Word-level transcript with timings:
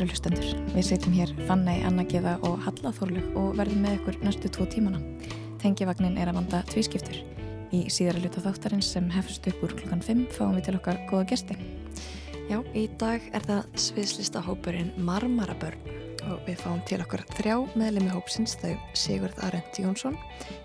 Kæru 0.00 0.14
hlustendur. 0.14 0.46
Við 0.72 0.84
setjum 0.86 1.12
hér 1.12 1.30
Fannei, 1.44 1.82
Anna 1.84 2.06
Geða 2.08 2.38
og 2.48 2.54
Halla 2.64 2.88
Þorlug 2.96 3.34
og 3.36 3.50
verðum 3.58 3.82
með 3.84 3.98
ykkur 3.98 4.16
næstu 4.24 4.48
tvo 4.48 4.64
tímana. 4.72 4.96
Tengivagnin 5.60 6.16
er 6.16 6.30
að 6.30 6.38
vanda 6.38 6.62
tvískiptur. 6.70 7.18
Í 7.68 7.82
síðara 7.92 8.22
luta 8.22 8.40
þáttarins 8.40 8.88
sem 8.94 9.10
hefst 9.12 9.50
upp 9.52 9.60
úr 9.66 9.76
klukkan 9.76 10.00
5 10.00 10.22
fáum 10.32 10.56
við 10.56 10.70
til 10.70 10.76
okkar 10.78 11.02
góða 11.10 11.26
gesti. 11.34 11.58
Já, 12.48 12.62
í 12.72 12.86
dag 12.96 13.28
er 13.36 13.44
það 13.44 13.68
sviðslista 13.84 14.40
hópurinn 14.46 14.94
Marmarabörn 15.04 15.92
og 16.30 16.48
við 16.48 16.62
fáum 16.64 16.80
til 16.88 17.02
okkar 17.04 17.28
þrjá 17.36 17.58
meðlemi 17.76 18.16
hópsins 18.16 18.56
þau 18.62 18.72
Sigurð 18.96 19.36
Arendt 19.44 19.84
Jónsson, 19.84 20.16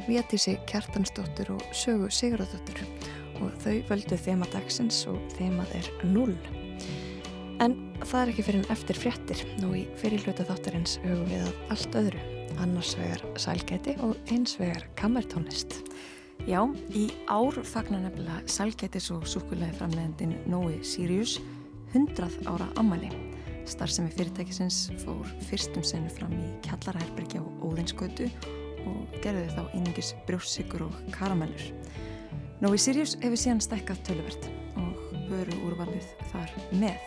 Vétísi 0.07 0.55
Kjartansdóttur 0.71 1.57
og 1.57 1.71
Sögu 1.75 2.07
Sigurðardóttur 2.07 2.87
og 3.41 3.51
þau 3.65 3.81
völdu 3.91 4.15
þema 4.15 4.47
dagsins 4.55 5.03
og 5.11 5.19
þemað 5.35 5.81
er 5.81 5.91
0. 6.07 6.37
En 7.63 7.75
það 8.03 8.21
er 8.21 8.31
ekki 8.33 8.43
fyrir 8.47 8.61
en 8.63 8.73
eftir 8.73 8.97
fréttir. 8.99 9.43
Nú 9.61 9.71
í 9.79 9.85
fyrirluta 10.01 10.43
þáttarins 10.47 10.97
hugum 11.05 11.29
við 11.29 11.45
að 11.45 11.75
allt 11.75 11.97
öðru. 12.01 12.23
Annars 12.63 12.95
vegar 12.99 13.23
sælgæti 13.39 13.95
og 14.03 14.15
eins 14.31 14.55
vegar 14.59 14.83
kammertónlist. 14.99 15.79
Já, 16.45 16.59
í 16.91 17.07
ár 17.31 17.55
fagnar 17.65 18.03
nefnilega 18.03 18.43
sælgætis 18.51 19.07
og 19.15 19.23
súkulega 19.29 19.73
framlegandin 19.79 20.35
Nói 20.51 20.81
Sirius 20.83 21.39
100 21.93 22.27
ára 22.45 22.67
ammali. 22.75 23.09
Starfsemi 23.65 24.11
fyrirtækisins 24.13 24.91
fór 25.01 25.25
fyrstum 25.47 25.83
senu 25.83 26.11
fram 26.13 26.35
í 26.37 26.51
kjallarherbergi 26.67 27.39
á 27.41 27.45
Óðinsgötu 27.65 28.27
og 28.85 29.15
gerði 29.23 29.47
þá 29.55 29.63
einingis 29.71 30.11
brjóssikur 30.27 30.85
og 30.89 30.99
karamellur. 31.15 31.71
Nói 32.61 32.75
Sirius 32.77 33.15
hefur 33.23 33.39
síðan 33.39 33.63
stækkað 33.63 34.03
töluvert 34.11 34.51
og 34.77 35.17
böru 35.31 35.57
úrvalið 35.65 36.11
þar 36.29 36.53
með. 36.77 36.99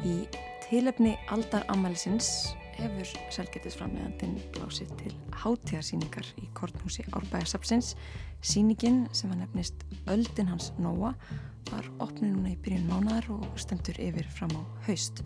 Í 0.00 0.14
tilefni 0.64 1.10
aldar 1.28 1.66
ammælisins 1.68 2.54
hefur 2.78 3.10
selgetisframleðandinn 3.34 4.38
blásið 4.54 4.94
til 5.02 5.12
hátíðarsýningar 5.42 6.30
í 6.40 6.46
Kortnúsi 6.56 7.04
Árbæðarsapsins. 7.12 7.92
Sýningin 8.40 9.02
sem 9.12 9.28
var 9.28 9.42
nefnist 9.42 9.84
Öldin 10.08 10.48
hans 10.48 10.70
Nóa 10.80 11.12
var 11.68 11.90
opnið 12.00 12.32
núna 12.32 12.54
í 12.54 12.56
byrjun 12.64 12.88
mánadar 12.88 13.28
og 13.34 13.44
stendur 13.60 14.00
yfir 14.00 14.24
fram 14.32 14.56
á 14.56 14.62
haust. 14.88 15.20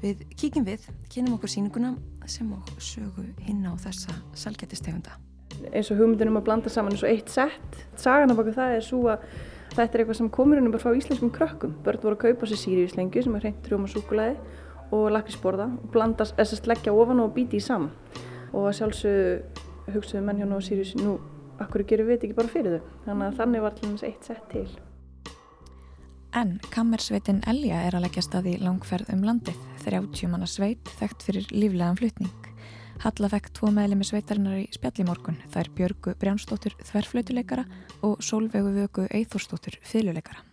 Við 0.00 0.24
kíkjum 0.40 0.64
við, 0.64 0.88
kynum 1.12 1.36
okkur 1.36 1.52
sýninguna 1.52 1.92
sem 2.24 2.48
og 2.56 2.72
sögu 2.80 3.26
hinn 3.44 3.66
á 3.68 3.76
þessa 3.76 4.16
selgetistegunda. 4.32 5.18
Eins 5.68 5.92
og 5.92 6.00
hugmyndunum 6.00 6.40
að 6.40 6.48
blanda 6.48 6.72
saman 6.72 6.96
eins 6.96 7.04
og 7.04 7.12
eitt 7.12 7.28
sett. 7.28 7.82
Sagan 8.00 8.32
af 8.32 8.40
okkur 8.40 8.56
það 8.56 8.78
er 8.78 8.86
svo 8.86 9.04
að 9.12 9.28
Þetta 9.72 9.96
er 9.96 10.02
eitthvað 10.02 10.18
sem 10.18 10.28
komur 10.28 10.60
inn 10.60 10.68
um 10.68 10.72
bara 10.74 10.84
frá 10.84 10.92
íslenskum 10.96 11.30
krökkum. 11.32 11.72
Börn 11.84 12.02
voru 12.02 12.18
að 12.18 12.24
kaupa 12.26 12.48
sér 12.50 12.60
síriuslengju 12.60 13.24
sem 13.24 13.36
er 13.38 13.46
hreint 13.46 13.70
rjóma 13.70 13.88
súkulæði 13.88 14.36
og 14.92 15.06
lakrisborða 15.14 15.70
og 15.72 15.90
blandast, 15.94 16.36
þess 16.36 16.60
að 16.60 16.68
leggja 16.74 16.92
ofan 16.92 17.22
og 17.24 17.32
býti 17.32 17.56
í 17.56 17.64
saman. 17.64 17.88
Og 18.52 18.68
sjálfsög 18.76 19.62
hugsaðu 19.94 20.24
menn 20.26 20.44
nú 20.44 20.60
á 20.60 20.62
sírius, 20.62 20.92
nú, 21.00 21.16
akkur 21.62 21.86
gerir 21.88 22.10
við 22.10 22.28
ekki 22.28 22.36
bara 22.36 22.52
fyrir 22.52 22.76
þau. 22.76 22.94
Þannig 23.06 23.30
að 23.30 23.40
þannig 23.40 23.64
var 23.64 23.78
dæmis 23.80 24.04
eitt 24.10 24.28
sett 24.28 24.44
til. 24.52 24.68
En 26.36 26.54
kammersveitin 26.72 27.42
Elja 27.48 27.80
er 27.88 27.96
að 27.96 28.06
leggja 28.06 28.28
stað 28.28 28.52
í 28.52 28.58
langferð 28.60 29.08
um 29.12 29.24
landið. 29.24 29.56
30 29.84 30.32
manna 30.32 30.48
sveit 30.48 30.92
þekkt 31.00 31.24
fyrir 31.28 31.48
líflegan 31.52 31.96
flutning. 31.96 32.51
Halla 33.02 33.26
fekk 33.32 33.48
tvo 33.58 33.72
meðlemi 33.74 34.06
sveitarinnar 34.06 34.60
í 34.60 34.68
spjallimorgun. 34.70 35.40
Er 35.58 35.66
Björgu 35.74 36.14
Brjánsdóttur 36.20 36.76
þverflautuleikara 36.86 37.66
og 38.06 38.22
Solveigu 38.22 38.70
Vögu 38.76 39.08
Eithórsdóttur 39.10 39.80
fyluleikara. 39.82 40.51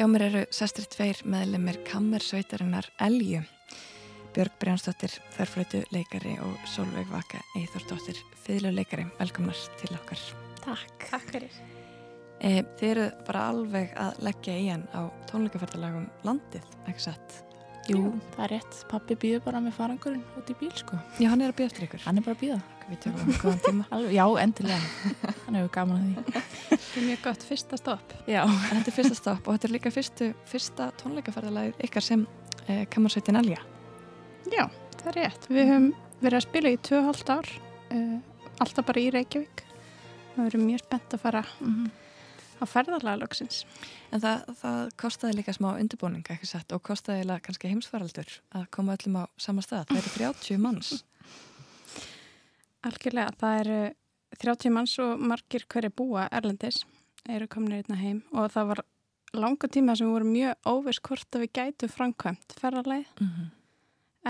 Hjá 0.00 0.06
mér 0.08 0.22
eru 0.30 0.40
sestri 0.48 0.86
tveir 0.88 1.18
meðlemið 1.28 1.82
kammersveitarinnar 1.84 2.86
Elju. 3.04 3.42
Björg 4.32 4.54
Brjánsdóttir, 4.62 5.12
þörflötu 5.34 5.82
leikari 5.92 6.32
og 6.40 6.54
Solveig 6.72 7.10
Vaka 7.12 7.42
Eithordóttir, 7.60 8.16
fyrirleikari. 8.46 9.04
Velkomnar 9.18 9.60
til 9.76 9.92
okkar. 9.98 10.24
Takk. 10.64 11.04
Takk 11.04 11.28
fyrir. 11.34 11.60
E, 12.40 12.64
þið 12.80 12.88
eru 12.94 13.06
bara 13.28 13.44
alveg 13.50 13.92
að 14.06 14.24
leggja 14.30 14.56
í 14.56 14.66
hann 14.70 14.88
á 14.96 15.04
tónleikaferðalagum 15.28 16.08
landið, 16.24 16.64
ekki 16.88 17.10
satt? 17.10 17.42
Jú, 17.88 17.96
Jú, 17.96 18.10
það 18.34 18.44
er 18.44 18.52
rétt. 18.54 18.76
Pappi 18.90 19.16
býður 19.18 19.40
bara 19.46 19.60
með 19.64 19.74
farangurinn 19.78 20.22
út 20.38 20.50
í 20.52 20.56
bíl, 20.60 20.70
sko. 20.76 20.98
Já, 21.18 21.30
hann 21.32 21.40
er 21.40 21.52
að 21.52 21.56
býða 21.60 21.70
eftir 21.70 21.86
ykkur. 21.86 22.02
Hann 22.04 22.20
er 22.20 22.26
bara 22.26 22.36
að 22.36 22.42
býða. 22.44 22.58
Við 22.90 23.00
tökum 23.04 23.30
um 23.30 23.38
góðan 23.40 23.62
tíma. 23.64 23.86
Alveg, 23.96 24.14
já, 24.16 24.24
endilega. 24.42 25.30
hann 25.46 25.58
hefur 25.58 25.72
gaman 25.74 25.96
að 25.96 26.04
því. 26.04 26.42
Það 26.74 27.00
er 27.00 27.06
mjög 27.06 27.24
gott 27.24 27.46
fyrsta 27.48 27.80
stopp. 27.80 28.14
Já, 28.26 28.40
þetta 28.68 28.92
er 28.92 28.96
fyrsta 28.98 29.18
stopp 29.18 29.48
og 29.48 29.56
þetta 29.56 29.68
er 29.68 29.74
líka 29.76 29.94
fyrstu, 29.94 30.30
fyrsta 30.50 30.90
tónleikaferðalagið 31.02 31.84
ykkar 31.88 32.06
sem 32.06 32.26
eh, 32.66 32.84
kammersveitin 32.92 33.40
Elja. 33.40 33.64
Já, 34.50 34.64
það 35.00 35.10
er 35.12 35.18
rétt. 35.20 35.48
Við 35.50 35.70
höfum 35.70 35.88
verið 36.20 36.40
að 36.40 36.46
spila 36.46 36.74
í 36.74 36.78
2,5 36.90 37.34
ár, 37.36 37.50
uh, 37.94 38.46
alltaf 38.60 38.86
bara 38.90 39.02
í 39.02 39.10
Reykjavík. 39.14 39.64
Það 40.34 40.46
verið 40.48 40.66
mjög 40.66 40.84
spennt 40.84 41.16
að 41.16 41.22
fara 41.24 41.44
mm 41.60 41.72
-hmm. 41.72 41.99
Á 42.60 42.64
ferðarlagalöksins. 42.68 43.64
En 44.12 44.22
það, 44.22 44.44
það 44.60 44.92
kostiði 45.00 45.38
líka 45.38 45.54
smá 45.56 45.70
undirbúning, 45.72 46.26
ekki 46.28 46.46
satt, 46.46 46.72
og 46.76 46.84
kostiði 46.86 47.24
líka 47.24 47.46
kannski 47.48 47.72
heimsfaraldur 47.72 48.36
að 48.52 48.68
koma 48.76 48.96
öllum 48.98 49.22
á 49.22 49.24
sama 49.40 49.64
stað. 49.64 49.88
Það 49.90 50.02
eru 50.02 50.14
30 50.18 50.62
manns. 50.62 50.92
Algjörlega, 52.86 53.34
það 53.40 53.60
eru 53.64 53.80
30 54.40 54.72
manns 54.72 54.96
og 55.02 55.20
margir 55.20 55.66
hverju 55.68 55.92
búa 55.96 56.28
erlendis 56.30 56.84
eru 57.28 57.48
komin 57.50 57.76
einna 57.76 57.98
heim 58.00 58.22
og 58.32 58.50
það 58.54 58.70
var 58.72 58.82
langa 59.36 59.68
tíma 59.68 59.96
sem 59.98 60.10
voru 60.10 60.26
mjög 60.26 60.70
óviss 60.70 61.02
hvort 61.04 61.36
að 61.36 61.44
við 61.44 61.52
gætu 61.58 61.88
framkvæmt 61.90 62.54
ferðarleið 62.58 63.06
mm 63.20 63.28
-hmm. 63.28 63.50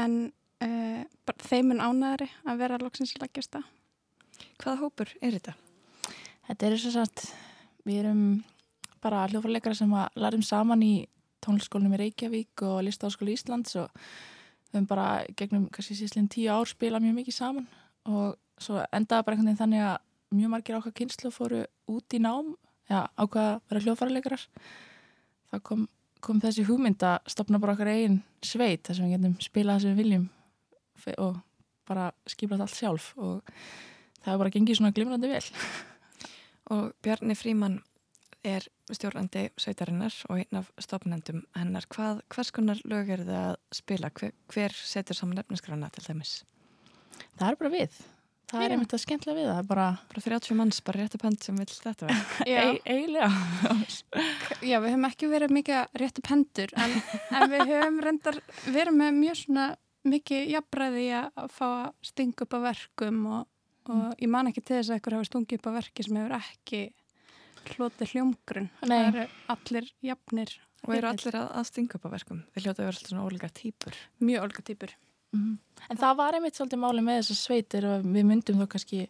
en 0.03 0.33
uh, 0.65 1.05
þeimun 1.49 1.81
ánæðari 1.81 2.29
að 2.45 2.59
vera 2.59 2.81
loksins 2.81 3.15
leggjast 3.21 3.57
að. 3.57 3.65
Hvaða 4.59 4.81
hópur 4.81 5.09
er 5.21 5.33
þetta? 5.33 5.55
Þetta 6.49 6.67
er 6.67 6.77
svo 6.77 6.91
sagt, 6.91 7.35
við 7.91 8.05
erum 8.05 8.25
bara 9.03 9.27
hljófarleikara 9.31 9.77
sem 9.77 9.93
að 9.97 10.21
lærum 10.23 10.45
saman 10.47 10.85
í 10.85 10.95
tónlskólinum 11.45 11.97
í 11.97 12.03
Reykjavík 12.05 12.65
og 12.69 12.83
Listáskóli 12.87 13.35
Íslands 13.35 13.75
og 13.81 13.89
við 14.71 14.77
höfum 14.79 14.89
bara 14.91 15.07
gegnum 15.39 15.67
kannski 15.73 15.97
síðan 15.99 16.29
tíu 16.31 16.51
ár 16.53 16.69
spila 16.69 17.01
mjög 17.03 17.17
mikið 17.19 17.37
saman. 17.37 17.67
Og 18.07 18.37
svo 18.61 18.83
endaði 18.93 19.27
bara 19.27 19.37
einhvern 19.37 19.51
veginn 19.51 19.63
þannig 19.63 19.87
að 19.89 19.97
mjög 20.37 20.53
margir 20.53 20.79
ákvað 20.79 20.99
kynslu 21.01 21.33
fóru 21.35 21.65
út 21.91 22.15
í 22.15 22.21
nám 22.23 22.53
já, 22.91 23.09
ákvaða 23.17 23.57
að 23.57 23.63
vera 23.71 23.85
hljófarleikarar 23.87 24.45
það 25.51 25.63
kom, 25.67 25.87
kom 26.23 26.41
þessi 26.43 26.67
hugmynd 26.69 27.03
að 27.07 27.31
stopna 27.33 27.61
bara 27.63 27.75
okkar 27.75 27.91
eigin 27.91 28.21
sveit 28.45 28.85
þar 28.87 28.99
sem 28.99 29.09
við 29.09 29.17
getum 29.17 29.37
spilað 29.43 29.85
sem 29.85 29.95
við 29.95 30.05
viljum 30.05 30.27
og 31.17 31.39
bara 31.89 32.11
skipla 32.29 32.61
allt 32.61 32.77
sjálf. 32.77 33.13
Og 33.19 33.41
það 34.21 34.35
er 34.35 34.43
bara 34.43 34.53
gengið 34.55 34.79
svona 34.79 34.95
glimrandi 34.95 35.31
vel 35.33 35.43
Og 36.71 36.93
Bjarni 37.03 37.35
Fríman 37.39 37.81
er 38.47 38.65
stjórnandi 38.91 39.49
sveitarinnar 39.61 40.15
og 40.31 40.39
einn 40.41 40.61
af 40.63 40.71
stopnendum 40.81 41.43
hennar. 41.57 41.89
Hvað, 41.93 42.23
hvers 42.33 42.53
konar 42.57 42.81
lög 42.89 43.11
er 43.17 43.27
það 43.27 43.51
að 43.51 43.59
spila? 43.77 44.13
Hver, 44.17 44.33
hver 44.55 44.79
setur 44.79 45.19
saman 45.19 45.43
efnisgrana 45.43 45.91
til 45.95 46.07
dæmis? 46.07 46.41
Það 47.37 47.51
er 47.51 47.61
bara 47.61 47.75
við 47.75 48.01
Það 48.51 48.65
er 48.65 48.73
einmitt 48.75 48.95
að 48.97 49.03
skemmtilega 49.05 49.39
við 49.39 49.49
það, 49.53 49.67
bara, 49.71 49.85
bara 50.11 50.23
30 50.25 50.57
manns, 50.59 50.81
bara 50.83 51.05
réttu 51.05 51.19
pend 51.23 51.45
sem 51.45 51.59
vil 51.61 51.67
þetta 51.71 52.09
vera. 52.09 52.39
Já, 52.51 52.63
eiginlega. 52.83 53.29
Já, 54.67 54.75
við 54.83 54.89
höfum 54.89 55.07
ekki 55.07 55.29
verið 55.31 55.55
mikið 55.55 56.01
réttu 56.03 56.25
pendur, 56.27 56.75
en, 56.75 56.97
en 57.31 57.47
við 57.53 57.63
höfum 57.71 58.01
reyndar 58.03 58.41
verið 58.65 58.99
með 58.99 59.21
mjög 59.21 59.39
svona 59.45 59.69
mikið 60.11 60.51
jafnbræði 60.57 61.07
að 61.21 61.55
fá 61.55 61.67
að 61.69 62.11
stinga 62.11 62.47
upp 62.47 62.59
á 62.59 62.61
verkum 62.65 63.23
og, 63.31 63.47
og 63.91 64.01
mm. 64.01 64.17
ég 64.25 64.33
man 64.33 64.51
ekki 64.51 64.63
til 64.63 64.79
þess 64.79 64.91
að 64.91 64.97
eitthvað 64.99 65.19
hafa 65.19 65.29
stungið 65.29 65.61
upp 65.61 65.69
á 65.69 65.73
verki 65.77 66.07
sem 66.07 66.19
hefur 66.21 66.37
ekki 66.39 66.83
hlotið 67.75 68.15
hljómgrunn. 68.15 68.71
Það 68.81 69.07
eru 69.11 69.27
allir 69.55 69.93
jafnir. 70.07 70.57
Og 70.87 70.95
eru 70.97 71.11
allir 71.11 71.37
að, 71.37 71.49
að 71.61 71.67
stinga 71.69 71.99
upp 71.99 72.07
á 72.09 72.15
verkum? 72.15 72.45
Þeir 72.55 72.65
hljótið 72.65 72.81
að 72.81 72.87
vera 72.87 72.95
alltaf 72.97 73.11
svona 73.11 73.25
ólíka 73.27 73.51
týpur. 73.53 73.99
Mjög 74.25 74.47
ólíka 74.47 74.63
týpur. 74.65 74.95
Mm 75.31 75.43
-hmm. 75.43 75.85
En 75.91 75.97
það 75.97 76.17
var 76.17 76.35
einmitt 76.35 76.57
svolítið 76.57 76.81
máli 76.81 77.03
með 77.05 77.21
þessar 77.21 77.39
sveitir 77.39 77.85
og 77.87 78.07
við 78.07 78.25
myndum 78.27 78.63
þó 78.63 78.67
kannski 78.67 79.03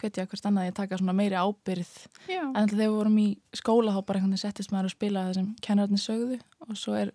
hvetja 0.00 0.26
hvert 0.26 0.48
annað 0.48 0.70
að 0.70 0.78
taka 0.78 0.98
svona 0.98 1.14
meiri 1.16 1.38
ábyrð 1.38 1.92
Já. 2.30 2.42
en 2.46 2.68
þegar 2.68 2.80
við 2.80 2.94
vorum 2.96 3.18
í 3.18 3.28
skóla 3.54 3.94
þá 3.94 4.00
bara 4.06 4.18
einhvern 4.18 4.34
veginn 4.34 4.42
settist 4.42 4.72
maður 4.72 4.88
að 4.88 4.96
spila 4.96 5.24
það 5.26 5.38
sem 5.38 5.48
kennararnir 5.66 6.02
sögðu 6.02 6.38
og 6.66 6.78
svo 6.80 6.96
er 6.98 7.12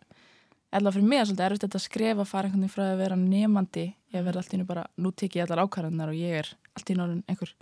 eða 0.77 0.93
fyrir 0.93 1.09
mig 1.09 1.19
er 1.19 1.29
svolítið 1.29 1.47
erfitt 1.47 1.77
að 1.79 1.85
skrefa 1.85 2.27
fara 2.27 2.47
einhvern 2.47 2.65
veginn 2.65 2.75
frá 2.75 2.85
að 2.91 3.01
vera 3.01 3.19
nefandi 3.19 3.85
ég 4.13 4.25
verði 4.27 4.41
allt 4.41 4.53
í 4.53 4.57
hennu 4.57 4.69
bara, 4.69 4.85
nú 4.97 5.11
tek 5.11 5.37
ég 5.37 5.47
allar 5.47 5.63
ákvarðanar 5.65 6.13
og 6.13 6.19
ég 6.19 6.41
er 6.43 6.51
allt 6.77 6.91
í 6.91 6.95
hennu 6.95 7.23
einhver 7.27 7.53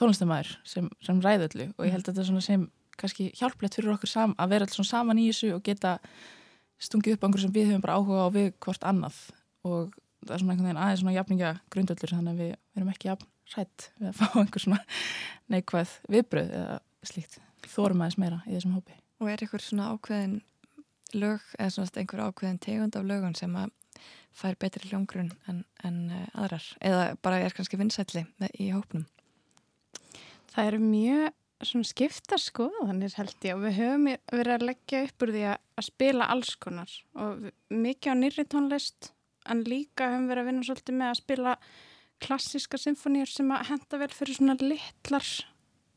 tónlistamæður 0.00 0.54
sem, 0.68 0.88
sem 1.04 1.20
ræði 1.22 1.48
öllu. 1.48 1.66
Og 1.76 1.86
ég 1.86 1.94
held 1.94 2.06
að 2.06 2.12
þetta 2.12 2.24
er 2.24 2.30
svona 2.30 2.44
sem 2.46 2.68
kannski 3.00 3.30
hjálplegt 3.38 3.78
fyrir 3.78 3.94
okkur 3.94 4.10
sam, 4.10 4.36
að 4.40 4.54
vera 4.54 4.68
alls 4.68 4.76
svona 4.78 4.90
saman 4.90 5.20
í 5.20 5.28
þessu 5.30 5.52
og 5.56 5.64
geta 5.66 5.96
stungið 6.82 7.16
upp 7.16 7.26
einhverju 7.26 7.46
sem 7.46 7.54
við 7.54 7.70
höfum 7.70 7.84
bara 7.84 7.98
áhuga 7.98 8.26
á 8.26 8.28
við 8.34 8.48
hvort 8.62 8.86
annað. 8.88 9.18
Og 9.66 9.92
það 10.22 10.34
er 10.34 10.42
svona 10.42 10.54
einhvern 10.54 10.68
veginn 10.68 10.82
aðeins 10.82 11.02
svona 11.02 11.16
jafninga 11.16 11.52
grundöllur 11.72 12.14
þannig 12.14 12.32
að 12.32 12.42
við 12.42 12.54
verum 12.76 12.92
ekki 12.92 13.10
jafn 13.10 13.28
rætt 13.52 13.88
við 13.98 14.08
að 14.10 14.18
fá 14.20 14.26
einhver 14.42 14.64
svona 14.64 14.80
neikvæð 15.52 15.94
viðbröð 16.14 16.56
eða 16.60 16.78
slíkt. 17.12 17.38
Þórum 17.72 18.02
aðeins 18.02 18.18
meira 18.22 18.40
í 18.46 18.56
þessum 18.56 18.76
hópi. 18.78 18.98
Og 19.22 19.30
er 19.30 19.44
einhver 19.44 19.64
svona 19.64 19.92
ákveðin 19.92 20.40
lög 21.12 21.46
eða 21.58 21.74
svona 21.76 22.02
einhver 22.02 22.24
ákveðin 22.26 22.62
tegund 22.62 22.98
af 22.98 23.06
lögun 23.06 23.38
sem 23.38 23.54
að 23.58 23.74
fær 24.36 24.56
betri 24.60 24.88
hljóngrun 24.88 25.32
en, 25.50 25.64
en 25.84 26.10
uh, 26.10 26.26
aðrar 26.44 26.66
eða 26.80 27.04
bara 27.22 27.40
er 27.42 27.54
kannski 27.56 27.80
vinsætli 27.80 28.24
í 28.58 28.72
hópnum? 28.72 29.06
Það 30.52 30.66
eru 30.66 30.82
mjög 30.84 31.30
svona 31.62 31.86
skipta 31.86 32.38
skoðanir 32.40 33.14
held 33.16 33.46
ég 33.46 33.56
og 33.56 33.64
við 33.66 33.78
höfum 33.78 34.08
verið 34.32 34.54
að 34.56 34.66
leggja 34.66 35.02
upp 35.06 35.24
úr 35.24 35.32
því 35.34 35.44
að 35.52 35.86
spila 35.86 36.28
alls 36.34 36.54
konar 36.60 36.92
og 37.14 37.48
mikið 37.70 38.12
á 38.12 38.16
nýri 38.18 38.44
tónlist 38.50 39.12
en 39.50 39.62
líka 39.66 40.10
höfum 40.10 40.28
verið 40.30 40.42
að 40.42 40.50
vinna 40.50 40.66
svolítið 40.66 40.98
með 40.98 41.12
að 41.12 41.20
spila 41.20 41.54
klassiska 42.22 42.78
symfóníur 42.78 43.30
sem 43.30 43.50
að 43.54 43.68
henda 43.72 44.00
vel 44.02 44.10
fyrir 44.14 44.38
svona 44.38 44.56
litlar 44.60 45.28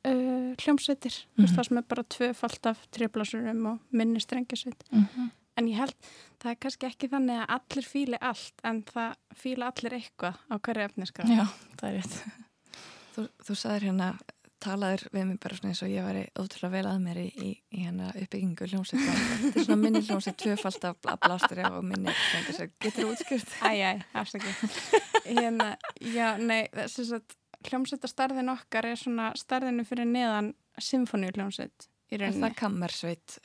uh, 0.05 0.51
hljómsveitir 0.61 1.15
mm 1.15 1.45
-hmm. 1.45 1.55
það 1.55 1.67
sem 1.67 1.77
er 1.77 1.89
bara 1.89 2.03
tvöfalt 2.03 2.65
af 2.65 2.85
treflasurum 2.91 3.65
og 3.65 3.79
minni 3.89 4.19
strengasveit 4.19 4.83
mm 4.91 5.05
-hmm. 5.05 5.29
En 5.59 5.67
ég 5.71 5.79
held 5.79 5.95
það 6.41 6.51
er 6.51 6.61
kannski 6.65 6.89
ekki 6.89 7.11
þannig 7.11 7.41
að 7.43 7.53
allir 7.57 7.89
fíli 7.89 8.21
allt 8.21 8.65
en 8.67 8.81
það 8.89 9.19
fíla 9.41 9.71
allir 9.71 9.97
eitthvað 9.99 10.41
á 10.51 10.55
hverju 10.55 10.87
efniska 10.89 11.27
Já, 11.29 11.45
það 11.79 11.87
er 11.89 11.99
rétt. 11.99 12.17
Þú, 13.15 13.27
þú 13.47 13.57
sagðir 13.59 13.87
hérna 13.89 14.09
talaður 14.65 15.05
við 15.13 15.25
mig 15.29 15.39
bara 15.43 15.57
svona 15.57 15.71
eins 15.71 15.81
og 15.85 15.91
ég 15.91 16.05
væri 16.05 16.23
ótrúlega 16.39 16.73
vel 16.73 16.85
að 16.89 17.01
mér 17.03 17.19
í, 17.21 17.25
í, 17.29 17.49
í 17.75 17.83
hérna 17.83 18.09
uppbyggingu 18.17 18.67
hljómsveit. 18.71 19.03
Þetta 19.05 19.61
er 19.61 19.67
svona 19.67 19.79
minni 19.85 20.01
hljómsveit 20.07 20.37
tvöfald 20.41 20.87
af 20.89 21.19
blástur 21.21 21.61
og 21.69 21.79
minni 21.85 22.13
getur 22.81 22.95
þú 22.97 23.09
útskjört? 23.13 23.55
Æjæj, 23.69 24.05
afsakið. 24.21 24.77
Hérna, 25.27 25.71
Já, 26.15 26.27
nei, 26.41 26.63
þess 26.73 27.17
að 27.19 27.35
hljómsveitastarðin 27.69 28.53
okkar 28.55 28.89
er 28.89 28.99
svona 28.99 29.31
starðinu 29.37 29.85
fyrir 29.87 30.09
neðan 30.09 30.53
symfóníu 30.81 31.33
hljómsveit 31.35 31.89
Er 32.13 32.25
það 32.35 32.57
kammersveit? 32.59 33.37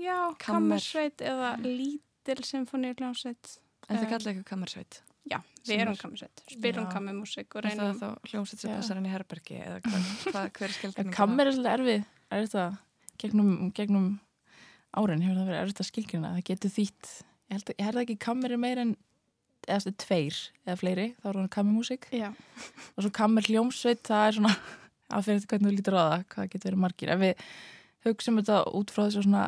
Já, 0.00 0.16
kammersveit 0.42 1.22
eða 1.22 1.54
lítil 1.62 2.42
symfóníu 2.46 2.96
hljómsveit 2.98 3.58
En 3.88 3.98
það 3.98 4.08
kalla 4.12 4.32
eitthvað 4.32 4.48
kammersveit? 4.48 4.98
Já, 5.30 5.38
við 5.68 5.84
erum 5.84 5.96
kammersveit, 5.98 6.42
spilum 6.50 6.88
kammermusik 6.90 7.54
og 7.54 7.62
reynum... 7.66 7.84
Er 7.84 7.94
það 7.94 8.00
þá 8.02 8.30
hljómsveit 8.32 8.62
sem 8.62 8.72
passar 8.74 8.98
hann 8.98 9.06
í 9.06 9.12
herbergi 9.12 9.58
eða 9.60 9.78
hvað, 9.84 10.08
hvað, 10.32 10.48
hver 10.56 10.66
er 10.66 10.74
skilgjörning? 10.76 11.14
Kammer 11.14 11.48
er 11.48 11.54
svolítið 11.54 11.74
erfið, 11.76 12.06
er 12.26 12.46
þetta 12.46 12.64
gegnum, 13.22 13.52
gegnum 13.76 14.08
árin 14.98 15.22
hefur 15.22 15.38
það 15.38 15.50
verið 15.50 15.60
erfitt 15.60 15.82
að 15.84 15.88
skilgjörna, 15.92 16.32
það 16.36 16.48
getur 16.50 16.74
þýtt 16.74 17.12
ég 17.12 17.54
held, 17.54 17.72
ég 17.72 17.86
held 17.86 18.02
ekki 18.02 18.18
kammer 18.26 18.54
er 18.54 18.62
meir 18.64 18.82
en 18.82 18.96
eða 19.70 19.94
tveir 20.02 20.40
eða 20.66 20.78
fleiri 20.80 21.06
þá 21.20 21.28
er 21.30 21.38
hann 21.38 21.52
kammermusik 21.54 22.08
og 22.18 22.98
svo 23.04 23.12
kammer 23.14 23.46
hljómsveit, 23.46 24.02
það 24.08 24.26
er 24.26 24.38
svona 24.40 24.56
aðferðið 25.14 25.48
hvernig 25.52 25.70
þú 25.70 25.76
lítur 25.76 25.98
á 25.98 26.02
það, 26.02 26.26
hvað 26.34 26.50
getur 26.56 26.70
verið 26.72 26.82
margir? 26.82 27.14
Ef 27.14 27.22
við 27.22 27.46
hugsim 28.06 28.38
þetta 28.40 28.62
út 28.76 28.92
frá 28.92 29.04
þessu 29.06 29.24
svona, 29.26 29.46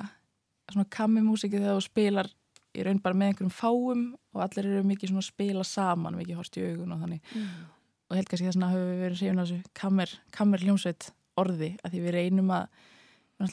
svona 0.70 0.88
kammermusiki 0.94 1.60
þegar 1.60 1.78
þú 1.78 1.84
spilar 1.86 2.30
í 2.74 2.84
raun 2.86 3.00
bara 3.02 3.18
með 3.18 3.32
einhverjum 3.32 3.54
fáum 3.54 4.06
og 4.34 4.40
allir 4.44 4.70
eru 4.70 4.86
mikið 4.88 5.12
svona 5.12 5.22
að 5.22 5.28
spila 5.28 5.66
saman 5.68 6.18
mikið 6.18 6.40
horst 6.40 6.58
í 6.58 6.64
augun 6.66 6.94
og 6.94 7.04
þannig. 7.04 7.34
Mm. 7.34 7.52
og 8.04 8.18
held 8.18 8.30
kannski 8.30 8.48
þess 8.48 8.60
að 8.60 8.74
höfum 8.74 8.90
við 8.90 9.04
verið 9.04 9.20
segjum 9.20 9.38
þessu 9.40 9.60
kammer, 9.80 10.16
kammer 10.34 10.64
hljómsveit 10.64 11.06
orði 11.40 11.70
að 11.82 11.94
því 11.94 12.02
við 12.04 12.16
reynum 12.18 12.50
að 12.54 12.82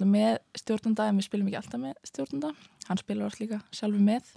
með 0.06 0.36
stjórnanda, 0.56 1.08
en 1.10 1.18
við 1.18 1.26
spilum 1.26 1.48
ekki 1.50 1.58
alltaf 1.58 1.82
með 1.82 1.96
stjórnanda, 2.06 2.52
hann 2.88 3.00
spilar 3.02 3.28
alltaf 3.28 3.42
líka 3.42 3.58
sjálfu 3.74 4.02
með. 4.06 4.28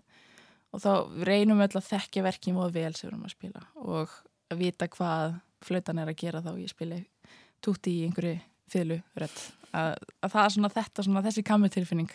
Og 0.74 0.82
þá 0.82 0.92
reynum 1.28 1.60
við 1.60 1.66
alltaf 1.68 1.82
að 1.84 1.90
þekkja 1.92 2.24
verkið 2.24 2.56
móð 2.56 2.72
vel 2.74 2.94
sem 2.94 3.04
við 3.04 3.10
erum 3.10 3.26
að 3.26 3.34
spila 3.34 3.66
og 3.84 4.14
að 4.50 4.62
vita 4.62 4.88
hvað 4.90 5.36
flautan 5.64 6.00
er 6.02 6.10
að 6.10 6.18
gera 6.20 6.42
þá 6.44 6.50
ég 6.58 6.72
spili 6.72 7.00
túti 7.64 7.98
í 7.98 8.08
einhverju 8.08 8.40
fylgu 8.72 9.00
rött 9.20 9.42
að, 9.74 9.94
að 10.22 10.34
það 10.34 10.44
er 10.44 10.54
svona 10.56 10.70
þetta, 10.74 11.04
svona 11.06 11.22
þessi 11.24 11.44
kammertilfinning 11.46 12.14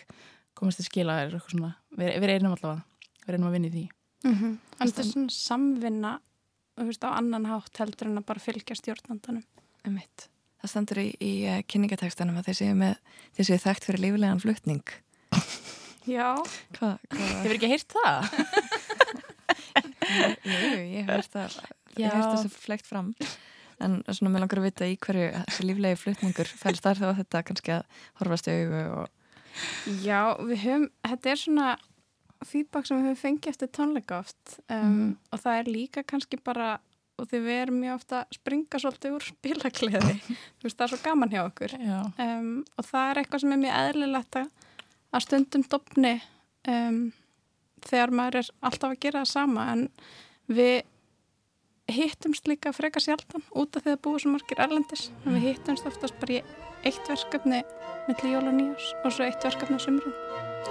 komast 0.58 0.80
til 0.80 0.86
skila 0.88 1.20
er 1.20 1.30
eitthvað 1.30 1.54
svona, 1.54 1.70
við, 1.96 2.12
við 2.16 2.32
reynum 2.32 2.56
allavega 2.56 2.82
við 3.24 3.34
reynum 3.34 3.48
að 3.50 3.56
vinna 3.56 3.70
í 3.70 3.74
því. 3.74 3.84
Mm 4.24 4.34
-hmm. 4.34 4.56
En 4.76 4.90
þetta 4.90 5.02
er 5.02 5.08
svona 5.10 5.34
samvinna 5.34 6.12
veist, 6.80 7.04
á 7.04 7.10
annan 7.12 7.48
hátt 7.48 7.80
heldur 7.80 8.10
en 8.10 8.20
að 8.20 8.26
bara 8.28 8.40
fylgja 8.40 8.76
stjórnandanum. 8.76 9.44
Um 9.86 10.00
Það 10.60 10.70
stendur 10.70 10.98
í, 11.00 11.08
í 11.24 11.32
uh, 11.48 11.62
kynningatekstanum 11.64 12.36
að 12.36 12.50
þeir 12.50 12.56
séu 12.58 12.74
með 12.76 12.98
þeir 13.32 13.46
séu 13.48 13.60
þekkt 13.62 13.86
fyrir 13.88 14.02
lífilegan 14.02 14.42
flutning. 14.42 14.84
Já. 16.04 16.36
Hvað? 16.76 16.98
Þið 17.14 17.38
verður 17.40 17.56
ekki 17.56 17.70
heyrt 17.70 17.94
það? 17.94 18.28
Jú, 20.44 20.68
ég 20.84 21.06
hef 21.06 21.14
heyrt 21.14 21.32
það. 21.32 21.56
Ég 21.96 22.04
hef 22.04 22.12
heyrt 22.12 22.34
þessu 22.34 22.50
flegt 22.60 22.86
fram 22.86 23.14
en 23.84 24.00
svona 24.08 24.34
með 24.34 24.44
langar 24.44 24.60
að 24.60 24.66
vita 24.68 24.88
í 24.88 24.98
hverju 25.00 25.30
líflegi 25.66 26.00
flutningur 26.00 26.50
fælst 26.60 26.84
þar 26.84 27.00
þá 27.00 27.08
þetta 27.22 27.42
kannski 27.48 27.74
að 27.78 28.04
horfast 28.20 28.50
í 28.50 28.58
auðu 28.60 28.84
og 28.98 29.16
Já, 30.04 30.36
við 30.38 30.60
höfum, 30.64 30.84
þetta 31.06 31.32
er 31.32 31.40
svona 31.40 31.70
feedback 32.46 32.88
sem 32.88 33.00
við 33.00 33.10
höfum 33.10 33.20
fengið 33.20 33.52
eftir 33.52 33.70
tónleika 33.74 34.20
oft 34.22 34.54
um, 34.70 34.84
mm. 34.86 35.10
og 35.32 35.42
það 35.42 35.58
er 35.58 35.70
líka 35.74 36.04
kannski 36.06 36.38
bara, 36.44 36.70
og 37.20 37.28
því 37.28 37.40
við 37.44 37.62
erum 37.64 37.80
mjög 37.82 37.96
ofta 37.98 38.20
að 38.22 38.38
springa 38.38 38.82
svolítið 38.82 39.16
úr 39.16 39.26
spilakleði 39.32 40.14
þú 40.22 40.66
veist, 40.66 40.76
það 40.76 40.86
er 40.86 40.92
svo 40.92 41.00
gaman 41.04 41.34
hjá 41.34 41.42
okkur. 41.42 41.76
Um, 41.80 42.52
og 42.76 42.88
það 42.88 43.10
er 43.10 43.22
eitthvað 43.22 43.44
sem 43.44 43.56
er 43.56 43.62
mjög 43.64 43.80
eðlilegt 43.80 44.40
að 44.40 45.26
stundum 45.26 45.66
dopni 45.74 46.14
um, 46.70 47.02
þegar 47.86 48.14
maður 48.14 48.42
er 48.42 48.54
alltaf 48.70 48.94
að 48.94 49.02
gera 49.02 49.24
það 49.24 49.32
sama 49.34 49.68
en 49.74 49.86
við 50.50 50.80
hittumst 51.96 52.48
líka 52.50 52.72
freka 52.76 53.00
sjaldan 53.02 53.44
út 53.56 53.76
af 53.76 53.84
því 53.84 53.94
að 53.96 54.02
búið 54.06 54.24
svo 54.24 54.34
margir 54.34 54.62
erlendis. 54.62 55.08
En 55.24 55.36
við 55.36 55.46
hittumst 55.50 55.88
oftast 55.88 56.18
bara 56.22 56.38
í 56.38 56.42
eitt 56.84 57.08
verkefni 57.08 57.62
millir 58.08 58.32
jól 58.34 58.46
og 58.48 58.56
nýjós 58.56 58.92
og 59.04 59.12
svo 59.14 59.26
eitt 59.26 59.44
verkefni 59.44 59.76
á 59.76 59.80
sömurinn 59.84 60.16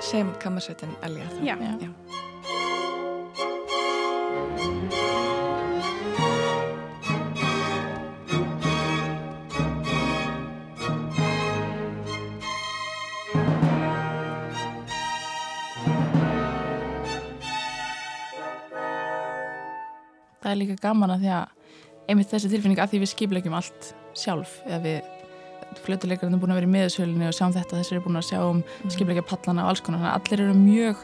Sem 0.05 0.31
kammersveitin 0.41 0.95
Elja 1.05 1.27
Já, 1.43 1.55
Já. 1.79 1.89
Það 20.49 20.55
er 20.55 20.61
líka 20.63 20.81
gaman 20.81 21.11
að 21.13 21.19
því 21.21 21.31
að 21.37 22.07
einmitt 22.09 22.31
þessi 22.31 22.49
tilfinning 22.49 22.79
að 22.81 22.93
því 22.95 22.99
við 23.03 23.09
skiplegjum 23.11 23.55
allt 23.59 23.89
sjálf 24.17 24.55
eða 24.65 24.79
við 24.81 25.17
flötuleikarinn 25.85 26.33
er 26.33 26.41
búin 26.41 26.53
að 26.55 26.57
vera 26.57 26.65
í 26.65 26.71
miðsölunni 26.73 27.27
og 27.27 27.35
sjáum 27.37 27.53
þetta, 27.53 27.77
þessir 27.77 27.99
er 27.99 28.01
búin 28.01 28.17
að 28.17 28.23
sjá 28.31 28.39
um 28.41 28.63
mm. 28.63 28.93
skipleika 28.95 29.23
pallana 29.29 29.67
og 29.67 29.69
alls 29.69 29.83
konar, 29.85 30.01
þannig 30.01 30.15
að 30.15 30.31
allir 30.31 30.41
eru 30.47 30.55
mjög 30.57 31.03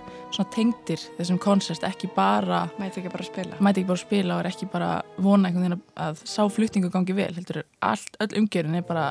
tengdir 0.55 1.03
þessum 1.19 1.37
konsert, 1.45 1.85
ekki 1.85 2.09
bara 2.15 2.63
mæti 2.79 3.03
ekki 3.03 3.11
bara 3.13 3.27
að 3.27 3.29
spila 3.29 3.59
mæti 3.61 3.83
ekki 3.83 3.91
bara 3.91 3.99
að 3.99 4.07
spila 4.07 4.39
og 4.39 4.41
er 4.41 4.49
ekki 4.49 4.69
bara 4.73 4.89
vona 5.21 5.51
einhvern 5.51 5.67
veginn 5.67 5.85
að 6.07 6.25
sá 6.25 6.41
flutningu 6.49 6.89
gangi 6.95 7.15
vel, 7.21 7.29
heldur 7.37 7.61
allt, 7.85 8.17
öll 8.25 8.41
umgjörun 8.41 8.79
er 8.81 8.87
bara, 8.89 9.05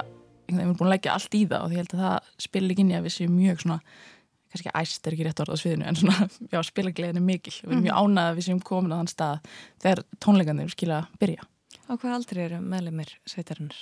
einhvern 0.48 0.64
veginn 0.64 0.80
búin 0.82 0.90
að 0.90 0.96
leggja 0.96 1.14
allt 1.14 1.38
í 1.38 1.44
það 1.46 1.62
og 1.62 1.70
því 1.70 1.80
held 1.80 1.94
að 1.94 2.04
það 2.08 2.34
spil 2.48 2.66
ekki 2.66 2.84
inn 2.84 2.92
í 2.92 2.98
að 2.98 3.06
við 3.06 3.16
séum 3.20 3.38
mjög 3.38 3.62
svona 3.62 3.78
kannski 4.54 4.74
æst 4.80 5.08
er 5.08 5.16
ekki 5.16 5.26
rétt 5.26 5.42
orð 5.44 5.54
á 5.54 5.60
sviðinu 5.60 5.88
en 5.90 5.98
svona, 5.98 6.28
já, 6.54 6.60
spilagleðin 6.64 7.20
er 7.20 7.26
mikil 7.26 7.56
við 7.58 7.72
erum 7.72 7.82
mjög 7.88 7.98
mhm. 7.98 8.04
ánað 8.04 8.30
að 8.30 8.38
við 8.38 8.48
séum 8.48 8.62
komin 8.70 8.94
á 8.94 8.98
þann 9.00 9.12
stað 9.12 9.50
þegar 9.82 10.06
tónleikandir 10.22 10.72
skilja 10.72 11.02
að 11.02 11.18
byrja 11.24 11.50
Á 11.84 11.92
hvað 12.00 12.14
aldrei 12.16 12.40
eru 12.46 12.58
meðlemið 12.64 13.10
sveitarinnar? 13.28 13.76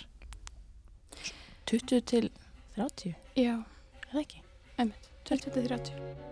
20 1.71 2.03
til 2.11 2.27
30? 2.75 3.15
Já. 3.39 3.55
Er 4.03 4.11
það 4.11 4.21
ekki? 4.25 4.43
Emmett, 4.83 5.07
20 5.31 5.55
til 5.55 5.65
30. 5.71 6.23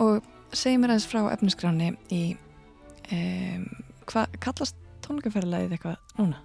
Og 0.00 0.20
segi 0.56 0.78
mér 0.80 0.94
aðeins 0.94 1.08
frá 1.10 1.22
efniskráni 1.32 1.92
í 2.14 2.22
um, 3.12 3.66
hvað 4.10 4.38
kallast 4.42 4.78
tónleikaferðilegið 5.04 5.76
eitthvað 5.76 5.98
núna? 6.18 6.40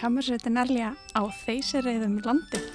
Kammersveitin 0.00 0.60
Elja 0.62 0.94
á 1.12 1.22
þeysirreiðum 1.44 2.20
landi 2.24 2.60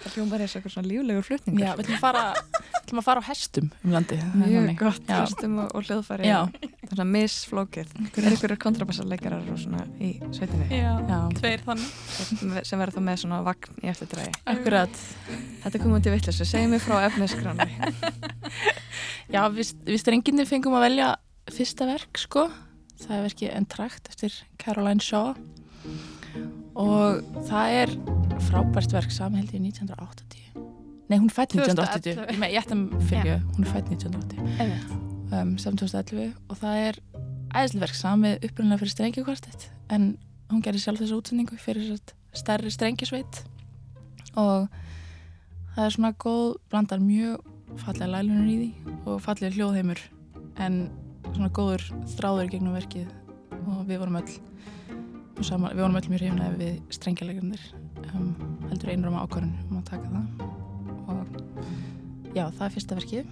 Það 0.00 0.14
hljómar 0.16 0.42
eins 0.42 0.54
og 0.54 0.60
eitthvað 0.60 0.72
svona 0.74 0.88
líflegur 0.88 1.26
flutningur. 1.26 1.62
Já, 1.62 1.72
við 1.76 1.84
ætlum 1.84 1.96
að 1.98 2.02
fara, 2.02 2.22
við 2.56 2.78
ætlum 2.80 3.00
að 3.02 3.06
fara 3.06 3.20
á 3.20 3.24
hestum 3.28 3.66
um 3.70 3.96
er 4.00 4.22
Mjög 4.40 4.70
gott, 4.80 5.02
Já. 5.06 5.18
hlustum 5.20 5.58
og, 5.60 5.74
og 5.76 5.86
hljóðfæri. 5.86 6.30
Já. 6.30 6.38
Það 6.90 6.96
er 6.96 6.98
svona 6.98 7.12
misflókið. 7.14 7.90
Er 8.18 8.32
ykkur 8.34 8.52
kontrabassarleikarar 8.64 9.44
og 9.52 9.58
svona 9.62 9.84
í 10.02 10.08
sveitinni 10.34 10.66
Já, 10.74 10.96
Já, 11.06 11.18
tveir 11.38 11.60
þannig. 11.62 12.64
sem 12.66 12.80
verður 12.80 12.96
þá 12.96 13.04
með 13.06 13.20
svona 13.22 13.36
vagn 13.46 13.76
í 13.78 13.90
eftirdrægi. 13.92 14.32
akkurat. 14.50 14.96
Þetta 15.62 15.70
er 15.78 15.84
komið 15.84 16.02
til 16.02 16.14
vittlis, 16.16 16.40
segjum 16.50 16.74
við 16.74 16.82
frá 16.82 16.96
efniskránu. 17.06 17.66
Já, 19.36 19.44
við, 19.54 19.70
við 19.86 20.00
strenginni 20.02 20.46
fengum 20.50 20.74
að 20.80 20.88
velja 20.88 21.12
fyrsta 21.54 21.86
verk, 21.86 22.18
sko. 22.18 22.48
Það 23.04 23.14
er 23.16 23.22
verkið 23.28 23.52
Entrakt 23.60 24.10
eftir 24.10 24.34
Caroline 24.58 25.04
Shaw. 25.06 25.36
Og 26.74 27.22
það 27.46 27.76
er 27.84 27.94
frábært 28.48 28.96
verk 28.98 29.14
samhældi 29.14 29.60
í 29.60 29.62
1980. 29.70 30.66
Nei, 31.06 31.18
hún 31.22 31.30
fætt 31.30 31.54
1980. 31.54 32.18
2011. 32.18 32.50
Ég, 32.50 32.58
ættum 32.66 32.84
fyrir, 33.06 33.46
hún 33.54 33.70
fætt 33.70 33.94
1980. 33.94 34.58
Einmitt. 34.58 35.09
Um, 35.32 35.54
2011 35.56 36.34
og 36.50 36.58
það 36.60 36.82
er 36.88 36.98
æðislega 37.50 37.84
verk 37.84 37.98
samið 37.98 38.46
upprunnilega 38.46 38.82
fyrir 38.82 38.94
strengjakvartett. 38.94 39.68
En 39.90 40.12
hún 40.50 40.62
gerir 40.64 40.82
sjálf 40.82 41.02
þessu 41.02 41.20
útsendingu 41.20 41.58
fyrir 41.60 41.96
stærri 42.36 42.70
strengjasveit 42.70 43.42
og 44.38 44.68
það 45.74 45.84
er 45.86 45.96
svona 45.96 46.12
góð 46.24 46.46
blandar 46.70 47.02
mjög 47.02 47.46
fallega 47.80 48.10
lælunur 48.10 48.50
í 48.50 48.56
því 48.60 48.94
og 49.06 49.20
fallega 49.24 49.54
hljóðheimur. 49.56 50.02
En 50.60 50.80
svona 51.30 51.50
góður 51.54 51.84
þráður 52.16 52.54
gegnum 52.54 52.76
verkið. 52.76 53.10
Og 53.60 53.84
við 53.88 54.00
vorum 54.02 54.18
öll 54.18 54.38
og 55.40 55.44
sama, 55.46 55.70
við 55.72 55.84
vorum 55.84 55.98
öll 56.00 56.10
mjög 56.10 56.24
hrifnaði 56.24 56.58
við 56.60 56.96
strengjalegarnir 56.96 57.66
um, 58.14 58.32
heldur 58.70 58.92
einur 58.92 59.12
um 59.12 59.20
ákvörðun 59.20 59.54
um 59.68 59.78
að 59.80 59.86
taka 59.92 60.10
það. 60.14 60.26
Og 61.10 62.34
já, 62.34 62.44
það 62.46 62.66
er 62.66 62.74
fyrsta 62.74 62.98
verkið 62.98 63.30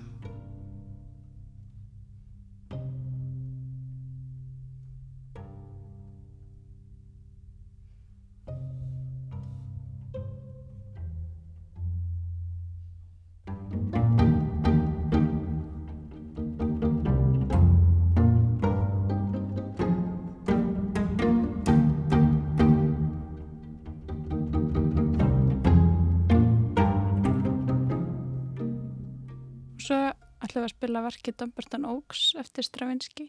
ætlum 30.49 30.65
við 30.65 30.69
að 30.69 30.75
spila 30.75 31.05
verkið 31.05 31.39
Dumbarton 31.43 31.87
Oaks 31.93 32.25
eftir 32.41 32.67
Stravinsky 32.67 33.29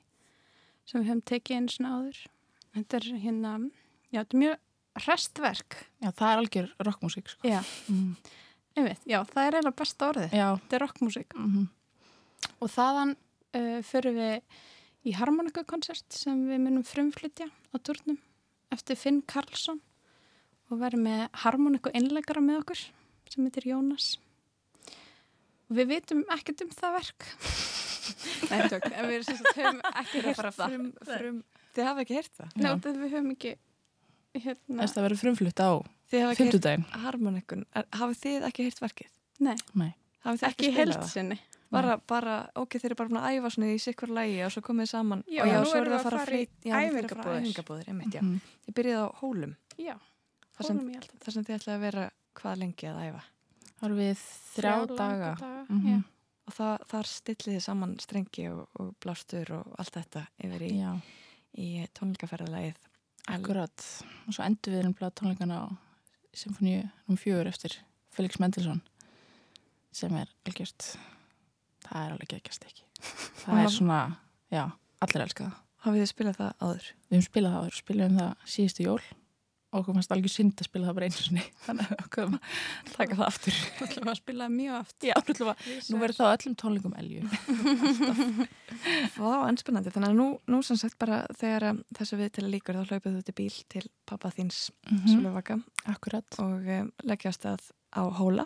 sem 0.88 1.01
við 1.01 1.09
höfum 1.11 1.23
tekið 1.29 1.59
einu 1.59 1.73
svona 1.73 1.93
áður. 1.99 2.19
Þetta 2.73 2.99
er 2.99 3.07
hérna, 3.23 3.53
já, 4.09 4.19
þetta 4.21 4.38
er 4.38 4.43
mjög 4.43 5.03
hrestverk. 5.03 5.79
Já, 5.99 6.09
það 6.09 6.29
er 6.29 6.41
algjör 6.43 6.69
rockmusík 6.88 7.31
sko. 7.31 7.49
Já, 7.49 7.59
mm. 7.91 8.13
einmitt, 8.77 9.03
já, 9.05 9.19
það 9.29 9.43
er 9.43 9.57
eiginlega 9.59 9.79
besta 9.83 10.09
orðið. 10.13 10.38
Já, 10.39 10.47
Þetta 10.55 10.79
er 10.79 10.85
rockmusík. 10.88 11.35
mm 11.38 11.67
Og 12.63 12.69
þaðan 12.71 13.09
uh, 13.59 13.79
fyrir 13.83 14.13
við 14.15 15.09
í 15.09 15.13
harmonikakonsert 15.15 16.15
sem 16.15 16.45
við 16.47 16.61
munum 16.63 16.85
frumflytja 16.88 17.49
á 17.51 17.75
turnum 17.83 18.15
eftir 18.71 18.95
Finn 18.99 19.19
Karlsson 19.27 19.81
og 20.69 20.79
verðum 20.79 21.03
með 21.07 21.25
harmoniku 21.43 21.91
einleikara 21.91 22.43
með 22.43 22.61
okkur 22.61 22.83
sem 23.29 23.45
heitir 23.45 23.67
Jónas. 23.73 24.13
Og 25.69 25.77
við 25.77 25.89
vitum 25.93 26.23
ekkert 26.33 26.63
um 26.65 26.71
það 26.73 26.95
verk. 26.97 27.27
Nei, 28.49 28.59
tök, 28.71 28.88
en 28.89 29.07
við 29.09 29.25
sem 29.27 29.38
sagt 29.38 29.57
höfum 29.59 29.81
ekki 30.01 30.21
heyrt 30.25 30.39
það. 30.41 30.63
Frum, 30.65 30.88
frum, 31.05 31.39
þið 31.77 31.89
hafa 31.89 32.05
ekki 32.05 32.17
heyrt 32.17 32.31
það? 32.39 32.55
Þetta 32.63 32.93
við 32.95 33.13
höfum 33.13 33.33
ekki 33.35 33.51
hérna. 34.39 34.79
þess 34.81 34.97
að 34.97 35.05
verður 35.05 35.21
frumflutt 35.23 35.61
á 35.61 35.71
ekki. 36.33 36.41
Er- 37.77 37.89
Hafið 37.99 38.23
þið 38.23 38.47
ekki 38.49 38.65
heyrt 38.65 38.81
verkið? 38.81 39.13
Nei, 39.45 39.55
Nei. 39.77 39.91
Hafið 40.25 40.41
þið 40.41 40.49
ekki 40.49 40.71
held 40.79 40.95
það? 40.97 41.07
sinni. 41.13 41.39
Bara, 41.69 41.99
bara, 42.09 42.35
ok, 42.57 42.79
þeir 42.81 42.89
eru 42.89 42.95
bara 42.97 43.19
að 43.29 43.35
æfa 43.38 43.49
svona 43.53 43.67
í 43.69 43.77
sikkur 43.77 44.09
lægi 44.17 44.39
og 44.41 44.53
svo 44.55 44.61
komið 44.65 44.88
þið 44.88 44.89
saman 44.89 45.19
Já, 45.29 45.43
og 45.43 45.49
já, 45.51 45.53
nú 45.53 45.67
svo 45.69 45.77
eru 45.77 45.91
við 45.91 45.93
það 45.93 45.93
að 45.93 45.99
að 45.99 46.07
fara 46.07 46.17
fara 46.17 46.23
í 46.25 46.39
frýt, 46.39 46.53
já, 46.65 46.71
þið 46.73 46.79
já. 48.17 48.21
Mhm. 48.23 48.39
Þið 48.65 48.75
byrjuði 48.79 49.03
á 49.05 49.07
hólum, 49.19 49.53
Já, 49.77 49.93
hólum 50.57 50.89
í 50.89 50.95
alltaf. 50.97 51.19
þar 51.21 51.35
sem 51.35 51.45
þið 51.45 51.55
ætlaði 51.59 51.75
að 51.77 51.85
vera 51.85 52.05
hvað 52.41 52.57
lengi 52.63 52.89
að 52.89 52.97
æfa. 53.05 53.21
Það 53.79 53.88
eru 53.88 54.00
við 54.00 54.24
þrjá 54.53 54.74
daga. 54.95 55.33
Mhm. 55.69 55.89
Já. 55.89 56.00
Og 56.50 56.55
það, 56.57 56.86
þar 56.89 57.09
stillið 57.13 57.55
þið 57.55 57.62
saman 57.62 57.91
strengi 58.01 58.45
og, 58.50 58.62
og 58.81 58.93
blástur 59.03 59.51
og 59.53 59.75
allt 59.79 59.93
þetta 60.00 60.24
yfir 60.41 60.63
í, 60.65 60.71
í 61.62 61.67
tónleikaferðalagið. 62.00 62.79
akkurat. 63.29 63.86
Og 64.25 64.33
svo 64.33 64.43
endur 64.48 64.74
við 64.74 64.79
erum 64.81 64.95
tónleikana 64.98 65.59
á 65.62 65.65
Symfóníu 66.33 66.89
nr. 67.09 67.17
4 67.17 67.50
eftir 67.50 67.77
Felix 68.13 68.39
Mendelssohn 68.41 68.81
sem 69.95 70.13
er 70.17 70.29
algjört 70.45 70.98
það 71.86 72.03
er 72.03 72.13
alveg 72.13 72.33
geggjast 72.36 72.67
ekki. 72.67 72.83
Það 73.43 73.62
er 73.63 73.71
svona, 73.74 74.00
já, 74.53 74.63
allir 75.01 75.24
elska 75.24 75.48
það. 75.48 75.57
Hafið 75.79 76.01
þið 76.03 76.09
spilað 76.12 76.38
það 76.39 76.65
áður? 76.65 76.88
Við 77.07 77.15
höfum 77.15 77.25
spilað 77.29 77.53
það 77.53 77.63
áður, 77.63 77.77
spilum 77.79 78.17
það 78.19 78.48
síðustu 78.53 78.86
jól 78.86 79.01
okkur 79.73 79.93
fannst 79.93 80.11
algjör 80.15 80.31
synd 80.33 80.55
að 80.57 80.65
spila 80.69 80.88
það 80.89 80.95
bara 80.97 81.07
einu 81.09 81.19
sinni 81.19 81.43
þannig 81.65 81.89
að 81.93 81.99
okkur 82.05 82.31
að 82.33 82.93
taka 82.95 83.17
það 83.19 83.25
aftur. 83.27 83.57
Þú 83.77 83.85
ætlum 83.89 84.09
að 84.13 84.17
spila 84.21 84.47
mjög 84.49 84.77
oft. 84.79 84.95
Já, 85.05 85.13
nú 85.19 85.33
ætlum 85.35 85.51
að- 85.53 85.65
nú 85.93 85.99
verður 86.01 86.17
það 86.19 86.29
á 86.29 86.35
öllum 86.39 86.55
tónleikum 86.63 86.95
elju. 86.99 87.21
Vá, 89.19 89.31
ennspennandi. 89.49 89.91
Þannig 89.93 90.11
að 90.13 90.17
nú, 90.19 90.27
nú 90.49 90.59
sem 90.65 90.77
sagt 90.79 90.97
bara 91.01 91.21
þegar 91.39 91.65
að 91.71 91.81
þessu 91.99 92.19
við 92.19 92.31
til 92.35 92.45
að 92.45 92.53
líkur 92.55 92.79
þá 92.79 92.93
hlaupið 92.93 93.17
þú 93.17 93.23
til 93.29 93.35
bíl 93.39 93.57
til 93.75 93.83
pappa 94.09 94.31
þíns 94.35 94.59
Mm 94.89 95.05
Sóluvaka 95.09 95.59
Akkurat. 95.91 96.39
og 96.41 96.65
um, 96.79 96.89
leggjast 97.05 97.45
að 97.49 97.61
á 97.93 98.01
Hóla 98.19 98.45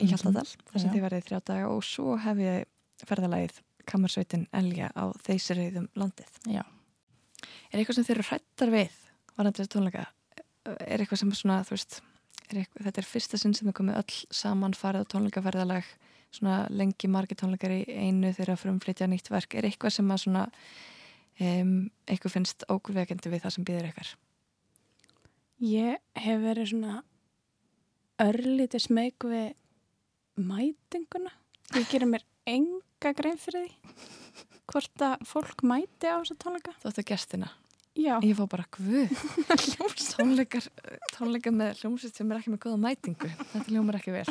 í 0.00 0.06
Mhm. 0.06 0.08
Hjaltadal 0.12 0.46
þar 0.72 0.80
sem 0.80 0.90
þið 0.94 1.02
verðið 1.04 1.26
þrjá 1.28 1.40
daga 1.50 1.68
og 1.68 1.82
svo 1.84 2.16
hef 2.16 2.38
ég 2.40 2.64
ferðalagið 3.06 3.58
Kammarsveitin 3.86 4.46
Elja 4.54 4.88
á 4.96 5.04
þeysirriðum 5.26 5.88
landið. 5.98 6.30
Já. 6.48 6.62
Er 7.72 7.80
eitthvað 7.82 7.94
sem 7.98 8.04
þeir 8.06 8.16
eru 8.20 8.26
hrættar 8.30 8.70
við 8.72 8.90
varandi 9.36 9.58
þessu 9.62 9.72
tónleika? 9.74 10.04
Er 10.62 11.02
eitthvað 11.02 11.22
sem 11.22 11.34
svona, 11.34 11.60
þú 11.66 11.74
veist, 11.74 12.00
er 12.48 12.62
eitthvað, 12.62 12.86
þetta 12.86 13.02
er 13.02 13.08
fyrsta 13.08 13.40
sinn 13.40 13.54
sem 13.56 13.70
er 13.70 13.76
komið 13.76 14.00
öll 14.02 14.18
saman 14.34 14.76
farið 14.78 15.06
á 15.06 15.10
tónleikaferðalag, 15.14 15.88
svona 16.32 16.58
lengi 16.72 17.10
margir 17.10 17.38
tónleikar 17.40 17.74
í 17.74 17.82
einu 17.90 18.30
þeirra 18.36 18.58
frumflytja 18.60 19.08
nýtt 19.10 19.30
verk. 19.32 19.56
Er 19.58 19.68
eitthvað 19.68 19.96
sem 19.98 20.12
að 20.14 20.22
svona, 20.24 20.44
um, 21.42 21.74
eitthvað 22.06 22.36
finnst 22.36 22.66
ógurvekjandi 22.70 23.32
við 23.32 23.44
það 23.44 23.56
sem 23.56 23.66
býður 23.68 23.90
ykkar? 23.90 24.12
Ég 25.62 25.98
hef 26.18 26.40
verið 26.42 26.72
svona 26.72 27.02
örlítið 28.22 28.86
smeg 28.86 29.26
við 29.30 29.52
mætinguna. 30.42 31.34
Ég 31.76 31.88
gerir 31.90 32.10
mér 32.10 32.24
enga 32.48 33.12
grein 33.16 33.38
fyrir 33.40 33.68
því 33.68 34.10
hvort 34.72 35.04
að 35.04 35.26
fólk 35.28 35.64
mæti 35.66 36.08
á 36.08 36.16
þessa 36.22 36.38
tónleika. 36.40 36.74
Þú 36.80 36.92
ætti 36.92 37.04
gestina. 37.12 37.50
Já, 37.92 38.14
Ég 38.24 38.32
fór 38.38 38.48
bara, 38.48 38.64
guð, 38.72 39.10
tónleikar, 40.16 40.64
tónleikar 41.12 41.52
með 41.52 41.82
hljómsveit 41.82 42.16
sem 42.16 42.30
er 42.32 42.38
ekki 42.40 42.54
með 42.54 42.62
góða 42.64 42.78
mætingu. 42.80 43.28
Þetta 43.52 43.66
hljómar 43.68 43.98
ekki 43.98 44.14
vel. 44.14 44.24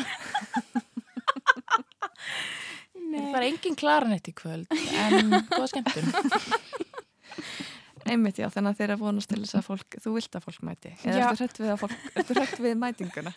Það 3.12 3.38
er 3.38 3.46
engin 3.46 3.78
klaranett 3.78 4.30
í 4.32 4.34
kvöld 4.34 4.72
en 4.74 5.36
góða 5.52 5.68
skemmtun. 5.70 6.10
Einmitt 8.10 8.40
já, 8.42 8.48
þannig 8.50 8.74
að 8.74 8.80
þeir 8.82 8.94
að 8.96 9.04
vonast 9.06 9.30
til 9.30 9.40
þess 9.44 9.58
að 9.60 9.66
fólk, 9.68 9.98
þú 10.02 10.14
vilt 10.16 10.38
að 10.38 10.46
fólk 10.48 10.64
mæti. 10.66 10.92
Eða 11.06 11.20
Já. 11.20 11.26
ertu 11.30 11.44
hrætt 11.44 11.60
við 11.62 11.72
að 11.72 11.82
fólk, 11.84 11.98
ertu 12.18 12.38
hrætt 12.38 12.62
við 12.66 12.78
mætinguna? 12.82 13.34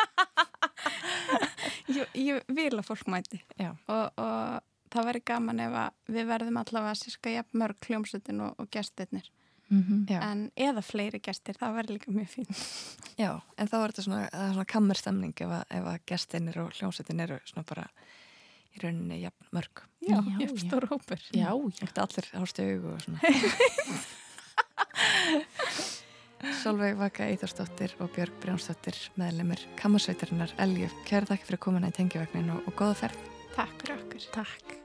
ég, 1.92 2.16
ég 2.16 2.54
vil 2.56 2.70
að 2.72 2.86
fólk 2.88 3.10
mæti. 3.12 3.42
Já. 3.60 3.74
Og, 3.92 4.06
og 4.24 4.94
það 4.94 5.08
væri 5.10 5.22
gaman 5.28 5.62
ef 5.66 5.76
að 5.84 6.16
við 6.16 6.28
verðum 6.32 6.60
allavega 6.62 6.96
sirka 6.98 7.34
jafn 7.34 7.60
mörg 7.60 7.90
hljómsutin 7.90 8.40
og, 8.46 8.56
og 8.62 8.70
gestirnir. 8.72 9.28
Mm 9.72 10.04
Já. 10.10 10.18
En 10.30 10.50
eða 10.56 10.82
fleiri 10.84 11.20
gestir, 11.24 11.56
það 11.60 11.74
væri 11.78 11.94
líka 11.96 12.12
mjög 12.12 12.28
fín. 12.34 12.48
Já, 13.18 13.30
en 13.56 13.68
þá 13.70 13.76
er 13.78 13.92
þetta 13.94 14.02
svona, 14.06 14.20
það 14.32 14.44
er 14.48 14.52
svona 14.58 14.72
kammerstemning 14.74 15.34
ef 15.40 15.54
að, 15.56 15.64
ef 15.78 15.84
að 15.92 15.98
gestinir 16.10 16.58
og 16.60 16.74
hljómsveitin 16.76 17.24
eru 17.24 17.38
svona 17.48 17.64
bara 17.68 17.86
í 18.74 18.82
rauninni 18.82 19.20
jafn 19.22 19.48
mörg. 19.56 19.84
Já, 20.04 20.18
Já, 20.18 20.38
ég 20.42 20.50
já. 20.52 20.60
stór 20.66 20.84
hópur. 20.90 21.20
Já, 21.32 21.48
já. 21.48 21.52
Ekkert 21.80 21.98
allir 22.04 22.30
ástu 22.42 22.68
augu 22.68 22.92
og 22.92 23.00
svona. 23.06 23.18
Solveig 26.62 26.96
Vaka 27.00 27.30
Íþórsdóttir 27.32 27.94
og 28.04 28.10
Björg 28.12 28.34
Brjánsdóttir 28.42 28.98
meðlemur 29.16 29.62
kammersveitarinnar 29.80 30.52
Elju. 30.60 30.90
Kæra 31.08 31.30
þakki 31.32 31.48
fyrir 31.48 31.62
komuna 31.64 31.88
í 31.88 31.96
tengjavagnin 31.96 32.52
og, 32.52 32.66
og 32.68 32.76
góða 32.76 32.98
ferð. 33.06 33.28
Takk 33.56 33.76
fyrir 33.80 33.96
okkur. 33.96 34.26
Takk. 34.36 34.83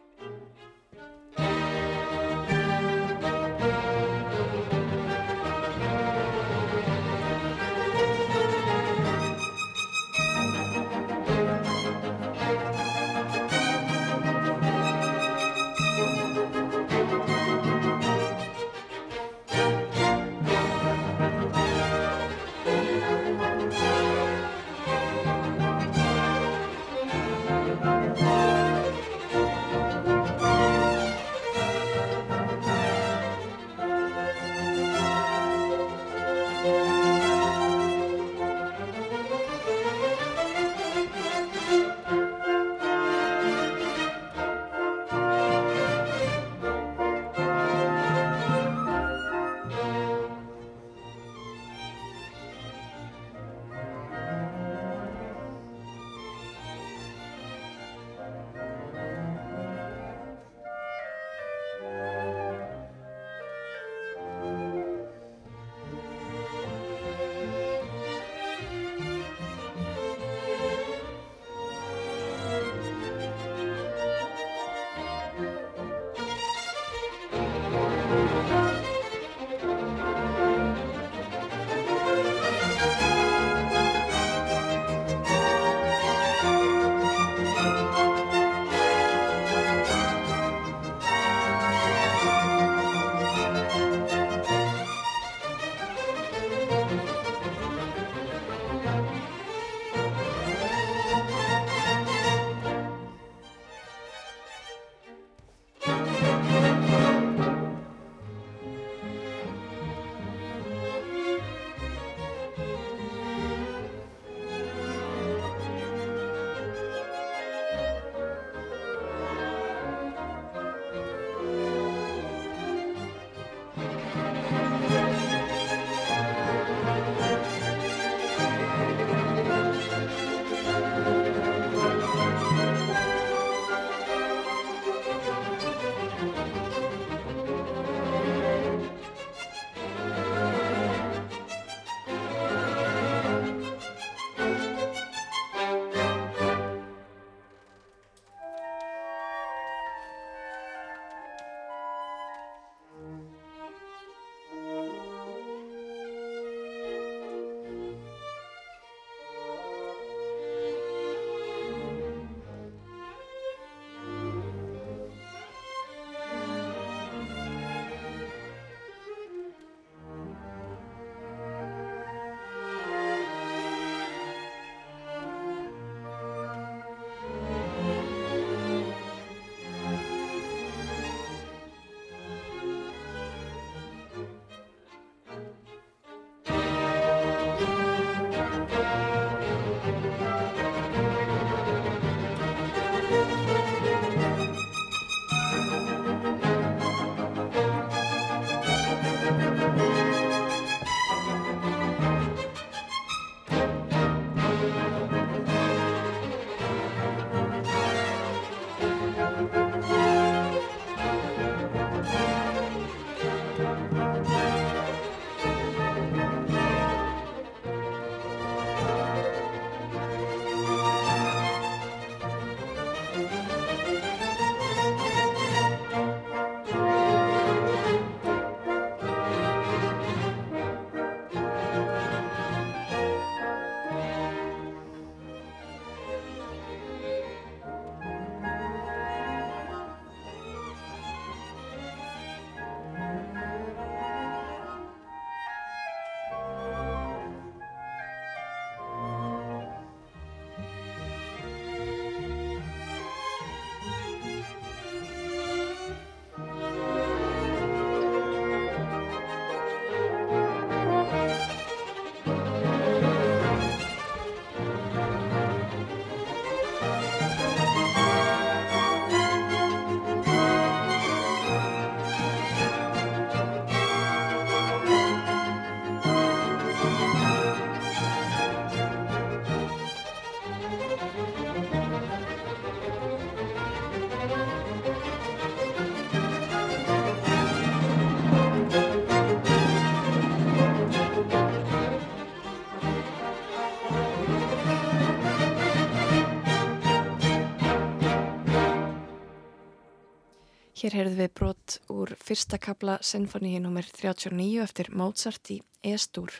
Hér 300.79 300.93
heyrðum 300.95 301.17
við 301.19 301.31
brot 301.35 301.73
úr 301.91 302.11
fyrsta 302.23 302.55
kabla 302.55 302.93
Sinfoníi 303.03 303.57
nr. 303.59 303.87
39 303.97 304.61
eftir 304.63 304.87
Mozart 304.95 305.49
í 305.51 305.57
Estúr. 305.83 306.31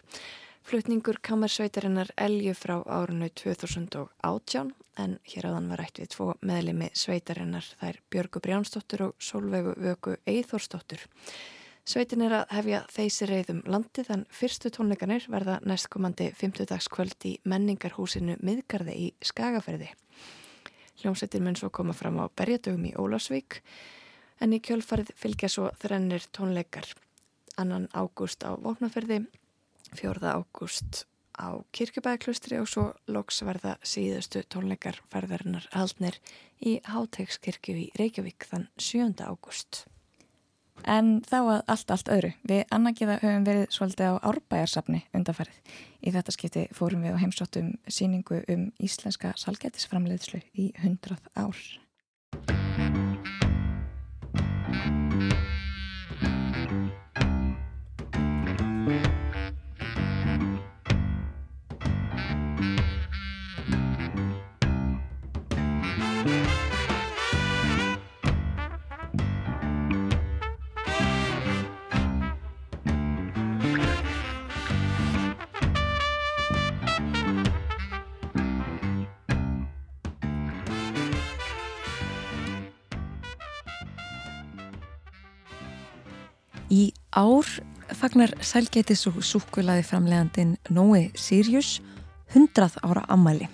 Flutningur 0.64 1.20
kammersveitarinnar 1.20 2.14
Elju 2.16 2.54
frá 2.56 2.78
árunnu 2.88 3.28
2018 3.36 4.72
en 5.04 5.18
hér 5.34 5.50
áðan 5.50 5.68
var 5.74 5.84
rætt 5.84 6.00
við 6.00 6.14
tvo 6.16 6.30
meðlimi 6.40 6.88
sveitarinnar 6.96 7.68
þær 7.82 8.00
Björgu 8.16 8.44
Brjánsdóttur 8.48 9.06
og 9.10 9.20
Solveigu 9.20 9.76
Vöku 9.76 10.16
Eithórsdóttur. 10.24 11.04
Sveitin 11.84 12.24
er 12.24 12.40
að 12.40 12.56
hefja 12.62 12.84
þeysi 12.96 13.28
reyðum 13.28 13.62
landið 13.68 14.16
en 14.16 14.28
fyrstu 14.32 14.72
tónleikanir 14.72 15.28
verða 15.28 15.60
næstkomandi 15.68 16.32
50 16.32 16.72
dagskvöld 16.72 17.28
í 17.28 17.36
menningarhúsinu 17.44 18.40
Miðgarði 18.40 19.00
í 19.04 19.14
Skagaferði. 19.20 19.92
Hljómsveitin 21.04 21.44
mun 21.44 21.60
svo 21.60 21.76
koma 21.76 21.92
fram 21.92 22.24
á 22.24 22.32
Berjadögum 22.32 22.88
í 22.88 22.96
Ólasvík 22.96 23.66
en 24.40 24.56
í 24.56 24.62
kjölfarið 24.64 25.14
fylgja 25.20 25.50
svo 25.52 25.70
þrennir 25.82 26.26
tónleikar. 26.36 26.88
Annan 27.60 27.90
ágúst 27.92 28.44
á 28.48 28.56
Vóknarferði, 28.56 29.26
fjórða 29.96 30.38
ágúst 30.40 31.06
á 31.40 31.60
Kirkjubæðaklustri 31.76 32.60
og 32.60 32.68
svo 32.72 32.86
loks 33.08 33.42
verða 33.48 33.78
síðustu 33.84 34.44
tónleikar 34.48 35.00
ferðarinnar 35.12 35.70
haldnir 35.76 36.20
í 36.60 36.80
Hátegskirkju 36.88 37.78
í 37.80 37.88
Reykjavík 38.00 38.48
þann 38.50 38.68
7. 38.78 39.16
ágúst. 39.24 39.86
En 40.88 41.20
þá 41.28 41.40
að 41.40 41.62
allt, 41.74 41.92
allt 41.92 42.12
öðru. 42.14 42.32
Við 42.48 42.62
annarkiða 42.72 43.20
höfum 43.24 43.48
verið 43.48 43.66
svolítið 43.76 44.16
á 44.16 44.24
árbæjarsafni 44.32 45.02
undanfarið. 45.16 45.60
Í 46.00 46.14
þetta 46.16 46.36
skipti 46.36 46.66
fórum 46.76 47.04
við 47.04 47.20
á 47.20 47.22
heimsóttum 47.24 47.74
síningu 47.92 48.42
um 48.48 48.70
íslenska 48.80 49.34
salgætisframleiðslu 49.44 50.44
í 50.56 50.72
100 50.80 51.20
ár. 51.36 52.69
Í 54.86 55.49
ár 87.20 87.48
fagnar 88.00 88.32
sælgætis 88.40 89.08
og 89.10 89.20
súkulaði 89.20 89.84
framlegandin 89.84 90.56
Nói 90.70 91.12
Sirius 91.16 91.82
100 92.32 92.80
ára 92.84 93.04
ammali. 93.10 93.48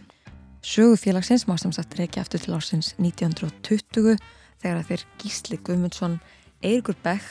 Sögufélagsins 0.62 1.48
má 1.48 1.58
sem 1.58 1.72
sagt 1.72 1.98
reykja 2.00 2.22
eftir 2.22 2.40
til 2.40 2.54
ársins 2.54 2.94
1920 3.00 4.18
þegar 4.62 4.78
að 4.78 4.88
þeir 4.90 5.06
Gísli 5.22 5.58
Guðmundsson, 5.58 6.20
Eirikur 6.62 6.98
Beck, 7.04 7.26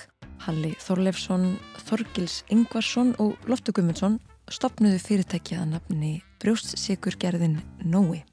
Halli 0.47 0.75
Þorleifsson, 0.81 1.57
Þorgils 1.87 2.42
Ingvarsson 2.51 3.14
og 3.18 3.38
Loftur 3.47 3.75
Guðmundsson 3.77 4.18
stopnuðu 4.51 4.99
fyrirtækið 5.03 5.61
að 5.61 5.70
nafni 5.77 6.14
brjóstsikurgerðin 6.42 7.61
Nói. 7.85 8.25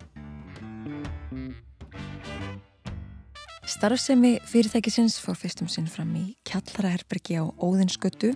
Starfsemi 3.71 4.33
fyrirtækisins 4.51 5.15
fór 5.23 5.37
fyrstum 5.39 5.69
sinn 5.71 5.85
fram 5.87 6.09
í 6.19 6.33
kjallaraherbergi 6.49 7.37
á 7.39 7.47
Óðinsgötu 7.63 8.33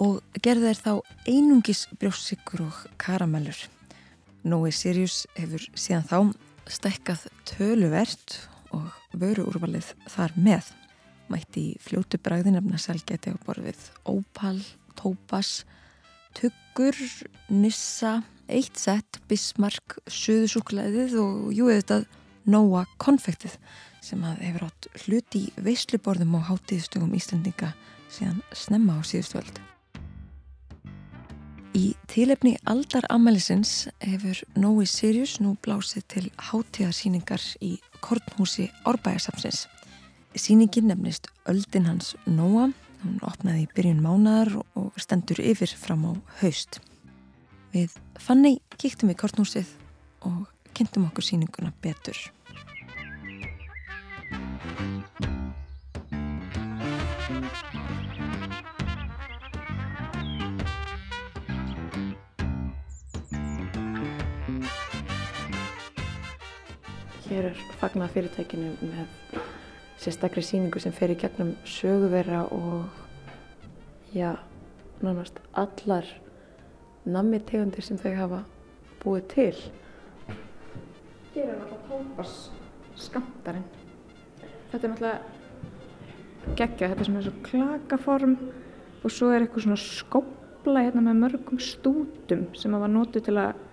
og 0.00 0.22
gerði 0.40 0.70
þeir 0.70 0.80
þá 0.80 0.92
einungis 1.28 1.82
brjóstsikur 2.00 2.62
og 2.64 2.78
karamellur. 2.96 3.58
Nói 4.40 4.72
Sirius 4.72 5.26
hefur 5.36 5.66
síðan 5.76 6.08
þá 6.08 6.72
stekkað 6.78 7.26
töluvert 7.50 8.38
og 8.72 8.88
vöru 9.12 9.44
úrvalið 9.50 9.92
þar 10.14 10.32
með. 10.40 10.72
Mætti 11.28 11.68
í 11.74 11.78
fljótu 11.84 12.22
bræði 12.24 12.56
nefna 12.56 12.80
selgeti 12.80 13.36
á 13.36 13.38
borfið 13.44 13.84
Opal, 14.08 14.56
Tópas, 14.96 15.66
Tuggur, 16.32 16.96
Nissa, 17.52 18.22
Eitt 18.48 18.80
Sett, 18.80 19.20
Bismarck, 19.28 20.00
Suðusúklaðið 20.08 21.20
og 21.20 21.50
jú 21.52 21.68
eða 21.68 22.04
Nóa 22.44 22.84
konfektið 23.00 23.56
sem 24.04 24.24
að 24.26 24.42
hefur 24.44 24.66
átt 24.66 24.88
hluti 25.04 25.46
í 25.46 25.52
veisluborðum 25.64 26.36
og 26.36 26.48
hátíðstugum 26.50 27.14
Íslandinga 27.16 27.72
síðan 28.12 28.42
snemma 28.52 28.98
á 28.98 29.02
síðustvöld. 29.06 29.62
Í 31.74 31.96
tílefni 32.06 32.52
aldar 32.70 33.06
ammælisins 33.10 33.88
hefur 34.04 34.38
Nói 34.54 34.84
Sirius 34.86 35.40
nú 35.42 35.56
blásið 35.64 36.04
til 36.12 36.24
hátíðarsýningar 36.50 37.42
í 37.64 37.72
Kornhúsi 38.04 38.68
Árbæjarsapsins. 38.86 39.64
Sýningin 40.38 40.86
nefnist 40.92 41.26
Öldin 41.50 41.88
hans 41.88 42.12
Nóa, 42.30 42.68
hún 43.02 43.18
opnaði 43.26 43.64
í 43.64 43.70
byrjun 43.74 44.04
mánadar 44.04 44.52
og 44.78 44.94
stendur 45.02 45.42
yfir 45.42 45.74
fram 45.74 46.06
á 46.06 46.12
haust. 46.44 46.78
Við 47.74 47.96
fannig 48.22 48.60
kíktum 48.78 49.10
í 49.10 49.18
Kornhúsið 49.18 49.74
og 50.22 50.53
kynntum 50.74 51.06
okkur 51.08 51.24
sýninguna 51.24 51.72
betur. 51.82 52.18
Hér 67.24 67.48
er 67.50 67.62
fagnað 67.80 68.12
fyrirtækinu 68.14 68.74
með 68.82 69.40
sérstakri 69.98 70.42
síningu 70.44 70.82
sem 70.82 70.92
fer 70.94 71.14
í 71.14 71.16
gegnum 71.18 71.54
söguvera 71.66 72.44
og 72.52 72.84
já, 74.14 74.34
nánast 75.02 75.40
allar 75.52 76.06
nammi 77.04 77.40
tegundir 77.40 77.84
sem 77.84 77.98
þau 78.00 78.12
hafa 78.18 78.42
búið 79.02 79.26
til. 79.34 79.56
Er 81.34 81.48
náttúrulega 81.50 81.80
tópas 81.88 82.34
skamtarinn. 82.94 83.64
Þetta 84.70 84.86
er 84.86 84.92
náttúrulega 84.92 86.54
geggja, 86.54 86.90
þetta 86.92 87.02
er 87.02 87.08
svona 87.08 87.22
og 87.30 87.40
klakaform 87.48 88.36
og 89.04 89.12
svo 89.12 89.30
er 89.34 89.42
eitthvað 89.42 89.66
svona 89.66 89.80
skópla 89.82 90.84
hérna 90.84 91.02
með 91.08 91.18
mörgum 91.24 91.58
stútum 91.62 92.46
sem 92.54 92.76
að 92.76 92.84
var 92.84 92.94
nótið 92.94 93.26
til 93.26 93.36
að 93.42 93.64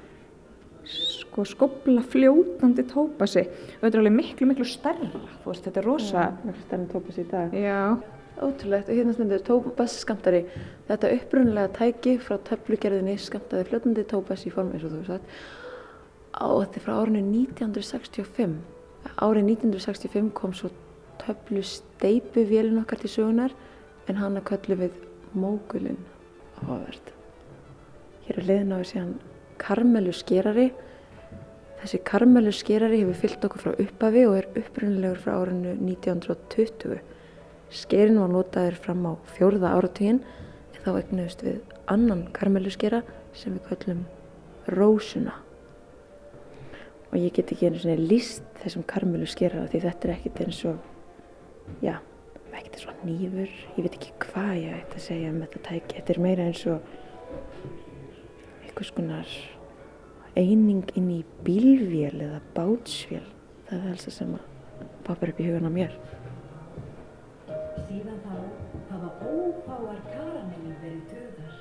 sko 0.89 1.45
skópla 1.45 2.01
fljótandi 2.09 2.87
tópasi 2.89 3.45
og 3.45 3.85
þetta 3.85 3.93
er 3.93 4.01
alveg 4.01 4.17
miklu 4.17 4.49
miklu 4.49 4.65
stærra 4.65 5.11
þú 5.13 5.51
veist, 5.51 5.67
þetta 5.67 5.83
er 5.83 5.87
rosa 5.87 6.25
Mjög 6.41 6.59
stærn 6.65 6.89
tópas 6.89 7.21
í 7.21 7.29
dag. 7.29 7.53
já, 7.53 8.01
Ótrúlegt 8.41 8.89
og 8.89 8.97
hérna 8.97 9.13
stendur 9.13 9.41
tópas 9.45 10.01
skamtari. 10.01 10.45
Þetta 10.87 11.13
upprunalega 11.13 11.75
tæki 11.77 12.17
frá 12.17 12.39
töflugerðinni 12.47 13.19
skamtaði 13.21 13.67
fljótandi 13.69 14.05
tópas 14.09 14.47
í 14.49 14.53
form 14.53 14.73
eins 14.73 14.87
og 14.87 14.95
þú 14.95 15.03
veist 15.05 15.27
á 16.35 16.47
þetta 16.47 16.79
er 16.79 16.85
frá 16.85 16.93
árinu 17.01 17.21
1965. 17.25 18.55
Árið 19.17 19.47
1965 19.55 20.31
kom 20.37 20.53
svo 20.53 20.69
töflu 21.21 21.63
steipu 21.65 22.45
vélinn 22.47 22.81
okkar 22.81 23.01
til 23.01 23.11
sögunar 23.11 23.53
en 24.09 24.19
hana 24.21 24.41
köllum 24.45 24.81
við 24.85 24.95
mógulinn 25.37 25.99
áhugavert. 26.61 27.11
Hér 28.25 28.39
er 28.41 28.47
liðin 28.47 28.73
á 28.73 28.77
við 28.81 28.89
síðan 28.91 29.13
karmelu 29.61 30.13
skerari. 30.15 30.69
Þessi 31.81 32.01
karmelu 32.05 32.53
skerari 32.53 33.01
hefur 33.01 33.19
fyllt 33.23 33.47
okkur 33.47 33.65
frá 33.65 33.73
upphafi 33.85 34.25
og 34.29 34.37
er 34.39 34.49
upprunalegur 34.61 35.21
frá 35.23 35.35
árinu 35.41 35.75
1920. 35.77 37.01
Skerin 37.71 38.19
var 38.21 38.31
notaður 38.31 38.79
fram 38.83 39.05
á 39.07 39.13
fjórða 39.35 39.75
áratugin 39.77 40.21
en 40.73 40.81
þá 40.83 40.91
egnuðust 40.97 41.45
við 41.45 41.61
annan 41.91 42.27
karmeluskera 42.35 43.01
sem 43.37 43.55
við 43.55 43.69
kallum 43.69 44.03
rósuna. 44.67 45.37
Og 47.11 47.17
ég 47.19 47.33
get 47.35 47.51
ekki 47.51 47.67
einu 47.67 47.79
svona 47.81 47.99
líst 47.99 48.45
þessum 48.61 48.85
karmeluskera 48.87 49.65
því 49.67 49.83
þetta 49.83 50.07
er 50.07 50.13
ekkert 50.15 50.41
eins 50.45 50.59
og, 50.69 50.77
já, 51.83 51.97
ekkert 52.53 52.77
eins 52.77 52.85
og 52.87 53.01
nýfur. 53.03 53.55
Ég 53.75 53.83
veit 53.83 53.97
ekki 53.97 54.13
hvað 54.23 54.51
ég 54.61 54.77
ætti 54.77 54.99
að 54.99 55.07
segja 55.09 55.31
um 55.33 55.41
þetta 55.43 55.63
tæki. 55.67 55.97
Þetta 55.97 56.13
er 56.13 56.21
meira 56.23 56.45
eins 56.47 56.61
og 56.71 56.93
einhvers 58.63 58.93
konar 58.95 59.33
eining 60.39 60.87
inn 60.95 61.09
í 61.11 61.19
bílvél 61.43 62.23
eða 62.23 62.39
bátsvél. 62.55 63.25
Það 63.67 63.87
er 63.91 64.01
það 64.05 64.15
sem 64.15 64.35
að 64.37 64.45
papar 65.07 65.33
upp 65.33 65.41
í 65.41 65.47
hugan 65.49 65.67
á 65.67 65.71
mér. 65.75 65.97
Síðan 67.89 68.21
þá 68.23 68.37
hafa 68.93 69.09
ófáar 69.27 69.99
karamellur 70.07 70.77
verið 70.85 71.03
töðar. 71.11 71.59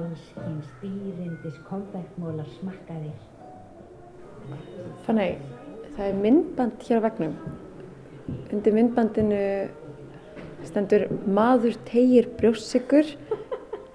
Allskins 0.00 0.72
dýrindis 0.80 1.60
konfektmólar 1.68 2.48
smakkaðir. 2.56 3.29
Þannig, 5.06 5.42
það 5.96 6.06
er 6.06 6.22
myndband 6.24 6.86
hér 6.86 7.02
á 7.02 7.06
vegnum 7.08 7.34
undir 8.54 8.74
myndbandinu 8.74 9.42
stendur 10.66 11.06
maður 11.26 11.78
tegir 11.88 12.28
brjóstsikur 12.38 13.08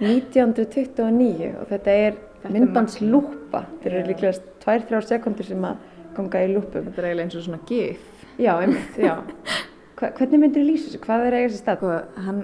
1929 0.01 1.51
og 1.61 1.69
þetta 1.69 1.97
er 2.07 2.17
myndbandslúpa. 2.51 3.63
Þetta 3.81 3.91
eru 3.91 4.01
líklega 4.09 4.33
2-3 4.65 5.01
sekundir 5.09 5.47
sem 5.47 5.63
að 5.65 5.79
ganga 6.17 6.41
í 6.43 6.51
lúpum. 6.51 6.89
Þetta 6.89 7.01
er 7.01 7.07
eiginlega 7.09 7.27
eins 7.27 7.37
og 7.39 7.45
svona 7.47 7.61
gif. 7.69 8.03
Já, 8.35 8.51
einmitt, 8.59 8.99
já. 8.99 9.15
Hva, 9.95 10.09
hvernig 10.17 10.41
myndir 10.41 10.61
þú 10.61 10.67
lýsa 10.67 10.89
þessu? 10.89 11.01
Hvað 11.05 11.25
er 11.29 11.37
eiga 11.37 11.51
sér 11.53 11.61
stað? 11.61 11.79
Sko, 11.79 12.23
hann, 12.25 12.41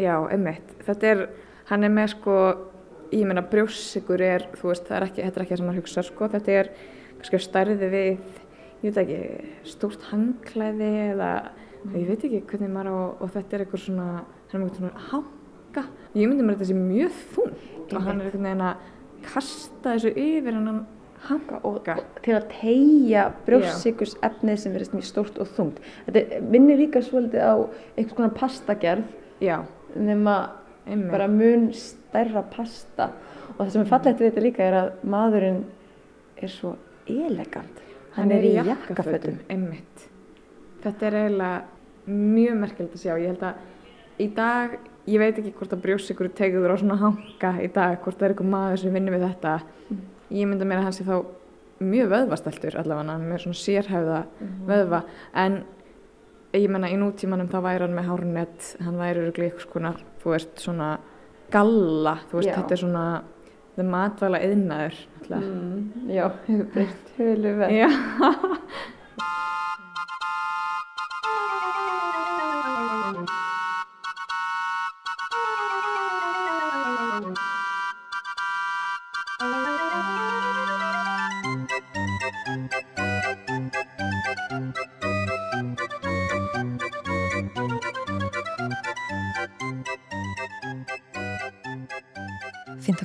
já, 0.00 0.14
einmitt. 0.32 0.74
Þetta 0.86 1.10
er, 1.12 1.22
hann 1.68 1.86
er 1.86 1.92
með 1.92 2.12
sko, 2.14 2.36
ég 3.12 3.26
meina 3.28 3.44
brjóssikur 3.52 4.24
er, 4.24 4.46
þú 4.56 4.72
veist, 4.72 4.88
er 4.88 5.06
ekki, 5.06 5.20
þetta 5.26 5.40
er 5.40 5.44
ekki 5.44 5.54
það 5.54 5.60
sem 5.60 5.68
maður 5.68 5.82
hugsa, 5.82 6.06
sko. 6.06 6.30
Þetta 6.32 6.56
er 6.62 6.72
stærði 7.46 7.90
við, 7.92 8.18
ég 8.82 8.90
veit 8.90 8.98
ekki, 9.02 9.20
stórt 9.66 10.02
hangklæði 10.10 10.90
eða, 11.12 11.30
ég 11.94 12.10
veit 12.10 12.26
ekki 12.26 12.42
hvernig 12.50 12.74
maður 12.74 12.92
á, 12.92 12.96
og 13.20 13.32
þetta 13.34 13.56
er 13.56 13.64
eitthvað 13.64 13.84
svona, 13.86 14.10
hann 14.52 14.60
er 14.60 14.66
eitthvað 14.66 14.82
svona 14.82 15.06
hanga. 15.10 15.86
Ég 16.16 16.28
myndi 16.28 16.46
mér 16.46 16.56
þetta 16.56 16.68
sé 16.70 16.76
mjög 16.78 17.16
þungt. 17.34 17.64
Og 17.86 18.02
hann 18.02 18.20
er 18.20 18.28
einhvern 18.28 18.46
veginn 18.48 18.66
að 18.66 18.92
kasta 19.26 19.96
þessu 19.96 20.12
yfir 20.16 20.56
hann 20.56 20.84
hanga 21.26 21.60
og 21.66 21.88
til 22.22 22.34
að 22.36 22.48
tegja 22.52 23.22
brjóstsykurs 23.46 24.16
efnið 24.26 24.60
sem 24.62 24.74
verðist 24.74 24.94
mjög 24.94 25.08
stórt 25.08 25.40
og 25.42 25.50
þungt. 25.56 25.80
Þetta 26.06 26.40
minnir 26.52 26.80
líka 26.80 27.02
svolítið 27.04 27.42
á 27.42 27.54
einhvers 27.96 28.16
konar 28.16 28.34
pastagerð 28.36 29.06
Já, 29.42 29.64
nema 29.96 30.36
einmitt. 30.86 31.10
bara 31.10 31.28
mun 31.28 31.70
stærra 31.74 32.44
pasta. 32.52 33.10
Og 33.56 33.64
það 33.64 33.72
sem 33.72 33.82
er 33.82 33.90
fallegt 33.90 34.20
við 34.20 34.30
þetta 34.30 34.44
líka 34.44 34.66
er 34.66 34.78
að 34.82 34.92
maðurinn 35.04 35.64
er 36.36 36.52
svo 36.52 36.76
elegant. 37.10 37.82
Hann, 38.16 38.32
er 38.32 38.44
í 38.48 38.52
jakkafötum. 38.56 39.40
Einmitt. 39.52 40.06
Þetta 40.84 41.08
er 41.08 41.18
eiginlega 41.20 41.64
mjög 42.06 42.60
merkilegt 42.62 42.96
að 42.96 43.02
sjá. 43.02 43.14
Ég 43.20 43.32
held 43.32 43.44
að 43.44 44.22
í 44.22 44.28
dag, 44.36 44.76
ég 45.06 45.22
veit 45.22 45.40
ekki 45.40 45.54
hvort 45.58 45.74
að 45.76 45.82
brjósikur 45.84 46.30
tegur 46.36 46.72
á 46.72 46.76
svona 46.80 46.98
hanga 47.00 47.52
í 47.60 47.68
dag, 47.72 47.98
hvort 48.04 48.18
það 48.18 48.28
er 48.28 48.34
eitthvað 48.34 48.52
maður 48.54 48.82
sem 48.84 48.96
vinnur 48.96 49.16
við 49.16 49.26
þetta. 49.26 49.56
Ég 50.32 50.48
mynda 50.50 50.68
mér 50.68 50.80
að 50.82 50.88
hann 50.88 50.96
sé 50.96 51.06
þá 51.06 51.16
mjög 51.86 52.12
vöðvastæltur 52.14 52.78
allavega, 52.80 53.18
með 53.20 53.42
svona 53.44 53.60
sérhæfða 53.60 54.20
vöðva. 54.70 55.02
En 55.36 55.60
ég 56.56 56.70
menna 56.72 56.90
í 56.90 56.96
nútímanum 57.00 57.50
þá 57.52 57.58
væri 57.66 57.84
hann 57.84 57.96
með 57.96 58.10
hárnett, 58.10 58.68
hann 58.80 59.00
væri 59.00 59.26
eitthvað 59.28 59.70
konar, 59.72 60.00
þú 60.22 60.32
veist, 60.32 60.54
svona 60.62 60.90
galla, 61.52 62.16
þú 62.30 62.40
veist, 62.40 62.50
Já. 62.50 62.56
þetta 62.60 62.76
er 62.76 62.82
svona, 62.82 63.06
það 63.76 63.84
matvæla 63.94 64.38
yðnaður. 64.48 64.96
Mm. 65.26 65.78
Já, 66.14 66.24
hefur 66.46 66.66
breytt 66.74 67.06
höfulega 67.16 67.56
vel. 67.64 67.70
Já. 67.76 67.88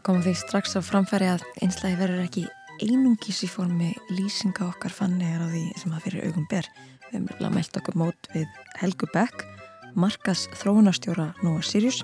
að 0.02 0.08
koma 0.08 0.24
því 0.26 0.32
strax 0.34 0.72
á 0.74 0.82
framfæri 0.82 1.28
að 1.30 1.44
einslægi 1.62 1.98
verður 2.00 2.22
ekki 2.24 2.42
einungis 2.82 3.44
í 3.46 3.50
formi 3.52 3.92
lýsinga 4.10 4.66
okkar 4.66 4.94
fannigar 4.96 5.44
á 5.46 5.48
því 5.52 5.62
sem 5.78 5.94
að 5.94 6.08
fyrir 6.08 6.26
augum 6.26 6.48
ber. 6.50 6.66
Við 7.04 7.12
hefum 7.12 7.28
nefnilega 7.28 7.54
mælt 7.54 7.78
okkur 7.78 7.98
mót 8.02 8.30
við 8.34 8.48
Helgu 8.80 9.10
Beck, 9.14 9.44
markas 9.94 10.48
þróunarstjóra 10.58 11.28
Nóa 11.46 11.62
Sirius. 11.62 12.02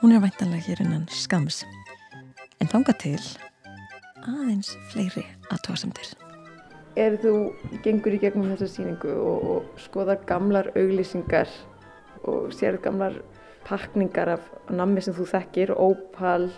Hún 0.00 0.16
er 0.16 0.24
væntanlega 0.24 0.64
hér 0.64 0.80
innan 0.86 1.04
skams. 1.12 1.60
En 2.56 2.72
þanga 2.72 2.96
til 3.04 3.20
aðeins 4.24 4.72
fleiri 4.88 5.26
aðtóðsamtir. 5.52 6.14
Er 6.96 7.20
þú 7.20 7.36
gengur 7.84 8.16
í 8.16 8.24
gegnum 8.24 8.48
þessa 8.54 8.72
sýningu 8.78 9.12
og, 9.12 9.44
og 9.44 9.84
skoðar 9.84 10.24
gamlar 10.24 10.72
auglýsingar 10.72 11.52
og 12.24 12.48
sér 12.56 12.80
gamlar 12.80 13.20
pakningar 13.68 14.38
af 14.38 14.52
nammi 14.72 15.04
sem 15.04 15.12
þú 15.12 15.28
þekkir, 15.36 15.76
ópal, 15.76 16.48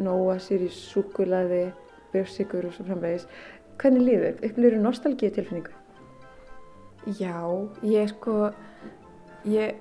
nóa, 0.00 0.38
sýris, 0.40 0.78
súkulaði, 0.92 1.66
björnsikur 2.12 2.68
og 2.68 2.76
svo 2.76 2.86
framvegis. 2.88 3.28
Hvernig 3.80 4.04
líður? 4.06 4.36
Upplýður 4.46 4.82
nostalgíu 4.82 5.32
tilfinningu? 5.34 5.72
Já, 7.18 7.34
ég 7.82 8.12
sko, 8.12 8.52
ég, 9.50 9.80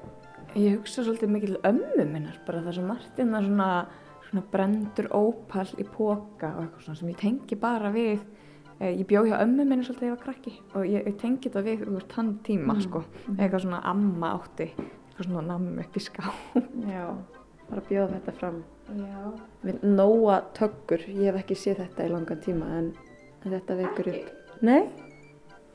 ég 0.57 0.77
hugsa 0.79 1.03
svolítið 1.05 1.33
mikið 1.35 1.51
til 1.51 1.59
ömmu 1.69 2.05
minnar, 2.09 2.39
bara 2.47 2.63
það 2.65 2.79
sem 2.79 2.87
Martin 2.89 3.35
það 3.35 3.49
svona, 3.49 3.67
svona 4.29 4.43
brendur 4.55 5.09
ópal 5.13 5.67
í 5.77 5.85
póka 5.85 6.55
og 6.55 6.63
eitthvað 6.63 6.87
svona 6.87 7.01
sem 7.01 7.11
ég 7.11 7.19
tengi 7.21 7.59
bara 7.61 7.91
við, 7.93 8.23
eh, 8.79 8.95
ég 8.95 9.05
bjó 9.11 9.21
hjá 9.27 9.37
ömmu 9.37 9.67
minni 9.67 9.85
svolítið 9.85 10.01
þegar 10.01 10.09
ég 10.09 10.17
var 10.17 10.23
krakki 10.25 10.55
og 10.73 10.89
ég, 10.89 11.05
ég 11.11 11.19
tengi 11.21 11.45
þetta 11.45 11.65
við 11.69 11.85
úr 11.91 12.07
þann 12.15 12.33
tíma 12.47 12.79
sko, 12.81 13.03
eitthvað 13.37 13.65
svona 13.67 13.83
amma 13.93 14.33
átti, 14.39 14.71
eitthvað 14.73 15.29
svona 15.29 15.47
nammi 15.53 15.85
upp 15.85 16.01
í 16.01 16.05
ská. 16.07 16.23
Já, 16.95 17.05
bara 17.69 17.85
bjóða 17.91 18.15
þetta 18.17 18.37
fram. 18.41 18.63
Nóa 18.91 20.39
töggur, 20.57 21.03
ég 21.07 21.29
hef 21.29 21.39
ekki 21.43 21.55
séð 21.59 21.81
þetta 21.83 22.05
í 22.07 22.11
langan 22.11 22.41
tíma 22.43 22.67
en, 22.79 22.89
þetta 23.45 23.77
vekur 23.79 24.09
upp. 24.13 24.31
Nei, 24.65 24.81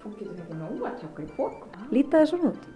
Þú 0.03 0.11
getur 0.21 0.43
ekki 0.45 0.57
nóga 0.61 0.91
tökur 1.01 1.25
í 1.25 1.31
pókum. 1.35 1.87
líta 1.91 2.21
það 2.21 2.29
svona 2.31 2.51
út. 2.53 2.67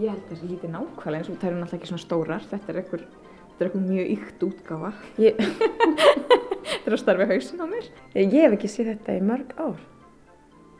Ég 0.00 0.12
held 0.14 0.20
að 0.22 0.30
þessi 0.30 0.48
lítið 0.52 0.70
nákvæmlega 0.76 1.18
eins 1.18 1.28
og 1.32 1.38
það 1.42 1.48
eru 1.50 1.58
náttúrulega 1.60 1.78
ekki 1.80 1.90
svona 1.90 2.04
stórar, 2.04 2.44
þetta 2.50 2.70
er 2.72 2.78
einhver, 2.80 3.02
þetta 3.50 3.58
er 3.58 3.68
einhver 3.68 3.86
mjög 3.90 4.12
ykt 4.14 4.44
útgáfa. 4.46 4.92
Ég, 5.20 5.40
Þetta 6.70 6.86
er 6.86 6.94
að 6.96 7.00
starfi 7.02 7.26
hausin 7.32 7.60
á 7.60 7.66
mér. 7.68 7.88
ég 8.14 8.36
hef 8.36 8.54
ekki 8.56 8.68
séð 8.70 8.92
þetta 8.94 9.16
í 9.18 9.24
mörg 9.26 9.50
ár. 9.60 9.80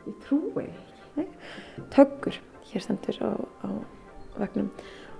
Ég 0.07 0.15
trúi 0.23 0.63
ekki. 0.71 1.27
Töggur, 1.93 2.39
hér 2.71 2.85
stendur 2.85 3.19
á, 3.21 3.29
á 3.67 3.69
vegnum. 4.39 4.71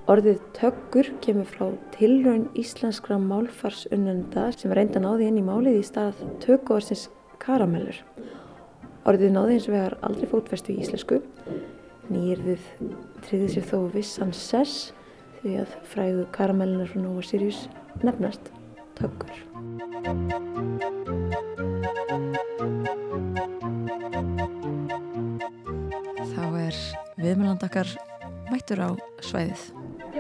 Orðið 0.10 0.40
töggur 0.58 1.08
kemur 1.22 1.46
frá 1.46 1.68
tilraun 1.94 2.48
íslenskra 2.58 3.20
málfarsunnenda 3.22 4.48
sem 4.56 4.74
reynda 4.74 5.02
náði 5.04 5.28
inn 5.30 5.38
í 5.38 5.44
málið 5.46 5.78
í 5.78 5.84
stað 5.86 6.24
tökuorsins 6.42 7.04
karamellur. 7.42 8.00
Orðið 9.06 9.36
náði 9.36 9.58
eins 9.58 9.68
og 9.70 9.76
vegar 9.76 9.98
aldrei 10.06 10.30
fótfestu 10.32 10.74
í 10.74 10.82
íslensku. 10.82 11.22
Nýrðið 12.12 12.66
tryði 13.28 13.52
sér 13.54 13.68
þó 13.70 13.78
vissan 13.94 14.34
sess 14.36 14.90
því 15.42 15.60
að 15.62 15.76
fræðu 15.94 16.26
karamellunar 16.34 16.90
frá 16.90 17.02
Nova 17.02 17.26
Sirius 17.26 17.68
nefnast 18.02 18.50
töggur. 18.98 19.38
Þá 26.32 26.46
er 26.66 26.82
viðmjölandakar 27.22 27.96
mættur 28.50 28.84
á 28.86 28.90
svæðið. 29.22 29.81
Ég 30.12 30.20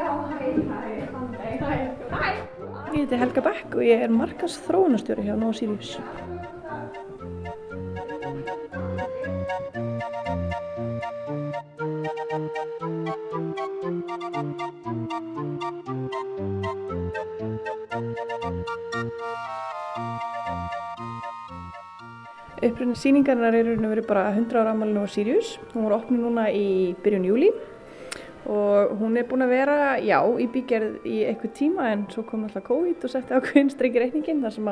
heiti 2.94 3.18
Helga 3.20 3.42
Beck 3.44 3.74
og 3.76 3.82
ég 3.84 4.00
er 4.06 4.12
markas 4.14 4.54
þróunastjóri 4.64 5.26
hjá 5.26 5.36
Nova 5.36 5.52
Sirius. 5.52 5.98
Upprunni 22.62 22.96
síningarnar 22.96 23.58
er 23.58 23.68
raun 23.68 23.84
og 23.84 23.92
verið 23.98 24.08
bara 24.08 24.30
100 24.32 24.56
ára 24.56 24.72
amalinu 24.72 25.04
á 25.04 25.08
Sirius. 25.12 25.60
Hún 25.74 25.84
var 25.90 26.00
opnið 26.00 26.24
núna 26.24 26.48
í 26.56 26.96
byrjun 27.04 27.28
júli 27.28 27.52
og 28.50 28.96
hún 28.98 29.20
er 29.20 29.28
búin 29.30 29.46
að 29.46 29.54
vera, 29.54 29.78
já, 30.02 30.18
í 30.42 30.48
bígerð 30.50 31.06
í 31.06 31.20
einhver 31.30 31.52
tíma 31.54 31.92
en 31.92 32.08
svo 32.10 32.24
kom 32.26 32.48
alltaf 32.48 32.66
COVID 32.66 33.06
og 33.06 33.14
setti 33.14 33.38
ákveðin 33.38 33.70
streykir 33.74 34.06
reikningin 34.06 34.42
þar 34.42 34.56
sem 34.56 34.72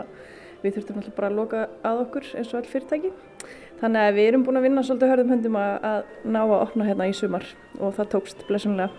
við 0.63 0.73
þurftum 0.75 0.99
alltaf 0.99 1.15
bara 1.19 1.29
að 1.29 1.37
loka 1.37 1.59
að 1.85 2.01
okkur 2.05 2.25
eins 2.39 2.53
og 2.53 2.57
all 2.59 2.71
fyrirtæki. 2.71 3.09
Þannig 3.79 4.01
að 4.07 4.17
við 4.17 4.25
erum 4.31 4.43
búin 4.47 4.59
að 4.59 4.65
vinna 4.67 4.83
svolítið 4.83 5.11
hörðum 5.13 5.33
höndum 5.35 5.59
að, 5.59 5.73
að 5.87 6.01
ná 6.33 6.41
að 6.41 6.57
opna 6.57 6.87
hérna 6.89 7.07
í 7.07 7.15
sumar 7.15 7.45
og 7.79 7.89
það 7.95 8.11
tókst 8.15 8.39
blessunlega. 8.49 8.91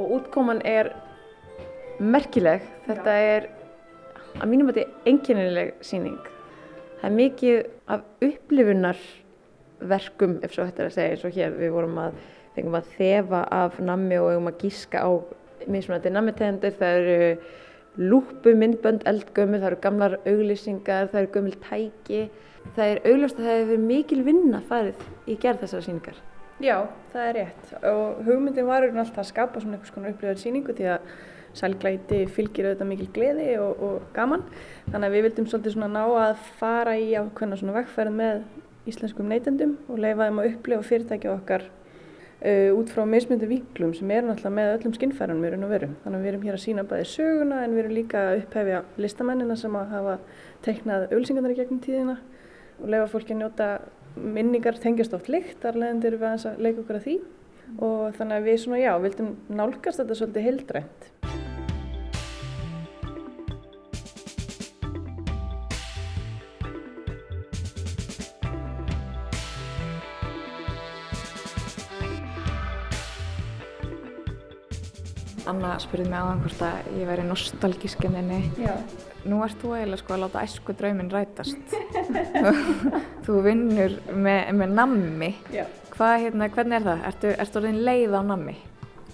Og 0.00 0.06
útkoman 0.16 0.60
er 0.66 0.86
merkileg. 2.00 2.60
Þetta 2.88 3.12
er 3.28 3.42
að 4.40 4.50
mínum 4.50 4.70
að 4.70 4.80
þetta 4.80 4.88
er 4.88 4.94
enginnileg 5.12 5.68
síning. 5.84 6.20
Það 7.00 7.08
er 7.10 7.18
mikið 7.20 7.58
af 7.94 8.00
upplifunarverkum, 8.26 10.32
ef 10.44 10.50
svo 10.54 10.62
hættir 10.66 10.86
að 10.88 10.96
segja, 10.96 11.10
eins 11.14 11.26
og 11.28 11.36
hér 11.36 11.50
við 11.60 11.70
vorum 11.76 11.96
að 12.02 12.10
fengum 12.56 12.78
að 12.78 12.92
þefa 12.96 13.42
af 13.54 13.80
nammi 13.82 14.20
og 14.20 14.30
að 14.50 14.62
gíska 14.64 15.02
á 15.04 15.10
mismunandi 15.70 16.12
nammitegundir. 16.14 16.76
Það 16.78 17.00
eru 17.00 18.08
lúpu 18.10 18.54
myndbönd 18.56 19.04
eldgömmul, 19.10 19.60
það 19.60 19.70
eru 19.72 19.82
gamlar 19.84 20.16
auglýsingar, 20.24 21.10
það 21.12 21.20
eru 21.22 21.32
gömul 21.36 21.56
tæki. 21.66 22.24
Það 22.76 22.86
er 22.86 23.04
augljóst 23.08 23.38
að 23.40 23.46
það 23.48 23.62
hefur 23.62 23.86
mikil 23.90 24.22
vinna 24.26 24.60
farið 24.68 25.06
í 25.26 25.36
gerð 25.40 25.64
þessara 25.64 25.86
síningar. 25.86 26.20
Já, 26.60 26.76
það 27.14 27.26
er 27.26 27.36
rétt 27.38 27.70
og 27.88 28.18
hugmyndin 28.26 28.66
var 28.68 28.84
raun 28.84 29.00
alltaf 29.00 29.22
að 29.22 29.28
skapa 29.30 29.60
svona 29.62 29.78
einhvers 29.78 29.94
konar 29.94 30.12
upplifar 30.12 30.40
síningu 30.42 30.74
því 30.76 30.90
að 30.92 31.06
sælglæti 31.56 32.18
fylgir 32.30 32.68
auðvitað 32.68 32.90
mikil 32.90 33.06
gleði 33.14 33.46
og, 33.62 33.80
og 33.80 34.10
gaman 34.12 34.44
þannig 34.90 35.06
að 35.06 35.14
við 35.14 35.24
vildum 35.26 35.48
svolítið 35.48 35.74
svona 35.74 35.88
ná 35.94 36.02
að 36.26 36.42
fara 36.60 36.98
í 37.00 37.08
ákveðna 37.16 37.58
svona 37.62 37.76
vegferð 37.78 38.14
með 38.18 38.42
íslenskum 38.92 39.32
neytendum 39.32 39.72
og 39.88 40.02
leifa 40.04 40.28
þeim 40.28 40.42
að 40.42 40.50
upplifa 40.50 40.88
fyrirtæki 40.90 41.32
okkar 41.32 41.64
út 42.40 42.88
frá 42.88 43.04
mismyndu 43.04 43.44
vinklum 43.50 43.90
sem 43.92 44.10
eru 44.14 44.30
náttúrulega 44.30 44.56
með 44.56 44.70
öllum 44.78 44.94
skinnfærunum 44.96 45.44
í 45.44 45.50
raun 45.52 45.66
og 45.66 45.72
veru. 45.74 45.88
Þannig 46.04 46.18
að 46.18 46.24
við 46.24 46.30
erum 46.30 46.46
hér 46.46 46.56
að 46.56 46.62
sína 46.62 46.84
bæði 46.88 47.08
söguna 47.10 47.58
en 47.64 47.74
við 47.74 47.82
erum 47.82 47.96
líka 47.98 48.22
að 48.30 48.38
upphefja 48.40 48.82
listamennina 49.04 49.56
sem 49.60 49.76
að 49.76 49.92
hafa 49.92 50.14
teiknað 50.64 51.06
auðsingarnar 51.10 51.52
í 51.52 51.58
gegnum 51.60 51.82
tíðina 51.84 52.16
og 52.80 52.88
leifa 52.94 53.10
fólki 53.12 53.36
að 53.36 53.42
njóta 53.42 53.68
minningar 54.16 54.80
tengjast 54.80 55.14
oft 55.16 55.28
lykt, 55.28 55.60
þar 55.60 55.82
leðandi 55.84 56.10
erum 56.10 56.24
við 56.24 56.48
að 56.48 56.64
leika 56.64 56.84
okkur 56.84 57.00
að 57.00 57.06
því 57.06 57.18
og 57.78 58.16
þannig 58.16 58.38
að 58.38 58.48
við 58.48 58.58
svona 58.64 58.80
já, 58.80 58.92
vildum 59.04 59.34
nálgast 59.52 60.02
þetta 60.02 60.18
svolítið 60.18 60.48
heildrænt. 60.48 61.39
Anna 75.48 75.74
spurði 75.80 76.08
mig 76.10 76.18
aðan 76.18 76.42
hvort 76.44 76.62
að 76.66 76.90
ég 76.98 77.08
væri 77.08 77.24
nostalgísk 77.28 78.04
en 78.08 78.16
henni. 78.18 78.40
Já. 78.60 78.74
Nú 79.28 79.42
ert 79.44 79.60
þú 79.60 79.74
eiginlega 79.76 80.00
sko 80.00 80.16
að 80.16 80.22
láta 80.24 80.44
æsku 80.46 80.74
drauminn 80.76 81.12
rætast. 81.12 81.76
þú 83.26 83.38
vinnur 83.44 83.96
með, 84.12 84.52
með 84.60 84.74
nammi. 84.80 85.30
Já. 85.54 85.64
Hvað, 85.94 86.16
hérna, 86.24 86.50
hvernig 86.54 86.80
er 86.80 86.86
það? 86.88 87.06
Ertu, 87.10 87.32
ertu 87.44 87.60
orðin 87.60 87.80
leið 87.84 88.16
á 88.16 88.22
nammi? 88.24 88.56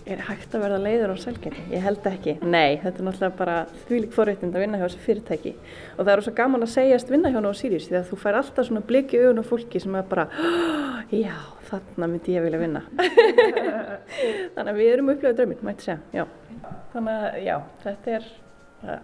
Er 0.06 0.20
hægt 0.22 0.52
að 0.54 0.62
verða 0.62 0.76
leiður 0.84 1.12
á 1.12 1.16
selgeti? 1.18 1.62
Ég 1.72 1.82
held 1.82 2.04
ekki. 2.06 2.36
Nei, 2.46 2.76
þetta 2.78 3.00
er 3.02 3.06
náttúrulega 3.08 3.38
bara 3.40 3.56
þvílik 3.88 4.12
forréttind 4.14 4.54
að 4.54 4.62
vinna 4.62 4.78
hjá 4.78 4.84
þessu 4.84 5.02
fyrirtæki. 5.02 5.52
Og 5.96 6.04
það 6.04 6.12
er 6.12 6.22
svo 6.22 6.34
gaman 6.36 6.66
að 6.66 6.72
segjast 6.76 7.10
vinna 7.10 7.32
hjá 7.34 7.40
Nóa 7.42 7.58
Sirius 7.58 7.88
því 7.90 7.98
að 7.98 8.06
þú 8.12 8.20
fær 8.22 8.38
alltaf 8.38 8.68
svona 8.68 8.84
bliki 8.86 9.18
augun 9.24 9.42
á 9.42 9.44
fólki 9.50 9.82
sem 9.82 9.98
er 9.98 10.06
bara, 10.06 10.28
já, 11.10 11.34
þarna 11.72 12.10
myndi 12.12 12.38
ég 12.38 12.46
vilja 12.46 12.62
vinna. 12.62 12.86
Þannig 14.54 14.70
að 14.70 14.78
við 14.78 14.94
erum 14.94 15.14
upplifað 15.16 15.38
drauminn, 15.40 15.62
mætti 15.66 15.90
segja, 15.90 16.00
já. 16.14 16.26
Þannig 16.94 17.26
að, 17.26 17.38
já, 17.42 17.56
þetta 17.82 18.18
er 18.20 18.32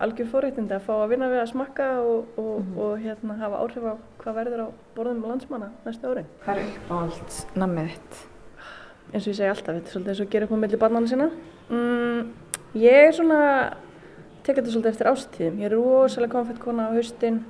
algjör 0.07 0.35
forréttind 0.37 0.75
að 0.79 0.85
fá 0.87 0.93
að 1.01 1.09
vinna 1.17 1.33
við 1.33 1.43
að 1.43 1.53
smakka 1.57 1.93
og, 1.99 2.35
og, 2.39 2.51
mm 2.53 2.67
-hmm. 2.67 2.83
og 2.87 2.99
hérna 3.03 3.41
hafa 3.43 3.63
áhrif 3.65 3.89
á 3.91 3.95
hvað 4.23 4.37
verður 4.39 4.67
á 4.67 4.69
borðum 4.95 5.25
landsmanna 5.27 5.73
næstu 5.85 6.13
árin. 6.13 6.31
Hvað 6.45 6.63
er 6.63 6.77
uppáhalds? 6.77 8.29
Eins 9.13 9.27
og 9.27 9.33
ég 9.33 9.39
segi 9.39 9.51
alltaf, 9.53 9.77
þetta 9.77 9.89
er 9.89 9.95
svolítið 9.95 10.13
eins 10.13 10.21
og 10.21 10.27
að 10.27 10.33
gera 10.33 10.47
upp 10.49 10.55
á 10.57 10.63
milli 10.63 10.79
barnana 10.81 11.11
sína. 11.11 11.31
Mm, 11.69 12.21
ég 12.81 13.09
er 13.09 13.17
svona, 13.17 13.41
tek 14.43 14.59
þetta 14.59 14.73
svolítið 14.73 14.93
eftir 14.93 15.11
ástíðum. 15.11 15.59
Ég 15.61 15.69
er 15.69 15.77
rosalega 15.77 16.33
konfett 16.33 16.63
kona 16.63 16.89
á 16.89 16.95
haustin, 16.97 17.43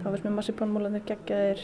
þá 0.00 0.08
veist 0.10 0.26
mér 0.26 0.34
massipannmúlanir 0.38 1.04
geggjaðir. 1.06 1.62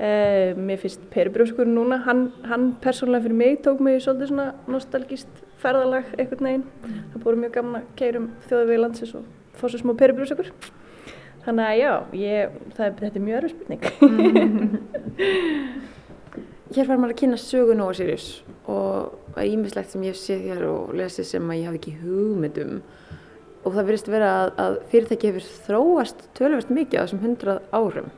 Eh, 0.00 0.56
mér 0.56 0.80
finnst 0.80 1.02
peribrjóskurinn 1.12 1.76
núna, 1.76 2.00
hann, 2.06 2.30
hann 2.48 2.70
persónulega 2.80 3.26
fyrir 3.26 3.36
mig 3.36 3.58
tók 3.60 3.82
mig 3.84 4.00
svolítið 4.00 4.30
svona 4.32 4.46
nostalgíst 4.66 5.42
ferðalag 5.60 6.08
einhvern 6.16 6.48
veginn. 6.48 6.66
Það 7.12 7.24
búið 7.26 7.40
mjög 7.44 7.54
gaman 7.58 7.80
að 7.82 7.90
keirum 8.00 8.30
þjóðvegi 8.48 8.80
landsins 8.80 9.14
og 9.18 9.28
fá 9.60 9.66
svo 9.68 9.82
smá 9.82 9.92
peribrjóskur. 10.00 10.50
Þannig 11.44 11.66
að 11.68 11.78
já, 11.80 11.92
ég, 12.20 12.58
það, 12.76 12.98
þetta 13.04 13.20
er 13.20 13.26
mjög 13.28 13.38
erfið 13.42 13.52
spurning. 13.54 13.82
Hér 16.70 16.86
fær 16.86 17.00
maður 17.02 17.16
að 17.16 17.18
kynna 17.18 17.36
sögu 17.42 17.74
Nóa 17.74 17.94
Sirius 17.98 18.26
og 18.70 19.14
það 19.34 19.40
er 19.42 19.48
ímislegt 19.50 19.90
sem 19.90 20.04
ég 20.06 20.14
sé 20.14 20.36
hér 20.38 20.60
og 20.68 20.92
lesi 20.94 21.24
sem 21.26 21.50
að 21.50 21.58
ég 21.58 21.66
hafi 21.66 21.80
ekki 21.80 21.94
hugmyndum 22.04 22.76
og 23.64 23.74
það 23.74 23.88
verðist 23.88 24.10
vera 24.12 24.28
að, 24.36 24.52
að 24.62 24.76
fyrirtæki 24.92 25.32
hefur 25.32 25.48
þróast 25.66 26.22
tölverst 26.38 26.70
mikið 26.70 27.02
á 27.02 27.02
þessum 27.02 27.24
hundrað 27.24 27.60
árum. 27.74 28.08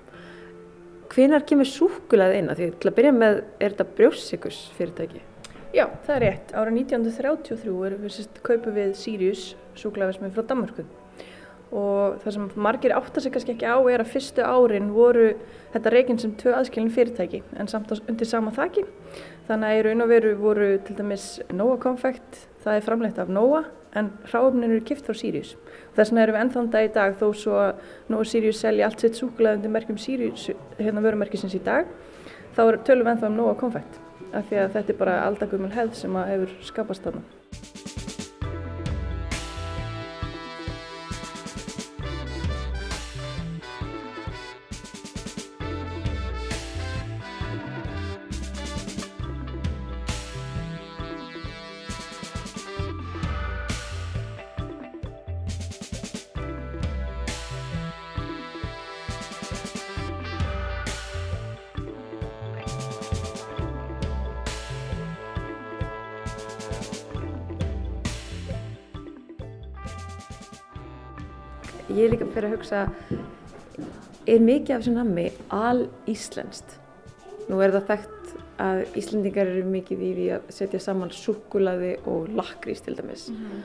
Hvenar 1.13 1.47
kemur 1.49 1.71
súkulega 1.73 2.37
eina? 2.37 2.57
Því 2.59 2.71
til 2.77 2.93
að 2.93 2.99
byrja 3.01 3.17
með 3.17 3.41
er 3.41 3.73
þetta 3.73 3.91
brjóssikurs 3.97 4.63
fyrirtæki? 4.77 5.25
Já, 5.73 5.87
það 6.05 6.17
er 6.19 6.25
rétt. 6.27 6.53
Ára 6.53 6.77
1933 6.77 7.79
erum 7.89 8.05
við 8.05 8.19
sérst 8.19 8.43
kaupið 8.45 8.83
við 8.83 8.99
Sirius 9.01 9.47
er 9.81 10.37
frá 10.37 10.45
Danmarku 10.45 10.85
og 11.73 12.19
það 12.23 12.35
sem 12.37 12.49
margir 12.67 12.95
áttar 12.97 13.25
sig 13.25 13.33
kannski 13.33 13.55
ekki 13.55 13.69
á 13.69 13.77
er 13.89 14.05
að 14.05 14.13
fyrstu 14.13 14.45
árin 14.45 14.93
voru 14.93 15.33
þetta 15.73 15.93
reyginn 15.95 16.21
sem 16.21 16.35
tvö 16.37 16.55
aðskilin 16.59 16.93
fyrirtæki 16.93 17.43
en 17.57 17.71
samt 17.71 17.93
undir 17.97 18.29
sama 18.29 18.53
þaki. 18.55 18.85
Þannig 19.49 19.69
að 19.69 19.79
í 19.79 19.85
raun 19.87 20.05
og 20.05 20.11
veru 20.13 20.35
voru 20.41 20.69
til 20.87 20.97
dæmis 20.99 21.27
Nóa 21.53 21.79
Confect, 21.81 22.45
það 22.65 22.79
er 22.79 22.87
framleitt 22.87 23.19
af 23.23 23.33
Nóa 23.33 23.65
en 23.97 24.13
hráöfnin 24.29 24.71
eru 24.71 24.85
kipt 24.85 25.09
frá 25.09 25.17
Sirius. 25.17 25.57
Þess 25.97 26.13
vegna 26.13 26.23
erum 26.23 26.37
við 26.37 26.45
ennþann 26.45 26.71
dag 26.73 26.87
í 26.87 26.93
dag 26.95 27.19
þó 27.21 27.27
svo 27.37 27.59
að 27.61 27.83
Nóa 28.13 28.29
Sirius 28.29 28.63
selja 28.63 28.89
allt 28.89 29.05
sitt 29.05 29.19
súkulæðundi 29.19 29.73
merkjum 29.73 30.01
Sirius 30.01 30.49
hérna 30.79 31.05
vörumerkisins 31.05 31.57
í 31.57 31.65
dag 31.65 31.91
þá 32.57 32.65
tölum 32.85 33.07
við 33.07 33.15
ennþá 33.17 33.31
um 33.33 33.39
Nóa 33.41 33.59
Confect 33.61 34.01
af 34.33 34.49
því 34.49 34.63
að 34.63 34.75
þetta 34.79 34.95
er 34.95 35.01
bara 35.05 35.21
aldagumul 35.27 35.73
hefð 35.75 36.01
sem 36.05 36.19
hefur 36.23 36.57
skapast 36.65 37.09
þarna 37.09 38.12
fyrir 72.35 72.49
að 72.49 72.57
hugsa 72.57 72.87
er 74.27 74.43
mikið 74.43 74.75
af 74.75 74.83
þessu 74.83 74.95
nammi 74.97 75.27
al-íslenskt? 75.53 76.79
Nú 77.51 77.61
er 77.63 77.75
það 77.75 77.89
þekkt 77.91 78.35
að 78.63 78.83
Íslendingar 79.01 79.51
eru 79.51 79.65
mikið 79.67 80.03
í 80.03 80.11
því 80.17 80.27
að 80.37 80.51
setja 80.55 80.81
saman 80.83 81.13
sukkulaði 81.15 81.95
og 82.11 82.29
lakrís 82.37 82.85
til 82.85 82.95
dæmis. 82.97 83.29
Mm 83.31 83.37
-hmm. 83.37 83.63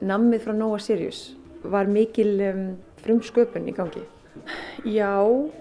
nammið 0.00 0.40
frá 0.44 0.52
Nóa 0.52 0.78
Sirius 0.78 1.36
var 1.62 1.86
mikil 1.86 2.40
um, 2.40 2.76
frum 2.96 3.20
sköpun 3.20 3.68
í 3.68 3.74
gangi? 3.76 4.02
Já, 4.84 5.20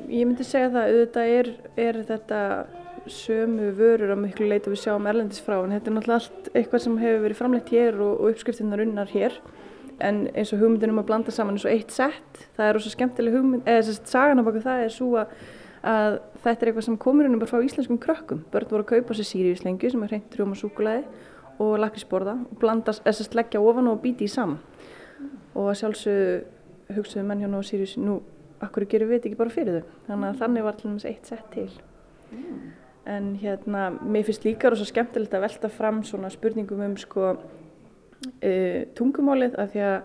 ég 0.09 0.25
myndi 0.25 0.43
segja 0.43 0.69
það 0.69 0.89
auðvitað 0.89 1.25
er, 1.39 1.47
er 1.77 1.95
þetta 2.07 2.65
sömu 3.07 3.71
vörur 3.75 4.13
á 4.15 4.17
miklu 4.19 4.47
leita 4.47 4.69
við 4.69 4.83
sjáum 4.83 5.07
erlendis 5.07 5.41
frá 5.41 5.57
en 5.63 5.71
þetta 5.71 5.89
er 5.89 5.95
náttúrulega 5.95 6.19
allt 6.19 6.49
eitthvað 6.53 6.83
sem 6.83 6.97
hefur 6.97 7.23
verið 7.23 7.39
framleitt 7.39 7.71
hér 7.73 7.99
og, 7.99 8.21
og 8.21 8.29
uppskriftinnar 8.29 8.83
unnar 8.85 9.07
hér 9.07 9.33
en 10.05 10.25
eins 10.33 10.51
og 10.53 10.61
hugmyndin 10.61 10.93
um 10.93 11.01
að 11.01 11.07
blanda 11.09 11.33
saman 11.33 11.57
eins 11.57 11.65
og 11.67 11.73
eitt 11.73 11.93
sett, 11.93 12.43
það 12.57 12.67
er 12.67 12.77
rosa 12.77 12.91
skemmtileg 12.93 13.35
hugmynd, 13.35 13.65
eða 13.65 13.85
þess 13.87 14.03
að 14.03 14.13
sagan 14.13 14.41
á 14.41 14.47
baka 14.47 14.63
það 14.65 14.83
er 14.85 14.93
svo 14.95 15.09
að, 15.19 15.33
að 15.91 16.17
þetta 16.43 16.65
er 16.65 16.71
eitthvað 16.71 16.87
sem 16.87 16.99
komur 17.05 17.27
inn 17.27 17.35
um 17.35 17.41
bara 17.41 17.51
frá 17.51 17.65
íslenskum 17.65 17.99
krökkum. 18.01 18.43
Börn 18.53 18.71
voru 18.71 18.85
að 18.85 18.91
kaupa 18.93 19.17
sér 19.17 19.29
síriuslengju 19.29 19.93
sem 19.93 20.05
er 20.05 20.13
hreint 20.13 20.39
rjóma 20.39 20.57
súkulæði 20.59 21.05
og 21.59 21.75
lakrísborða 21.83 22.37
og 22.47 22.57
blanda, 22.61 22.95
þess 22.95 23.27
að 23.27 23.39
leggja 23.41 23.63
ofan 23.63 23.91
og 23.91 24.01
bíti 24.03 24.27
í 24.27 24.31
saman. 24.31 24.59
Og 25.59 25.73
sjálfsög 25.75 26.95
hugsaðu 26.95 27.25
menn 27.27 27.43
hjá 27.43 27.49
nú 27.51 27.61
sírius, 27.65 27.97
nú, 27.99 28.21
akkur 28.63 28.87
gerir 28.89 29.09
við 29.09 29.19
þetta 29.19 29.31
ekki 29.31 29.39
bara 29.39 29.53
fyrir 29.53 29.79
þau. 29.79 29.95
Þannig 30.07 30.29
að 30.29 30.43
þannig 30.43 30.67
var 30.67 30.77
alltaf 30.77 31.09
eitt 31.09 31.29
sett 31.29 31.49
til. 31.53 31.69
Mm. 32.31 32.59
En 33.09 33.29
hérna, 33.41 33.89
mér 34.05 34.27
finnst 34.27 34.45
líka 34.45 34.69
rosa 34.69 34.85
skemmtilegt 34.87 35.33
að 35.33 35.47
velta 35.47 35.71
fram 35.73 36.03
svona 36.05 36.29
spurningum 36.31 36.83
um 36.85 36.95
sko 36.99 37.33
e, 38.41 38.53
tungumálið 38.97 39.55
af 39.59 39.71
því 39.73 39.85
að 39.89 39.99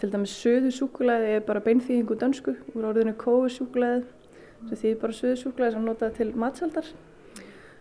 til 0.00 0.08
dæmis 0.14 0.32
söðu 0.40 0.72
súkulæði 0.72 1.34
er 1.36 1.44
bara 1.44 1.60
beinþýðingu 1.64 2.16
dansku 2.20 2.54
úr 2.72 2.88
orðinu 2.90 3.12
kói 3.20 3.50
súkulæði 3.52 4.04
sem 4.68 4.80
þýðir 4.80 5.00
bara 5.02 5.16
söðu 5.16 5.38
súkulæði 5.42 5.74
sem 5.76 5.86
notaði 5.86 6.16
til 6.16 6.28
matsaldar. 6.40 6.88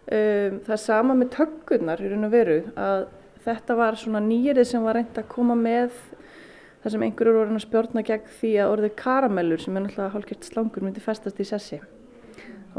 Um, 0.10 0.60
það 0.66 0.74
er 0.74 0.82
sama 0.82 1.16
með 1.16 1.32
tökkurnar 1.36 2.02
í 2.02 2.10
raun 2.10 2.28
og 2.28 2.34
veru 2.34 2.60
að 2.80 3.06
þetta 3.46 3.76
var 3.78 3.98
svona 4.00 4.22
nýrið 4.26 4.68
sem 4.68 4.84
var 4.84 4.98
reynd 4.98 5.20
að 5.22 5.30
koma 5.32 5.56
með 5.60 5.94
það 6.82 6.94
sem 6.96 7.06
einhverjur 7.08 7.40
voru 7.40 7.56
að 7.56 7.66
spjórna 7.66 8.06
gegn 8.08 8.36
því 8.40 8.54
að 8.58 8.74
orðið 8.74 8.96
karamellur 9.00 9.64
sem 9.64 9.78
er 9.78 9.86
náttúrulega 9.86 10.14
hálfgert 10.16 10.48
slangur 10.48 10.86
myndi 10.86 11.04
festast 11.04 11.40
í 11.40 11.48
sessi. 11.48 11.80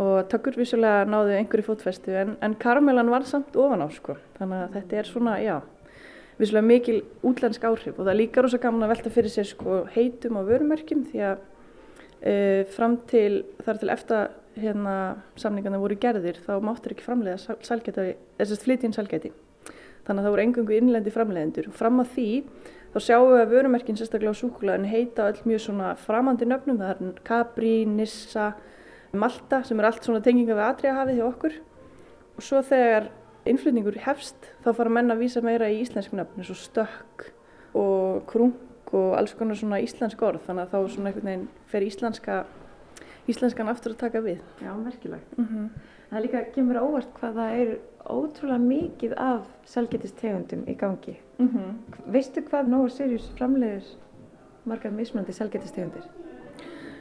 Og 0.01 0.25
tökkur 0.33 0.57
vissulega 0.59 1.05
náðu 1.09 1.37
einhverju 1.37 1.67
fótfestu 1.67 2.15
en, 2.17 2.37
en 2.45 2.57
karamellan 2.61 3.13
var 3.13 3.27
samt 3.29 3.57
ofan 3.59 3.85
á 3.85 3.89
sko. 3.93 4.17
Þannig 4.39 4.65
að 4.65 4.77
þetta 4.79 5.01
er 5.01 5.11
svona, 5.11 5.37
já 5.45 5.57
vissulega 6.41 6.67
mikil 6.67 6.99
útlensk 7.27 7.65
áhrif 7.69 7.99
og 7.99 8.05
það 8.05 8.13
er 8.15 8.21
líka 8.23 8.43
rosa 8.45 8.61
gaman 8.63 8.87
að 8.87 8.95
velta 8.95 9.13
fyrir 9.15 9.33
sér 9.33 9.49
sko 9.51 9.85
heitum 9.95 10.41
á 10.41 10.43
vörumerkjum 10.49 11.07
því 11.13 11.25
að 11.31 11.49
Uh, 12.21 12.67
fram 12.69 12.99
til, 13.09 13.47
þar 13.65 13.79
til 13.81 13.91
eftir 13.95 14.27
hérna, 14.61 14.95
samningarna 15.41 15.79
voru 15.81 15.97
gerðir 15.97 16.37
þá 16.45 16.59
máttur 16.61 16.93
ekki 16.93 17.07
framleiða 17.07 17.55
salgæti, 17.65 18.11
þess 18.37 18.53
að 18.53 18.67
flytja 18.67 18.89
inn 18.89 18.97
salgæti. 18.97 19.31
Þannig 20.05 20.21
að 20.21 20.27
það 20.27 20.35
voru 20.35 20.45
engungu 20.45 20.77
innlendi 20.77 21.15
framleiðendur. 21.15 21.71
Fram 21.77 22.03
að 22.03 22.11
því 22.17 22.27
þá 22.93 22.99
sjáum 23.07 23.31
við 23.31 23.41
að 23.41 23.55
vörumerkin 23.55 24.01
sérstaklega 24.01 24.37
á 24.37 24.41
súkulæðinu 24.41 24.91
heita 24.93 25.31
öll 25.31 25.41
mjög 25.49 25.65
svona 25.65 25.95
framandi 26.03 26.51
nöfnum. 26.51 26.81
Það 26.83 26.93
er 26.93 27.25
Capri, 27.31 27.73
Nissa, 27.89 28.51
Malta 29.17 29.63
sem 29.65 29.81
er 29.81 29.89
allt 29.89 30.05
svona 30.05 30.21
tenginga 30.25 30.59
við 30.59 30.67
atriðahafið 30.67 31.23
hjá 31.23 31.27
okkur. 31.31 31.59
Og 32.37 32.45
svo 32.45 32.61
þegar 32.69 33.09
innflutningur 33.49 33.99
hefst 34.05 34.51
þá 34.65 34.73
fara 34.77 34.91
menn 34.91 35.11
að 35.11 35.23
vísa 35.25 35.43
meira 35.45 35.71
í 35.71 35.81
íslensk 35.81 36.13
nöfn 36.13 36.43
eins 36.43 36.51
og 36.51 36.61
stökk 36.61 37.31
og 37.75 38.27
krung 38.27 38.57
og 38.93 39.15
alls 39.17 39.35
konar 39.39 39.57
svona 39.57 39.81
íslensk 39.81 40.23
orð 40.23 40.43
þannig 40.47 40.67
að 40.67 40.73
þá 40.73 40.95
svona 40.95 41.11
einhvern 41.11 41.31
veginn 41.31 41.49
fer 41.71 41.87
íslenska 41.87 42.45
íslenskan 43.31 43.71
aftur 43.71 43.95
að 43.95 44.03
taka 44.05 44.23
við. 44.25 44.41
Já, 44.63 44.73
merkilegt. 44.75 45.39
Mm 45.39 45.47
-hmm. 45.47 45.69
Það 46.11 46.23
líka 46.23 46.45
kemur 46.55 46.77
óvart 46.77 47.13
hvað 47.21 47.35
það 47.35 47.51
er 47.61 47.79
ótrúlega 48.05 48.59
mikið 48.59 49.13
af 49.17 49.47
selgetistegundum 49.65 50.65
í 50.67 50.75
gangi. 50.75 51.17
Mm 51.39 51.49
-hmm. 51.49 52.13
Veistu 52.13 52.41
hvað 52.41 52.69
Nóa 52.69 52.89
Sirius 52.89 53.31
framleiðir 53.39 53.85
margar 54.65 54.93
mismunandi 54.93 55.33
selgetistegundir? 55.33 56.03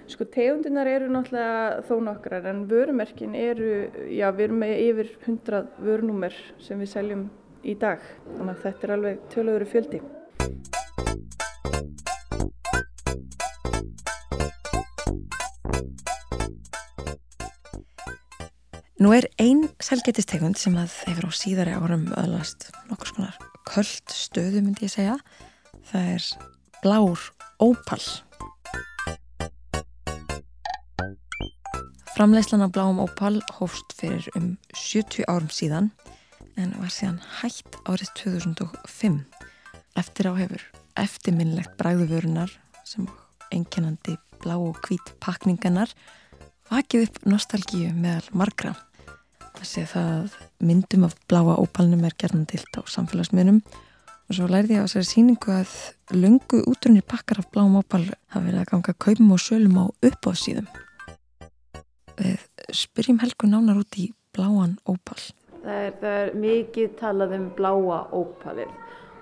Sko 0.09 0.25
tegundinar 0.25 0.87
eru 0.89 1.05
náttúrulega 1.13 1.83
þó 1.85 1.99
nokkrar 2.01 2.47
en 2.49 2.63
vörumerkin 2.69 3.35
eru, 3.37 3.67
já 4.09 4.25
við 4.33 4.47
erum 4.47 4.63
með 4.63 4.71
yfir 4.87 5.11
100 5.27 5.59
vörunúmer 5.85 6.37
sem 6.65 6.79
við 6.81 6.89
seljum 6.95 7.27
í 7.61 7.75
dag. 7.77 8.01
Þannig 8.33 8.55
að 8.55 8.63
þetta 8.63 8.87
er 8.87 8.93
alveg 8.95 9.27
tölöður 9.33 9.67
fjöldi. 9.69 10.01
Nú 18.99 19.13
er 19.15 19.29
ein 19.39 19.67
selgetistegund 19.79 20.57
sem 20.59 20.73
að 20.75 20.97
hefur 21.05 21.29
á 21.29 21.31
síðari 21.37 21.77
árum 21.77 22.09
öðlast 22.17 22.71
nokkur 22.89 23.13
skonar 23.13 23.37
köllt 23.69 24.09
stöðu 24.09 24.63
myndi 24.63 24.87
ég 24.87 24.95
segja. 24.95 25.19
Það 25.91 26.09
er 26.15 26.27
blár 26.81 27.29
ópal. 27.61 28.01
Framleyslan 32.19 32.61
af 32.61 32.73
bláum 32.75 32.97
ópal 32.99 33.37
hófst 33.55 33.93
fyrir 33.95 34.25
um 34.35 34.57
70 34.75 35.23
árum 35.31 35.47
síðan 35.55 35.85
en 36.59 36.73
var 36.75 36.89
síðan 36.91 37.21
hætt 37.37 37.77
árið 37.87 38.09
2005. 38.19 39.21
Eftir 39.95 40.27
á 40.27 40.35
hefur 40.35 40.65
eftirminnlegt 40.99 41.77
bræðuvörunar 41.79 42.51
sem 42.83 43.05
einkennandi 43.55 44.17
blá 44.41 44.57
og 44.57 44.81
hvít 44.83 45.13
pakninganar 45.23 45.93
vakið 46.67 47.05
upp 47.07 47.21
nostalgíu 47.23 47.93
meðal 47.95 48.27
margra. 48.35 48.73
Þessi 49.55 49.85
það 49.93 50.35
myndum 50.59 51.07
af 51.07 51.15
bláa 51.31 51.55
ópalnum 51.55 52.03
er 52.03 52.19
gerðan 52.19 52.43
tilt 52.51 52.75
á 52.75 52.83
samfélagsmiðnum 52.83 53.63
og 53.63 54.35
svo 54.35 54.51
lærði 54.51 54.75
ég 54.75 54.83
á 54.83 54.91
þessari 54.91 55.11
síningu 55.13 55.55
að 55.55 55.71
lungu 56.19 56.65
útrunir 56.67 57.07
pakkar 57.07 57.39
af 57.39 57.47
bláum 57.55 57.79
ópal 57.79 58.03
hafa 58.03 58.43
verið 58.43 58.65
að 58.65 58.69
ganga 58.75 58.99
kaupum 59.07 59.35
og 59.39 59.43
sölum 59.47 59.79
á 59.79 59.85
uppáðsíðum. 60.03 60.67
Við 62.19 62.45
spyrjum 62.75 63.21
Helgu 63.23 63.49
nánar 63.49 63.79
út 63.79 63.99
í 63.99 64.09
bláan 64.35 64.77
ópal. 64.85 65.19
Það 65.63 65.83
er, 65.85 65.93
það 66.01 66.17
er 66.21 66.33
mikið 66.43 66.93
talað 66.99 67.35
um 67.35 67.49
bláa 67.57 67.99
ópalið 68.15 68.75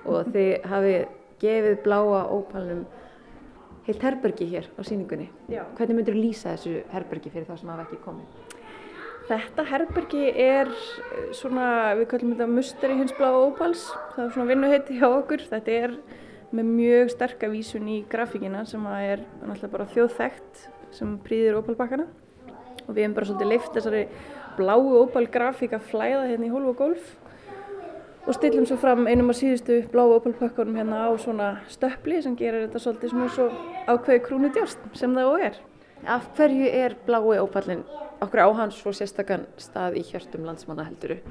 og 0.08 0.30
þið 0.34 0.52
hafið 0.72 1.00
gefið 1.42 1.80
bláa 1.86 2.22
ópalnum 2.34 2.86
heilt 3.88 4.04
herbergi 4.04 4.48
hér 4.52 4.68
á 4.76 4.82
síningunni. 4.84 5.30
Já. 5.48 5.64
Hvernig 5.78 6.00
myndur 6.00 6.18
þú 6.18 6.24
lýsa 6.26 6.56
þessu 6.56 6.82
herbergi 6.92 7.32
fyrir 7.32 7.48
þá 7.48 7.56
sem 7.62 7.72
hafa 7.72 7.86
ekki 7.86 8.00
komið? 8.04 8.46
Þetta 9.28 9.66
herbergi 9.68 10.28
er 10.40 10.70
svona, 11.36 11.96
við 12.00 12.08
kallum 12.14 12.34
þetta 12.34 12.48
musteri 12.52 13.00
hins 13.00 13.16
bláa 13.16 13.42
ópals. 13.48 13.90
Það 14.16 14.24
er 14.26 14.34
svona 14.36 14.52
vinnuheiti 14.52 15.00
hjá 15.00 15.08
okkur. 15.08 15.44
Þetta 15.50 15.76
er 15.84 15.98
með 16.56 16.70
mjög 16.78 17.12
sterka 17.12 17.50
vísun 17.52 17.90
í 17.92 17.98
grafíkina 18.08 18.64
sem 18.68 18.86
er 18.94 19.26
náttúrulega 19.42 19.74
bara 19.74 19.90
þjóðþægt 19.96 20.64
sem 20.96 21.18
prýðir 21.26 21.60
ópalbakkana. 21.60 22.08
Og 22.88 22.96
við 22.96 23.04
hefum 23.04 23.16
bara 23.18 23.30
svolítið 23.30 23.52
leift 23.52 23.74
þessari 23.76 24.04
bláu 24.58 25.04
ópalgrafík 25.04 25.76
að 25.78 25.88
flæða 25.92 26.28
hérna 26.32 26.48
í 26.48 26.52
hólf 26.54 26.74
og 26.74 26.78
golf 26.82 27.16
og 28.28 28.36
stillum 28.36 28.66
svo 28.68 28.76
fram 28.80 29.06
einum 29.08 29.30
af 29.32 29.38
síðustu 29.40 29.78
bláu 29.92 30.12
ópalpökkunum 30.18 30.76
hérna 30.76 31.06
á 31.08 31.12
svona 31.16 31.48
stöppli 31.72 32.20
sem 32.24 32.36
gerir 32.36 32.66
þetta 32.66 32.82
svolítið 32.84 33.14
svona 33.14 33.30
svo 33.32 33.48
ákveði 33.88 34.24
krúnu 34.26 34.52
djárst 34.52 34.84
sem 35.00 35.16
það 35.16 35.32
og 35.32 35.46
er. 35.48 35.62
Af 36.04 36.28
hverju 36.36 36.68
er 36.68 36.98
blái 37.08 37.40
ópallin 37.40 37.86
okkur 38.22 38.44
á 38.44 38.50
hans 38.60 38.82
svo 38.82 38.92
sérstakann 38.92 39.48
stað 39.62 40.00
í 40.02 40.04
hjörtum 40.10 40.44
landsmanna 40.48 40.90
helduru? 40.90 41.22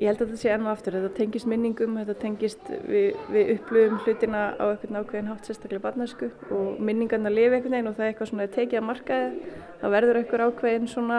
Ég 0.00 0.08
held 0.08 0.22
að 0.22 0.30
þetta 0.30 0.40
sé 0.40 0.52
enn 0.54 0.62
og 0.64 0.70
aftur, 0.72 0.94
þetta 0.96 1.16
tengist 1.18 1.48
minningum, 1.50 1.96
þetta 2.00 2.14
tengist 2.22 2.68
við, 2.88 3.18
við 3.28 3.50
upplöfum 3.58 3.98
hlutina 4.00 4.44
á 4.56 4.64
einhvern 4.70 4.96
ákveðin 4.96 5.26
hátt 5.28 5.48
sérstaklega 5.48 5.82
barnæsku 5.84 6.30
og 6.56 6.78
minningarna 6.80 7.28
lifi 7.28 7.58
einhvern 7.58 7.74
veginn 7.76 7.90
og 7.90 7.98
það 7.98 8.06
er 8.06 8.14
eitthvað 8.14 8.30
svona 8.30 8.46
tekið 8.54 8.80
að 8.80 8.86
markaði, 8.86 9.50
það 9.82 9.92
verður 9.96 10.20
einhver 10.22 10.44
ákveðin 10.46 10.88
svona, 10.88 11.18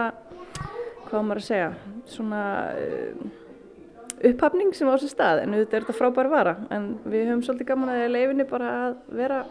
hvað 1.12 1.28
maður 1.28 1.42
að 1.44 1.46
segja, 1.52 1.68
svona 2.10 2.40
uh, 2.82 3.22
upphafning 4.32 4.74
sem 4.80 4.90
á 4.90 4.96
sér 5.04 5.14
stað 5.14 5.42
en 5.44 5.54
auðvitað 5.54 5.78
er 5.78 5.86
þetta 5.86 5.98
frábær 6.00 6.32
vara 6.32 6.56
en 6.74 6.88
við 7.06 7.30
höfum 7.30 7.44
svolítið 7.46 7.70
gaman 7.70 7.94
að 7.94 8.08
leifinni 8.16 8.48
bara 8.50 8.72
að 8.88 8.96
vera 9.20 9.44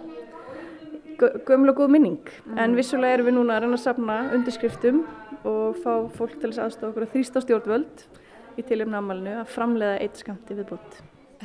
gömla 1.47 1.77
góð 1.77 1.93
minning. 1.95 2.33
En 2.59 2.75
vissulega 2.75 3.21
erum 3.21 3.31
við 3.31 3.39
núna 3.39 3.61
að 3.61 3.67
reyna 3.67 3.79
að 3.79 3.85
sapna 3.85 4.19
undirskriftum 4.35 5.05
og 5.47 5.79
fá 5.85 5.93
fólk 6.17 6.35
til 6.41 6.51
þess 6.51 6.65
aðstofa 6.65 6.91
okkur 6.91 7.07
að 7.07 7.15
þrýsta 7.15 7.45
stjórnvöld 7.45 8.05
í 8.61 8.67
tilum 8.69 8.93
námalinu 8.93 9.41
að 9.41 9.51
framleiða 9.55 9.99
eitt 10.05 10.21
skamti 10.21 10.57
viðbútt. 10.59 11.01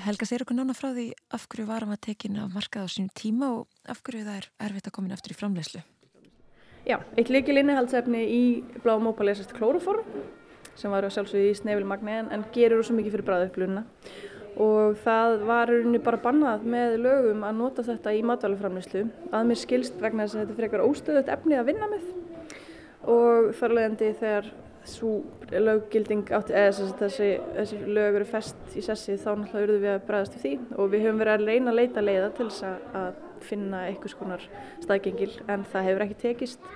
Helga, 0.05 0.27
segir 0.27 0.43
okkur 0.43 0.57
nána 0.57 0.75
frá 0.75 0.89
því 0.91 1.07
af 1.35 1.45
hverju 1.47 1.65
varum 1.69 1.93
að 1.95 2.01
tekin 2.09 2.39
af 2.43 2.51
markað 2.51 2.87
á 2.87 2.89
sínum 2.91 3.11
tíma 3.15 3.51
og 3.55 3.91
af 3.91 4.01
hverju 4.03 4.25
það 4.27 4.39
er 4.41 4.49
erfitt 4.67 4.89
að 4.89 4.95
koma 4.97 5.07
inn 5.07 5.15
aftur 5.15 5.31
í 5.31 5.37
framlegslu? 5.39 5.83
Já, 6.85 6.99
eitt 7.15 7.31
líkil 7.31 7.57
innihaldsefni 7.61 8.25
í 8.29 8.41
bláum 8.83 9.07
ópal 9.09 9.31
sérst 9.31 9.55
klóruform 9.55 10.03
sem 10.75 10.91
var 10.91 11.07
sjálfsögði 11.07 11.53
í 11.53 11.57
snefilmagni 11.57 12.17
en, 12.19 12.31
en 12.35 12.43
gerur 12.53 12.83
svo 12.83 12.97
mikið 12.97 13.15
fyrir 13.15 13.29
bræðupplununa 13.29 13.85
og 14.61 14.99
það 15.03 15.37
var 15.47 15.71
rauninni 15.71 16.01
bara 16.03 16.19
bannað 16.23 16.67
með 16.75 16.97
lögum 17.03 17.47
að 17.47 17.57
nota 17.59 17.83
þetta 17.87 18.13
í 18.15 18.21
matvæluframleyslu 18.27 19.05
að 19.31 19.49
mér 19.49 19.59
skilst 19.59 19.97
vegna 20.03 20.27
þess 20.27 20.37
að 20.37 20.43
þetta 20.43 20.59
frekar 20.59 20.85
óstöðut 20.85 21.31
efni 21.31 21.57
að 21.59 21.71
vinna 21.71 21.89
með 21.91 22.05
og 23.15 23.49
þar 23.59 23.75
leðandi 23.79 24.11
þegar 24.21 24.51
svo 24.89 25.11
löggilding 25.51 26.31
átti, 26.35 26.55
eða 26.55 26.89
þessi, 27.01 27.29
þessi 27.55 27.79
lög 27.85 28.19
eru 28.19 28.27
fest 28.29 28.75
í 28.77 28.83
sessi 28.85 29.17
þá 29.17 29.29
náttúrulega 29.41 29.63
eruðum 29.65 29.85
við 29.85 29.93
að 29.93 30.03
bregðast 30.09 30.35
við 30.37 30.43
því 30.45 30.53
og 30.75 30.91
við 30.91 31.05
höfum 31.05 31.21
verið 31.21 31.35
að 31.35 31.47
reyna 31.49 31.71
að 31.71 31.79
leita 31.79 32.03
leiða 32.05 32.33
til 32.37 32.49
þess 32.49 32.67
að 33.01 33.23
finna 33.45 33.85
einhvers 33.89 34.17
konar 34.17 34.43
staðgengil 34.83 35.31
en 35.51 35.65
það 35.71 35.89
hefur 35.89 36.05
ekki 36.05 36.19
tekist 36.21 36.69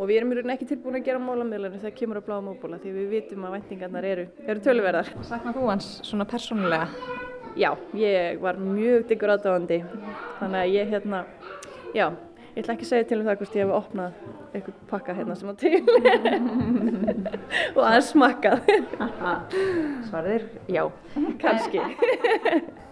og 0.00 0.08
við 0.08 0.20
erum 0.20 0.32
í 0.32 0.38
rauninni 0.38 0.54
ekki 0.56 0.68
tilbúin 0.70 0.96
að 0.96 1.06
gera 1.10 1.20
málamiðlunni 1.20 1.80
þegar 1.82 1.96
kemur 1.98 2.20
á 2.20 2.26
bláða 2.28 2.44
móbóla 2.46 2.78
því 2.80 2.94
við 2.94 3.10
vitum 3.14 3.44
að 3.44 3.56
væntingarnar 3.58 4.06
eru, 4.08 4.24
eru 4.46 4.62
töluverðar. 4.64 5.10
Saknar 5.28 5.56
þú 5.56 5.66
hans 5.68 5.90
svona 6.08 6.26
persónulega? 6.28 6.88
Já, 7.58 7.74
ég 7.98 8.40
var 8.40 8.60
mjög 8.62 9.04
diggur 9.10 9.34
aðdáðandi 9.34 9.82
þannig 10.38 10.60
að 10.62 10.72
ég 10.72 10.92
hérna, 10.94 11.22
já, 11.96 12.06
ég 12.54 12.62
ætla 12.62 12.74
ekki 12.74 12.86
að 12.86 12.90
segja 12.90 13.08
til 13.10 13.20
um 13.20 13.28
það 13.28 13.40
hvort 13.40 13.56
ég 13.56 13.64
hef 13.64 13.76
opnað 13.76 14.12
eitthvað 14.50 14.78
pakka 14.90 15.14
hérna 15.14 15.36
sem 15.38 15.50
á 15.50 15.54
til 15.60 15.80
og 17.76 17.82
aðeins 17.86 18.10
smakkað. 18.10 18.70
Svarðir, 20.10 20.46
já. 20.70 20.82
Kanski. 21.42 21.82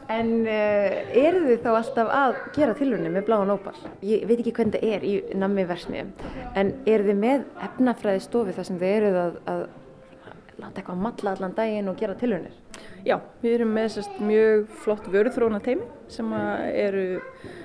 En 0.09 0.31
uh, 0.49 0.95
eru 1.21 1.43
þið 1.51 1.59
þá 1.67 1.69
alltaf 1.75 2.13
að 2.17 2.37
gera 2.57 2.77
tilvunni 2.79 3.11
með 3.13 3.27
bláan 3.27 3.53
ópal? 3.53 3.75
Ég 4.07 4.25
veit 4.29 4.39
ekki 4.39 4.55
hvernig 4.57 4.79
það 4.79 4.95
er 4.95 5.05
í 5.05 5.13
nammi 5.37 5.67
versmiðum, 5.69 6.15
en 6.57 6.73
eru 6.89 7.11
þið 7.11 7.21
með 7.27 7.45
efnafræði 7.67 8.25
stofi 8.25 8.57
þar 8.57 8.71
sem 8.71 8.81
þið 8.81 8.95
eruð 8.95 9.21
að, 9.25 9.37
að 9.53 9.67
láta 10.63 10.81
eitthvað 10.81 11.05
matla 11.05 11.37
allan 11.37 11.59
daginn 11.59 11.93
og 11.93 12.01
gera 12.01 12.17
tilvunir? 12.19 12.57
Já, 13.09 13.15
við 13.41 13.55
erum 13.57 13.71
með 13.73 13.87
sérst, 13.95 14.17
mjög 14.21 14.67
flott 14.83 15.07
vöruþróna 15.09 15.63
teimi 15.65 15.87
sem 16.13 16.29
eru 16.77 17.21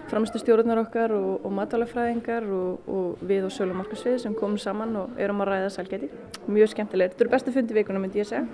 framstu 0.07 0.39
stjórnar 0.39 0.79
okkar 0.85 1.11
og, 1.17 1.43
og 1.43 1.51
matalafræðingar 1.57 2.45
og, 2.47 2.85
og 2.87 3.23
við 3.27 3.49
og 3.49 3.51
sölumarkasvið 3.51 4.21
sem 4.23 4.37
komum 4.39 4.55
saman 4.61 4.95
og 5.01 5.19
erum 5.19 5.43
að 5.43 5.49
ræða 5.51 5.73
sælgæti. 5.75 6.07
Mjög 6.47 6.71
skemmtilegir. 6.71 7.11
Þetta 7.11 7.25
eru 7.25 7.33
bestu 7.33 7.53
fundi 7.55 7.75
vikuna 7.75 7.99
myndi 8.03 8.21
ég 8.21 8.29
segja. 8.29 8.45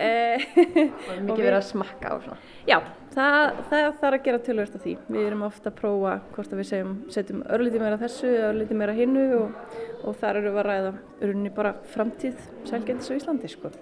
og 1.08 1.22
mikið 1.24 1.40
verið 1.40 1.58
að 1.58 1.68
smakka 1.70 2.12
á 2.12 2.16
svona. 2.26 2.36
Já, 2.68 2.78
það, 3.16 3.62
það 3.70 3.86
þarf 4.02 4.18
að 4.18 4.26
gera 4.28 4.42
tilvægt 4.50 4.76
af 4.76 4.84
því. 4.84 4.96
Við 5.08 5.28
erum 5.30 5.46
ofta 5.48 5.72
að 5.72 5.78
prófa 5.80 6.18
hvort 6.34 6.52
að 6.52 6.60
við 6.60 6.68
segjum, 6.74 6.98
setjum 7.16 7.46
örlítið 7.48 7.86
meira 7.86 8.00
þessu, 8.00 8.34
örlítið 8.50 8.82
meira 8.82 8.98
hinnu 9.00 9.24
og, 9.38 9.80
og 10.04 10.20
þar 10.20 10.42
eru 10.42 10.52
við 10.52 10.64
að 10.64 10.68
ræða 10.68 10.92
örunni 11.20 11.54
bara 11.56 11.74
framtíð 11.96 12.44
sælgætis 12.68 13.08
á 13.08 13.16
Íslandi 13.16 13.52
sko. 13.52 13.72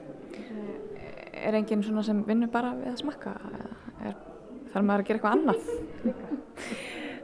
Er 1.39 1.55
enginn 1.59 1.83
svona 1.87 2.03
sem 2.07 2.23
vinnur 2.27 2.51
bara 2.53 2.73
við 2.79 2.91
að 2.93 3.01
smakka? 3.03 3.35
Er, 4.07 4.15
þarf 4.73 4.85
maður 4.89 5.03
að 5.03 5.09
gera 5.09 5.19
eitthvað 5.19 5.37
annað? 5.37 5.61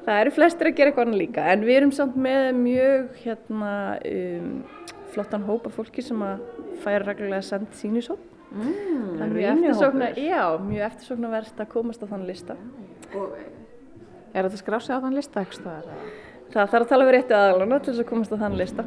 Það 0.04 0.20
eru 0.20 0.32
flestir 0.36 0.68
að 0.68 0.76
gera 0.78 0.90
eitthvað 0.92 1.06
annað 1.08 1.22
líka 1.22 1.46
en 1.54 1.62
við 1.64 1.78
erum 1.78 1.92
samt 1.96 2.16
með 2.20 2.48
mjög 2.58 3.14
hérna, 3.22 3.70
um, 4.10 4.50
flottan 5.14 5.46
hóp 5.48 5.68
af 5.70 5.78
fólki 5.78 6.04
sem 6.04 6.20
að 6.26 6.42
færa 6.84 7.06
reglulega 7.08 7.42
send 7.46 7.70
sínisóp. 7.78 8.20
Mm, 8.54 9.16
Það 9.18 9.24
er 9.24 9.32
mjög 9.34 9.48
eftirsókna, 9.54 10.08
já, 10.20 10.42
mjög 10.62 10.84
eftirsóknarverst 10.90 11.62
að 11.64 11.70
komast 11.72 12.04
á 12.04 12.06
þann 12.12 12.26
lista. 12.28 12.54
Er 14.34 14.46
þetta 14.46 14.60
skráð 14.60 14.84
sig 14.84 14.94
á 14.94 15.02
þann 15.02 15.16
lista 15.18 15.42
eitthvað? 15.42 15.88
Það 16.54 16.70
þarf 16.74 16.84
að 16.84 16.90
tala 16.92 17.08
við 17.08 17.14
réttu 17.16 17.34
aðalana 17.38 17.80
til 17.82 17.90
þess 17.94 18.04
að 18.04 18.10
komast 18.12 18.34
á 18.34 18.36
þann 18.44 18.60
lista. 18.60 18.84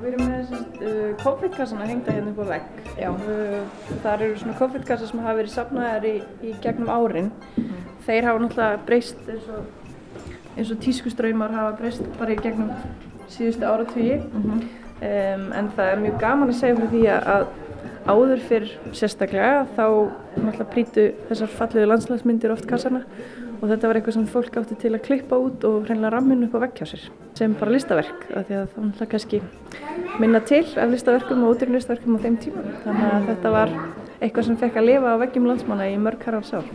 Við 0.00 0.06
erum 0.08 0.24
með 0.24 0.48
uh, 0.50 1.12
COVID-kassana 1.20 1.86
hengta 1.86 2.14
hérna 2.16 2.32
upp 2.32 2.40
á 2.42 2.46
vegg. 2.48 2.64
Uh, 2.98 3.62
þar 4.02 4.24
eru 4.26 4.40
svona 4.40 4.56
COVID-kassa 4.58 5.06
sem 5.06 5.22
hafa 5.22 5.36
verið 5.38 5.54
safnaðar 5.54 6.08
í, 6.10 6.16
í 6.42 6.56
gegnum 6.64 6.90
árin. 6.90 7.30
Þeir 8.08 8.26
hafa 8.26 8.42
náttúrulega 8.42 8.82
breyst 8.88 9.22
eins 9.30 9.46
og, 9.54 9.62
eins 10.56 10.74
og 10.74 10.82
tískuströymar 10.82 11.54
hafa 11.54 11.78
breyst 11.78 12.02
bara 12.18 12.34
í 12.34 12.42
gegnum 12.42 12.74
síðustu 13.30 13.64
áratugi. 13.68 14.18
Um, 15.00 15.46
en 15.54 15.70
það 15.76 15.86
er 15.86 16.02
mjög 16.02 16.18
gaman 16.26 16.50
að 16.50 16.58
segja 16.64 16.80
fyrir 16.80 16.94
því 16.96 17.04
að 17.14 17.46
áður 18.10 18.42
fyrr 18.48 18.72
sérstaklega 18.96 19.64
þá 19.76 19.84
náttúrulega 20.36 20.68
prítu 20.74 21.06
þessar 21.28 21.54
fallegu 21.54 21.88
landslagsmyndir 21.90 22.54
oft 22.54 22.68
kassana 22.70 23.04
og 23.60 23.68
þetta 23.68 23.88
var 23.90 23.98
eitthvað 24.00 24.16
sem 24.16 24.28
fólk 24.30 24.60
átti 24.60 24.78
til 24.80 24.92
að 24.94 25.04
klippa 25.06 25.38
út 25.40 25.64
og 25.68 25.86
hreinlega 25.86 26.14
ramminu 26.16 26.48
upp 26.48 26.56
á 26.60 26.86
sér 26.88 27.08
sem 27.38 27.56
bara 27.60 27.74
listaverk 27.74 28.28
af 28.34 28.46
því 28.48 28.60
að 28.60 28.68
það 28.74 28.86
náttúrulega 28.86 29.10
kannski 29.14 29.42
minna 30.20 30.40
til 30.40 30.64
af 30.76 30.94
listaverkum 30.94 31.44
og 31.44 31.56
útrýn 31.56 31.76
listaverkum 31.76 32.16
á 32.16 32.24
þeim 32.24 32.38
tíma 32.44 32.64
þannig 32.84 33.10
að 33.10 33.28
þetta 33.30 33.52
var 33.56 33.74
eitthvað 34.20 34.48
sem 34.48 34.58
fekk 34.60 34.80
að 34.80 34.88
lifa 34.88 35.14
á 35.16 35.20
veggjum 35.22 35.48
landsmanna 35.48 35.88
í 35.88 35.96
mörg 36.00 36.24
harfs 36.28 36.52
ár. 36.52 36.66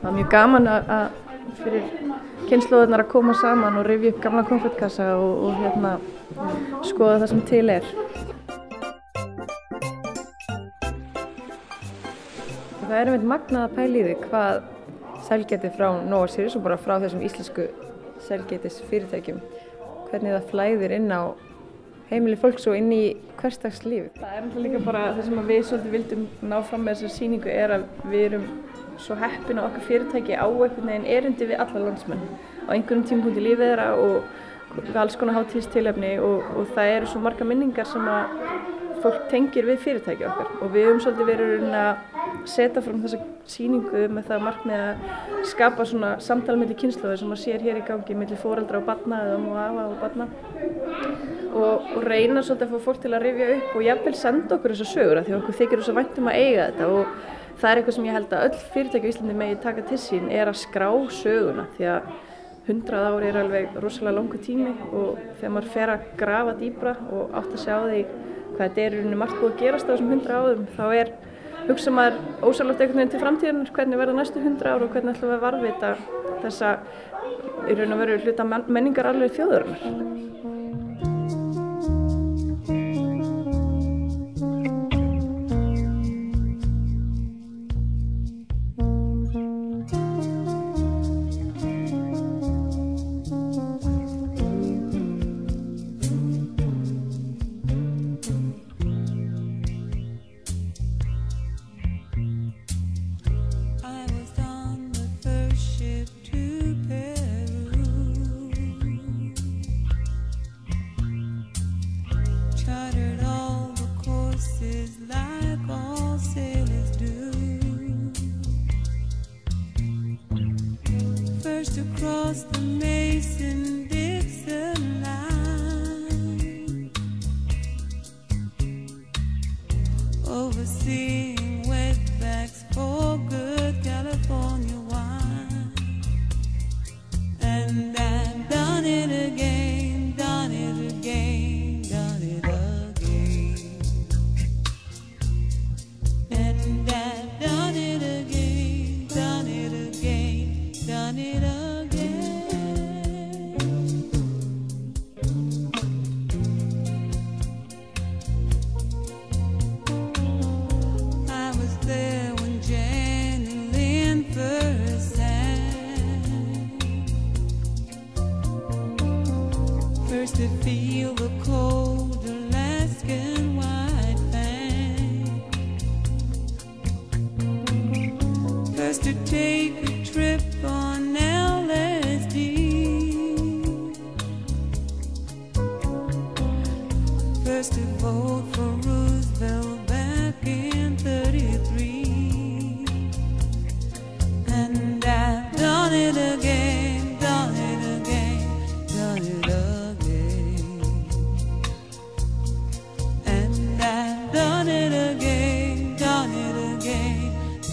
Það 0.00 0.06
var 0.08 0.16
mjög 0.16 0.30
gaman 0.32 0.68
að 0.72 1.04
fyrir 1.62 1.84
kynnslóðunar 2.48 3.04
að 3.04 3.12
koma 3.12 3.34
saman 3.38 3.78
og 3.78 3.86
rifja 3.86 4.12
upp 4.12 4.22
gamla 4.24 4.44
konfettkassa 4.48 5.12
og, 5.18 5.46
og 5.46 5.60
hérna 5.62 5.96
skoða 6.88 7.20
það 7.22 7.28
sem 7.34 7.42
til 7.52 7.64
er. 7.76 7.90
Er 13.02 13.12
einmitt 13.12 13.28
magnað 13.28 13.68
að 13.68 13.76
pæla 13.78 13.98
í 13.98 14.04
því 14.06 14.16
hvað 14.26 14.60
selgeti 15.26 15.70
frá 15.76 15.88
Nova 16.06 16.28
Sirius 16.30 16.58
og 16.58 16.66
bara 16.66 16.80
frá 16.80 16.96
þessum 17.02 17.22
íslensku 17.26 17.68
selgetis 18.22 18.80
fyrirtækjum 18.90 19.40
hvernig 20.10 20.34
það 20.36 20.50
flæðir 20.50 20.94
inn 20.98 21.10
á 21.10 21.34
heimili 22.12 22.36
fólks 22.36 22.66
og 22.68 22.76
inn 22.76 22.90
í 22.92 23.02
hverstagslíf. 23.40 24.10
Það 24.18 24.36
er 24.36 24.44
náttúrulega 24.44 24.66
líka 24.66 24.84
bara 24.84 25.04
það 25.16 25.28
sem 25.28 25.42
við 25.48 25.62
svolítið 25.68 25.96
vildum 25.96 26.26
ná 26.50 26.56
fram 26.68 26.84
með 26.84 26.98
þessar 26.98 27.14
síningu 27.16 27.52
er 27.52 27.74
að 27.78 27.86
við 28.12 28.26
erum 28.26 28.46
svo 29.00 29.16
heppin 29.22 29.60
að 29.60 29.68
okkar 29.70 29.86
fyrirtæki 29.88 30.36
á 30.36 30.44
einhvern 30.44 30.90
veginn 30.90 31.08
erindi 31.16 31.48
við 31.48 31.62
alla 31.64 31.84
landsmenn 31.86 32.26
á 32.68 32.70
einhverjum 32.76 33.06
tímpunkti 33.08 33.46
lífið 33.46 33.64
þeirra 33.64 33.88
og 34.04 35.00
alls 35.00 35.16
konar 35.20 35.40
hátíðstilefni 35.40 36.14
og, 36.20 36.44
og 36.56 36.70
það 36.76 36.94
eru 36.98 37.10
svo 37.10 37.24
marga 37.24 37.48
minningar 37.48 37.88
sem 37.88 38.06
að 38.08 38.36
fólk 39.02 39.26
tengir 39.30 39.66
við 39.68 39.80
fyrirtæki 39.82 40.26
okkar. 40.28 40.50
Og 40.62 40.72
við 40.74 40.88
höfum 40.88 41.02
svolítið 41.04 41.30
verið 41.32 41.66
að 41.76 42.46
setja 42.48 42.82
fram 42.82 43.02
þessa 43.02 43.18
síningu 43.52 44.06
með 44.12 44.28
það 44.30 44.46
markmið 44.46 44.82
að 44.86 45.44
skapa 45.50 45.86
svona 45.88 46.12
samtala 46.22 46.60
mellir 46.60 46.78
kynnslóður 46.80 47.20
sem 47.20 47.30
maður 47.30 47.42
sér 47.42 47.66
hér 47.66 47.80
í 47.80 47.84
gangi 47.86 48.16
mellir 48.18 48.40
fóreldra 48.40 48.80
og 48.80 48.88
barna 48.88 49.20
eða 49.26 49.38
mú 49.42 49.54
afa 49.58 49.86
og 49.90 49.94
barna. 50.02 50.28
Og, 51.52 51.92
og 51.96 52.00
reyna 52.06 52.42
svolítið 52.42 52.66
að 52.66 52.74
fá 52.74 52.88
fólk 52.88 53.04
til 53.04 53.12
að 53.12 53.26
rifja 53.26 53.52
upp 53.58 53.76
og 53.76 53.86
jafnvel 53.86 54.16
senda 54.18 54.56
okkur 54.56 54.74
þessa 54.74 54.90
sögur 54.94 55.20
af 55.20 55.28
því 55.28 55.38
okkur 55.38 55.58
þykir 55.60 55.82
þess 55.82 55.92
að 55.92 56.00
væntum 56.00 56.32
að 56.32 56.40
eiga 56.40 56.66
þetta. 56.70 56.90
Og 56.96 57.62
það 57.62 57.70
er 57.70 57.80
eitthvað 57.80 57.96
sem 57.98 58.08
ég 58.08 58.18
held 58.18 58.36
að 58.36 58.44
öll 58.48 58.60
fyrirtæki 58.74 59.08
í 59.08 59.14
Íslandi 59.14 59.38
megi 59.38 59.62
taka 59.62 59.86
til 59.86 60.00
sín 60.00 60.30
er 60.32 60.50
að 60.50 60.60
skrá 60.62 60.88
söguna. 61.22 61.66
Því 61.76 61.90
að 61.92 62.12
hundrað 62.66 63.08
ári 63.10 63.30
er 63.30 63.38
alveg 63.40 63.78
rosalega 63.82 64.16
langu 64.18 64.38
tími 64.42 64.72
og 64.94 65.18
þegar 65.40 65.54
maður 65.56 65.72
fer 65.74 65.92
að 65.96 66.04
grafa 66.20 66.52
dýbra 66.60 66.92
og 67.10 67.32
átt 67.40 67.56
að 67.56 67.64
sjá 67.64 67.74
því 67.82 68.02
hvað 68.56 68.64
þetta 68.68 68.82
er 68.86 68.96
í 68.96 69.00
rauninu 69.00 69.20
margt 69.20 69.38
búið 69.40 69.52
að 69.52 69.62
gerast 69.62 69.88
á 69.88 69.92
þessum 69.92 70.12
hundra 70.12 70.40
áðum 70.42 70.66
þá 70.76 70.84
er 71.00 71.12
hugsa 71.68 71.94
maður 71.94 72.18
ósálagt 72.42 72.80
einhvern 72.82 73.00
veginn 73.00 73.12
til 73.14 73.22
framtíðan 73.22 73.64
hvernig 73.76 74.00
verða 74.02 74.18
næstu 74.18 74.42
hundra 74.42 74.74
ár 74.74 74.86
og 74.86 74.94
hvernig 74.94 75.16
ætlum 75.16 75.30
við 75.30 75.36
að 75.38 75.44
varvita 75.46 75.92
þessa 76.42 76.72
í 77.68 77.78
raun 77.78 77.94
og 77.94 78.02
veru 78.02 78.18
hluta 78.24 78.48
menningar 78.48 79.12
alveg 79.12 79.36
þjóðurinnar. 79.36 79.82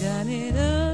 Done 0.00 0.30
it 0.30 0.56
again, 0.56 0.89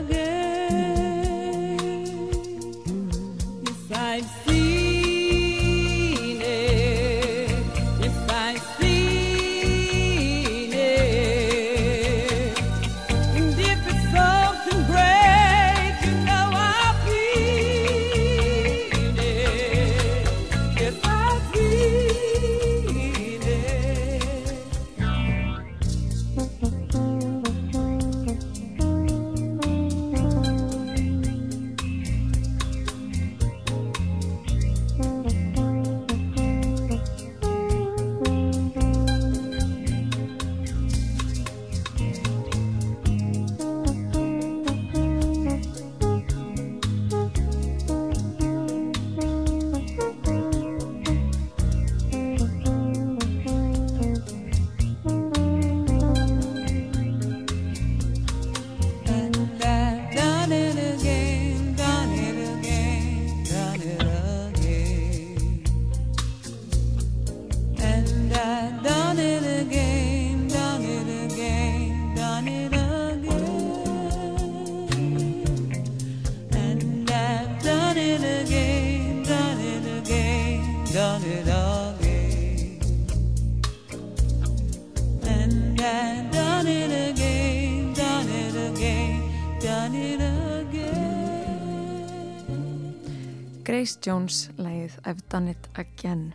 Jones, 94.07 94.51
lægið 94.55 95.01
I've 95.03 95.23
Done 95.33 95.51
It 95.51 95.65
Again. 95.75 96.29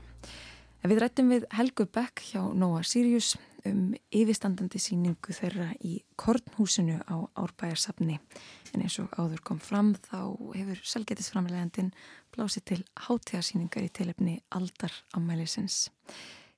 En 0.83 0.91
við 0.91 0.99
rættum 0.99 1.29
við 1.31 1.45
Helgu 1.55 1.85
Beck 1.87 2.19
hjá 2.27 2.41
Nóa 2.51 2.81
Sirius 2.83 3.37
um 3.69 3.93
yfirstandandi 4.11 4.81
síningu 4.81 5.31
þeirra 5.37 5.69
í 5.87 6.01
Kornhúsinu 6.19 6.97
á 7.07 7.15
Árbæjarsafni. 7.39 8.17
En 8.73 8.83
eins 8.83 8.97
og 8.99 9.15
áður 9.15 9.43
kom 9.47 9.61
fram 9.63 9.93
þá 10.09 10.35
hefur 10.57 10.83
selgetisframlegandin 10.93 11.93
blásið 12.35 12.67
til 12.73 12.81
hátíðasíningar 13.05 13.87
í 13.87 13.93
tilefni 14.01 14.35
aldar 14.51 14.91
ammælisins. 15.15 15.87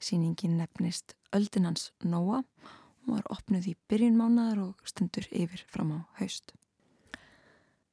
Síningin 0.02 0.58
nefnist 0.58 1.14
Öldinans 1.36 1.92
Nóa 2.02 2.42
og 2.42 3.14
var 3.20 3.30
opnuð 3.38 3.70
í 3.70 3.78
byrjunmánaðar 3.86 4.66
og 4.72 4.90
stundur 4.90 5.30
yfir 5.30 5.68
fram 5.70 5.94
á 5.94 6.00
haust. 6.24 6.56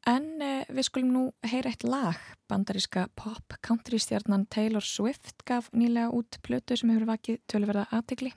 En 0.09 0.41
eh, 0.41 0.65
við 0.73 0.87
skulum 0.89 1.11
nú 1.13 1.23
heyra 1.45 1.71
eitt 1.73 1.85
lag. 1.85 2.17
Bandaríska 2.49 3.09
pop-country 3.21 4.01
stjarnan 4.01 4.47
Taylor 4.49 4.85
Swift 4.85 5.45
gaf 5.45 5.69
nýlega 5.77 6.09
út 6.17 6.39
plötu 6.43 6.77
sem 6.79 6.91
hefur 6.93 7.11
vakið 7.13 7.41
tölverða 7.51 7.85
aðtikli. 7.93 8.33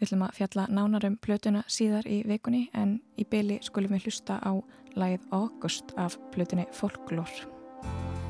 Við 0.00 0.08
ætlum 0.08 0.24
að 0.26 0.38
fjalla 0.40 0.64
nánar 0.72 1.04
um 1.06 1.18
plötuna 1.20 1.62
síðar 1.70 2.08
í 2.08 2.22
vikunni 2.26 2.64
en 2.74 2.96
í 3.20 3.26
byli 3.28 3.60
skulum 3.62 3.92
við 3.94 4.08
hlusta 4.08 4.40
á 4.40 4.56
lagið 4.96 5.28
August 5.36 5.92
af 6.00 6.16
plötunni 6.32 6.64
Folklore. 6.72 7.44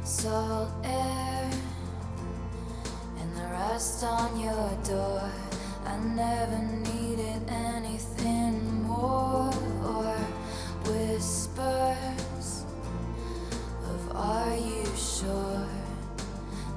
Salt 0.05 0.85
air 0.85 1.49
and 3.23 3.31
the 3.37 3.47
rust 3.55 4.03
on 4.03 4.41
your 4.41 4.69
door. 4.85 5.31
I 5.87 5.97
never 6.15 6.59
needed 6.83 7.43
anything 7.49 8.83
more 8.83 9.51
or 9.87 10.17
whispers 10.85 11.97
of 12.19 12.22
are 14.15 14.57
you 14.57 14.85
sure? 14.97 15.67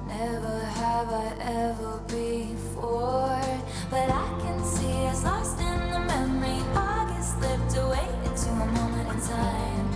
Never 0.06 0.58
have 0.58 1.08
I 1.10 1.32
ever 1.40 2.00
before, 2.06 3.42
but 3.90 4.08
I 4.10 4.38
can 4.40 4.64
see 4.64 4.90
it's 5.06 5.24
lost 5.24 5.60
in 5.60 5.90
the 5.90 6.00
memory. 6.00 6.62
August 6.74 7.38
slipped 7.38 7.76
away 7.76 8.08
into 8.24 8.48
a 8.50 8.66
moment 8.66 9.08
in 9.10 9.20
time, 9.20 9.88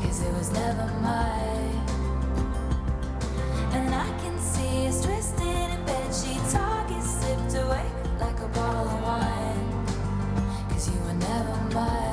cause 0.00 0.22
it 0.22 0.32
was 0.34 0.50
never 0.52 0.86
mine. 1.02 1.80
And 3.72 3.94
I 3.94 4.08
can 4.22 4.38
see 4.38 4.86
it's 4.86 5.04
twisted 5.04 5.42
in 5.42 5.84
bed 5.84 6.14
sheets. 6.14 6.54
August 6.54 7.20
slipped 7.20 7.54
away 7.64 7.86
like 8.20 8.38
a 8.40 8.48
bottle 8.48 8.88
of 8.88 9.02
wine, 9.02 9.86
cause 10.70 10.88
you 10.88 10.98
were 11.00 11.14
never 11.14 11.74
mine. 11.74 12.07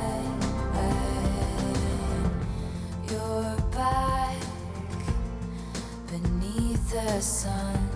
The 6.95 7.19
sun. 7.19 7.89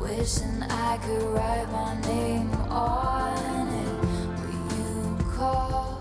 Wishing 0.00 0.62
I 0.62 0.96
could 0.98 1.22
write 1.34 1.68
my 1.72 2.00
name 2.02 2.52
on 2.70 3.66
it. 3.66 3.94
Will 4.46 4.78
you 4.78 5.18
call 5.34 6.00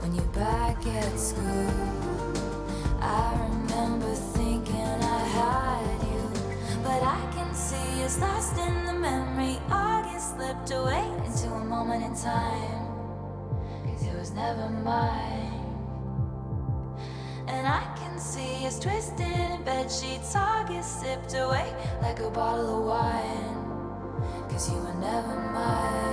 when 0.00 0.14
you're 0.14 0.24
back 0.26 0.86
at 0.86 1.18
school? 1.18 1.74
I 3.00 3.34
remember 3.50 4.14
thinking 4.14 4.76
I 5.18 5.24
had 5.38 6.02
you, 6.12 6.24
but 6.84 7.02
I 7.02 7.20
can 7.34 7.52
see 7.52 8.02
it's 8.02 8.20
lost 8.20 8.56
in 8.58 8.84
the 8.86 8.92
memory. 8.92 9.58
August 9.70 10.36
slipped 10.36 10.70
away 10.70 11.04
into 11.26 11.48
a 11.52 11.64
moment 11.64 12.04
in 12.04 12.14
time, 12.14 12.86
cause 13.84 14.06
it 14.06 14.16
was 14.16 14.30
never 14.30 14.68
mine. 14.70 15.51
And 17.52 17.68
I 17.68 17.84
can 17.96 18.18
see 18.18 18.66
us 18.66 18.78
twisted 18.80 19.20
in 19.20 19.62
bed 19.62 19.90
sheets. 19.90 20.34
August 20.34 21.00
sipped 21.00 21.34
away 21.34 21.72
like 22.00 22.18
a 22.20 22.30
bottle 22.30 22.78
of 22.78 22.84
wine. 22.86 24.48
Cause 24.48 24.70
you 24.70 24.78
were 24.78 24.94
never 24.94 25.36
mine. 25.52 26.12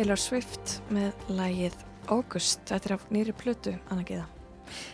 Taylor 0.00 0.16
Swift 0.16 0.78
með 0.88 1.26
lægið 1.28 1.74
August. 2.08 2.62
Þetta 2.70 2.88
er 2.88 2.92
af 2.94 3.02
nýri 3.12 3.34
plötu, 3.36 3.74
Anna 3.92 4.00
Gíða. 4.08 4.22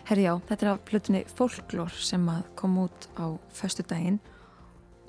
Herri 0.09 0.25
já, 0.25 0.33
þetta 0.49 0.67
er 0.67 0.71
af 0.73 0.81
plötunni 0.89 1.21
Folklore 1.31 2.03
sem 2.03 2.25
að 2.27 2.49
kom 2.59 2.75
út 2.83 3.07
á 3.15 3.39
föstu 3.55 3.87
daginn 3.87 4.19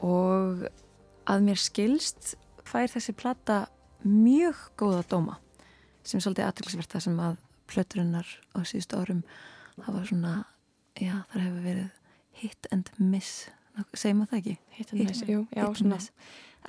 og 0.05 0.67
að 1.25 1.47
mér 1.49 1.63
skilst 1.63 2.35
fær 2.69 2.93
þessi 2.93 3.17
plata 3.17 3.57
mjög 4.05 4.61
góða 4.77 5.01
dóma 5.09 5.41
sem 6.05 6.21
er 6.21 6.27
svolítið 6.27 6.45
aðtilsvert 6.51 6.93
það 6.93 7.07
sem 7.09 7.19
að 7.31 7.43
plöturinnar 7.73 8.37
á 8.53 8.57
síðustu 8.69 9.01
árum 9.01 9.25
hafa 9.81 10.07
svona, 10.13 10.39
já 10.93 11.23
þar 11.33 11.47
hefur 11.47 11.69
verið 11.71 12.17
hit 12.43 12.69
and 12.69 12.93
miss, 13.01 13.47
segir 13.95 14.21
maður 14.21 14.35
það 14.35 14.43
ekki? 14.43 14.59
Hit 14.77 14.93
and 14.93 15.07
miss, 15.07 15.25
jú, 15.25 15.45
já, 15.49 15.63
hit 15.65 15.81
svona. 15.81 15.97
miss. 15.97 16.11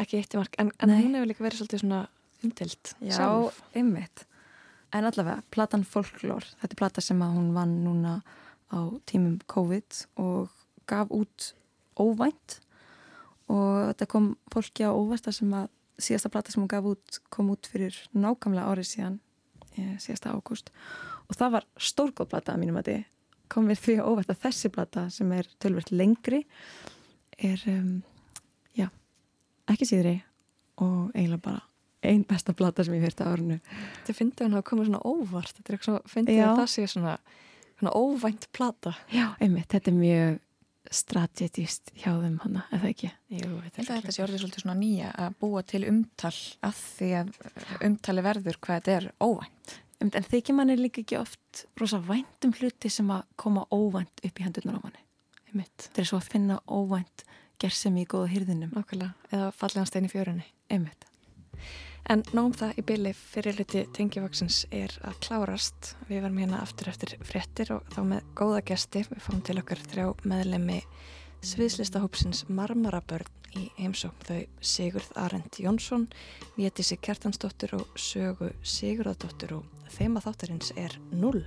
ekki 0.01 0.23
eitt 0.23 0.33
í 0.33 0.41
mark, 0.41 0.63
en, 0.65 0.73
en 0.81 0.97
hún 0.97 1.19
hefur 1.19 1.35
líka 1.37 1.45
verið 1.45 1.67
svolítið 1.67 1.85
svona 1.85 2.07
umtilt 2.45 2.95
Já, 3.01 3.17
sjálf. 3.19 3.63
einmitt. 3.75 4.27
En 4.95 5.05
allavega, 5.05 5.43
platan 5.53 5.85
Folklore, 5.85 6.49
þetta 6.63 6.73
er 6.73 6.81
plata 6.81 7.05
sem 7.05 7.21
að 7.21 7.35
hún 7.37 7.51
vann 7.57 7.75
núna 7.85 8.21
á 8.73 8.79
tímum 9.09 9.39
COVID 9.49 10.05
og 10.21 10.53
gaf 10.89 11.13
út 11.13 11.53
óvænt 11.99 12.61
og 13.49 13.93
þetta 13.93 14.09
kom 14.09 14.31
fólki 14.53 14.85
á 14.85 14.93
óvært 14.93 15.29
sem 15.33 15.53
að 15.57 15.69
síðasta 15.99 16.31
plata 16.33 16.53
sem 16.53 16.63
hún 16.63 16.71
gaf 16.71 16.87
út 16.89 17.21
kom 17.33 17.51
út 17.53 17.69
fyrir 17.69 17.97
nákvæmlega 18.15 18.69
árið 18.71 18.91
síðan, 18.93 19.21
síðasta 19.77 20.33
ágúst 20.35 20.71
og 21.29 21.37
það 21.37 21.55
var 21.57 21.69
stórgóð 21.81 22.31
plata 22.33 22.55
að 22.55 22.63
mínum 22.63 22.81
að 22.81 22.91
þið 22.91 23.07
kom 23.53 23.69
við 23.71 23.83
því 23.85 23.97
á 24.01 24.09
óvært 24.09 24.33
að 24.33 24.43
þessi 24.45 24.71
plata 24.73 25.07
sem 25.13 25.33
er 25.33 25.49
tölvert 25.63 25.93
lengri 25.93 26.43
er, 27.39 27.63
um, 27.73 28.03
já, 28.77 28.89
ekki 29.71 29.89
síðri 29.89 30.17
og 30.85 31.11
eiginlega 31.15 31.45
bara 31.49 31.68
einn 32.03 32.25
besta 32.29 32.55
plata 32.55 32.85
sem 32.85 32.95
ég 32.95 33.03
fyrst 33.07 33.23
á 33.25 33.31
árinu 33.33 33.59
Þetta 33.65 34.15
finnst 34.15 34.43
hún 34.45 34.55
hafa 34.57 34.67
komið 34.71 34.91
svona 34.91 35.01
óvart, 35.05 35.55
þetta 35.57 35.73
er 35.73 35.79
eitthvað 35.79 36.11
finnst 36.13 36.33
Já. 36.35 36.45
að 36.49 36.61
það 36.61 36.69
sé 36.75 36.85
svona, 36.93 37.15
svona 37.79 37.95
óvænt 37.99 38.47
plata. 38.55 38.93
Já, 39.15 39.27
einmitt, 39.41 39.69
þetta 39.73 39.91
er 39.91 39.99
mjög 39.99 40.39
strategist 40.99 41.91
hjá 42.01 42.15
þeim 42.23 42.39
hana, 42.45 42.63
eða 42.73 42.89
ekki? 42.93 43.11
Jú, 43.35 43.59
Þetta, 43.75 43.99
þetta 43.99 44.15
sé 44.15 44.23
orðið 44.25 44.41
svolítið 44.45 44.65
svona 44.65 44.77
nýja 44.79 45.11
að 45.21 45.35
búa 45.43 45.63
til 45.69 45.83
umtal 45.91 46.33
að 46.65 46.79
því 46.81 47.11
að 47.19 47.35
umtali 47.89 48.25
verður 48.25 48.61
hvað 48.65 48.79
þetta 48.81 48.95
er 48.97 49.09
óvænt. 49.21 49.75
En 49.99 50.13
þykir 50.15 50.55
manni 50.57 50.77
líka 50.79 51.03
ekki 51.03 51.19
oft 51.19 51.65
rosa 51.81 51.99
væntum 52.07 52.55
hluti 52.61 52.89
sem 52.93 53.09
að 53.11 53.27
koma 53.37 53.67
óvænt 53.75 54.23
upp 54.25 54.39
í 54.41 54.47
hendurnar 54.47 54.79
á 54.79 54.85
manni. 54.87 55.03
Einmitt. 55.51 55.89
Þetta 55.91 56.05
er 56.05 56.09
svo 56.13 56.21
að 56.23 56.31
finna 56.33 56.61
óvænt 56.71 57.25
gersemi 57.59 58.05
í 58.07 58.09
góða 58.09 58.31
hyrðinum. 58.31 58.73
Nákvæmlega, 58.79 59.13
eða 59.33 59.51
fallegan 59.59 59.91
stein 59.91 60.07
í 60.07 60.13
fjörunni. 60.13 60.47
Einmitt. 60.71 61.08
En 62.09 62.23
nóg 62.33 62.47
um 62.47 62.53
það 62.57 62.79
í 62.81 62.83
byli 62.89 63.11
fyrir 63.13 63.59
hluti 63.59 63.83
tengivaksins 63.93 64.63
er 64.73 64.95
að 65.05 65.19
klárast. 65.27 65.91
Við 66.09 66.23
verum 66.25 66.39
hérna 66.41 66.63
aftur 66.65 66.89
eftir 66.89 67.13
fréttir 67.21 67.75
og 67.75 67.91
þá 67.93 67.99
með 68.15 68.31
góða 68.39 68.63
gesti. 68.71 69.03
Við 69.11 69.21
fáum 69.27 69.43
til 69.45 69.59
okkar 69.61 69.83
þrjá 69.91 70.07
meðlemi 70.25 70.79
sviðslistahópsins 71.45 72.47
Marmarabörn 72.49 73.29
í 73.61 73.69
heimsókn 73.77 74.25
þau 74.25 74.41
Sigurð 74.73 75.13
Arend 75.21 75.61
Jónsson, 75.61 76.09
Vétisi 76.57 76.97
Kjartansdóttur 76.97 77.77
og 77.83 78.01
Sögu 78.01 78.55
Sigurðardóttur 78.65 79.59
og 79.61 79.91
þema 79.99 80.25
þáttarins 80.25 80.73
er 80.81 80.97
0. 81.13 81.45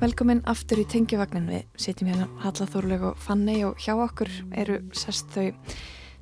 Velkomin 0.00 0.38
aftur 0.48 0.80
í 0.80 0.86
tengjavagnin 0.88 1.44
við 1.44 1.64
sitjum 1.76 2.08
hérna 2.08 2.26
Halla 2.40 2.64
Þorleg 2.72 3.02
og 3.04 3.18
Fanny 3.20 3.58
og 3.68 3.82
hjá 3.84 3.92
okkur 4.00 4.30
eru 4.56 4.78
sest 4.96 5.28
þau 5.34 5.50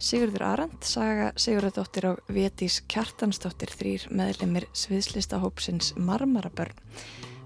Sigurður 0.03 0.43
Arand, 0.49 0.81
Saga 0.83 1.29
Sigurðardóttir 1.39 2.09
og 2.11 2.33
Vétís 2.35 2.81
Kjartansdóttir 2.91 3.71
þrýr 3.71 4.09
meðlemið 4.11 4.67
sviðslistahópsins 4.81 5.93
Marmarabörn. 5.95 6.75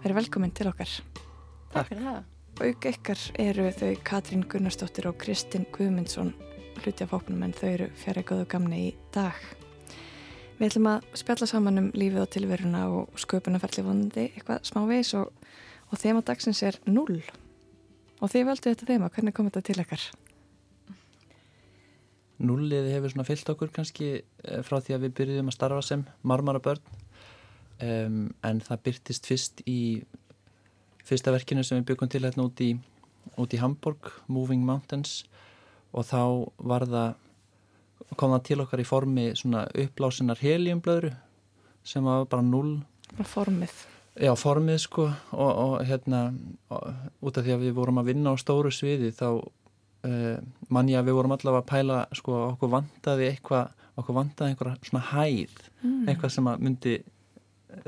Verið 0.01 0.19
velkomin 0.23 0.55
til 0.57 0.71
okkar. 0.71 0.95
Takk 1.75 1.91
fyrir 1.91 2.07
það. 2.07 2.23
Auk 2.65 2.89
ykkar 2.95 3.25
eru 3.45 3.67
þau 3.77 3.91
Katrín 4.09 4.47
Gunnarsdóttir 4.49 5.11
og 5.11 5.19
Kristinn 5.21 5.67
Guðmundsson 5.77 6.33
hluti 6.79 7.05
af 7.05 7.13
hópnum 7.13 7.45
en 7.45 7.53
þau 7.59 7.69
eru 7.75 7.91
fjari 8.01 8.23
góðu 8.25 8.47
gamni 8.55 8.79
í 8.87 8.95
dag. 9.13 9.37
Við 10.57 10.71
ætlum 10.71 10.89
að 10.95 11.13
spjalla 11.21 11.51
saman 11.53 11.83
um 11.83 11.93
lífið 11.93 12.25
og 12.25 12.33
tilveruna 12.33 12.87
og 12.89 13.21
sköpunarferli 13.21 13.85
vonandi 13.85 14.27
eitthvað 14.31 14.65
smávegis 14.73 15.13
og, 15.21 15.29
og 15.93 16.01
þema 16.01 16.25
dagsins 16.25 16.63
er 16.65 16.79
0. 16.89 17.21
Og 18.23 18.31
þið 18.31 18.47
völdu 18.49 18.71
þetta 18.71 18.89
þema, 18.89 19.11
hvernig 19.13 19.35
kom 19.37 19.49
þetta 19.51 19.65
til 19.69 19.83
ykkar? 19.83 20.05
Nullið 22.43 22.89
hefur 22.91 23.13
svona 23.13 23.27
fyllt 23.29 23.51
okkur 23.53 23.71
kannski 23.75 24.09
eh, 24.19 24.63
frá 24.67 24.81
því 24.81 24.97
að 24.97 25.05
við 25.07 25.17
byrjuðum 25.21 25.51
að 25.53 25.57
starfa 25.57 25.83
sem 25.87 26.05
marmarabörn 26.27 26.83
um, 27.83 28.25
en 28.43 28.63
það 28.65 28.83
byrtist 28.89 29.29
fyrst 29.31 29.63
í 29.69 29.81
fyrsta 31.07 31.35
verkinu 31.35 31.63
sem 31.67 31.79
við 31.81 31.93
byggum 31.93 32.11
til 32.11 32.23
hérna 32.25 32.47
út 32.49 32.63
í, 32.65 32.73
út 33.39 33.55
í 33.55 33.61
Hamburg, 33.63 34.11
Moving 34.27 34.65
Mountains 34.67 35.21
og 35.93 36.09
þá 36.09 36.23
var 36.59 36.87
það 36.91 38.17
kom 38.19 38.35
það 38.35 38.47
til 38.49 38.61
okkar 38.65 38.83
í 38.83 38.89
formi 38.89 39.27
svona 39.39 39.67
upplásinar 39.79 40.43
heliumblöðru 40.43 41.13
sem 41.87 42.05
var 42.07 42.27
bara 42.31 42.45
null 42.47 42.81
Bara 43.13 43.29
formið. 43.29 43.73
Já, 44.21 44.33
formið 44.37 44.79
sko 44.83 45.07
og, 45.09 45.51
og 45.63 45.75
hérna 45.89 46.35
og, 46.69 46.89
út 47.25 47.39
af 47.41 47.47
því 47.47 47.55
að 47.55 47.63
við 47.67 47.77
vorum 47.79 48.01
að 48.03 48.11
vinna 48.11 48.35
á 48.35 48.37
stóru 48.37 48.73
sviði 48.75 49.09
þá 49.17 49.29
uh, 49.41 50.43
mann 50.69 50.91
ég 50.93 51.01
að 51.01 51.09
við 51.09 51.17
vorum 51.17 51.33
allavega 51.37 51.63
að 51.63 51.71
pæla 51.71 52.01
sko 52.19 52.35
okkur 52.51 52.73
vantaði 52.75 53.31
eitthvað 53.31 53.73
okkur 54.01 54.17
vantaði 54.17 54.55
einhverja 54.55 54.89
svona 54.89 55.05
hæð 55.13 55.61
Mm. 55.83 56.05
eitthvað 56.07 56.31
sem 56.31 56.47
að 56.47 56.61
myndi 56.63 56.91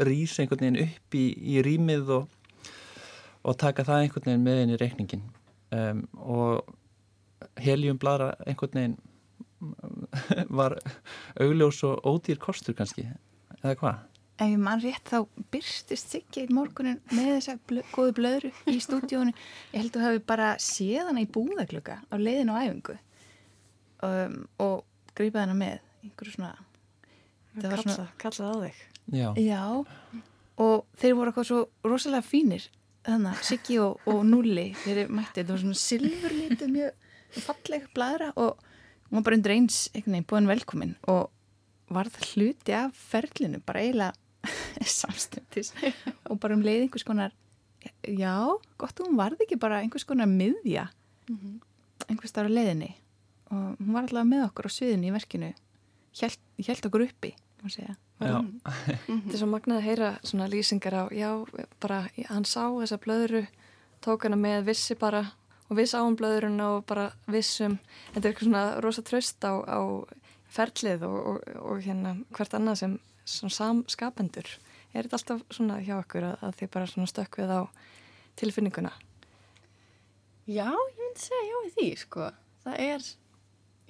rýsa 0.02 0.42
einhvern 0.42 0.64
veginn 0.64 0.80
upp 0.82 1.14
í, 1.14 1.20
í 1.54 1.60
rýmið 1.62 2.08
og, 2.16 2.24
og 3.46 3.54
taka 3.60 3.84
það 3.86 4.00
einhvern 4.02 4.24
veginn 4.26 4.42
með 4.48 4.62
inn 4.62 4.72
í 4.74 4.78
reikningin 4.80 5.22
um, 5.76 6.00
og 6.18 6.72
helium 7.62 8.00
bladra 8.02 8.32
einhvern 8.48 8.74
veginn 8.80 8.96
var 10.58 10.74
augljós 11.38 11.84
og 11.86 12.02
ódýr 12.02 12.40
kostur 12.42 12.74
kannski, 12.74 13.06
eða 13.62 13.76
hvað? 13.78 14.02
Ef 14.34 14.50
ég 14.50 14.58
mann 14.58 14.80
rétt 14.82 15.06
þá 15.06 15.20
byrstist 15.54 16.10
Siggi 16.10 16.42
í 16.42 16.54
morgunin 16.54 16.98
með 17.12 17.28
þessa 17.36 17.54
blö, 17.70 17.84
góðu 17.94 18.14
blöðru 18.16 18.50
í 18.72 18.80
stúdíónu. 18.82 19.34
Ég 19.70 19.84
held 19.84 19.92
að 19.92 20.00
þú 20.00 20.04
hefði 20.08 20.22
bara 20.32 20.48
séð 20.62 21.10
hana 21.10 21.22
í 21.22 21.28
búðaglöka 21.36 22.00
á 22.10 22.14
leiðinu 22.18 22.56
á 22.56 22.62
æfingu 22.64 22.96
um, 24.08 24.38
og 24.64 24.82
grípað 25.14 25.44
hana 25.44 25.58
með 25.58 25.76
einhverju 26.02 26.34
svona... 26.34 26.54
það 27.54 27.68
var 27.70 27.84
Kalla, 27.84 28.06
kallað 28.24 28.50
á 28.50 28.56
þig. 28.64 28.80
Já. 29.14 29.28
Já, 29.38 29.62
og 30.64 30.86
þeir 30.98 31.14
voru 31.18 31.30
eitthvað 31.30 31.48
svo 31.52 31.60
rosalega 31.86 32.26
fínir 32.26 32.66
þannig 33.04 33.30
að 33.36 33.46
Siggi 33.50 33.78
og, 33.84 34.02
og 34.08 34.20
Núli 34.26 34.66
þeir 34.82 35.04
eru 35.04 35.14
mætti, 35.14 35.42
þetta 35.42 35.54
var 35.54 35.62
svona 35.62 35.80
silfurlítið 35.84 36.74
mjög 36.74 37.40
falleg 37.44 37.86
blæðra 37.94 38.32
og 38.40 38.66
hún 39.10 39.18
var 39.18 39.26
bara 39.28 39.38
undir 39.38 39.54
eins 39.54 39.78
einhvern 39.92 40.16
veginn 40.16 40.28
búin 40.30 40.50
velkomin 40.50 40.94
og 41.12 41.94
varð 41.94 42.16
hluti 42.32 42.74
af 42.74 42.98
ferlinu 43.12 43.60
bara 43.66 43.82
eiginlega 43.84 44.23
samstundis 44.98 45.72
og 46.28 46.38
bara 46.42 46.56
um 46.56 46.64
leið 46.64 46.86
einhvers 46.86 47.06
konar 47.06 47.34
já, 48.02 48.36
gott 48.80 48.98
að 48.98 49.08
hún 49.08 49.18
varð 49.20 49.44
ekki 49.44 49.60
bara 49.60 49.82
einhvers 49.82 50.06
konar 50.08 50.30
miðja 50.30 50.88
einhvers 52.08 52.34
þar 52.34 52.50
á 52.52 52.56
leiðinni 52.56 52.92
og 53.52 53.78
hún 53.80 53.94
var 53.94 54.06
alltaf 54.06 54.28
með 54.28 54.46
okkur 54.48 54.68
á 54.68 54.76
sviðinu 54.76 55.10
í 55.10 55.14
verkinu 55.14 55.52
hjælt, 56.14 56.40
hjælt 56.60 56.88
okkur 56.88 57.08
uppi 57.08 57.34
má 57.64 57.70
segja. 57.72 57.96
Já. 58.20 58.38
Þetta 59.06 59.32
er 59.32 59.40
svo 59.40 59.48
magnað 59.50 59.80
að 59.80 59.86
heyra 59.88 60.10
svona 60.22 60.48
lýsingar 60.52 60.96
á, 60.96 61.04
já, 61.14 61.30
bara 61.82 62.04
hann 62.28 62.44
sá 62.48 62.68
þessa 62.68 63.00
blöðru, 63.02 63.46
tók 64.04 64.26
hana 64.28 64.38
með, 64.38 64.68
vissi 64.68 64.96
bara 65.00 65.24
og 65.70 65.78
viss 65.78 65.96
á 65.96 66.04
um 66.04 66.16
blöðrun 66.18 66.60
og 66.60 66.84
bara 66.88 67.08
vissum, 67.30 67.78
þetta 68.12 68.20
er 68.20 68.30
eitthvað 68.30 68.50
svona 68.50 68.64
rosa 68.84 69.04
tröst 69.06 69.48
á, 69.48 69.52
á 69.64 69.80
ferlið 70.54 71.06
og, 71.08 71.16
og, 71.32 71.50
og 71.64 71.82
hérna 71.82 72.14
hvert 72.36 72.56
annað 72.58 72.80
sem 72.82 72.98
samskapendur. 73.28 74.48
Er 74.94 75.06
þetta 75.06 75.18
alltaf 75.18 75.42
svona 75.54 75.80
hjá 75.82 75.96
okkur 75.98 76.28
að, 76.28 76.38
að 76.44 76.56
þið 76.60 76.72
bara 76.76 77.08
stökk 77.10 77.40
við 77.40 77.52
á 77.54 77.60
tilfinninguna? 78.40 78.92
Já, 80.44 80.68
ég 80.68 80.98
myndi 81.00 81.24
segja 81.24 81.44
já 81.48 81.58
við 81.64 81.76
því, 81.78 81.88
sko. 82.04 82.30
Það 82.64 82.80
er, 82.84 83.06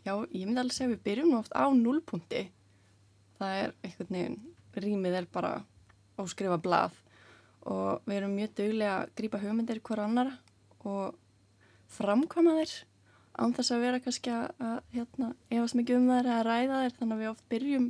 já, 0.04 0.12
ég 0.14 0.44
myndi 0.46 0.62
alveg 0.62 0.76
segja 0.76 0.92
við 0.92 1.04
byrjum 1.08 1.36
oft 1.40 1.54
á 1.54 1.64
núlpunkti. 1.74 2.44
Það 3.40 3.60
er 3.62 3.74
einhvern 3.82 4.14
veginn, 4.18 4.38
rýmið 4.74 5.18
er 5.18 5.30
bara 5.34 5.54
áskrifa 6.20 6.60
blað 6.62 6.94
og 7.64 8.04
við 8.04 8.18
erum 8.18 8.34
mjög 8.36 8.56
duglega 8.58 8.96
að 9.00 9.12
grípa 9.18 9.40
hugmyndir 9.40 9.80
hver 9.84 10.02
annara 10.04 10.34
og 10.84 11.14
framkvæma 11.94 12.58
þeir 12.60 12.74
án 13.34 13.54
þess 13.56 13.74
að 13.74 13.84
vera 13.84 14.00
kannski 14.04 14.32
að, 14.34 14.44
að 14.62 14.76
hérna, 14.94 15.30
efast 15.50 15.78
mikið 15.78 15.98
um 15.98 16.10
þær 16.12 16.28
eða 16.28 16.42
ræða 16.46 16.80
þær 16.82 16.96
þannig 16.98 17.14
að 17.16 17.22
við 17.22 17.30
oft 17.32 17.46
byrjum 17.50 17.86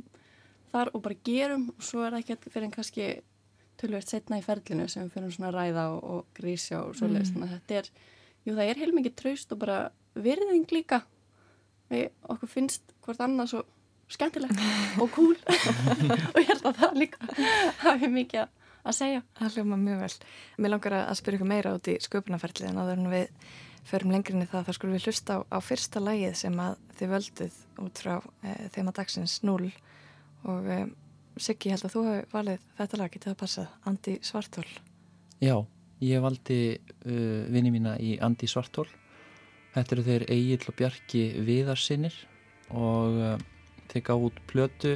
þar 0.73 0.91
og 0.93 1.03
bara 1.05 1.17
gerum. 1.27 1.69
Og 1.75 1.83
svo 1.85 2.03
er 2.05 2.15
það 2.15 2.23
ekki 2.23 2.51
fyrir 2.53 2.67
en 2.67 2.75
kannski 2.75 3.07
tölvert 3.81 4.09
setna 4.09 4.39
í 4.39 4.45
ferlinu 4.45 4.87
sem 4.91 5.05
við 5.05 5.13
fyrir 5.17 5.35
svona 5.35 5.51
að 5.51 5.57
ræða 5.59 5.85
og, 5.93 6.03
og 6.15 6.25
grísja 6.37 6.81
og 6.85 6.95
svoleiðis. 6.97 7.31
Mm. 7.33 7.35
þannig 7.35 7.47
að 7.49 7.55
þetta 7.59 7.79
er, 7.81 7.89
jú 8.45 8.57
það 8.57 8.71
er 8.71 8.81
heilmikið 8.83 9.15
traust 9.21 9.55
og 9.55 9.61
bara 9.65 9.79
virðing 10.15 10.67
líka. 10.71 11.01
Við 11.91 12.05
okkur 12.33 12.49
finnst 12.49 12.93
hvort 13.05 13.21
annað 13.21 13.51
svo 13.51 13.63
skemmtilegt 14.15 14.61
og 15.01 15.09
cool. 15.15 15.35
Og 16.33 16.39
ég 16.39 16.49
held 16.53 16.69
að 16.69 16.79
það 16.81 16.99
líka 17.01 17.29
hafi 17.83 18.09
mikið 18.13 18.45
að- 18.45 18.61
segja. 18.93 19.21
Það 19.39 19.55
hljóma 19.57 19.77
mjög 19.81 20.01
vel. 20.03 20.11
Mér 20.61 20.71
langar 20.75 20.95
að 20.99 21.15
spyrja 21.17 21.39
ykkur 21.39 21.49
meira 21.49 21.71
út 21.73 21.87
í 21.89 21.95
sköpunarferlið 22.05 22.67
en 22.69 22.81
áður 22.83 23.01
en 23.01 23.09
við 23.09 23.47
förum 23.85 24.13
lengri 24.13 24.33
inn 24.35 24.45
í 24.45 24.49
það 24.49 24.67
þá 24.67 24.73
skulum 24.77 24.95
við 24.95 25.07
hlusta 25.09 25.37
á, 25.37 25.39
á 25.45 25.57
fyrsta 25.61 26.01
lagið 26.01 26.35
sem 26.37 26.59
að 26.61 26.77
þið 26.99 27.11
völduð 27.15 27.57
út 27.85 28.01
frá 28.01 28.13
e, 28.45 28.53
þema 28.73 28.93
dagsins 28.97 29.35
0 29.45 29.71
og 30.51 30.69
e, 30.69 30.83
Siggi, 31.35 31.67
ég 31.67 31.75
held 31.75 31.89
að 31.89 31.95
þú 31.95 32.01
hafi 32.05 32.27
valið 32.31 32.67
þetta 32.77 32.97
lag, 32.99 33.11
getið 33.11 33.27
það 33.27 33.39
passað, 33.41 33.71
Andi 33.89 34.13
Svartól. 34.23 34.67
Já, 35.43 35.55
ég 35.99 36.21
valdi 36.23 36.59
uh, 36.79 37.41
vinni 37.51 37.73
mína 37.73 37.97
í 37.99 38.13
Andi 38.23 38.47
Svartól. 38.47 38.85
Þetta 39.73 39.95
eru 39.97 40.05
þeir 40.05 40.25
Egil 40.31 40.61
og 40.63 40.77
Bjarki 40.79 41.23
Viðarsinnir 41.43 42.15
og 42.71 43.19
uh, 43.19 43.35
þeir 43.91 44.05
gáð 44.07 44.25
út 44.29 44.39
plötu 44.47 44.93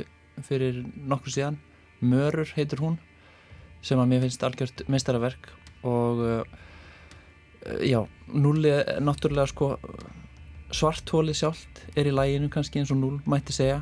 fyrir 0.48 0.80
nokkur 0.96 1.36
síðan. 1.36 1.60
Mörur 2.00 2.56
heitur 2.56 2.86
hún 2.86 2.96
sem 3.84 4.00
að 4.00 4.14
mér 4.14 4.24
finnst 4.24 4.48
algjört 4.48 4.88
meistaraverk 4.88 5.52
og 5.84 6.24
uh, 6.24 6.58
já, 7.84 8.00
núli 8.32 8.72
er 8.80 9.04
náttúrulega 9.04 9.52
sko 9.52 9.74
svartóli 10.72 11.36
sjálft 11.36 11.84
er 11.98 12.08
í 12.08 12.16
læginu 12.16 12.48
kannski 12.54 12.80
eins 12.80 12.96
og 12.96 13.04
núl 13.04 13.16
mætti 13.28 13.56
segja 13.56 13.82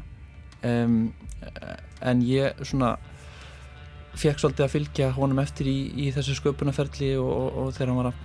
um, 0.66 0.98
en 2.02 2.24
ég 2.26 2.58
svona 2.66 2.96
fekk 4.18 4.42
svolítið 4.42 4.66
að 4.66 4.74
fylgja 4.74 5.12
honum 5.18 5.42
eftir 5.44 5.70
í, 5.70 5.78
í 5.94 6.10
þessu 6.16 6.38
sköpunarferli 6.40 7.14
og, 7.22 7.30
og, 7.30 7.58
og 7.62 7.76
þegar 7.76 7.92
hann 7.92 8.00
var 8.02 8.10
að 8.12 8.22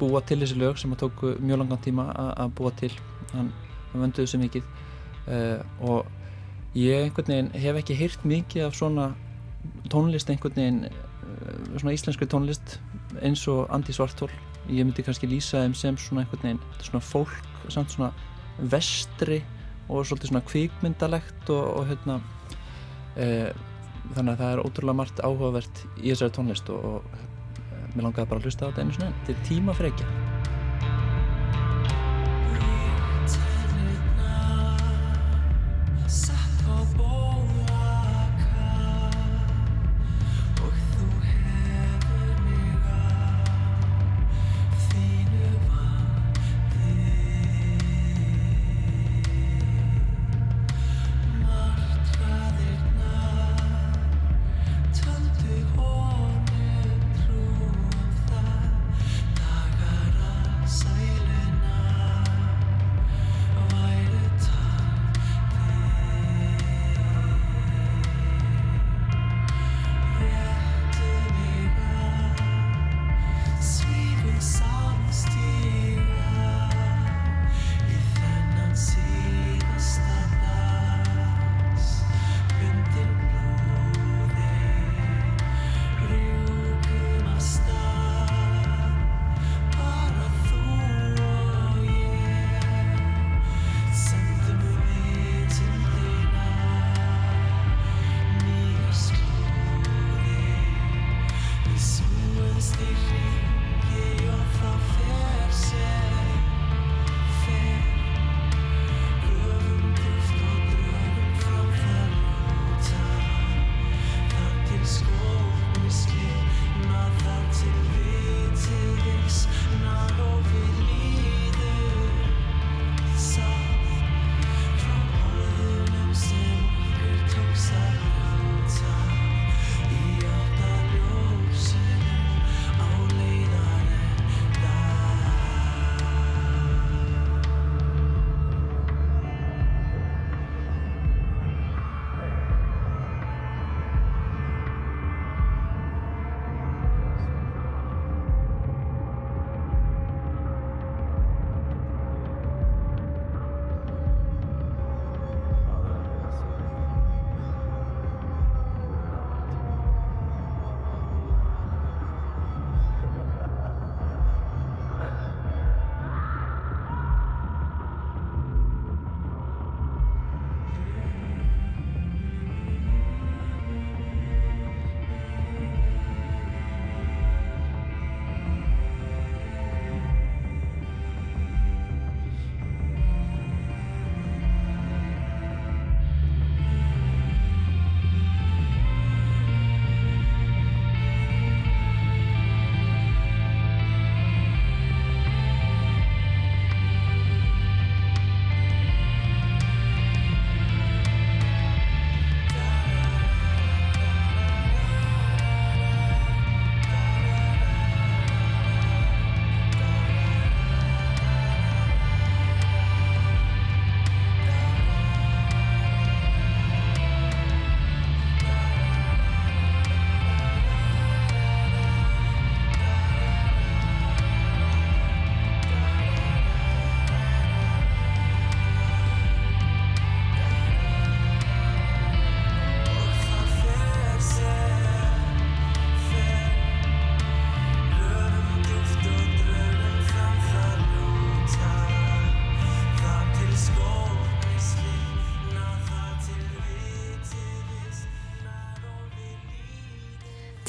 búa 0.00 0.22
til 0.26 0.40
þessi 0.42 0.58
lög 0.60 0.80
sem 0.80 0.92
að 0.92 1.04
tóku 1.04 1.36
mjög 1.40 1.62
langan 1.62 1.84
tíma 1.84 2.08
að, 2.16 2.50
búa 2.58 2.72
til. 2.76 2.90
Hann, 3.32 3.52
hann 3.92 4.02
vönduði 4.02 4.32
svo 4.32 4.40
mikið. 4.42 4.66
Uh, 5.26 5.62
og 5.82 6.76
ég 6.76 7.06
einhvern 7.06 7.32
veginn 7.32 7.54
hef 7.56 7.80
ekki 7.80 7.96
heyrt 7.98 8.26
mikið 8.26 8.66
af 8.66 8.76
svona 8.78 9.08
tónlist 9.90 10.30
einhvern 10.30 10.58
veginn 10.58 10.82
uh, 10.86 11.78
svona 11.78 11.94
íslenskri 11.96 12.28
tónlist 12.30 12.76
eins 13.24 13.46
og 13.50 13.64
Andi 13.74 13.94
Svartól 13.96 14.30
ég 14.68 14.84
myndi 14.84 15.04
kannski 15.06 15.28
lýsa 15.30 15.62
þeim 15.62 15.74
sem 15.78 15.98
svona 16.00 16.24
einhvern 16.24 16.42
veginn 16.42 16.62
svona 16.82 17.02
fólk, 17.02 17.50
samt 17.72 17.94
svona 17.94 18.12
vestri 18.72 19.40
og 19.88 20.06
svolítið 20.06 20.32
svona 20.32 20.44
kvikmyndalegt 20.50 21.50
og, 21.54 21.64
og 21.80 21.90
hérna 21.90 22.20
uh, 22.20 23.50
þannig 24.14 24.32
að 24.32 24.40
það 24.42 24.52
er 24.52 24.64
ótrúlega 24.64 25.00
margt 25.02 25.24
áhugavert 25.24 25.84
í 25.98 26.08
þessari 26.10 26.36
tónlist 26.38 26.72
og, 26.74 26.88
og 26.90 27.10
uh, 27.10 27.84
mér 27.94 28.08
langaði 28.08 28.32
bara 28.32 28.40
að 28.42 28.48
hlusta 28.48 28.66
á 28.66 28.68
þetta 28.70 28.86
einu 28.86 28.96
svona 28.98 29.12
þetta 29.20 29.36
er 29.36 29.46
tímafrekja 29.50 30.25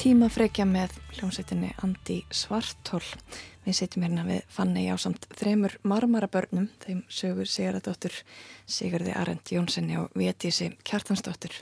tímafrekja 0.08 0.64
með 0.64 0.94
hljómsveitinni 1.18 1.74
Andi 1.84 2.22
Svartól. 2.32 3.02
Við 3.66 3.76
setjum 3.76 4.06
hérna 4.06 4.22
við 4.24 4.46
fanni 4.56 4.86
á 4.88 4.96
samt 4.96 5.26
þremur 5.36 5.74
marmarabörnum, 5.84 6.70
þeim 6.80 7.02
sögur 7.12 7.50
Sigurðardóttur, 7.52 8.16
Sigurði 8.64 9.12
Arend 9.20 9.52
Jónssoni 9.52 9.98
og 10.00 10.16
Vétísi 10.16 10.70
Kjartansdóttur. 10.88 11.58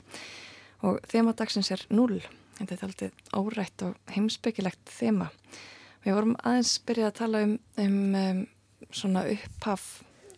Og 0.86 1.02
þema 1.10 1.34
dagsins 1.34 1.72
er 1.74 1.82
null. 1.90 2.20
Þetta 2.60 2.76
er 2.76 2.86
aldrei 2.86 3.10
órætt 3.34 3.86
og 3.88 4.14
heimsbyggilegt 4.14 4.94
þema. 4.94 5.32
Við 6.06 6.14
vorum 6.14 6.38
aðeins 6.46 6.76
byrjað 6.86 7.10
að 7.10 7.18
tala 7.18 7.44
um, 7.48 7.58
um, 7.82 8.00
um 8.14 8.42
svona 8.94 9.26
upphaf, 9.32 9.88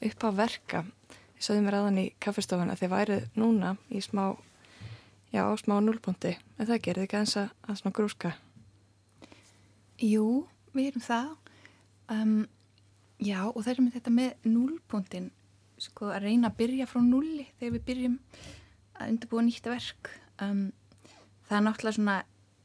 upphaf 0.01 0.41
verka. 0.41 0.87
Við 1.37 1.51
sögðum 1.51 1.69
mér 1.69 1.83
aðan 1.83 2.05
í 2.07 2.11
kaffestofun 2.25 2.73
að 2.73 2.87
þið 2.87 2.95
værið 2.97 3.33
núna 3.37 3.77
í 3.93 4.01
smá 4.01 4.31
Já, 5.29 5.43
smá 5.61 5.77
núlbúndi, 5.85 6.39
en 6.57 6.69
það 6.71 6.79
gerði 6.87 7.05
ekki 7.05 7.19
aðeins 7.19 7.35
að, 7.37 7.51
að 7.69 7.81
svona 7.81 7.97
grúska. 7.99 8.31
Jú, 10.01 10.25
við 10.73 10.89
erum 10.89 11.05
það. 11.05 11.29
Um, 12.15 12.39
já, 13.21 13.43
og 13.51 13.59
það 13.61 13.73
er 13.75 13.83
með 13.85 13.99
þetta 13.99 14.15
með 14.17 14.49
núlbúndin, 14.49 15.29
sko, 15.85 16.09
að 16.15 16.25
reyna 16.25 16.49
að 16.49 16.57
byrja 16.63 16.89
frá 16.89 17.03
núli 17.05 17.45
þegar 17.59 17.77
við 17.77 17.87
byrjum 17.91 18.17
að 18.97 19.13
undirbúa 19.13 19.45
nýtt 19.45 19.69
verk. 19.69 20.13
Um, 20.41 20.65
það 21.51 21.61
er 21.61 21.67
náttúrulega 21.67 21.99
svona, 21.99 22.19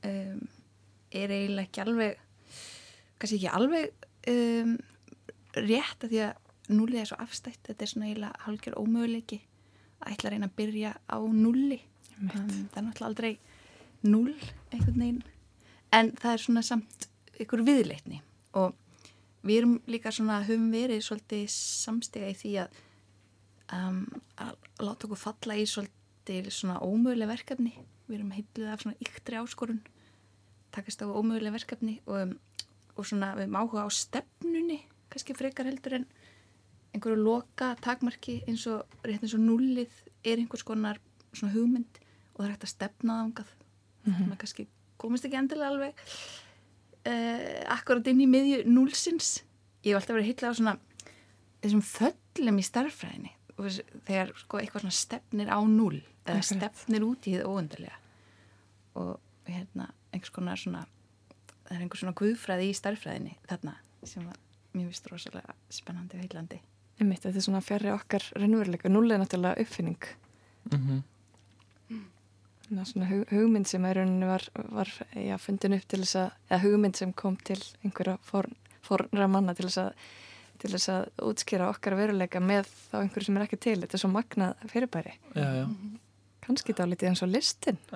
um, 0.08 0.42
er 1.12 1.36
eiginlega 1.36 1.68
ekki 1.68 1.84
alveg, 1.84 2.26
kannski 3.20 3.42
ekki 3.42 3.56
alveg 3.60 4.00
rétt 5.54 6.06
að 6.06 6.14
því 6.14 6.20
að 6.30 6.72
núlið 6.72 7.02
er 7.02 7.10
svo 7.10 7.18
afstætt, 7.20 7.66
þetta 7.68 7.84
er 7.84 7.92
svona 7.92 8.08
eiginlega 8.08 8.46
halgjör 8.46 8.78
ómöguleiki 8.80 9.44
að 10.00 10.14
ætla 10.14 10.30
að 10.30 10.34
reyna 10.38 10.48
að 10.48 10.62
byrja 10.62 10.94
á 11.12 11.18
núli 11.20 11.84
það 12.18 12.78
er 12.80 12.86
náttúrulega 12.86 13.10
aldrei 13.10 13.34
null 14.04 14.36
einhvern 14.72 15.00
veginn. 15.00 15.24
En 15.94 16.12
það 16.20 16.36
er 16.36 16.44
svona 16.44 16.64
samt 16.66 17.08
ykkur 17.44 17.64
viðleitni. 17.68 18.22
Og 18.60 18.74
við 19.44 19.62
erum 19.62 19.76
líka 19.90 20.14
svona 20.14 20.42
höfum 20.48 20.70
verið 20.74 21.04
svolítið 21.06 21.46
samstega 21.54 22.32
í 22.32 22.38
því 22.38 22.54
að, 22.64 22.80
um, 23.78 24.06
að 24.42 24.54
láta 24.84 25.08
okkur 25.08 25.22
falla 25.22 25.60
í 25.60 25.68
svolítið 25.70 26.50
svona 26.54 26.80
ómöguleg 26.84 27.32
verkefni. 27.34 27.76
Við 28.08 28.20
erum 28.20 28.34
heitluð 28.36 28.72
af 28.72 28.86
svona 28.86 29.00
yktri 29.04 29.40
áskorun. 29.40 29.84
Takast 30.74 31.04
á 31.04 31.08
ómöguleg 31.08 31.56
verkefni 31.56 32.00
og, 32.10 32.36
og 32.98 33.06
svona 33.08 33.36
við 33.38 33.48
erum 33.48 33.62
áhuga 33.62 33.86
á 33.86 33.90
stefnunni 33.94 34.84
kannski 35.14 35.36
frekar 35.38 35.70
heldur 35.70 36.00
en 36.00 36.08
einhverju 36.94 37.20
loka 37.22 37.74
takmarki 37.82 38.40
eins 38.50 38.66
og 38.70 38.90
rétt 39.06 39.26
eins 39.26 39.36
og 39.38 39.44
nullið 39.44 40.00
er 40.26 40.40
einhvers 40.42 40.66
konar 40.66 41.00
svona 41.34 41.54
hugmynd 41.54 42.00
og 42.34 42.40
það 42.40 42.48
er 42.48 42.54
hægt 42.54 42.68
að 42.68 42.74
stefna 42.74 43.20
ángað 43.24 43.52
mm 43.54 44.14
-hmm. 44.14 44.28
maður 44.28 44.42
kannski 44.44 44.68
komist 44.98 45.26
ekki 45.26 45.40
endilega 45.40 45.70
alveg 45.70 45.94
uh, 47.08 47.76
akkurat 47.78 48.08
inn 48.08 48.22
í 48.22 48.30
miðju 48.30 48.64
núlsins 48.70 49.44
ég 49.84 49.94
hef 49.94 50.02
alltaf 50.02 50.16
verið 50.16 50.32
hitlega 50.32 50.54
á 50.54 50.60
svona 50.60 50.78
þessum 51.62 51.82
föllum 51.82 52.60
í 52.60 52.64
starffræðinni 52.64 53.34
og 53.58 53.70
þegar 54.08 54.34
sko 54.36 54.58
eitthvað 54.58 54.82
svona 54.82 55.00
stefnir 55.00 55.50
á 55.50 55.60
núl 55.62 56.02
eða 56.26 56.40
Akkurat. 56.40 56.58
stefnir 56.58 57.04
út 57.04 57.28
í 57.28 57.36
þið 57.36 57.46
óundarlega 57.46 57.98
og 58.96 59.20
hérna 59.46 59.94
einhvers 60.12 60.34
konar 60.34 60.58
svona 60.58 60.86
það 61.66 61.76
er 61.76 61.82
einhvers 61.82 62.00
svona 62.00 62.20
guðfræði 62.20 62.70
í 62.70 62.74
starffræðinni 62.74 63.38
þarna 63.48 63.78
sem 64.04 64.26
var 64.26 64.38
mjög 64.74 64.88
vist 64.88 65.08
rosalega 65.08 65.54
spennandi 65.70 66.18
og 66.18 66.24
heillandi 66.24 66.62
Einmitt, 67.02 67.24
þetta 67.24 67.40
er 67.40 67.46
svona 67.48 67.64
fjarrri 67.64 67.90
okkar 67.94 68.26
raunveruleika. 68.38 68.92
Núl 68.92 69.12
er 69.12 69.22
náttúrulega 69.22 69.64
uppfinning. 69.64 70.04
Mhm. 70.72 70.74
Þannig 70.74 71.00
að 71.00 71.13
svona 72.70 73.08
hug, 73.10 73.24
hugmynd 73.32 73.70
sem 73.70 73.86
er 73.86 74.00
rauninni 74.00 74.28
var, 74.30 74.46
var 74.74 74.92
já, 75.18 75.38
fundin 75.42 75.78
upp 75.78 75.88
til 75.92 76.02
þess 76.04 76.20
að, 76.24 76.36
eða 76.50 76.62
hugmynd 76.64 77.00
sem 77.00 77.14
kom 77.18 77.36
til 77.46 77.60
einhverja 77.84 78.18
forn, 78.28 78.56
fornra 78.86 79.30
manna 79.32 79.56
til 79.58 79.68
þess 79.70 79.82
að 79.88 80.06
til 80.64 80.72
þess 80.72 80.92
að 80.94 81.10
útskýra 81.28 81.68
okkar 81.74 81.98
veruleika 82.00 82.40
með 82.40 82.70
þá 82.88 83.02
einhverju 83.02 83.28
sem 83.28 83.38
er 83.40 83.46
ekki 83.48 83.60
til. 83.66 83.76
Þetta 83.82 83.98
er 83.98 84.02
svo 84.04 84.12
magnað 84.14 84.66
fyrirbæri. 84.72 85.14
Já, 85.36 85.48
já. 85.60 85.66
Kanski 86.44 86.76
dálítið 86.76 87.10
eins 87.10 87.24
og 87.24 87.32
listin. 87.32 87.80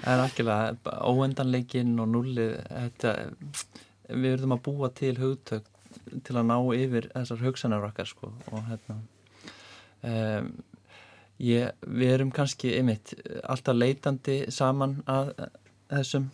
Það 0.00 0.12
er 0.14 0.22
algjörlega 0.22 0.94
óendanleikin 1.12 1.92
og 2.00 2.08
nullið 2.08 2.54
þetta, 2.66 3.10
við 4.08 4.30
verðum 4.34 4.54
að 4.56 4.62
búa 4.64 4.88
til 4.96 5.12
hugtök 5.20 5.66
til 6.24 6.36
að 6.38 6.48
ná 6.48 6.56
yfir 6.76 7.10
þessar 7.12 7.44
hugsanar 7.44 7.84
okkar 7.90 8.08
sko 8.08 8.30
og 8.30 8.62
hérna 8.70 8.96
um, 10.08 10.48
ég, 11.40 11.72
við 11.86 12.14
erum 12.16 12.30
kannski 12.34 12.74
einmitt 12.76 13.14
alltaf 13.42 13.76
leitandi 13.76 14.42
saman 14.52 14.98
að 15.10 15.32
þessum 15.90 16.28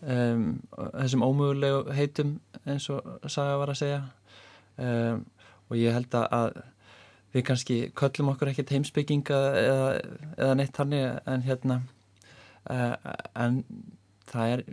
um, 0.00 0.46
þessum 0.76 1.24
ómögulegu 1.26 1.94
heitum 1.96 2.34
eins 2.64 2.88
og 2.92 3.06
Saga 3.28 3.58
var 3.60 3.72
að 3.72 3.80
segja. 3.82 4.02
Um, 4.80 5.24
og 5.70 5.78
ég 5.78 5.94
held 5.94 6.14
að 6.16 6.62
við 7.34 7.46
kannski 7.46 7.78
köllum 7.98 8.32
okkur 8.32 8.50
ekkert 8.50 8.72
heimsbygginga 8.74 9.38
eða, 9.60 9.90
eða 10.34 10.56
neitt 10.58 10.80
hannig 10.80 11.04
en 11.30 11.44
hérna 11.46 11.76
uh, 12.70 12.96
en 13.38 13.60
það 14.30 14.54
er 14.56 14.64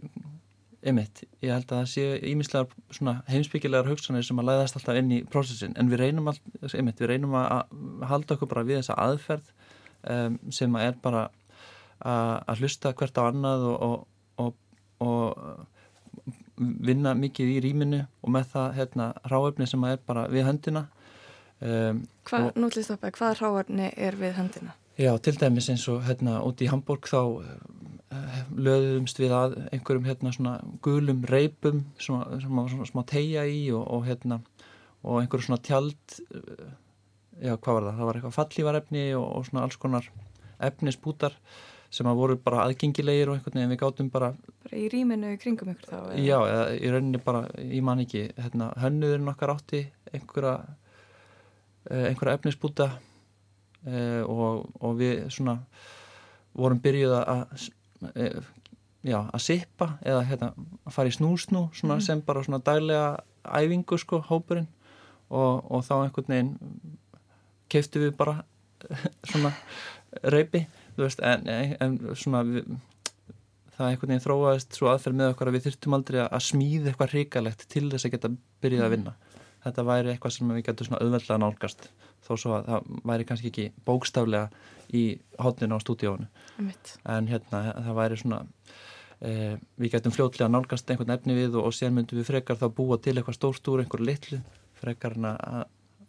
ymitt, 0.85 1.23
ég 1.41 1.51
held 1.51 1.71
að 1.71 1.79
það 1.79 1.87
séu 1.91 2.17
ímislegar 2.29 3.21
heimsbyggilegar 3.31 3.89
hugsanir 3.89 4.25
sem 4.25 4.39
að 4.39 4.49
læðast 4.51 4.77
alltaf 4.77 4.99
inn 4.99 5.13
í 5.15 5.23
prósessin, 5.25 5.73
en 5.79 5.89
við 5.91 6.03
reynum 6.03 6.29
all, 6.31 6.37
ymitt, 6.69 7.01
við 7.01 7.11
reynum 7.13 7.33
að 7.39 7.73
halda 8.11 8.37
okkur 8.37 8.51
bara 8.51 8.65
við 8.67 8.81
þessa 8.81 8.99
aðferð 9.07 9.49
um, 10.13 10.37
sem 10.53 10.77
að 10.77 10.91
er 10.91 10.99
bara 11.01 11.23
að 11.97 12.61
hlusta 12.61 12.93
hvert 12.93 13.17
á 13.17 13.23
annað 13.25 13.65
og, 13.71 14.03
og, 14.37 14.53
og, 15.01 15.01
og 15.01 15.65
vinna 16.57 17.15
mikið 17.17 17.55
í 17.55 17.57
rýminu 17.65 18.03
og 18.21 18.33
með 18.33 18.51
það 18.53 18.77
hérna 18.77 19.07
ráöfni 19.25 19.67
sem 19.69 19.83
að 19.85 19.95
er 19.95 20.03
bara 20.05 20.27
við 20.29 20.45
höndina. 20.45 20.87
Um, 21.57 22.03
Hvað, 22.29 22.51
nú 22.61 22.69
til 22.73 22.83
stoppa, 22.85 23.09
hvað 23.17 23.39
ráöfni 23.41 23.89
er 23.97 24.17
við 24.19 24.37
höndina? 24.37 24.77
Já, 24.97 25.11
til 25.21 25.35
dæmis 25.37 25.69
eins 25.69 25.85
og 25.89 26.05
hérna 26.05 26.39
út 26.45 26.61
í 26.61 26.69
Hamburg 26.69 27.09
þá 27.09 27.21
löðumst 28.55 29.19
við 29.19 29.33
að 29.35 29.55
einhverjum 29.75 30.07
hérna 30.07 30.33
svona 30.35 30.53
gulum 30.85 31.23
reipum 31.27 31.81
svona, 31.99 32.39
svona, 32.43 32.67
svona 32.71 32.87
smá 32.87 33.01
tegja 33.09 33.43
í 33.49 33.65
og, 33.75 33.83
og 33.83 34.05
hérna 34.07 34.39
og 35.03 35.21
einhverjum 35.21 35.49
svona 35.49 35.63
tjald 35.65 36.19
uh, 36.31 36.69
já, 37.41 37.55
hvað 37.55 37.73
var 37.73 37.87
það? 37.87 37.97
Það 37.97 38.05
var 38.09 38.19
eitthvað 38.19 38.37
fallívarefni 38.37 39.07
og, 39.17 39.25
og 39.27 39.49
svona 39.49 39.65
alls 39.67 39.79
konar 39.81 40.07
efnisbútar 40.67 41.35
sem 41.93 42.07
að 42.09 42.19
voru 42.19 42.37
bara 42.43 42.65
aðgengilegir 42.67 43.31
og 43.31 43.37
einhvern 43.37 43.59
veginn 43.59 43.73
við 43.75 43.81
gátum 43.83 44.09
bara 44.11 44.33
bara 44.63 44.79
í 44.79 44.87
rýminu 44.91 45.35
kringum 45.39 45.71
ykkur 45.71 45.91
þá? 45.91 45.99
Eða? 45.99 46.23
Já, 46.23 46.37
eða 46.47 46.65
í 46.75 46.93
rauninni 46.95 47.21
bara, 47.23 47.43
ég 47.63 47.85
man 47.85 48.03
ekki 48.03 48.25
hérna, 48.35 48.71
hönnuðurinn 48.83 49.31
okkar 49.31 49.55
átti 49.55 49.85
einhverja 50.11 50.55
uh, 50.63 52.07
einhverja 52.09 52.39
efnisbúta 52.39 52.91
Uh, 53.87 54.23
og, 54.27 54.65
og 54.83 54.97
við 54.99 55.27
svona 55.31 55.53
vorum 56.57 56.79
byrjuð 56.83 57.13
að 57.21 57.67
já, 59.07 59.19
að 59.21 59.43
sippa 59.43 59.91
eða 60.05 60.23
hérna, 60.29 60.51
að 60.85 60.95
fara 60.95 61.11
í 61.11 61.15
snúsnú 61.15 61.67
mm. 61.69 62.01
sem 62.03 62.23
bara 62.25 62.43
svona 62.45 62.61
daglega 62.63 63.17
æfingu 63.47 63.99
sko, 64.01 64.21
hópurinn. 64.27 64.67
Og, 65.27 65.65
og 65.67 65.81
þá 65.83 65.93
einhvern 65.97 66.31
veginn 66.31 66.51
keiftu 67.67 67.99
við 68.05 68.13
bara 68.15 68.37
svona 69.29 69.51
reypi 70.23 70.63
veist, 70.95 71.19
en, 71.19 71.43
en 71.83 71.97
svona 72.15 72.45
við, 72.47 72.69
það 73.75 73.89
einhvern 73.89 74.13
veginn 74.13 74.23
þróaðist 74.23 74.77
svo 74.77 74.89
aðferð 74.91 75.19
með 75.19 75.33
okkar 75.33 75.51
að 75.51 75.57
við 75.57 75.65
þurftum 75.67 75.97
aldrei 75.97 76.19
að 76.23 76.45
smíða 76.47 76.91
eitthvað 76.93 77.13
hrikalegt 77.13 77.65
til 77.73 77.83
þess 77.91 78.07
að 78.07 78.15
geta 78.15 78.31
byrjuð 78.63 78.85
að 78.85 78.95
vinna 78.95 79.15
þetta 79.67 79.85
væri 79.87 80.13
eitthvað 80.13 80.35
sem 80.35 80.51
við 80.55 80.65
getum 80.67 80.89
svona 80.89 81.01
auðveldlega 81.03 81.39
nálgast 81.43 81.87
þó 82.25 82.33
svo 82.35 82.57
að 82.57 82.67
það 82.67 82.91
væri 83.11 83.27
kannski 83.29 83.51
ekki 83.51 83.65
bókstaflega 83.87 84.49
í 84.97 85.03
hotninu 85.43 85.77
á 85.77 85.83
stúdíónu 85.83 86.27
en 86.57 87.31
hérna 87.31 87.63
það 87.75 87.97
væri 87.99 88.19
svona 88.21 88.41
e, 89.19 89.57
við 89.77 89.95
getum 89.95 90.15
fljótlega 90.15 90.51
nálgast 90.51 90.89
einhvern 90.91 91.15
efni 91.15 91.37
við 91.37 91.57
og, 91.59 91.69
og 91.69 91.75
sér 91.75 91.93
myndum 91.93 92.21
við 92.21 92.29
frekar 92.31 92.59
þá 92.59 92.67
búa 92.73 92.99
til 93.01 93.17
eitthvað 93.17 93.39
stórt 93.39 93.71
úr 93.71 93.83
einhver 93.83 94.03
litlu 94.03 94.41
frekar 94.77 95.17
en 95.17 95.31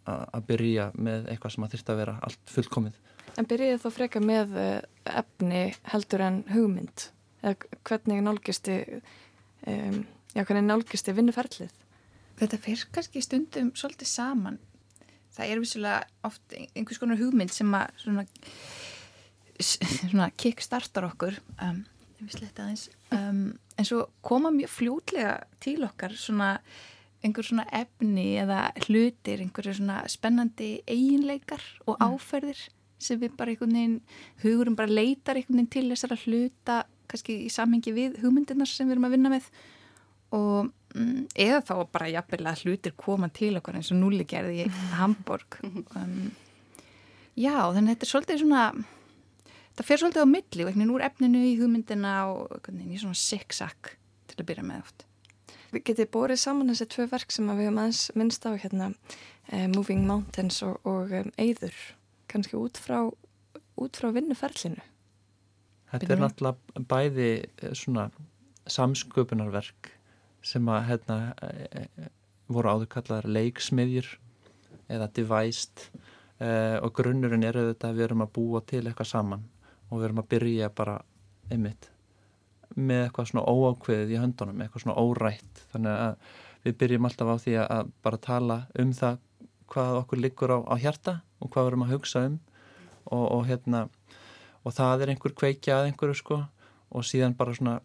að 0.09 0.45
byrja 0.49 0.89
með 0.97 1.29
eitthvað 1.29 1.55
sem 1.55 1.65
að 1.65 1.73
þurft 1.75 1.91
að 1.91 1.99
vera 2.01 2.13
allt 2.25 2.53
fullkomið. 2.53 2.95
En 3.37 3.47
byrjaði 3.49 3.81
þá 3.83 3.89
frekar 3.93 4.23
með 4.25 4.55
efni 5.05 5.63
heldur 5.91 6.23
en 6.25 6.39
hugmynd? 6.49 7.09
Eða 7.43 7.81
hvernig 7.87 8.23
nálgisti 8.25 8.77
um, 9.69 9.99
já 10.35 10.43
hvernig 10.43 10.65
nálgisti 10.65 11.15
vinnuferlið 11.15 11.75
Þetta 12.39 12.59
fyrir 12.63 12.89
kannski 12.95 13.23
stundum 13.23 13.71
svolítið 13.75 14.11
saman. 14.11 14.59
Það 15.35 15.51
er 15.51 15.61
vissulega 15.61 16.27
oft 16.27 16.55
einhvers 16.55 16.99
konar 17.01 17.19
hugmynd 17.19 17.53
sem 17.53 17.73
að 17.75 17.91
svona, 18.01 18.25
svona 19.59 20.29
kickstartar 20.39 21.07
okkur. 21.09 21.39
Um, 21.63 21.83
um, 23.15 23.43
en 23.79 23.87
svo 23.87 24.05
koma 24.25 24.51
mjög 24.55 24.71
fljótlega 24.75 25.35
til 25.63 25.83
okkar 25.87 26.15
svona 26.19 26.55
einhver 27.23 27.43
svona 27.43 27.65
efni 27.75 28.37
eða 28.39 28.69
hlutir, 28.85 29.41
einhverju 29.43 29.75
svona 29.81 30.01
spennandi 30.11 30.77
eiginleikar 30.87 31.63
og 31.85 31.99
áferðir 31.99 32.61
sem 32.99 33.19
við 33.19 33.35
bara 33.39 33.53
einhvern 33.53 33.75
veginn, 33.75 33.97
hugurum 34.43 34.77
bara 34.79 34.91
leitar 34.91 35.39
einhvern 35.39 35.59
veginn 35.59 35.73
til 35.75 35.85
þessara 35.91 36.19
hluta 36.23 36.79
kannski 37.09 37.35
í 37.45 37.51
samhengi 37.51 37.93
við 37.95 38.19
hugmyndirnar 38.23 38.69
sem 38.69 38.87
við 38.87 38.97
erum 38.97 39.07
að 39.07 39.15
vinna 39.15 39.31
með. 39.33 39.47
Og 40.35 40.67
mm, 40.67 40.73
eða 40.89 41.59
þá 41.65 41.73
bara 41.93 42.09
jafnvel 42.09 42.45
að 42.49 42.63
hlutir 42.65 42.95
koma 42.97 43.29
til 43.33 43.51
okkur 43.59 43.77
eins 43.77 43.91
og 43.93 43.99
núli 43.99 44.25
gerði 44.29 44.63
í 44.65 44.69
Hamburg 44.99 45.59
um, 45.63 46.31
já, 47.37 47.53
þannig 47.69 47.83
að 47.83 47.91
þetta 47.91 48.07
er 48.07 48.11
svolítið 48.13 48.41
svona 48.43 48.63
þetta 49.79 49.87
fer 49.87 50.01
svolítið 50.01 50.25
á 50.25 50.33
milli 50.33 50.63
og 50.63 50.71
einhvern 50.71 50.81
veginn 50.81 50.95
úr 50.95 51.05
efninu 51.05 51.43
í 51.45 51.53
hugmyndina 51.59 52.15
og 52.33 52.71
í 52.73 52.97
svona 52.99 53.19
siksak 53.19 53.93
til 54.29 54.39
að 54.41 54.49
byrja 54.49 54.65
með 54.65 54.81
oft. 54.83 55.05
Við 55.69 55.85
getið 55.85 56.09
borið 56.13 56.41
saman 56.41 56.71
þessi 56.71 56.87
tvö 56.89 57.05
verk 57.11 57.33
sem 57.33 57.49
að 57.51 57.59
við 57.59 57.69
höfum 57.69 57.81
aðeins 57.83 58.01
minnst 58.17 58.47
á 58.49 58.51
hérna 58.57 58.89
uh, 58.89 59.67
Moving 59.69 60.07
Mountains 60.09 60.63
og, 60.65 60.79
og 60.89 61.13
um, 61.13 61.29
Eyður 61.37 61.77
kannski 62.29 62.57
út 62.57 62.81
frá, 62.81 63.03
út 63.77 64.01
frá 64.01 64.09
vinnuferlinu. 64.15 64.81
Þetta 65.89 66.01
Bíddu 66.03 66.15
er 66.15 66.21
náttúrulega 66.23 66.83
bæði 66.89 67.29
eh, 67.39 67.71
svona 67.77 68.09
samsköpunarverk 68.69 69.93
sem 70.45 70.71
að 70.71 70.87
hérna 70.89 71.19
eh, 71.43 72.09
voru 72.49 72.73
áður 72.73 72.91
kallaðar 72.95 73.29
leiksmiðjur 73.35 74.09
eða 74.89 75.09
devised 75.13 75.85
eh, 76.41 76.77
og 76.79 76.93
grunnurinn 76.97 77.45
er 77.45 77.59
auðvitað 77.59 77.91
að 77.91 77.99
við 77.99 78.07
erum 78.07 78.25
að 78.25 78.33
búa 78.39 78.61
til 78.65 78.83
eitthvað 78.85 79.11
saman 79.11 79.47
og 79.89 79.99
við 79.99 80.09
erum 80.09 80.21
að 80.23 80.29
byrja 80.33 80.69
bara 80.75 80.99
einmitt 81.49 81.89
með 82.77 83.07
eitthvað 83.07 83.31
svona 83.31 83.49
óákveðið 83.49 84.13
í 84.13 84.19
höndunum, 84.21 84.59
eitthvað 84.61 84.83
svona 84.83 85.01
órætt. 85.01 85.63
Þannig 85.71 85.95
að 85.95 86.35
við 86.65 86.75
byrjum 86.83 87.07
alltaf 87.09 87.31
á 87.33 87.35
því 87.43 87.55
að 87.63 87.89
bara 88.05 88.21
tala 88.21 88.57
um 88.79 88.91
það 88.93 89.17
hvað 89.69 89.97
okkur 90.03 90.21
liggur 90.21 90.53
á, 90.53 90.59
á 90.69 90.75
hjarta 90.81 91.15
og 91.39 91.51
hvað 91.53 91.65
við 91.65 91.71
erum 91.71 91.85
að 91.85 91.93
hugsa 91.95 92.23
um. 92.27 92.37
Og, 93.09 93.25
og 93.39 93.43
hérna 93.49 93.87
og 94.67 94.75
það 94.75 95.03
er 95.03 95.13
einhver 95.13 95.33
kveikja 95.33 95.79
að 95.79 95.89
einhverju 95.89 96.19
sko 96.19 96.39
og 96.89 97.05
síðan 97.05 97.37
bara 97.37 97.55
svona 97.57 97.79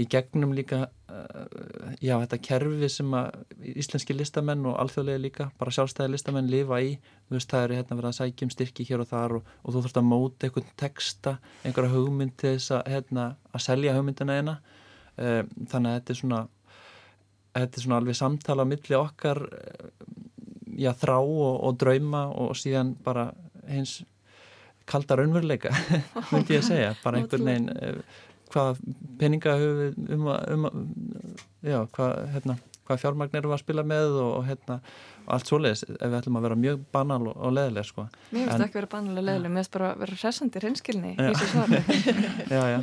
í 0.00 0.06
gegnum 0.10 0.52
líka 0.56 0.80
uh, 0.86 1.94
já 2.02 2.14
þetta 2.22 2.38
kerfi 2.46 2.88
sem 2.92 3.16
að 3.16 3.40
íslenski 3.74 4.16
listamenn 4.16 4.66
og 4.68 4.78
alþjóðlega 4.82 5.22
líka 5.22 5.48
bara 5.60 5.74
sjálfstæði 5.74 6.14
listamenn 6.14 6.50
lifa 6.50 6.80
í. 6.84 6.94
Veist 7.32 7.50
það 7.52 7.66
eru 7.66 7.78
hérna 7.78 7.98
verið 7.98 8.10
að 8.12 8.18
sækja 8.20 8.46
um 8.46 8.54
styrki 8.54 8.86
hér 8.88 9.04
og 9.04 9.10
þar 9.10 9.36
og, 9.38 9.50
og 9.62 9.74
þú 9.74 9.84
þurft 9.86 10.00
að 10.00 10.08
móta 10.10 10.48
einhvern 10.48 10.70
texta 10.80 11.36
einhverja 11.64 11.94
hugmynd 11.94 12.36
til 12.40 12.54
þess 12.56 12.76
að 12.78 12.94
hérna 12.94 13.26
að 13.50 13.66
selja 13.66 13.96
hugmyndina 13.98 14.38
eina. 14.40 14.56
Uh, 15.20 15.42
þannig 15.68 15.90
að 15.90 15.98
þetta 15.98 16.14
er 16.14 16.22
svona 16.22 16.40
þetta 17.50 17.76
er 17.76 17.84
svona 17.84 18.00
alveg 18.00 18.16
samtala 18.16 18.64
á 18.64 18.70
milli 18.70 18.96
okkar 18.96 19.44
uh, 19.48 19.90
já 20.80 20.92
þrá 20.96 21.18
og, 21.18 21.52
og 21.66 21.76
drauma 21.80 22.28
og 22.30 22.56
síðan 22.58 22.94
bara 23.04 23.30
hins 23.68 24.00
kalda 24.90 25.18
raunveruleika 25.20 25.72
myndi 26.32 26.56
ég 26.56 26.64
að 26.64 26.68
segja, 26.70 26.90
bara 27.04 27.20
einhvern 27.20 27.46
veginn 27.46 27.70
eh, 27.76 28.20
hvað 28.50 28.82
peninga 29.20 29.54
höfum 29.60 29.78
við 29.80 30.16
um 30.16 30.26
að, 30.32 30.42
um 30.54 30.66
að 30.68 30.82
já, 31.70 31.78
hvað, 31.96 32.12
hérna, 32.34 32.56
hvað 32.88 33.00
fjármagn 33.04 33.38
erum 33.38 33.52
við 33.52 33.56
að 33.56 33.62
spila 33.62 33.86
með 33.86 34.18
og, 34.22 34.30
og 34.40 34.44
hérna, 34.48 34.76
og 35.26 35.32
allt 35.36 35.50
svoleiðis 35.50 35.84
ef 35.86 36.02
við 36.02 36.18
ætlum 36.18 36.40
að 36.40 36.46
vera 36.48 36.58
mjög 36.64 36.82
banal 36.94 37.20
og, 37.30 37.34
og 37.36 37.54
leðilega 37.54 37.88
sko. 37.90 38.06
Mér 38.34 38.50
finnst 38.50 38.66
ekki 38.66 38.78
verið 38.80 38.92
bannulega 38.96 39.26
leðileg, 39.28 39.54
mér 39.54 39.62
finnst 39.62 39.76
bara 39.78 39.92
vera 40.02 40.18
hressandi 40.18 40.64
reynskilni 40.64 41.14
Já. 41.14 41.22
í 41.22 41.30
þessu 41.30 41.48
svari 41.54 41.82
já, 42.56 42.62
já, 42.74 42.78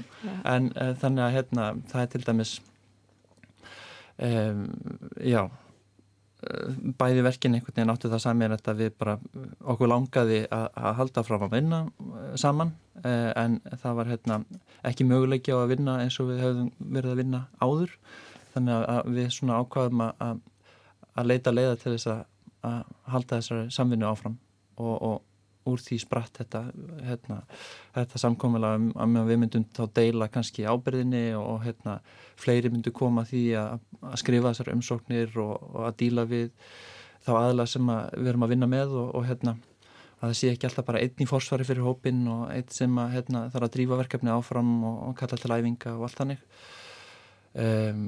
en 0.55 0.71
uh, 0.73 0.91
þannig 1.03 1.27
að 1.27 1.37
hérna, 1.37 1.69
það 1.91 2.03
er 2.05 2.11
til 2.15 2.25
dæmis 2.27 2.57
um, 4.29 4.67
já 5.35 5.41
bæði 6.97 7.23
verkin 7.25 7.55
einhvern 7.57 7.73
veginn 7.73 7.91
áttu 7.93 8.09
það 8.11 8.21
samir 8.21 8.53
að 8.53 8.81
við 8.83 8.91
bara 8.99 9.15
okkur 9.73 9.89
langaði 9.89 10.43
að, 10.53 10.67
halda 10.99 11.23
fram 11.25 11.45
að 11.47 11.55
vinna 11.55 11.79
eh, 11.87 12.35
saman 12.37 12.73
eh, 13.03 13.31
en 13.41 13.57
það 13.81 13.95
var 13.97 14.11
hérna 14.11 14.37
ekki 14.85 15.07
möguleiki 15.09 15.55
á 15.55 15.57
að 15.63 15.71
vinna 15.73 15.97
eins 16.03 16.19
og 16.21 16.29
við 16.29 16.43
höfum 16.45 16.69
verið 16.77 17.11
að 17.15 17.21
vinna 17.23 17.41
áður. 17.57 17.95
Þannig 18.53 18.85
að- 18.93 19.09
við 19.17 19.31
svona 19.33 19.57
ákvaðum 19.63 20.03
að, 20.05 20.13
að, 20.27 20.37
að 21.17 21.29
leita 21.31 21.55
leiða 21.55 21.75
til 21.81 21.95
þess 21.95 22.11
að, 22.13 22.21
að 22.69 22.77
halda 23.15 23.41
þessari 23.41 23.73
samvinnu 23.73 24.09
áfram 24.11 24.37
og, 24.77 24.95
og 25.01 25.17
úr 25.69 25.81
því 25.83 25.99
spratt 26.01 26.41
þetta, 26.41 26.63
hérna, 27.07 27.39
þetta 27.95 28.21
samkomulega 28.21 28.81
um 29.05 29.17
að 29.21 29.31
við 29.31 29.41
myndum 29.43 29.65
þá 29.75 29.83
deila 29.99 30.29
kannski 30.31 30.67
ábyrðinni 30.67 31.23
og 31.39 31.63
hérna, 31.65 31.99
fleiri 32.39 32.71
myndu 32.73 32.93
koma 32.95 33.25
því 33.27 33.43
að, 33.59 33.79
að 34.01 34.19
skrifa 34.23 34.53
þessar 34.53 34.73
umsóknir 34.75 35.39
og, 35.43 35.55
og 35.73 35.89
að 35.89 35.97
díla 36.03 36.27
við 36.29 36.51
þá 37.27 37.33
aðla 37.41 37.67
sem 37.67 37.89
að 37.91 38.13
við 38.15 38.31
erum 38.31 38.45
að 38.47 38.53
vinna 38.53 38.71
með 38.71 38.95
og, 39.01 39.09
og 39.19 39.27
hérna, 39.27 39.57
að 40.17 40.29
það 40.29 40.37
sé 40.39 40.51
ekki 40.53 40.69
alltaf 40.69 40.87
bara 40.87 41.01
einn 41.03 41.23
í 41.23 41.29
forsvari 41.29 41.67
fyrir 41.67 41.85
hópin 41.85 42.23
og 42.31 42.45
einn 42.53 42.71
sem 42.73 43.01
að 43.01 43.17
hérna, 43.17 43.47
þarf 43.53 43.67
að 43.67 43.73
drífa 43.75 43.99
verkefni 43.99 44.33
áfram 44.33 44.71
og, 44.87 45.01
og 45.09 45.17
kalla 45.19 45.41
til 45.41 45.53
æfinga 45.53 45.97
og 45.97 46.07
allt 46.07 46.21
þannig. 46.21 46.45
Um, 47.57 48.07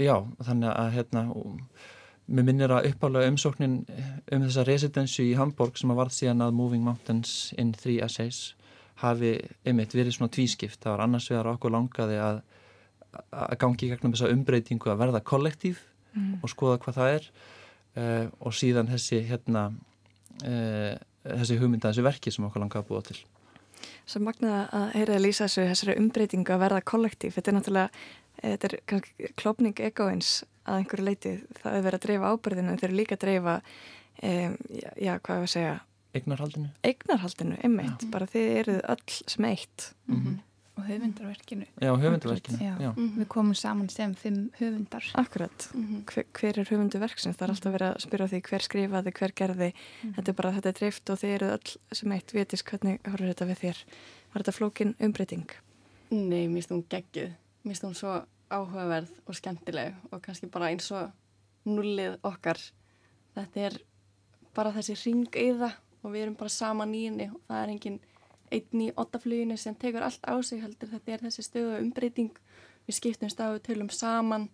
já, 0.00 0.14
þannig 0.46 0.70
að 0.72 0.92
hérna 0.96 1.22
Mér 2.28 2.44
minnir 2.44 2.72
að 2.74 2.90
uppálega 2.90 3.32
umsóknin 3.32 3.80
um 3.88 4.42
þessa 4.44 4.64
residensu 4.68 5.24
í 5.24 5.36
Hamburg 5.38 5.78
sem 5.80 5.90
að 5.92 6.00
varð 6.02 6.16
síðan 6.18 6.44
að 6.44 6.56
Moving 6.58 6.84
Mountains 6.84 7.54
in 7.56 7.72
Three 7.72 8.02
Essays 8.04 8.54
hafi 9.00 9.38
einmitt 9.64 9.94
verið 9.94 10.16
svona 10.16 10.32
tvískipt. 10.34 10.80
Það 10.82 10.92
var 10.92 11.04
annars 11.06 11.30
vegar 11.30 11.52
okkur 11.54 11.72
langaði 11.72 12.18
að, 12.20 12.42
að 13.32 13.54
gangi 13.62 13.86
í 13.86 13.92
gegnum 13.92 14.12
þessa 14.12 14.32
umbreytingu 14.34 14.92
að 14.92 15.00
verða 15.06 15.24
kollektív 15.24 15.80
Mm. 16.18 16.38
og 16.42 16.52
skoða 16.52 16.78
hvað 16.82 16.98
það 16.98 17.14
er 17.14 17.26
uh, 17.28 18.26
og 18.40 18.54
síðan 18.56 18.90
þessi 18.90 19.20
hérna 19.28 19.64
uh, 20.44 20.94
þessi 21.24 21.58
hugmynda, 21.60 21.90
þessi 21.90 22.06
verki 22.06 22.32
sem 22.32 22.46
okkur 22.48 22.64
langaði 22.64 22.84
að 22.84 22.88
búa 22.88 23.02
til. 23.04 23.18
Svo 24.08 24.22
magnaði 24.24 24.62
að 24.78 24.86
heyra 24.96 25.18
að 25.18 25.24
lýsa 25.26 25.48
þessu 25.52 25.94
umbreytingu 25.94 26.54
að 26.54 26.62
verða 26.64 26.84
kollektív. 26.88 27.34
Þetta 27.36 27.50
er 27.50 27.56
náttúrulega, 27.58 28.06
eh, 28.40 28.54
þetta 28.54 28.68
er 28.70 28.76
kannski 28.88 29.28
klopning 29.38 29.82
egoins 29.84 30.30
að 30.68 30.80
einhverju 30.82 31.06
leiti. 31.08 31.34
Það 31.62 31.76
er 31.78 31.86
verið 31.88 31.98
að 32.00 32.06
dreifa 32.06 32.32
ábyrðinu 32.34 32.72
en 32.74 32.80
þeir 32.82 32.88
eru 32.90 32.98
líka 33.00 33.16
að 33.18 33.24
dreifa, 33.26 33.54
um, 34.22 34.58
já, 34.78 34.90
já, 35.08 35.12
hvað 35.18 35.36
er 35.38 35.46
að 35.46 35.54
segja? 35.54 35.76
Eignarhaldinu. 36.18 36.68
Eignarhaldinu, 36.88 37.56
einmitt. 37.64 38.04
Bara 38.12 38.28
þið 38.32 38.52
eruð 38.62 38.78
öll 38.94 39.16
sem 39.34 39.48
eitt. 39.52 39.90
Mhm. 40.08 40.38
og 40.78 40.84
höfundarverkinu 40.86 41.66
Já, 41.82 41.90
höfundarverkinu, 41.98 42.58
já. 42.62 42.74
já. 42.78 42.90
við 42.94 43.26
komum 43.26 43.54
saman 43.58 43.88
sem 43.90 44.12
fimm 44.14 44.44
höfundar 44.60 45.02
Akkurat, 45.18 45.64
hver, 46.06 46.24
hver 46.38 46.58
er 46.62 46.68
höfundu 46.70 47.00
verksins? 47.02 47.34
Það 47.34 47.42
er 47.48 47.52
alltaf 47.54 47.72
verið 47.74 47.88
að 47.88 48.04
spyrja 48.04 48.28
því 48.30 48.40
hver 48.46 48.62
skrifaði, 48.62 49.12
hver 49.18 49.32
gerði. 49.34 49.68
Þetta 50.04 50.30
er 50.30 50.36
bara, 50.38 50.52
þetta 50.54 50.68
er 50.70 50.76
dreift 50.78 51.10
og 51.10 51.18
þið 51.18 51.34
eruð 51.34 51.50
öll 51.56 51.74
sem 51.98 52.12
eitt. 52.14 52.34
Vitis, 52.36 52.62
hvernig 52.62 53.00
horfur 53.10 53.26
þetta 53.32 53.48
við 53.50 53.58
þér? 53.64 53.82
Var 54.30 54.44
þetta 54.44 54.54
flókin 54.60 54.94
umbreyting? 55.02 55.50
Nei, 56.14 56.46
mér 56.46 56.54
finnst 56.62 56.70
hún 56.76 56.84
geggjuð. 56.94 57.34
Mér 57.64 57.74
finnst 57.74 57.86
hún 57.88 57.98
svo 57.98 58.14
áhugaverð 58.50 59.10
og 59.26 59.36
skemmtileg 59.36 59.96
og 60.12 60.22
kannski 60.24 60.48
bara 60.52 60.70
eins 60.72 60.90
og 60.94 61.10
nullið 61.68 62.18
okkar. 62.26 62.60
Þetta 63.36 63.66
er 63.68 63.78
bara 64.56 64.72
þessi 64.74 64.96
ringeiða 64.98 65.72
og 66.02 66.12
við 66.14 66.24
erum 66.24 66.38
bara 66.38 66.52
saman 66.52 66.94
í 66.96 67.04
henni 67.06 67.28
og 67.32 67.42
það 67.48 67.62
er 67.62 67.74
engin 67.74 67.98
einn 68.54 68.84
í 68.84 68.92
ottafluginu 68.96 69.58
sem 69.60 69.76
tekur 69.76 70.06
allt 70.06 70.24
á 70.24 70.34
sig 70.42 70.62
heldur. 70.62 70.90
Þetta 70.92 71.14
er 71.14 71.26
þessi 71.26 71.44
stöðu 71.44 71.82
umbreyting. 71.82 72.32
Við 72.88 72.96
skiptum 72.96 73.32
stafu 73.32 73.60
tölum 73.64 73.90
saman. 73.92 74.48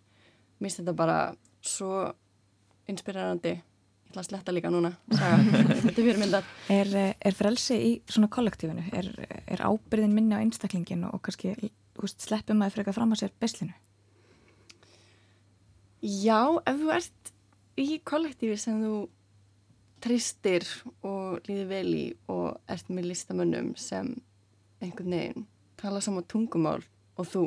Mér 0.58 0.68
finnst 0.68 0.82
þetta 0.82 0.96
bara 0.98 1.18
svo 1.62 2.08
inspirerandi. 2.90 3.54
Ég 3.54 4.10
ætla 4.10 4.24
að 4.24 4.28
sletta 4.28 4.54
líka 4.54 4.70
núna. 4.70 4.90
Er 6.74 6.90
er 7.14 7.36
frelsi 7.38 7.78
í 7.78 7.92
svona 8.10 8.30
kollektífinu? 8.32 8.84
Er, 8.94 9.08
er 9.46 9.64
ábyrðin 9.64 10.14
minni 10.14 10.36
á 10.36 10.42
einstaklingin 10.42 11.06
og 11.08 11.22
kannski 11.24 11.54
sleppum 12.02 12.58
maður 12.60 12.78
frekar 12.78 12.96
fram 12.96 13.14
að 13.14 13.24
sér 13.24 13.34
beslinu? 13.40 13.74
Já, 16.04 16.60
ef 16.68 16.80
þú 16.80 16.90
ert 16.92 17.32
í 17.80 18.00
kollektífi 18.04 18.56
sem 18.60 18.80
þú 18.82 18.96
tristir 20.04 20.66
og 21.06 21.40
líður 21.48 21.70
vel 21.70 21.88
í 21.96 22.04
og 22.28 22.58
ert 22.68 22.90
með 22.92 23.08
listamönnum 23.12 23.72
sem 23.80 24.10
einhvern 24.84 25.14
veginn 25.16 25.46
tala 25.80 26.02
saman 26.04 26.26
tungumál 26.28 26.82
og 27.16 27.28
þú 27.30 27.44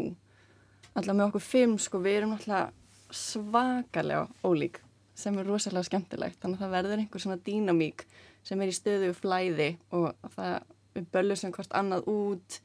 alltaf 0.98 1.14
með 1.14 1.28
okkur 1.28 1.46
fimm 1.46 1.78
sko 1.82 2.02
við 2.02 2.22
erum 2.22 2.34
alltaf 2.38 2.74
svakalega 3.14 4.26
ólík 4.44 4.82
sem 5.18 5.38
er 5.38 5.48
rosalega 5.48 5.88
skemmtilegt 5.88 6.42
þannig 6.42 6.58
að 6.58 6.66
það 6.66 6.76
verður 6.76 7.04
einhver 7.04 7.24
svona 7.24 7.40
dýnamík 7.46 8.06
sem 8.48 8.62
er 8.62 8.72
í 8.72 8.76
stöðu 8.76 9.14
flæði 9.18 9.70
og 9.94 10.10
það 10.34 10.58
við 10.98 11.08
böllum 11.14 11.40
sem 11.40 11.54
hvort 11.54 11.78
annað 11.78 12.10
út 12.10 12.60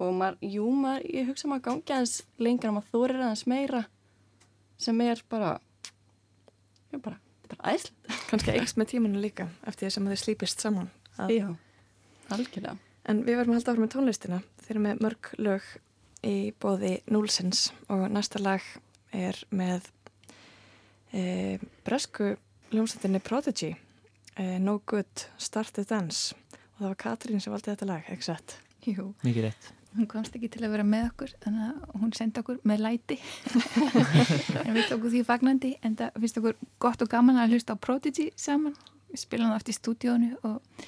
og 0.00 0.12
maður, 0.16 0.38
jú 0.56 0.68
maður, 0.72 1.08
ég 1.12 1.28
hugsa 1.28 1.50
maður 1.50 1.66
gangi 1.68 1.96
aðeins 1.96 2.14
lengra, 2.40 2.72
maður 2.74 2.92
þorir 2.94 3.24
aðeins 3.24 3.46
meira 3.50 3.82
sem 4.80 5.00
er 5.04 5.20
bara 5.30 5.58
ég 6.90 7.02
bara, 7.04 7.18
þetta 7.42 7.56
er 7.56 7.60
bara 7.60 7.74
æðslegt 7.74 8.00
Kannski 8.30 8.54
eikst 8.54 8.78
með 8.78 8.92
tímanu 8.94 9.20
líka 9.22 9.48
eftir 9.66 9.88
því 9.88 9.92
sem 9.96 10.08
þið 10.10 10.20
slípist 10.22 10.62
saman. 10.62 10.90
Að... 11.18 11.32
Já, 11.34 11.46
algjörlega. 12.36 12.76
En 13.10 13.22
við 13.26 13.40
verðum 13.40 13.56
að 13.56 13.58
halda 13.58 13.72
áfram 13.72 13.84
með 13.84 13.92
tónlistina. 13.94 14.38
Þeir 14.62 14.74
eru 14.74 14.82
með 14.84 15.00
mörg 15.02 15.30
lög 15.40 15.70
í 16.26 16.34
bóði 16.62 16.92
Núlsins 17.10 17.64
og 17.90 18.04
næsta 18.12 18.42
lag 18.42 18.64
er 19.16 19.38
með 19.50 19.88
e, 21.10 21.58
bresku 21.86 22.34
hljómsættinni 22.70 23.22
Prodigy 23.24 23.72
e, 23.74 24.44
No 24.62 24.78
Good 24.86 25.26
Start 25.40 25.74
the 25.74 25.86
Dance 25.88 26.36
og 26.76 26.84
það 26.84 26.88
var 26.92 27.00
Katrín 27.02 27.42
sem 27.42 27.52
valdi 27.52 27.72
þetta 27.72 27.88
lag, 27.90 28.06
ekki 28.12 28.28
sett? 28.30 28.58
Jú. 28.86 29.10
Mikið 29.26 29.48
rétt. 29.48 29.72
Hún 29.96 30.06
komst 30.10 30.36
ekki 30.36 30.50
til 30.52 30.62
að 30.64 30.74
vera 30.76 30.86
með 30.86 31.08
okkur 31.08 31.34
þannig 31.42 31.66
að 31.66 31.98
hún 32.02 32.12
sendi 32.16 32.42
okkur 32.42 32.60
með 32.68 32.84
læti. 32.84 33.18
En 34.64 34.74
við 34.76 34.86
tókum 34.90 35.10
því 35.10 35.24
fagnandi 35.26 35.72
en 35.86 35.96
það 35.98 36.20
finnst 36.22 36.40
okkur 36.40 36.58
gott 36.82 37.02
og 37.04 37.10
gaman 37.10 37.40
að 37.42 37.56
hlusta 37.56 37.74
á 37.74 37.82
Prodigy 37.82 38.30
saman. 38.38 38.76
Við 39.10 39.24
spilum 39.24 39.50
það 39.50 39.58
oft 39.58 39.72
í 39.72 39.76
stúdíónu 39.76 40.30
og 40.46 40.86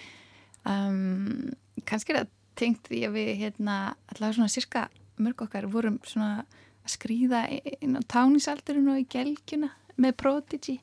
um, 0.70 1.50
kannski 1.88 2.14
er 2.14 2.22
það 2.22 2.32
tengt 2.62 2.90
því 2.90 3.04
að 3.08 3.16
við 3.16 3.30
hérna 3.40 3.76
allavega 4.12 4.38
svona 4.38 4.52
cirka 4.52 4.86
mörg 5.22 5.46
okkar 5.46 5.68
vorum 5.70 5.98
svona 6.06 6.42
að 6.82 6.94
skrýða 6.96 7.44
inn 7.80 7.98
á 7.98 8.02
tánisaldurinn 8.10 8.90
og 8.92 9.02
í 9.02 9.06
gelgjuna 9.10 9.70
með 10.00 10.16
Prodigy. 10.22 10.78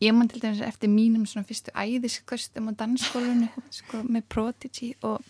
Ég 0.00 0.14
man 0.16 0.30
til 0.32 0.40
dæmis 0.40 0.62
eftir 0.64 0.88
mínum 0.88 1.26
svona 1.28 1.44
fyrstu 1.48 1.72
æðisköstum 1.76 2.70
á 2.72 2.78
dansskólinu 2.84 3.50
sko, 3.74 4.00
með 4.08 4.24
Prodigy 4.32 4.94
og 5.04 5.20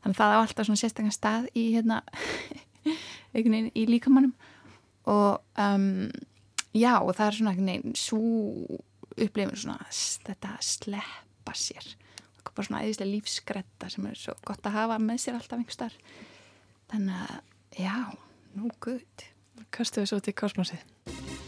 þannig 0.00 0.14
að 0.14 0.20
það 0.20 0.34
á 0.36 0.40
alltaf 0.40 0.68
svona 0.68 0.82
sérstaklega 0.82 1.16
stað 1.16 1.48
í 1.54 1.64
hérna 1.74 2.00
einhvern 3.34 3.56
veginn 3.56 3.72
í 3.74 3.86
líkamannum 3.90 4.34
og 5.10 5.40
um, 5.60 6.08
já 6.76 6.94
og 6.98 7.12
það 7.16 7.26
er 7.26 7.38
svona 7.38 7.54
einhvern 7.54 7.72
veginn 7.72 7.98
svo 7.98 8.20
upplifin 9.20 9.56
svona 9.58 9.90
þetta 9.90 10.54
að 10.56 10.66
sleppa 10.70 11.56
sér. 11.58 11.92
Bara 12.50 12.66
svona 12.66 12.80
æðislega 12.82 13.12
lífskretta 13.12 13.90
sem 13.92 14.06
er 14.10 14.16
svo 14.18 14.34
gott 14.46 14.64
að 14.66 14.78
hafa 14.78 14.96
með 15.02 15.22
sér 15.22 15.36
alltaf 15.38 15.60
einhver 15.60 15.76
starf 15.76 16.16
þannig 16.90 17.20
að 17.26 17.84
já, 17.84 17.94
nú 18.58 18.72
gutt 18.82 19.28
Kastu 19.70 20.02
við 20.02 20.10
svo 20.10 20.18
til 20.24 20.34
kosmosið 20.34 21.39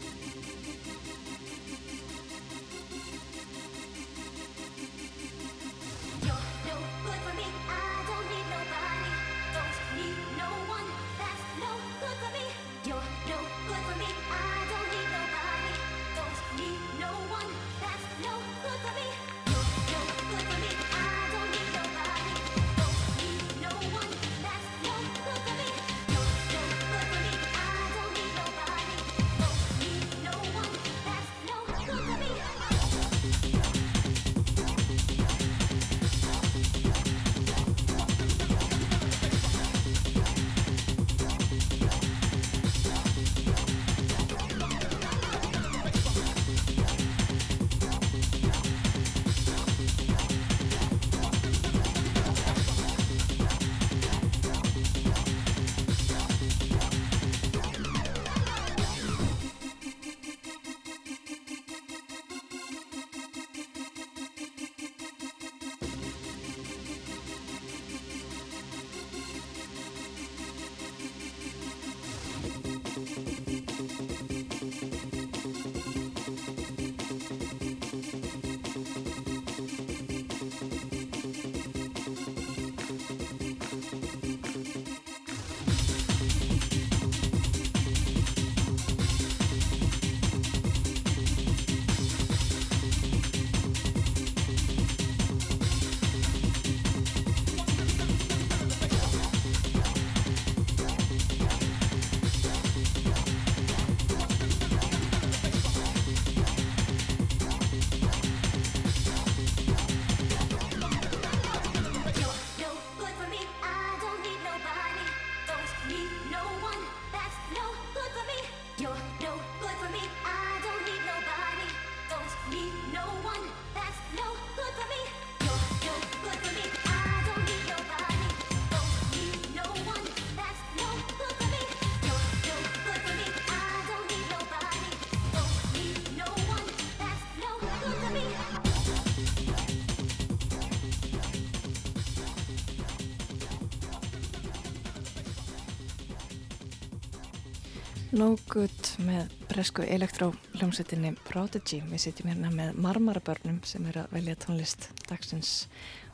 No 148.13 148.35
Good 148.45 148.91
með 149.01 149.31
bresku 149.49 149.81
elektróljómsveitinni 149.89 151.15
Prodigy. 151.25 151.79
Við 151.89 152.01
sitjum 152.03 152.27
hérna 152.29 152.51
með 152.53 152.75
marmarabörnum 152.85 153.55
sem 153.65 153.87
er 153.89 154.03
að 154.03 154.13
velja 154.13 154.35
tónlist 154.37 154.85
dagsins 155.07 155.53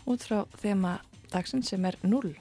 út 0.07 0.23
frá 0.23 0.45
þema 0.61 0.93
dagsins 1.33 1.73
sem 1.73 1.89
er 1.89 1.99
0. 2.07 2.31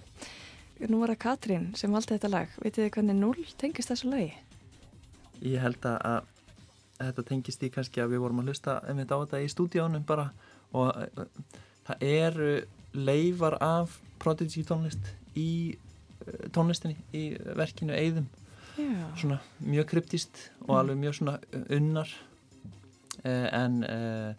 Nú 0.86 1.02
var 1.02 1.10
það 1.16 1.20
Katrín 1.26 1.66
sem 1.74 1.90
valdi 1.90 2.14
þetta 2.14 2.30
lag. 2.30 2.54
Vitið 2.62 2.84
þið 2.84 2.94
hvernig 3.00 3.20
0 3.24 3.50
tengist 3.58 3.90
þessu 3.90 4.14
lagi? 4.14 4.30
Ég 5.42 5.58
held 5.66 5.90
að, 5.90 5.98
að 6.06 7.04
þetta 7.08 7.28
tengist 7.34 7.66
í 7.66 7.74
kannski 7.74 8.06
að 8.06 8.14
við 8.14 8.26
vorum 8.28 8.44
að 8.44 8.52
hlusta 8.52 8.80
einmitt 8.86 9.10
á 9.10 9.18
þetta 9.18 9.42
í 9.42 9.50
stúdíónum 9.50 10.06
bara 10.06 10.30
og 10.70 10.94
uh, 10.94 11.54
það 11.90 12.10
eru 12.14 12.52
leifar 12.94 13.58
af 13.58 13.98
Prodigy 14.22 14.62
tónlist 14.70 15.16
í 15.34 15.74
uh, 15.74 16.44
tónlistinni, 16.54 16.94
í 17.10 17.32
verkinu 17.58 17.98
Eyðum 17.98 18.30
Já. 18.78 19.06
svona 19.18 19.38
mjög 19.60 19.86
kryptist 19.90 20.50
og 20.68 20.76
alveg 20.78 20.96
mjög 21.02 21.14
svona 21.18 21.38
unnar 21.74 22.08
uh, 23.24 23.48
en 23.64 23.82
uh, 23.84 24.34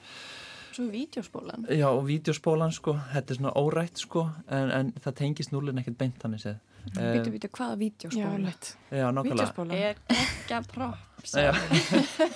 Svo 0.72 0.86
vídeospólan. 0.94 1.66
já 1.70 1.88
og 1.90 2.06
vídeospólan 2.08 2.72
sko, 2.72 2.94
þetta 3.14 3.34
er 3.34 3.40
svona 3.42 3.52
órætt 3.60 3.98
sko 4.00 4.28
en, 4.48 4.72
en 4.72 4.92
það 5.04 5.16
tengist 5.24 5.52
núlinn 5.52 5.82
ekkert 5.82 5.98
beint 6.00 6.20
þannig 6.24 6.44
séð 6.46 6.60
Vítu, 6.80 7.02
Eh, 7.04 7.32
vítu, 7.34 7.50
hvaða 7.52 7.76
vídeospóla? 7.78 8.52
Já, 8.90 9.10
nákvæmlega. 9.12 9.34
Vídeospóla. 9.36 9.76
Er 9.76 9.98
ekki 10.16 10.54
að 10.56 10.70
props. 10.72 11.34
Já. 11.36 11.52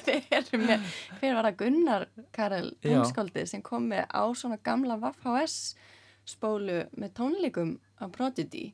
Við 0.03 0.27
erum 0.37 0.65
með, 0.67 0.83
hver 1.21 1.37
var 1.37 1.47
það 1.47 1.55
Gunnar 1.61 2.05
Karel 2.35 2.67
Já. 2.83 2.89
tónskáldið 2.91 3.47
sem 3.49 3.63
kom 3.63 3.87
með 3.93 4.03
á 4.11 4.23
svona 4.35 4.57
gamla 4.61 4.97
VHS 4.99 5.55
spólu 6.27 6.81
með 6.99 7.13
tónleikum 7.21 7.71
af 8.03 8.11
Prodigy 8.11 8.73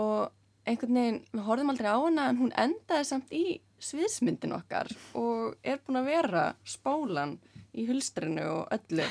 og 0.00 0.32
einhvern 0.66 0.98
veginn, 0.98 1.20
við 1.32 1.46
horfum 1.46 1.72
aldrei 1.72 1.88
á 1.92 1.98
hana 1.98 2.28
en 2.30 2.40
hún 2.40 2.52
endaði 2.58 3.08
samt 3.08 3.32
í 3.34 3.44
sviðsmyndin 3.82 4.54
okkar 4.56 4.90
og 5.18 5.56
er 5.62 5.80
búin 5.84 6.00
að 6.00 6.10
vera 6.10 6.44
spólan 6.66 7.36
í 7.76 7.86
hulstrinu 7.90 8.44
og 8.50 8.76
öllu 8.76 9.06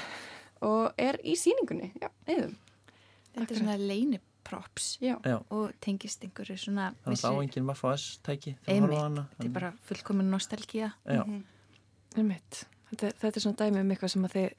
og 0.65 0.95
er 0.97 1.19
í 1.23 1.35
síningunni, 1.37 1.91
já, 2.01 2.09
eðum. 2.31 2.55
Þetta 3.35 3.53
er 3.53 3.59
svona 3.59 3.77
leiniprops 3.81 4.87
og 5.51 5.73
tengist 5.83 6.23
einhverju 6.25 6.57
svona 6.65 6.91
þannig 7.03 7.19
að 7.19 7.23
það 7.25 7.35
á 7.35 7.43
enginn 7.43 7.69
Vaffa 7.69 7.93
S 7.97 8.05
tæki 8.25 8.55
þegar 8.63 8.75
Einmitt, 8.75 8.89
horfa 8.89 9.01
á 9.01 9.05
hana 9.05 9.25
þetta 9.31 9.47
er 9.49 9.55
bara 9.57 9.71
fullkomin 9.89 10.31
nostalgía 10.31 10.91
Já. 11.03 11.23
Einmitt. 12.15 12.61
Þetta, 12.91 13.09
þetta 13.21 13.33
er 13.39 13.43
svona 13.43 13.59
dæmi 13.59 13.81
um 13.81 13.91
eitthvað 13.91 14.13
sem 14.13 14.27
að 14.27 14.35
þið 14.35 14.51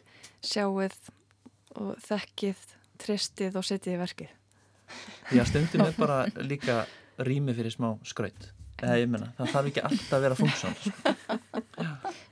sjáuð 0.50 0.98
og 1.76 2.02
þekkið, 2.06 2.64
tristið 3.02 3.56
og 3.60 3.66
setjið 3.68 3.96
í 3.96 4.00
verkið. 4.02 4.34
Já, 5.34 5.42
stundum 5.48 5.86
er 5.86 5.96
bara 5.98 6.22
líka 6.42 6.84
rými 7.18 7.54
fyrir 7.56 7.74
smá 7.74 7.94
skraut 8.06 8.52
eða 8.76 8.96
ég 9.00 9.08
menna, 9.08 9.30
það 9.38 9.52
þarf 9.54 9.68
ekki 9.70 9.82
alltaf 9.88 10.16
að 10.16 10.24
vera 10.26 10.36
funksjón 10.36 10.74
sko. 10.82 11.14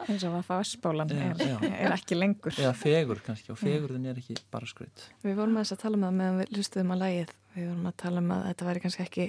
eins 0.04 0.24
og 0.28 0.34
að 0.36 0.42
fá 0.44 0.54
S-bólan 0.58 1.12
Já, 1.14 1.30
er, 1.32 1.64
er 1.86 1.94
ekki 1.94 2.18
lengur 2.18 2.58
eða 2.58 2.74
fegur 2.76 3.22
kannski 3.24 3.52
og 3.54 3.60
fegurðin 3.60 4.10
er 4.12 4.20
ekki 4.20 4.36
bara 4.52 4.68
skraut 4.68 5.06
Við 5.24 5.38
vorum 5.38 5.56
að 5.56 5.64
þess 5.64 5.76
að 5.76 5.82
tala 5.86 5.98
um 5.98 6.04
það 6.04 6.18
meðan 6.18 6.40
við 6.42 6.52
lustuðum 6.58 6.92
að 6.94 7.02
lægið. 7.04 7.32
Við 7.54 7.68
vorum 7.70 7.88
að 7.88 7.96
tala 8.02 8.20
um 8.20 8.30
að 8.34 8.44
þetta 8.50 8.68
væri 8.68 8.84
kannski 8.84 9.04
ekki 9.04 9.26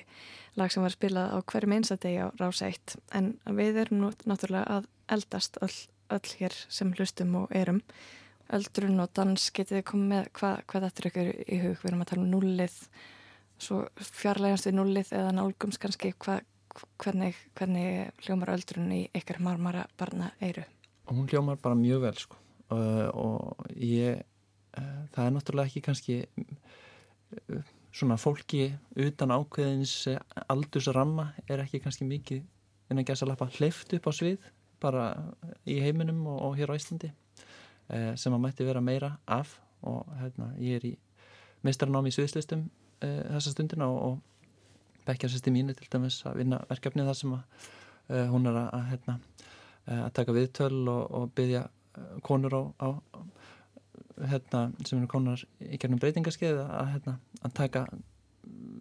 lag 0.59 0.73
sem 0.73 0.85
var 0.85 0.95
spilað 0.95 1.31
á 1.31 1.37
hverjum 1.51 1.75
einstadegi 1.77 2.19
á 2.19 2.27
Rása 2.41 2.69
1. 2.71 2.95
En 3.15 3.31
við 3.59 3.81
erum 3.85 4.01
nú 4.01 4.11
náttúrulega 4.25 4.79
að 4.79 4.89
eldast 5.15 5.59
öll, 5.63 5.75
öll 6.17 6.35
hér 6.41 6.59
sem 6.67 6.93
hlustum 6.97 7.35
og 7.43 7.55
erum. 7.55 7.81
Öldrun 8.53 9.01
og 9.01 9.09
dans 9.17 9.49
getið 9.57 9.81
komið 9.89 10.09
með 10.11 10.27
hvað, 10.37 10.57
hvað 10.69 10.83
þetta 10.85 11.01
er 11.01 11.07
ykkur 11.09 11.29
í 11.33 11.61
hug. 11.63 11.77
Við 11.81 11.89
erum 11.89 12.03
að 12.03 12.09
tala 12.11 12.21
um 12.21 12.33
nullið, 12.33 12.75
svo 13.57 13.79
fjarlægast 13.97 14.69
við 14.69 14.77
nullið 14.77 15.13
eða 15.17 15.31
nálgums 15.33 15.81
kannski 15.81 16.11
hvað, 16.21 16.43
hvernig, 17.01 17.37
hvernig 17.57 18.25
hljómar 18.25 18.53
öldrun 18.55 18.91
í 18.93 19.01
ykkar 19.15 19.41
marmara 19.43 19.85
barna 19.97 20.31
eiru. 20.41 20.65
hún 21.09 21.27
hljómar 21.29 21.57
bara 21.61 21.75
mjög 21.75 22.01
vel 22.01 22.17
sko. 22.17 22.37
uh, 22.71 23.09
og 23.13 23.65
ég 23.75 24.21
uh, 24.77 25.01
það 25.13 25.25
er 25.25 25.33
náttúrulega 25.35 25.69
ekki 25.69 25.81
kannski 25.85 26.15
uh, 26.25 27.61
svona 27.93 28.17
fólki 28.17 28.73
utan 28.95 29.31
ákveðins 29.31 30.07
aldursramma 30.49 31.33
er 31.47 31.61
ekki 31.63 31.79
kannski 31.79 32.07
mikið 32.09 32.41
innan 32.89 33.05
gæsa 33.05 33.25
lappa 33.25 33.47
hleyft 33.57 33.93
upp 33.93 34.09
á 34.09 34.11
svið 34.11 34.49
bara 34.81 35.05
í 35.65 35.79
heiminum 35.79 36.25
og, 36.27 36.41
og 36.41 36.57
hér 36.57 36.73
á 36.73 36.77
Íslandi 36.77 37.11
sem 38.17 38.33
að 38.33 38.41
mætti 38.41 38.65
vera 38.65 38.81
meira 38.81 39.11
af 39.29 39.59
og 39.85 40.07
hérna, 40.17 40.47
ég 40.57 40.79
er 40.79 40.87
í 40.89 40.93
meistarnámi 41.65 42.09
í 42.09 42.15
sviðslistum 42.15 42.65
uh, 42.65 43.21
þessa 43.35 43.53
stundina 43.53 43.89
og, 43.91 43.99
og 44.07 45.05
bekkjarsesti 45.05 45.53
mínu 45.53 45.75
til 45.77 45.89
dæmis 45.93 46.21
að 46.25 46.39
vinna 46.41 46.61
verkefni 46.69 47.05
þar 47.05 47.19
sem 47.19 47.35
að 47.37 47.43
uh, 48.09 48.25
hún 48.31 48.49
er 48.49 48.57
að, 48.63 48.79
hérna 48.89 49.19
eh, 49.85 50.01
að 50.01 50.13
taka 50.17 50.33
viðtöl 50.33 50.81
og, 50.81 51.03
og 51.19 51.33
byggja 51.37 51.67
konur 52.25 52.57
á, 52.57 52.61
á 52.81 52.89
hérna, 54.31 54.65
sem 54.87 54.99
eru 54.99 55.09
konar 55.11 55.41
í 55.61 55.77
gernum 55.79 56.01
breytingarskeið 56.01 56.61
að, 56.65 56.91
hérna, 56.93 57.15
að 57.41 57.55
taka 57.59 57.85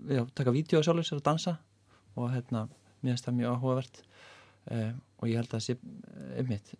já, 0.08 0.24
taka 0.36 0.54
vídeo 0.54 0.82
sjálfur 0.82 1.06
sér 1.06 1.20
að 1.20 1.26
dansa 1.28 1.56
og 2.14 2.30
hérna, 2.32 2.66
mér 3.02 3.14
finnst 3.14 3.28
það 3.28 3.38
mjög 3.40 3.56
áhugavert 3.56 4.02
eh, 4.72 4.92
og 5.20 5.30
ég 5.30 5.40
held 5.40 5.50
að 5.50 5.56
það 5.56 5.66
sé 5.66 5.76
eh, 5.76 6.30
einmitt, 6.40 6.74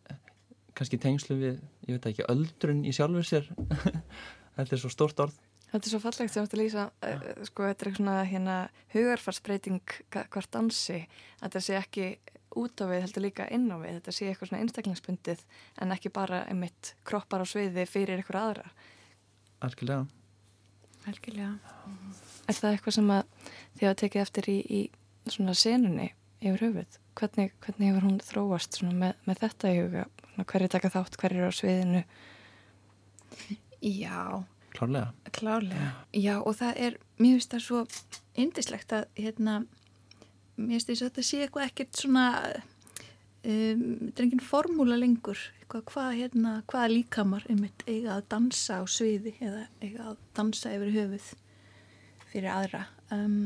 kannski 0.74 0.98
tengslu 1.00 1.36
við, 1.40 1.58
ég 1.88 1.96
veit 1.98 2.06
ekki, 2.12 2.26
öldrun 2.32 2.84
í 2.86 2.92
sjálfur 2.96 3.26
sér 3.28 3.48
þetta 4.56 4.70
er 4.76 4.80
svo 4.84 4.92
stórt 4.92 5.24
orð 5.26 5.40
Þetta 5.74 5.88
er 5.88 5.90
svo 5.90 5.98
fallegt 6.04 6.30
sem 6.30 6.44
ætti 6.46 6.54
að 6.54 6.60
lýsa, 6.60 6.82
uh, 7.02 7.22
sko, 7.48 7.64
þetta 7.66 7.82
er 7.82 7.88
eitthvað 7.88 7.96
svona 7.98 8.12
hérna 8.30 8.56
hugarfarsbreyting 8.92 9.94
ga- 10.14 10.28
hvert 10.30 10.50
dansi, 10.54 11.00
að 11.40 11.48
þetta 11.48 11.62
sé 11.66 11.74
ekki 11.80 12.04
út 12.62 12.78
á 12.78 12.86
við, 12.86 13.00
heldur 13.02 13.24
líka 13.24 13.48
inn 13.50 13.64
á 13.74 13.76
við, 13.82 13.96
þetta 13.96 14.14
sé 14.14 14.28
eitthvað 14.30 14.52
svona 14.52 14.60
einstaklingsbundið 14.62 15.42
en 15.82 15.94
ekki 15.96 16.12
bara 16.14 16.44
einmitt 16.46 16.92
kroppar 17.02 17.42
á 17.42 17.46
sviði 17.50 17.88
fyrir 17.90 18.22
eitthvað 18.22 18.46
aðra. 18.52 18.70
algjörlega 19.66 20.04
Algjörlega. 21.10 21.50
Er 22.48 22.56
það 22.56 22.70
eitthvað 22.76 22.94
sem 22.96 23.10
að 23.12 23.24
þið 23.74 23.86
hafa 23.88 23.98
tekið 24.04 24.22
eftir 24.22 24.48
í, 24.48 24.56
í 24.62 25.32
svona 25.34 25.54
senunni 25.58 26.06
yfir 26.40 26.62
höfuð? 26.68 26.98
Hvernig, 27.18 27.52
hvernig 27.64 27.90
hefur 27.90 28.06
hún 28.08 28.20
þróast 28.24 28.78
svona 28.78 28.94
með, 29.02 29.18
með 29.28 29.42
þetta 29.42 29.72
í 29.74 29.82
huga? 29.82 30.06
Hverju 30.38 30.70
taka 30.72 30.90
þátt, 30.90 31.18
hverju 31.20 31.42
eru 31.44 31.50
á 31.50 31.54
sviðinu? 31.54 32.04
Já, 33.84 34.42
klárlega 34.74 35.12
klárlega. 35.34 35.90
Já, 36.14 36.36
og 36.40 36.56
það 36.58 36.78
er, 36.86 36.98
mér 37.18 37.38
finnst 37.38 37.54
það 37.54 37.64
svo 37.64 37.80
indislegt 38.40 38.94
að, 38.94 39.08
hérna, 39.18 39.56
mér 40.56 40.76
finnst 40.76 40.90
þess 40.90 41.02
að 41.02 41.10
þetta 41.10 41.26
sé 41.28 41.40
eitthvað 41.44 41.66
ekkert 41.68 42.00
svona, 42.00 42.26
um, 43.42 43.84
þetta 44.06 44.22
er 44.22 44.26
engin 44.26 44.44
formúla 44.44 44.98
lengur, 45.00 45.40
eitthvað, 45.60 45.86
hvað, 45.92 46.10
hérna, 46.20 46.54
hvaða 46.70 46.92
líkamar 46.92 47.48
einmitt 47.50 47.86
eiga 47.88 48.18
að 48.18 48.28
dansa 48.34 48.80
á 48.82 48.84
sviði 48.90 49.34
eða 49.40 49.66
eiga 49.82 50.10
að 50.12 50.20
dansa 50.38 50.74
yfir 50.76 50.94
höfuð 50.98 51.30
fyrir 52.30 52.50
aðra. 52.54 52.86
Um, 53.14 53.38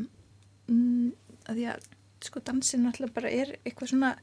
mm, 0.69 1.09
að 1.48 1.60
því 1.60 1.69
að, 1.73 1.90
sko, 2.28 2.44
dansin 2.44 2.89
alltaf 2.89 3.15
bara 3.16 3.32
er 3.32 3.56
eitthvað 3.62 3.94
svona 3.94 4.15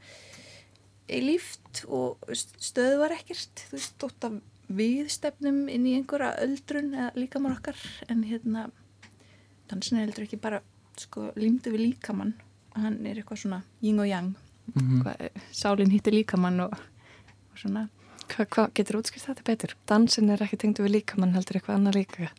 líft 1.09 1.83
og 1.87 2.17
stöðvar 2.33 3.13
ekkert, 3.17 3.65
þú 3.69 3.77
veist, 3.77 3.95
þótt 4.01 4.27
að 4.29 4.39
við 4.75 5.09
stefnum 5.13 5.67
inn 5.69 5.85
í 5.85 5.93
einhverja 5.99 6.31
öldrun 6.41 6.93
eða 6.95 7.11
líkamar 7.15 7.57
okkar 7.59 7.77
en 8.09 8.23
hérna 8.25 8.63
dansin 9.69 9.99
er 9.99 10.07
heldur 10.07 10.25
ekki 10.25 10.39
bara 10.41 10.61
sko 10.97 11.27
límdu 11.37 11.69
við 11.75 11.83
líkamann 11.91 12.33
hann 12.73 13.05
er 13.05 13.19
eitthvað 13.21 13.43
svona 13.43 13.61
yin 13.81 13.99
og 13.99 14.07
yang 14.09 14.35
Mhm. 14.65 15.03
Hvað, 15.03 15.29
sálinn 15.53 15.91
hittir 15.93 16.11
líkamann 16.15 16.59
og, 16.63 16.71
og 16.73 17.57
svona 17.61 17.83
Hvað 18.25 18.47
hva, 18.49 18.63
getur 18.73 18.97
útskýrt 18.97 19.27
þetta 19.27 19.43
betur? 19.45 19.75
Dansin 19.85 20.31
er 20.33 20.41
ekki 20.41 20.57
tengdu 20.57 20.81
við 20.81 20.95
líkamann 20.95 21.35
heldur 21.35 21.59
eitthvað 21.59 21.75
annað 21.77 21.95
líka. 21.99 22.31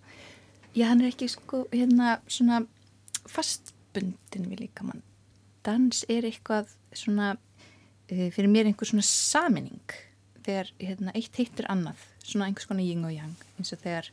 já 0.74 0.88
hann 0.88 1.00
er 1.00 1.12
ekki 1.12 1.28
sko 1.30 1.68
hérna 1.70 2.18
svona 2.26 2.66
fastbundin 3.30 4.48
við 4.50 4.64
líkamann 4.66 5.02
dans 5.66 6.04
er 6.08 6.26
eitthvað 6.26 6.74
svona 6.92 7.36
fyrir 8.08 8.50
mér 8.50 8.68
einhver 8.70 8.88
svona 8.88 9.04
saminning 9.06 9.96
þegar 10.46 10.70
hérna, 10.78 11.14
eitt 11.18 11.38
hittir 11.40 11.66
annað 11.70 12.02
svona 12.22 12.48
einhvers 12.48 12.68
konar 12.68 12.86
yin 12.86 13.04
og 13.06 13.14
yang 13.14 13.34
eins 13.58 13.72
og 13.74 13.82
þegar 13.82 14.10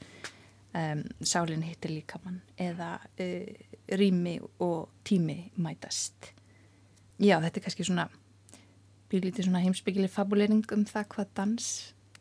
um, 0.74 1.04
sálinn 1.22 1.66
hittir 1.68 1.94
líkamann 1.94 2.42
eða 2.62 2.96
uh, 3.02 3.54
rými 4.00 4.38
og 4.64 4.90
tími 5.06 5.52
mætast. 5.62 6.34
Já 7.22 7.38
þetta 7.44 7.60
er 7.60 7.66
kannski 7.68 7.88
svona 7.88 8.08
byrlítið 9.14 9.48
svona 9.48 9.62
heimsbyggileg 9.64 10.12
fabulering 10.12 10.64
um 10.74 10.86
það 10.90 11.10
hvað 11.14 11.34
dans 11.38 11.68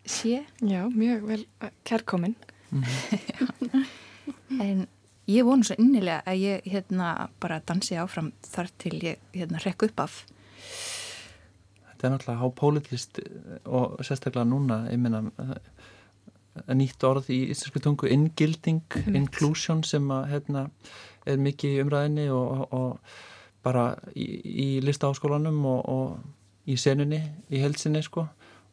sé. 0.05 0.43
Já, 0.61 0.83
mjög 0.93 1.29
vel 1.31 1.47
uh, 1.63 1.71
kærkomin. 1.89 2.37
en 4.67 4.87
ég 5.31 5.47
vonu 5.47 5.65
svo 5.65 5.77
innilega 5.81 6.21
að 6.29 6.45
ég 6.45 6.69
hérna 6.73 7.31
bara 7.41 7.63
dansi 7.65 7.97
áfram 8.01 8.33
þar 8.45 8.71
til 8.81 8.95
ég 9.01 9.25
hérna 9.37 9.61
rekku 9.65 9.89
upp 9.89 10.05
af 10.05 10.23
þetta 12.03 12.09
er 12.09 12.15
náttúrulega 12.17 12.43
hápólitist 12.43 13.19
og 13.71 14.01
sérstaklega 14.03 14.49
núna 14.49 14.79
ég 14.91 14.99
meina 14.99 15.21
eh, 15.39 16.75
nýtt 16.75 17.05
orð 17.07 17.29
í 17.31 17.39
íslensku 17.53 17.81
tungu 17.83 18.11
inngilding, 18.11 18.83
inclusion 19.15 19.85
sem 19.87 20.09
að 20.11 20.25
hérna, 20.33 20.65
er 21.31 21.39
mikið 21.39 21.77
í 21.77 21.85
umræðinni 21.85 22.25
og, 22.35 22.65
og 22.75 23.13
bara 23.63 23.93
í, 24.19 24.27
í 24.43 24.67
listaháskólanum 24.83 25.63
og, 25.71 25.81
og 25.87 26.67
í 26.67 26.77
senunni, 26.77 27.23
í 27.55 27.63
helsinni 27.63 28.03
sko. 28.03 28.27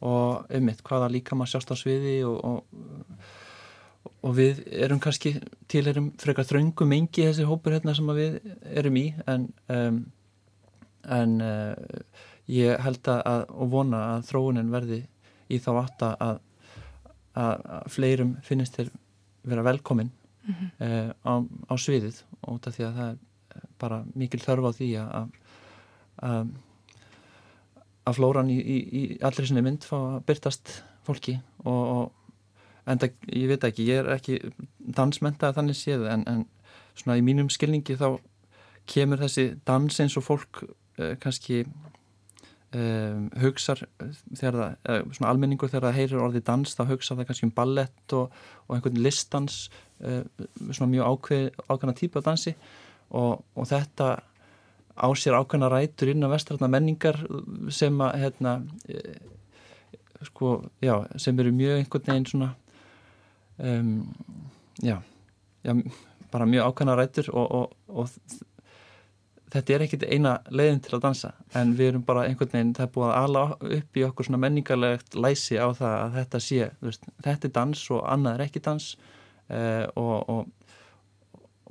Og 0.10 0.49
einmitt 0.49 0.81
hvaða 0.88 1.11
líka 1.14 1.38
maður 1.38 1.53
sjást 1.53 1.72
á 1.72 1.76
sviði 1.77 2.18
og, 2.26 2.41
og, 2.49 4.10
og 4.26 4.35
við 4.38 4.64
erum 4.73 5.01
kannski 5.03 5.35
til 5.69 5.85
erum 5.91 6.10
frekar 6.19 6.47
þröngum 6.49 6.97
engi 6.97 7.27
þessi 7.27 7.45
hópur 7.45 7.77
hérna 7.77 7.93
sem 7.93 8.10
við 8.18 8.39
erum 8.73 8.97
í 8.97 9.10
en 9.27 9.49
um, 9.69 10.01
en 11.10 11.41
uh, 11.41 11.73
ég 12.49 12.80
held 12.81 13.07
að, 13.11 13.21
að 13.30 13.43
og 13.53 13.71
vona 13.73 14.03
að 14.15 14.27
þróunin 14.30 14.71
verði 14.73 15.01
í 15.49 15.59
þá 15.61 15.69
átt 15.84 16.05
að, 16.07 16.15
að, 16.26 16.39
að 17.45 17.91
fleirum 17.93 18.35
finnist 18.45 18.80
þér 18.80 18.93
vera 19.49 19.65
velkomin 19.69 20.11
Mhm. 20.49 20.69
uh, 20.81 21.11
á, 21.27 21.34
á 21.69 21.73
sviðið 21.77 22.21
og 22.47 22.63
af 22.65 22.73
því 22.73 22.85
að 22.88 22.95
það 22.95 23.09
er 23.11 23.65
bara 23.81 23.97
mikil 24.15 24.39
þörf 24.41 24.65
á 24.65 24.71
því 24.77 24.88
að 24.97 25.34
að 26.23 26.53
að 28.09 28.15
flóran 28.17 28.49
í, 28.49 28.57
í, 28.57 28.77
í 28.80 29.01
allri 29.26 29.45
sinni 29.45 29.61
mynd 29.65 29.85
fá 29.85 29.97
að 29.99 30.23
byrtast 30.30 30.71
fólki 31.05 31.35
og, 31.67 31.84
og 31.93 32.89
en 32.89 33.01
það, 33.03 33.13
ég 33.35 33.51
veit 33.51 33.67
ekki, 33.67 33.85
ég 33.91 34.01
er 34.01 34.09
ekki 34.15 34.39
dansmentaði 34.97 35.57
þannig 35.59 35.77
séð 35.77 36.07
en, 36.09 36.26
en 36.26 36.45
svona 36.97 37.19
í 37.19 37.26
mínum 37.26 37.51
skilningi 37.53 37.99
þá 37.99 38.07
kemur 38.89 39.21
þessi 39.21 39.51
dans 39.69 39.99
eins 40.01 40.17
og 40.17 40.26
fólk 40.26 40.63
uh, 40.65 41.13
kannski 41.21 41.61
um, 42.75 43.27
hugsar 43.41 43.81
þegar 44.37 44.57
það, 44.59 45.11
svona 45.15 45.31
almenningur 45.31 45.71
þegar 45.71 45.89
það 45.89 45.99
heyrir 45.99 46.23
orðið 46.25 46.45
dans 46.49 46.75
þá 46.77 46.83
hugsa 46.91 47.17
það 47.17 47.29
kannski 47.29 47.47
um 47.47 47.53
ballett 47.55 48.15
og, 48.17 48.35
og 48.67 48.75
einhvern 48.75 49.01
listans 49.05 49.59
uh, 50.03 50.21
svona 50.69 50.91
mjög 50.93 51.13
ákveð, 51.13 51.47
ákveðna 51.67 51.97
típu 51.97 52.21
af 52.21 52.27
dansi. 52.29 52.55
Og, 53.09 53.41
og 53.57 53.69
þetta 53.69 54.09
á 54.99 55.07
sér 55.17 55.39
ákveðna 55.39 55.71
rætur 55.71 56.13
innan 56.13 56.33
vestrætna 56.33 56.69
menningar 56.71 57.21
sem 57.73 57.95
að 58.05 58.19
hérna 58.23 58.57
uh, 58.91 59.17
sko, 60.29 60.59
já, 60.83 60.93
sem 61.17 61.39
eru 61.39 61.55
mjög 61.55 61.79
einhvern 61.79 62.11
veginn 62.11 62.29
svona 62.29 62.51
um, 63.57 63.97
já, 64.83 64.99
já 65.63 65.73
bara 66.31 66.45
mjög 66.45 66.69
ákveðna 66.69 66.95
rætur 66.99 67.31
og, 67.33 67.73
og 67.87 68.09
þetta 69.53 69.73
er 69.76 69.85
ekkit 69.85 70.05
eina 70.09 70.35
leiðin 70.53 70.81
til 70.85 70.95
að 70.97 71.05
dansa 71.07 71.31
en 71.57 71.73
við 71.77 71.91
erum 71.93 72.05
bara 72.05 72.26
einhvern 72.27 72.51
veginn, 72.53 72.76
það 72.77 72.85
er 72.85 72.93
búið 72.95 73.09
að 73.09 73.23
ala 73.23 73.43
upp 73.80 73.99
í 73.99 74.05
okkur 74.05 74.27
svona 74.27 74.41
menningarlegt 74.43 75.17
læsi 75.17 75.57
á 75.57 75.67
það 75.77 75.95
að 75.95 76.17
þetta 76.19 76.41
sé, 76.45 76.69
veist, 76.85 77.09
þetta 77.26 77.49
er 77.49 77.55
dans 77.57 77.84
og 77.95 78.03
annað 78.13 78.38
er 78.38 78.45
ekki 78.45 78.63
dans 78.67 78.89
uh, 79.49 79.85
og, 79.99 80.15
og, 80.30 80.76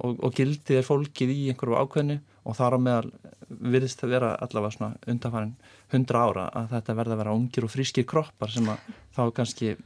og, 0.03 0.17
og 0.17 0.35
gildið 0.39 0.81
er 0.81 0.89
fólkið 0.89 1.35
í 1.35 1.41
einhverju 1.53 1.79
ákveðinu 1.85 2.19
og 2.49 2.57
þar 2.57 2.79
á 2.79 2.85
meðal 2.87 3.13
virðist 3.49 4.03
það 4.03 4.15
vera 4.15 4.33
allavega 4.45 4.75
svona 4.75 4.91
undanfærin 5.09 5.55
hundra 5.93 6.25
ára 6.25 6.49
að 6.61 6.75
þetta 6.75 6.99
verða 6.99 7.17
að 7.17 7.23
vera 7.23 7.37
ungir 7.37 7.67
og 7.67 7.73
frískir 7.73 8.07
kroppar 8.09 8.53
sem 8.53 8.69
að 8.69 8.91
þá 9.17 9.23
kannski 9.37 9.77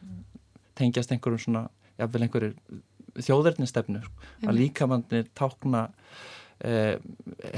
tengjast 0.79 1.13
einhverjum 1.15 1.43
svona, 1.43 1.67
jáfnvel 2.01 2.27
einhverjir 2.27 2.55
þjóðverðnistefnu, 3.23 4.01
að 4.01 4.47
Einmitt. 4.47 4.59
líkamannir 4.59 5.27
tákna 5.37 5.83
eh, 6.65 6.95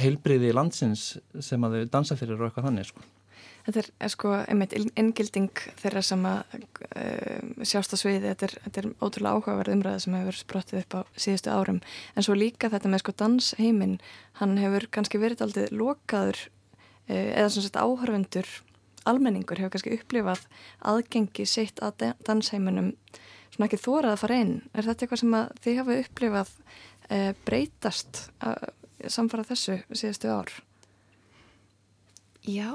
heilbriði 0.00 0.54
landsins 0.56 1.14
sem 1.40 1.66
að 1.66 1.78
þau 1.78 1.92
dansa 1.98 2.16
fyrir 2.18 2.40
og 2.40 2.48
eitthvað 2.48 2.68
þannig 2.70 2.90
sko. 2.90 3.04
Þetta 3.64 3.80
er, 3.80 3.86
er 4.04 4.10
sko 4.12 4.30
einmitt 4.42 4.74
inngilding 4.76 5.62
þeirra 5.80 6.02
sem 6.04 6.24
að 6.28 6.56
uh, 6.60 7.62
sjást 7.64 7.94
á 7.94 7.96
sviði, 7.96 8.26
þetta 8.26 8.44
er, 8.50 8.54
þetta 8.66 8.82
er 8.82 8.88
ótrúlega 9.00 9.38
áhugaverð 9.38 9.72
umræða 9.72 10.02
sem 10.04 10.16
hefur 10.18 10.36
sprottið 10.36 10.80
upp 10.82 10.96
á 11.00 11.00
síðustu 11.16 11.54
árum, 11.54 11.78
en 12.12 12.26
svo 12.26 12.36
líka 12.36 12.68
þetta 12.74 12.90
með 12.92 13.00
sko 13.00 13.14
dansheiminn, 13.22 13.94
hann 14.42 14.60
hefur 14.60 14.84
kannski 14.92 15.22
verið 15.22 15.46
aldrei 15.46 15.64
lokaður 15.72 16.42
uh, 16.44 17.16
eða 17.16 17.48
svona 17.54 17.70
sett 17.70 17.80
áhörfundur 17.80 18.52
almenningur 19.08 19.60
hefur 19.60 19.74
kannski 19.74 19.96
upplifað 19.98 20.44
aðgengi 20.92 21.46
sitt 21.48 21.80
að 21.84 22.10
dansheiminum 22.26 22.92
svona 23.54 23.68
ekki 23.68 23.80
þórað 23.80 24.12
að 24.12 24.22
fara 24.24 24.38
inn. 24.44 24.54
Er 24.74 24.88
þetta 24.88 25.06
eitthvað 25.06 25.22
sem 25.22 25.36
að 25.38 25.52
þið 25.64 25.80
hafa 25.80 25.98
upplifað 26.04 26.54
uh, 26.58 27.30
breytast 27.46 28.24
uh, 28.44 28.72
samfara 29.12 29.46
þessu 29.46 29.78
síðustu 29.92 30.30
ár? 30.32 30.50
Já, 32.44 32.70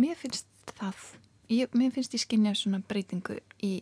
mér 0.00 0.18
finnst 0.18 0.48
það 0.74 0.98
ég, 1.52 1.70
mér 1.76 1.92
finnst 1.94 2.14
ég 2.16 2.22
skynja 2.22 2.54
svona 2.58 2.80
breytingu 2.88 3.38
í, 3.64 3.76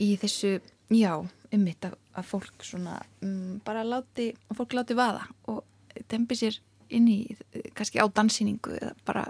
í 0.00 0.08
þessu 0.20 0.58
já, 0.94 1.12
ummitt 1.54 1.88
að, 1.88 1.96
að 2.18 2.28
fólk 2.28 2.66
svona 2.66 2.98
um, 3.24 3.58
bara 3.64 3.84
láti 3.86 4.30
að 4.48 4.60
fólk 4.60 4.76
láti 4.76 4.96
vaða 4.98 5.26
og 5.50 5.64
dembi 6.10 6.36
sér 6.38 6.58
inn 6.94 7.08
í 7.10 7.18
kannski 7.76 8.00
á 8.00 8.06
dansýningu 8.08 8.76
eða 8.78 8.94
bara, 9.08 9.26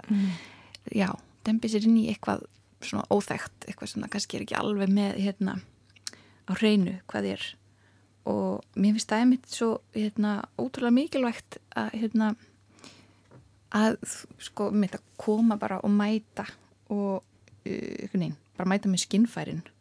já, 0.95 1.09
dembi 1.47 1.71
sér 1.71 1.87
inn 1.89 1.97
í 1.99 2.07
eitthvað 2.11 2.45
svona 2.83 3.07
óþægt 3.11 3.67
eitthvað 3.67 3.93
sem 3.93 4.03
það 4.05 4.13
kannski 4.15 4.37
er 4.37 4.45
ekki 4.45 4.59
alveg 4.59 4.93
með 4.95 5.17
hérna 5.25 5.57
á 6.47 6.51
hreinu 6.55 6.99
hvað 7.11 7.33
er 7.35 7.47
og 8.29 8.61
mér 8.77 8.93
finnst 8.95 9.09
það 9.09 9.23
einmitt 9.23 9.49
svo 9.49 9.69
hérna 9.95 10.35
ótrúlega 10.61 10.95
mikilvægt 10.99 11.57
að 11.79 11.89
hérna 12.03 12.31
að 13.75 13.97
sko 14.41 14.69
mitt 14.73 14.95
að 14.97 15.03
koma 15.21 15.57
bara 15.61 15.79
og 15.85 15.91
mæta 15.93 16.45
og 16.89 17.19
uh, 17.19 17.65
einhvern 17.65 18.23
veginn, 18.23 18.37
bara 18.57 18.69
mæta 18.71 18.89
með 18.91 19.05
skinnfærin 19.07 19.65
og 19.65 19.75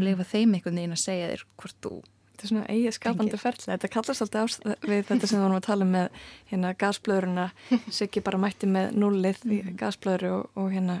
Mm. 0.00 0.04
leifa 0.06 0.24
þeim 0.24 0.54
einhvern 0.56 0.76
veginn 0.80 0.94
að 0.96 1.00
segja 1.04 1.26
þér 1.28 1.42
hvort 1.60 1.80
þú 1.84 1.90
Þetta 2.32 2.44
er 2.46 2.48
svona 2.48 2.68
eigið 2.72 2.94
skapandi 2.96 3.38
ferli. 3.38 3.64
Þetta 3.68 3.88
kallast 3.92 4.22
alltaf 4.24 4.54
við 4.88 5.02
þetta 5.06 5.26
sem 5.28 5.36
við 5.38 5.42
vorum 5.44 5.56
að 5.58 5.66
tala 5.66 5.84
um 5.84 5.90
með 5.92 6.06
hérna 6.50 6.70
gasblöðuruna, 6.80 7.44
Siggi 7.98 8.22
bara 8.24 8.38
mætti 8.40 8.66
með 8.72 8.96
nullið 8.98 9.42
í 9.52 9.58
gasblöðuru 9.78 10.30
og, 10.38 10.48
og 10.56 10.70
hérna 10.72 10.96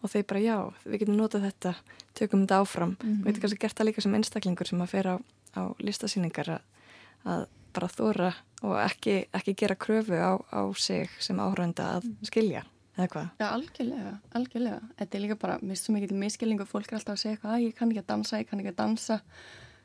og 0.00 0.12
þeir 0.12 0.24
bara 0.30 0.40
já, 0.46 0.56
við 0.86 1.00
getum 1.02 1.18
notað 1.18 1.48
þetta, 1.48 1.72
tökum 2.14 2.44
þetta 2.46 2.60
áfram 2.62 2.94
Mhm. 3.02 3.18
og 3.18 3.26
við 3.26 3.32
getum 3.34 3.42
kannski 3.42 3.60
gert 3.66 3.76
það 3.82 3.88
líka 3.90 4.02
sem 4.06 4.14
einstaklingur 4.14 4.70
sem 4.70 4.80
að 4.86 4.92
fer 4.94 5.10
á, 5.10 5.14
á 5.54 5.62
listasýningar 5.82 6.52
að, 6.56 6.88
að 7.24 7.44
bara 7.76 7.90
þóra 7.92 8.32
og 8.66 8.74
ekki, 8.82 9.20
ekki 9.34 9.54
gera 9.58 9.76
kröfu 9.78 10.18
á, 10.18 10.34
á 10.50 10.62
sig 10.74 11.10
sem 11.22 11.38
áhrönda 11.40 11.98
að 11.98 12.08
skilja, 12.26 12.64
eða 12.96 13.08
hvað? 13.12 13.28
Já, 13.38 13.46
algjörlega, 13.48 14.14
algjörlega. 14.40 14.80
Þetta 14.98 15.18
er 15.18 15.24
líka 15.24 15.38
bara, 15.44 15.58
mér 15.62 15.74
finnst 15.74 15.88
svo 15.88 15.94
mikið 15.94 16.16
miskilning 16.18 16.64
og 16.64 16.70
fólk 16.70 16.90
er 16.90 16.98
alltaf 16.98 17.14
að 17.14 17.22
segja 17.22 17.36
eitthvað, 17.36 17.54
að 17.54 17.66
ég 17.66 17.76
kann 17.78 17.92
ekki 17.92 18.02
að 18.02 18.10
dansa, 18.12 18.42
ég 18.42 18.50
kann 18.50 18.64
ekki 18.64 18.74
að 18.74 18.80
dansa. 18.82 19.20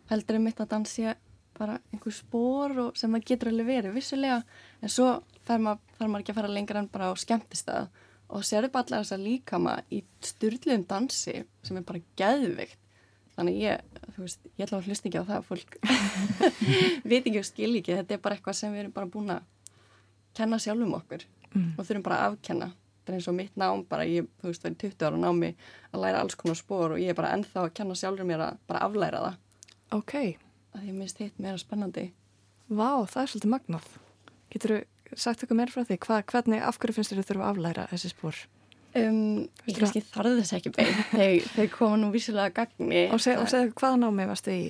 Heldur 0.10 0.40
er 0.40 0.44
mitt 0.44 0.64
að 0.64 0.72
dansa 0.73 1.15
bara 1.53 1.77
einhver 1.94 2.15
spór 2.15 2.73
sem 2.98 3.14
það 3.14 3.27
getur 3.30 3.52
alveg 3.52 3.69
verið, 3.69 3.94
vissulega. 3.98 4.40
En 4.81 4.91
svo 4.91 5.10
þarf 5.45 5.68
maður, 5.68 5.84
þarf 5.99 6.10
maður 6.10 6.23
ekki 6.23 6.34
að 6.34 6.40
fara 6.40 6.56
lengra 6.56 6.81
en 6.81 6.90
bara 6.94 7.11
á 7.11 7.14
skemmtistað 7.19 7.91
og 8.34 8.45
sérðu 8.48 8.72
bara 8.73 8.88
allar 8.88 9.03
þess 9.03 9.15
að 9.15 9.26
líkama 9.27 9.76
í 9.94 9.99
styrluðum 10.26 10.88
dansi 10.90 11.35
sem 11.61 11.77
er 11.77 11.85
bara 11.85 12.02
geðvikt. 12.18 12.80
Þannig 13.34 13.55
ég, 13.64 13.81
þú 14.14 14.22
veist, 14.27 14.39
ég 14.60 14.65
ætla 14.68 14.77
að 14.80 14.88
hlusta 14.91 15.10
ekki 15.10 15.22
á 15.22 15.26
það 15.26 15.38
að 15.39 15.47
fólk 15.47 15.77
veit 17.10 17.23
ekki 17.26 17.39
og 17.41 17.47
skil 17.47 17.72
ekki. 17.80 17.95
Þetta 17.97 18.15
er 18.18 18.22
bara 18.23 18.38
eitthvað 18.38 18.57
sem 18.60 18.73
við 18.76 18.84
erum 18.84 18.93
bara 18.95 19.10
búin 19.14 19.34
að 19.34 19.43
kenna 20.38 20.60
sjálfum 20.61 20.95
okkur 20.99 21.30
Mm. 21.53 21.76
og 21.77 21.85
þurfum 21.85 22.01
bara 22.07 22.15
að 22.18 22.31
afkenna. 22.31 22.68
Það 23.05 23.11
er 23.11 23.15
eins 23.19 23.26
og 23.30 23.35
mitt 23.38 23.57
nám, 23.61 23.81
bara 23.85 24.05
ég, 24.10 24.26
þú 24.41 24.47
veist, 24.49 24.64
verið 24.65 24.77
20 24.81 25.03
ára 25.05 25.18
námi 25.22 25.49
að 25.93 26.01
læra 26.01 26.22
alls 26.23 26.34
konar 26.39 26.57
spór 26.57 26.95
og 26.95 26.97
ég 27.03 27.11
er 27.11 27.18
bara 27.19 27.30
ennþá 27.35 27.60
að 27.68 27.73
kenna 27.77 27.93
sjálfur 27.99 28.26
mér 28.26 28.41
að 28.41 28.55
bara 28.72 28.80
aflæra 28.88 29.19
það. 29.22 29.35
Ok. 29.99 30.15
Að 30.73 30.88
ég 30.88 30.95
minnst 30.97 31.22
hitt 31.22 31.38
meira 31.38 31.60
spennandi. 31.61 32.07
Vá, 32.73 33.05
það 33.05 33.22
er 33.22 33.30
svolítið 33.35 33.53
magnað. 33.53 33.91
Getur 34.55 34.73
þú 34.73 35.19
sagt 35.27 35.45
okkur 35.45 35.60
meira 35.61 35.76
frá 35.76 35.85
því? 35.85 35.99
Hva, 36.07 36.18
hvernig, 36.34 36.64
af 36.65 36.81
hverju 36.81 36.97
finnst 36.97 37.14
þér 37.14 37.22
þú 37.22 37.27
þurfa 37.30 37.45
að 37.45 37.53
aflæra 37.53 37.85
þessi 37.93 38.11
spór? 38.15 38.41
Um, 38.94 39.48
ég 39.65 39.80
kannski 39.80 40.03
þarði 40.06 40.36
þess 40.44 40.53
ekki 40.60 40.72
beint 40.76 40.99
þegar 41.15 41.48
þeir 41.56 41.70
koma 41.74 41.98
nú 41.98 42.11
vissilega 42.14 42.49
að 42.52 42.56
gagni. 42.60 43.03
Og 43.15 43.22
segðu 43.24 43.48
seg, 43.49 43.72
hvaða 43.80 43.99
námi 44.03 44.28
varstu 44.30 44.53
í? 44.53 44.64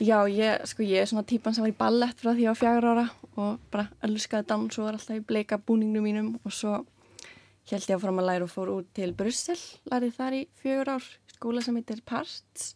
Já, 0.00 0.18
ég, 0.32 0.62
sko, 0.68 0.84
ég 0.84 1.02
er 1.04 1.08
svona 1.08 1.24
típan 1.28 1.52
sem 1.56 1.64
var 1.64 1.72
í 1.72 1.76
ballett 1.76 2.20
frá 2.20 2.32
því 2.32 2.46
á 2.48 2.54
fjagur 2.56 2.86
ára 2.92 3.06
og 3.40 3.58
bara 3.72 3.86
elskaði 4.04 4.46
dans 4.48 4.78
og 4.80 4.86
var 4.86 4.96
alltaf 4.96 5.16
í 5.18 5.24
bleika 5.28 5.58
búningnum 5.60 6.04
mínum. 6.04 6.30
Og 6.44 6.52
svo 6.56 6.78
held 7.70 7.84
ég 7.88 7.96
að 7.98 8.04
fram 8.06 8.20
að 8.22 8.28
læra 8.30 8.46
og 8.48 8.52
fór 8.52 8.72
út 8.74 8.88
til 8.96 9.12
Brussel, 9.16 9.58
lærið 9.92 10.16
þar 10.16 10.36
í 10.38 10.42
fjögur 10.62 10.92
ár, 10.96 11.08
skóla 11.36 11.62
sem 11.64 11.76
heitir 11.80 12.00
Parts. 12.08 12.70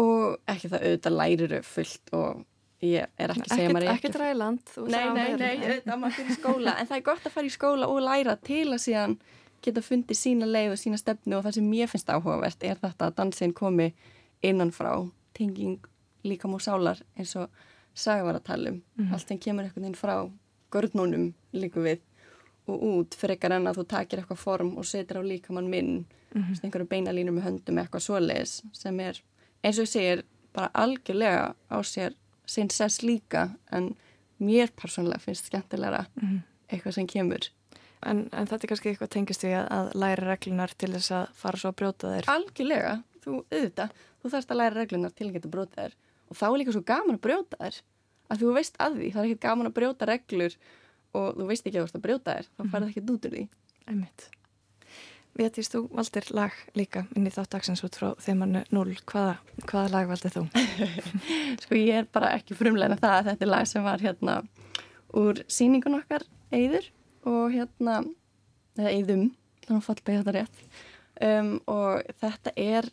Og 0.00 0.40
ekki 0.50 0.72
það 0.72 0.86
auðvitað 0.88 1.16
læriru 1.20 1.60
fullt 1.68 2.14
og 2.18 2.40
ég 2.84 3.06
er 3.16 3.30
ekki 3.32 3.44
að 3.44 3.52
segja 3.54 3.68
Ekkert- 3.68 3.76
maður 3.76 3.86
er 3.86 3.94
ekkert 3.94 4.18
ræland, 4.20 4.64
þú 4.74 4.88
Nei, 4.90 5.04
nei, 5.14 5.28
nei, 5.38 5.54
auðvitað 5.60 6.00
maður 6.02 6.16
fyrir 6.18 6.36
skóla. 6.40 6.74
En 6.80 6.88
það 6.90 6.96
er 6.98 7.04
gott 7.12 7.28
að 7.28 7.36
fara 7.36 7.46
í 7.48 7.54
skóla 7.54 7.88
og 7.92 8.00
læra 8.04 8.34
til 8.44 8.66
að 8.74 8.82
síðan 8.88 9.14
geta 9.64 9.80
fundið 9.84 10.18
sína 10.20 10.46
leið 10.46 10.72
og 10.74 10.80
sína 10.80 10.98
stefnu 11.00 11.36
og 11.38 11.44
það 11.46 11.54
sem 11.58 11.68
mér 11.70 11.88
finnst 11.92 12.10
áhugavert 12.12 12.62
er 12.68 12.76
þetta 12.82 13.08
að 13.10 13.14
dansin 13.20 13.52
komi 13.56 13.90
innanfrá 14.44 14.94
tenging 15.34 15.78
líka 16.24 16.48
múr 16.48 16.62
sálar 16.64 17.00
eins 17.18 17.34
og 17.40 17.48
saga 17.94 18.24
var 18.24 18.34
að 18.40 18.44
tala 18.48 18.70
um 18.70 18.82
Mhm. 18.98 19.12
allt 19.14 19.28
sem 19.28 19.38
kemur 19.38 19.64
einhvern 19.64 19.82
veginn 19.84 19.94
frá 20.00 20.30
görnunum 20.72 21.32
líku 21.54 21.80
við 21.82 22.00
og 22.66 22.80
út 22.82 23.14
frekar 23.14 23.52
en 23.52 23.66
að 23.68 23.76
þú 23.78 23.86
takir 23.88 24.18
eitthvað 24.22 24.38
form 24.38 24.76
og 24.78 24.84
setur 24.84 25.20
á 25.20 25.22
líkamann 25.22 25.68
minn 25.70 26.06
mm 26.34 26.54
einhverju 26.64 26.88
beinalínur 26.88 27.32
með 27.36 27.44
höndum 27.46 27.78
eitthvað 27.78 28.02
svoleiðis 28.08 28.62
sem 28.72 29.00
er 29.00 29.20
eins 29.64 29.78
og 29.78 29.84
ég 29.84 29.92
segir 29.92 30.22
bara 30.52 30.70
algjörlega 30.74 31.54
á 31.70 31.78
sér 31.82 32.14
sinn 32.46 32.70
sess 32.70 33.02
líka 33.02 33.56
en 33.72 33.94
mér 34.40 34.68
persónulega 34.76 35.20
finnst 35.20 35.46
skemmtilegra 35.46 36.06
Mhm. 36.22 36.42
eitthvað 36.72 36.92
sem 36.94 37.06
kemur 37.06 37.48
En, 38.04 38.24
en 38.32 38.48
þetta 38.50 38.66
er 38.66 38.72
kannski 38.72 38.92
eitthvað 38.92 39.12
tengist 39.14 39.44
við 39.46 39.56
að, 39.58 39.66
að 39.78 39.90
læra 40.02 40.28
reglunar 40.28 40.74
til 40.78 40.92
þess 40.92 41.14
að 41.16 41.34
fara 41.40 41.60
svo 41.60 41.72
að 41.72 41.78
brjóta 41.80 42.12
þér. 42.14 42.30
algjörlega, 42.34 42.94
þú 43.24 43.40
auðvitað 43.40 43.98
þú 44.20 44.32
þarfst 44.34 44.54
að 44.54 44.60
læra 44.60 44.78
reglunar 44.78 45.14
til 45.16 45.28
að 45.28 45.34
geta 45.38 45.52
brjóta 45.52 45.82
þær 45.82 45.98
og 46.24 46.38
þá 46.40 46.46
er 46.48 46.56
líka 46.60 46.76
svo 46.76 46.84
gaman 46.88 47.18
að 47.18 47.24
brjóta 47.26 47.60
þær 47.60 47.82
að 48.32 48.44
þú 48.44 48.54
veist 48.56 48.80
að 48.80 48.96
því, 49.00 49.10
það 49.14 49.22
er 49.22 49.28
ekkert 49.28 49.44
gaman 49.44 49.70
að 49.70 49.76
brjóta 49.80 50.08
reglur 50.08 50.56
og 51.14 51.36
þú 51.38 51.48
veist 51.50 51.68
ekki 51.68 51.76
að 51.78 51.82
þú 51.82 51.88
ert 51.88 51.98
að 51.98 52.06
brjóta 52.08 52.38
þær 52.38 52.48
þá 52.48 52.64
færði 52.72 52.90
ekkert 52.92 53.12
út 53.14 53.28
úr 53.28 53.36
því 53.36 53.44
Einmitt. 53.84 54.30
Vétís, 55.34 55.66
þú 55.66 55.88
valdir 55.90 56.28
lag 56.30 56.54
líka 56.78 57.02
inn 57.18 57.26
í 57.26 57.32
þáttaksins 57.34 57.82
út 57.84 57.96
frá 57.98 58.12
þeimannu 58.22 58.62
0. 58.70 58.92
Hvaða, 59.10 59.32
hvaða 59.66 59.90
lag 59.90 60.10
valdir 60.12 60.30
þú? 60.30 60.44
sko 61.64 61.78
ég 61.80 62.04
er 62.04 62.06
bara 62.14 62.30
ekki 62.38 62.54
frumlega 62.56 62.96
það 63.00 63.16
að 63.16 63.30
þetta 63.32 63.46
er 63.46 63.50
lag 63.50 63.66
sem 63.68 63.84
var 63.84 64.04
hérna 64.04 64.36
úr 65.18 65.42
síningun 65.50 65.98
okkar 65.98 66.22
Eyður 66.54 66.86
og 67.28 67.54
hérna 67.54 68.00
eða 68.78 68.92
Eyðum, 68.92 69.24
þannig 69.64 69.80
að 69.80 69.86
fallbegi 69.88 70.20
þetta 70.20 70.34
rétt. 70.36 70.62
Um, 71.24 71.50
og 71.70 72.14
þetta 72.20 72.52
er 72.58 72.88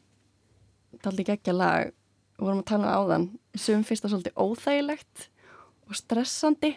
taldi 1.01 1.25
geggja 1.27 1.55
lag. 1.55 1.93
Við 2.37 2.47
vorum 2.47 2.61
að 2.63 2.69
tala 2.71 2.89
um 2.89 2.99
áðan. 3.01 3.29
Sem 3.57 3.85
finnst 3.85 4.05
það 4.05 4.13
svolítið 4.15 4.43
óþægilegt 4.43 5.25
og 5.87 5.97
stressandi. 5.97 6.75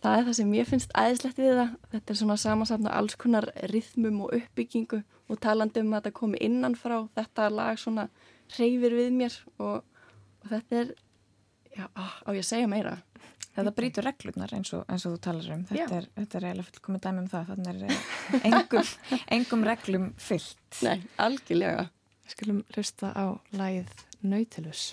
Það 0.00 0.16
er 0.16 0.26
það 0.26 0.36
sem 0.38 0.54
ég 0.56 0.68
finnst 0.68 0.96
æðislegt 0.96 1.40
við 1.40 1.58
það. 1.58 1.76
Þetta 1.92 2.12
er 2.12 2.20
svona 2.22 2.38
samansafna 2.40 2.96
alls 2.96 3.16
konar 3.20 3.50
rithmum 3.72 4.22
og 4.24 4.34
uppbyggingu 4.38 5.02
og 5.30 5.40
talandi 5.44 5.84
um 5.84 5.92
að 5.92 6.00
þetta 6.00 6.16
komi 6.16 6.40
innanfrá. 6.42 6.96
Þetta 7.18 7.50
lag 7.52 7.80
svona 7.80 8.08
reyfir 8.56 8.96
við 8.96 9.12
mér 9.14 9.36
og, 9.60 9.84
og 10.40 10.50
þetta 10.50 10.80
er 10.80 10.94
já, 11.76 11.84
á 11.92 12.28
ég 12.32 12.42
að 12.42 12.48
segja 12.48 12.70
meira 12.70 12.96
Þetta 13.60 13.76
brýtur 13.76 14.06
reglurnar 14.06 14.52
eins 14.56 14.70
og, 14.72 14.84
eins 14.88 15.04
og 15.04 15.14
þú 15.14 15.18
talar 15.26 15.48
um. 15.52 15.64
Þetta 15.68 15.96
er, 15.98 16.06
þetta 16.16 16.38
er 16.38 16.46
eiginlega 16.48 16.68
fullkomið 16.70 17.02
dæmi 17.06 17.20
um 17.20 17.26
það. 17.28 17.50
Þannig 17.50 17.68
er 17.70 17.82
eh, 17.90 18.46
engum, 18.48 18.92
engum 19.36 19.66
reglum 19.68 20.06
fyllt. 20.28 20.78
Nei, 20.86 20.96
algjörlega. 21.20 21.84
Við 22.24 22.36
skulum 22.36 22.62
hlusta 22.72 23.12
á 23.12 23.24
lagið 23.60 23.92
Nautilus. 24.24 24.86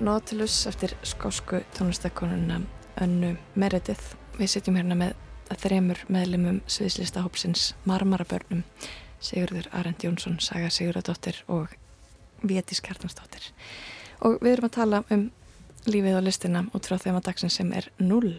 Nautilus 0.00 0.66
eftir 0.66 0.94
skósku 1.02 1.60
tónlistakonuna 1.78 2.60
Önnu 3.00 3.34
Meredith. 3.54 4.14
Við 4.38 4.48
sitjum 4.48 4.78
hérna 4.78 4.96
með 4.96 5.10
þremur 5.60 5.98
meðlumum 6.08 6.62
sviðslista 6.64 7.20
hópsins 7.20 7.74
Marmarabörnum 7.84 8.62
Sigurður 9.20 9.68
Arend 9.76 10.00
Jónsson, 10.00 10.38
Saga 10.40 10.70
Sigurðardóttir 10.72 11.42
og 11.52 11.74
Vétis 12.40 12.80
Kjartansdóttir. 12.80 13.50
Og 14.24 14.38
við 14.40 14.54
erum 14.54 14.70
að 14.70 14.76
tala 14.78 15.02
um 15.12 15.26
lífið 15.84 16.16
á 16.16 16.22
listina 16.24 16.64
út 16.72 16.88
frá 16.88 16.96
þeim 16.96 17.20
að 17.20 17.28
dagsin 17.28 17.52
sem 17.52 17.76
er 17.76 17.90
null. 18.00 18.38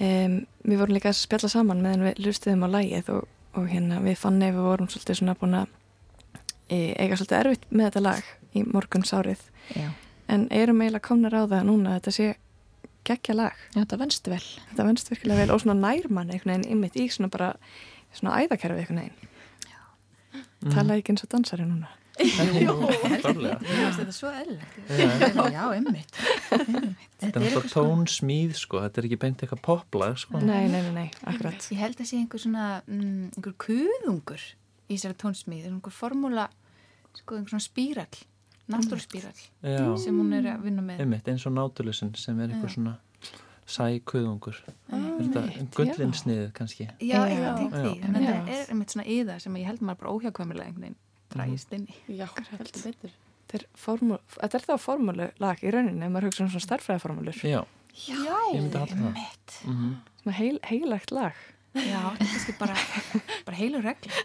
Um, 0.00 0.46
við 0.64 0.80
vorum 0.80 0.96
líka 0.96 1.12
að 1.12 1.20
spjalla 1.20 1.52
saman 1.52 1.84
meðan 1.84 2.08
við 2.08 2.24
lustiðum 2.24 2.64
á 2.64 2.68
lægið 2.78 3.12
og, 3.18 3.28
og 3.52 3.68
hérna 3.68 4.00
við 4.08 4.16
fannig 4.24 4.56
við 4.56 4.64
vorum 4.70 4.88
svolítið 4.88 5.20
svona 5.20 5.36
búin 5.36 5.60
að 5.60 5.76
e, 6.72 6.96
eiga 6.96 7.20
svolítið 7.20 7.38
erfitt 7.42 7.70
með 7.70 7.90
þetta 7.90 8.04
lag 8.08 8.34
í 8.56 8.64
morguns 8.64 9.12
árið 9.12 9.46
Já. 9.76 9.92
En 10.32 10.48
erum 10.54 10.82
eiginlega 10.82 11.08
komnar 11.08 11.36
á 11.36 11.42
það 11.46 11.68
núna 11.68 11.94
að 11.94 12.00
þetta 12.00 12.16
sé 12.16 12.28
geggja 13.06 13.36
lag. 13.36 13.60
Já, 13.74 13.80
þetta 13.82 14.00
venst 14.02 14.30
vel. 14.30 14.42
Þetta 14.70 14.88
venst 14.88 15.12
virkilega 15.12 15.44
vel 15.44 15.54
og 15.54 15.62
svona 15.62 15.76
nærmann 15.78 16.32
einhvern 16.32 16.56
veginn 16.56 16.72
ymmit 16.76 16.98
í 16.98 17.06
svona 17.12 17.30
bara 17.32 17.52
svona 18.16 18.40
æðakerfi 18.42 18.82
einhvern 18.82 19.02
veginn. 19.04 19.32
Mm. 20.66 20.72
tala 20.72 20.96
ekki 20.96 21.12
eins 21.12 21.24
og 21.26 21.30
dansari 21.30 21.66
núna. 21.68 21.92
Jú, 22.16 22.72
þetta 23.12 24.02
er 24.06 24.12
svo 24.16 24.30
Já. 24.32 24.38
eðlilegt 24.40 25.34
Já, 25.52 25.64
einmitt. 25.76 26.14
Þetta 26.48 27.26
er 27.28 27.42
náttúrulega 27.44 27.72
tónsmíð 27.74 28.54
sko, 28.56 28.80
þetta 28.86 29.02
er 29.02 29.08
ekki 29.10 29.18
beint 29.20 29.44
eitthvað 29.44 29.60
poplag 29.66 30.16
sko. 30.22 30.40
Nei, 30.40 30.64
nei, 30.72 30.80
nei, 30.86 30.94
nei, 30.96 31.10
akkurat. 31.28 31.68
Ég 31.74 31.82
held 31.82 32.00
að 32.00 32.08
sé 32.08 32.20
einhver 32.22 32.40
svona 32.40 32.70
mm, 32.88 33.36
einhver 33.36 33.56
kuðungur 33.66 34.46
í 34.88 34.96
þessari 34.96 35.18
tónsmíð. 35.20 35.68
Einhver 35.68 35.92
formúla, 35.94 36.48
sko, 37.20 37.36
einhver 37.36 37.52
svona 37.52 37.66
spírall 37.68 38.24
náttúrspírall 38.72 39.42
Já. 39.62 39.96
sem 40.02 40.16
hún 40.18 40.32
er 40.36 40.48
að 40.54 40.66
vinna 40.66 40.82
með 40.82 41.02
Einmitt, 41.04 41.28
eins 41.30 41.46
og 41.46 41.54
náttúrulesin 41.56 42.14
sem 42.18 42.40
er 42.40 42.50
eitthvað 42.50 42.70
Já. 42.70 42.76
svona 42.76 42.94
sækuðungur 43.66 44.60
Einmitt, 44.92 45.34
Þetta 45.34 45.66
gullinsniðið 45.76 46.52
kannski 46.56 46.88
Já, 47.00 47.20
því, 47.24 47.40
Já. 47.40 47.52
en 48.06 48.18
þetta 48.18 48.36
er 48.58 48.70
einmitt 48.74 48.94
svona 48.94 49.06
yða 49.06 49.40
sem 49.42 49.58
ég 49.60 49.70
held 49.70 49.82
maður 49.82 50.02
bara 50.02 50.14
óhjákvæmilega 50.16 50.70
einhvern 50.70 50.86
veginn 50.88 51.00
drægist 51.34 51.72
inn 51.76 51.88
í 51.90 52.18
Já, 52.18 52.26
Þetta 53.46 53.62
er, 53.62 54.56
er 54.58 54.64
þá 54.66 54.76
formúlu 54.82 55.28
lag 55.42 55.60
í 55.62 55.70
rauninni, 55.70 56.02
ef 56.02 56.10
maður 56.12 56.30
hugsa 56.30 56.42
um 56.42 56.48
svona 56.50 56.64
starfræðaformúlur. 56.64 57.36
Já, 57.46 57.60
Já, 57.96 58.18
ég 58.52 58.60
myndi 58.60 58.80
halda 58.80 58.96
það. 58.96 59.20
Mm 59.64 59.76
-hmm. 59.76 60.32
Heil, 60.36 60.58
heilagt 60.66 61.10
lag. 61.14 61.36
Já, 61.76 62.14
er 62.14 62.24
kannski 62.24 62.54
bara, 62.56 62.74
bara 63.44 63.56
heilu 63.56 63.82
regla. 63.84 64.12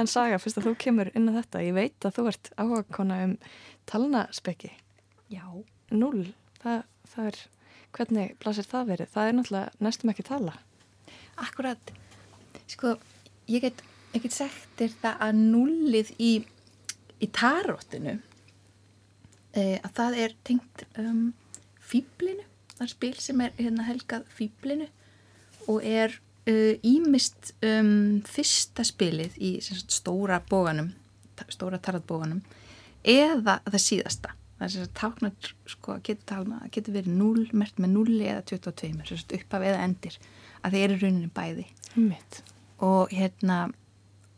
En 0.00 0.08
Saga, 0.10 0.36
fyrst 0.42 0.58
að 0.60 0.66
þú 0.68 0.72
kemur 0.82 1.10
inn 1.16 1.30
á 1.32 1.36
þetta, 1.38 1.62
ég 1.64 1.76
veit 1.76 2.04
að 2.04 2.18
þú 2.18 2.24
ert 2.28 2.50
áhuga 2.60 2.82
kona 2.92 3.20
um 3.24 3.34
talnaspekki. 3.88 4.70
Já. 5.32 5.46
Null, 5.94 6.26
það, 6.60 6.82
það 7.14 7.28
er, 7.30 7.38
hvernig 7.96 8.34
blasir 8.42 8.68
það 8.68 8.90
verið? 8.92 9.12
Það 9.14 9.28
er 9.28 9.36
náttúrulega 9.38 9.86
næstum 9.86 10.12
ekki 10.12 10.26
tala. 10.28 10.56
Akkurat, 11.40 11.92
sko, 12.70 12.96
ég 13.48 13.64
get, 13.64 13.80
ég 14.12 14.26
get 14.26 14.36
sagt 14.36 14.80
þér 14.80 14.98
það 15.00 15.24
að 15.28 15.40
nullið 15.40 16.12
í, 16.18 16.32
í 17.24 17.30
taróttinu, 17.32 18.18
e, 19.54 19.78
að 19.78 19.96
það 19.96 20.18
er 20.26 20.36
tengt 20.44 20.84
um, 21.00 21.30
fýblinu, 21.80 22.44
það 22.74 22.86
er 22.88 22.92
spil 22.92 23.16
sem 23.22 23.40
er 23.46 23.56
hérna 23.56 23.88
helgað 23.88 24.28
fýblinu 24.34 24.90
og 25.70 25.84
er 25.84 26.18
ímist 26.44 27.54
um, 27.64 28.20
fyrsta 28.28 28.84
spilið 28.84 29.36
í 29.40 29.50
sagt, 29.64 29.92
stóra 29.94 30.42
bóganum, 30.44 30.90
stóra 31.48 31.78
taratbóganum, 31.80 32.42
eða 33.00 33.60
það 33.64 33.80
síðasta. 33.80 34.34
Það 34.58 34.66
er 34.66 34.74
sagt 34.74 34.94
táknar, 34.98 35.52
sko, 35.68 35.96
getur, 36.04 36.26
talma, 36.28 36.60
getur 36.72 36.94
verið 36.98 37.16
0, 37.16 37.46
mert 37.56 37.80
með 37.82 37.94
0 37.96 38.18
eða 38.20 38.44
22, 38.52 38.92
sem 39.08 39.20
sagt 39.20 39.34
upphaf 39.38 39.64
eða 39.66 39.80
endir, 39.86 40.18
að 40.62 40.76
þeir 40.76 40.84
eru 40.84 41.00
rauninni 41.00 41.32
bæði. 41.34 41.66
Mitt. 41.96 42.40
Og 42.84 43.12
hérna, 43.14 43.58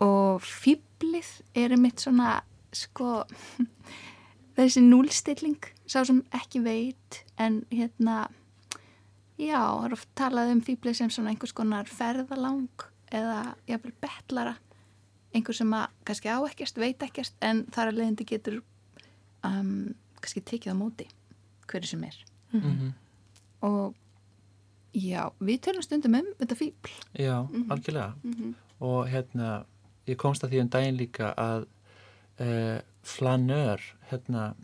og 0.03 0.47
fýblið 0.47 1.33
er 1.59 1.77
mitt 1.81 2.07
svona, 2.07 2.39
sko, 2.75 3.25
þessi 4.57 4.83
núlstilling, 4.87 5.71
sá 5.91 6.01
sem 6.07 6.23
ekki 6.39 6.63
veit, 6.65 7.23
en 7.43 7.65
hérna, 7.75 8.29
já, 9.39 9.61
það 9.61 9.85
er 9.89 9.93
oft 9.97 10.09
talað 10.19 10.53
um 10.55 10.61
fýblið 10.65 10.97
sem 11.01 11.11
svona 11.13 11.31
einhvers 11.33 11.53
konar 11.57 11.85
ferðalang 11.91 12.87
eða 13.15 13.55
jafnvel 13.69 13.93
betlara, 14.03 14.57
einhver 15.35 15.55
sem 15.55 15.71
að 15.77 15.87
kannski 16.09 16.29
á 16.33 16.39
ekkert, 16.49 16.79
veit 16.81 17.03
ekkert, 17.07 17.35
en 17.45 17.65
þar 17.75 17.91
að 17.93 17.99
leiðindi 18.01 18.27
getur 18.33 18.63
um, 19.45 19.95
kannski 20.21 20.43
tekið 20.49 20.73
á 20.75 20.77
móti 20.81 21.07
hverju 21.71 21.93
sem 21.93 22.05
er. 22.09 22.19
Mhm. 22.53 22.93
Og 23.67 23.95
já, 24.95 25.31
við 25.41 25.61
tölum 25.67 25.83
stundum 25.85 26.15
um 26.21 26.29
þetta 26.41 26.57
fýbl. 26.57 26.93
Já, 27.19 27.43
Mhm. 27.49 27.71
algjörlega. 27.71 28.15
Mhm. 28.25 28.55
Og 28.81 29.07
hérna, 29.09 29.65
ég 30.07 30.17
komst 30.17 30.43
að 30.45 30.51
því 30.53 30.61
um 30.63 30.69
daginn 30.69 30.97
líka 30.99 31.35
að 31.37 31.67
uh, 32.41 32.81
flanör, 33.03 33.81
hérna, 34.11 34.55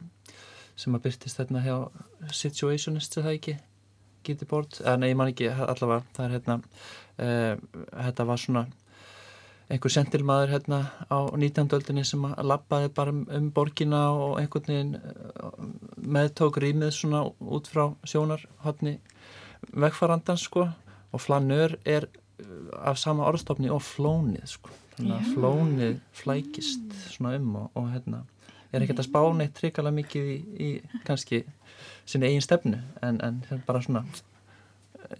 sem 0.77 0.95
að 0.95 1.03
byrtist 1.03 1.39
hérna 1.39 1.63
hjá 1.65 1.91
Situationist, 2.33 3.17
er 3.17 3.23
það 3.23 3.39
ekki? 3.39 3.59
Gítibord, 4.27 4.79
eða 4.83 4.99
nei, 5.01 5.11
ég 5.13 5.19
man 5.19 5.33
ekki 5.33 5.51
allavega, 5.51 6.05
það 6.17 6.25
er 6.27 6.37
hérna, 6.37 6.57
uh, 7.23 7.83
þetta 8.09 8.29
var 8.29 8.43
svona 8.43 8.65
einhver 9.73 9.93
sentilmaður 9.95 10.53
hérna 10.53 10.81
á 11.09 11.19
19. 11.33 11.71
öldinni 11.79 12.05
sem 12.05 12.25
að 12.29 12.43
labbaði 12.51 12.91
bara 12.97 13.15
um, 13.15 13.51
borgina 13.55 14.03
og 14.13 14.41
einhvern 14.41 14.69
veginn 14.69 14.97
uh, 14.99 15.53
meðtók 15.97 16.61
rýmið 16.61 16.93
svona 16.97 17.25
út 17.41 17.71
frá 17.73 17.87
sjónarhotni 18.05 18.99
vegfarandans 19.73 20.49
sko. 20.49 20.69
Og 21.13 21.21
flanör 21.21 21.75
er 21.85 22.07
af 22.81 22.97
sama 22.99 23.27
orðstofni 23.29 23.69
og 23.73 23.83
flónið 23.85 24.47
sko. 24.55 24.73
Þannig 24.97 25.17
að 25.17 25.33
flónið 25.35 25.99
flækist 26.17 26.95
svona 27.13 27.37
um 27.39 27.57
og, 27.63 27.69
og 27.79 27.91
hérna 27.93 28.23
er 28.73 28.85
ekkert 28.85 29.03
að 29.03 29.09
spá 29.09 29.21
neitt 29.37 29.55
trikalega 29.59 29.99
mikið 30.01 30.29
í, 30.33 30.37
í 30.67 31.01
kannski 31.07 31.43
sinni 32.09 32.31
eigin 32.31 32.45
stefnu 32.45 32.81
en, 33.05 33.21
en 33.25 33.65
bara 33.67 33.83
svona 33.85 34.05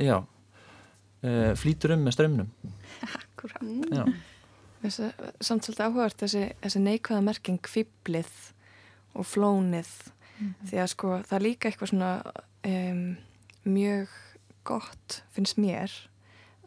já 0.01 0.19
uh, 0.19 1.53
flýtur 1.59 1.97
um 1.97 2.07
með 2.07 2.17
strömmnum 2.17 2.53
Akkurát 3.21 3.61
samt 4.83 5.63
svolítið 5.63 5.85
áhugavert 5.85 6.23
þessi, 6.25 6.47
þessi 6.63 6.81
neikvæða 6.83 7.23
merking 7.23 7.69
fýblið 7.71 8.33
og 9.15 9.29
flónið. 9.29 9.91
Því 10.67 10.81
að 10.83 10.89
sko 10.91 11.19
það 11.21 11.37
er 11.37 11.45
líka 11.45 11.69
eitthvað 11.69 11.93
svona 11.93 12.13
um, 12.67 13.03
mjög 13.69 14.17
gott 14.67 15.21
finnst 15.35 15.61
mér 15.61 15.93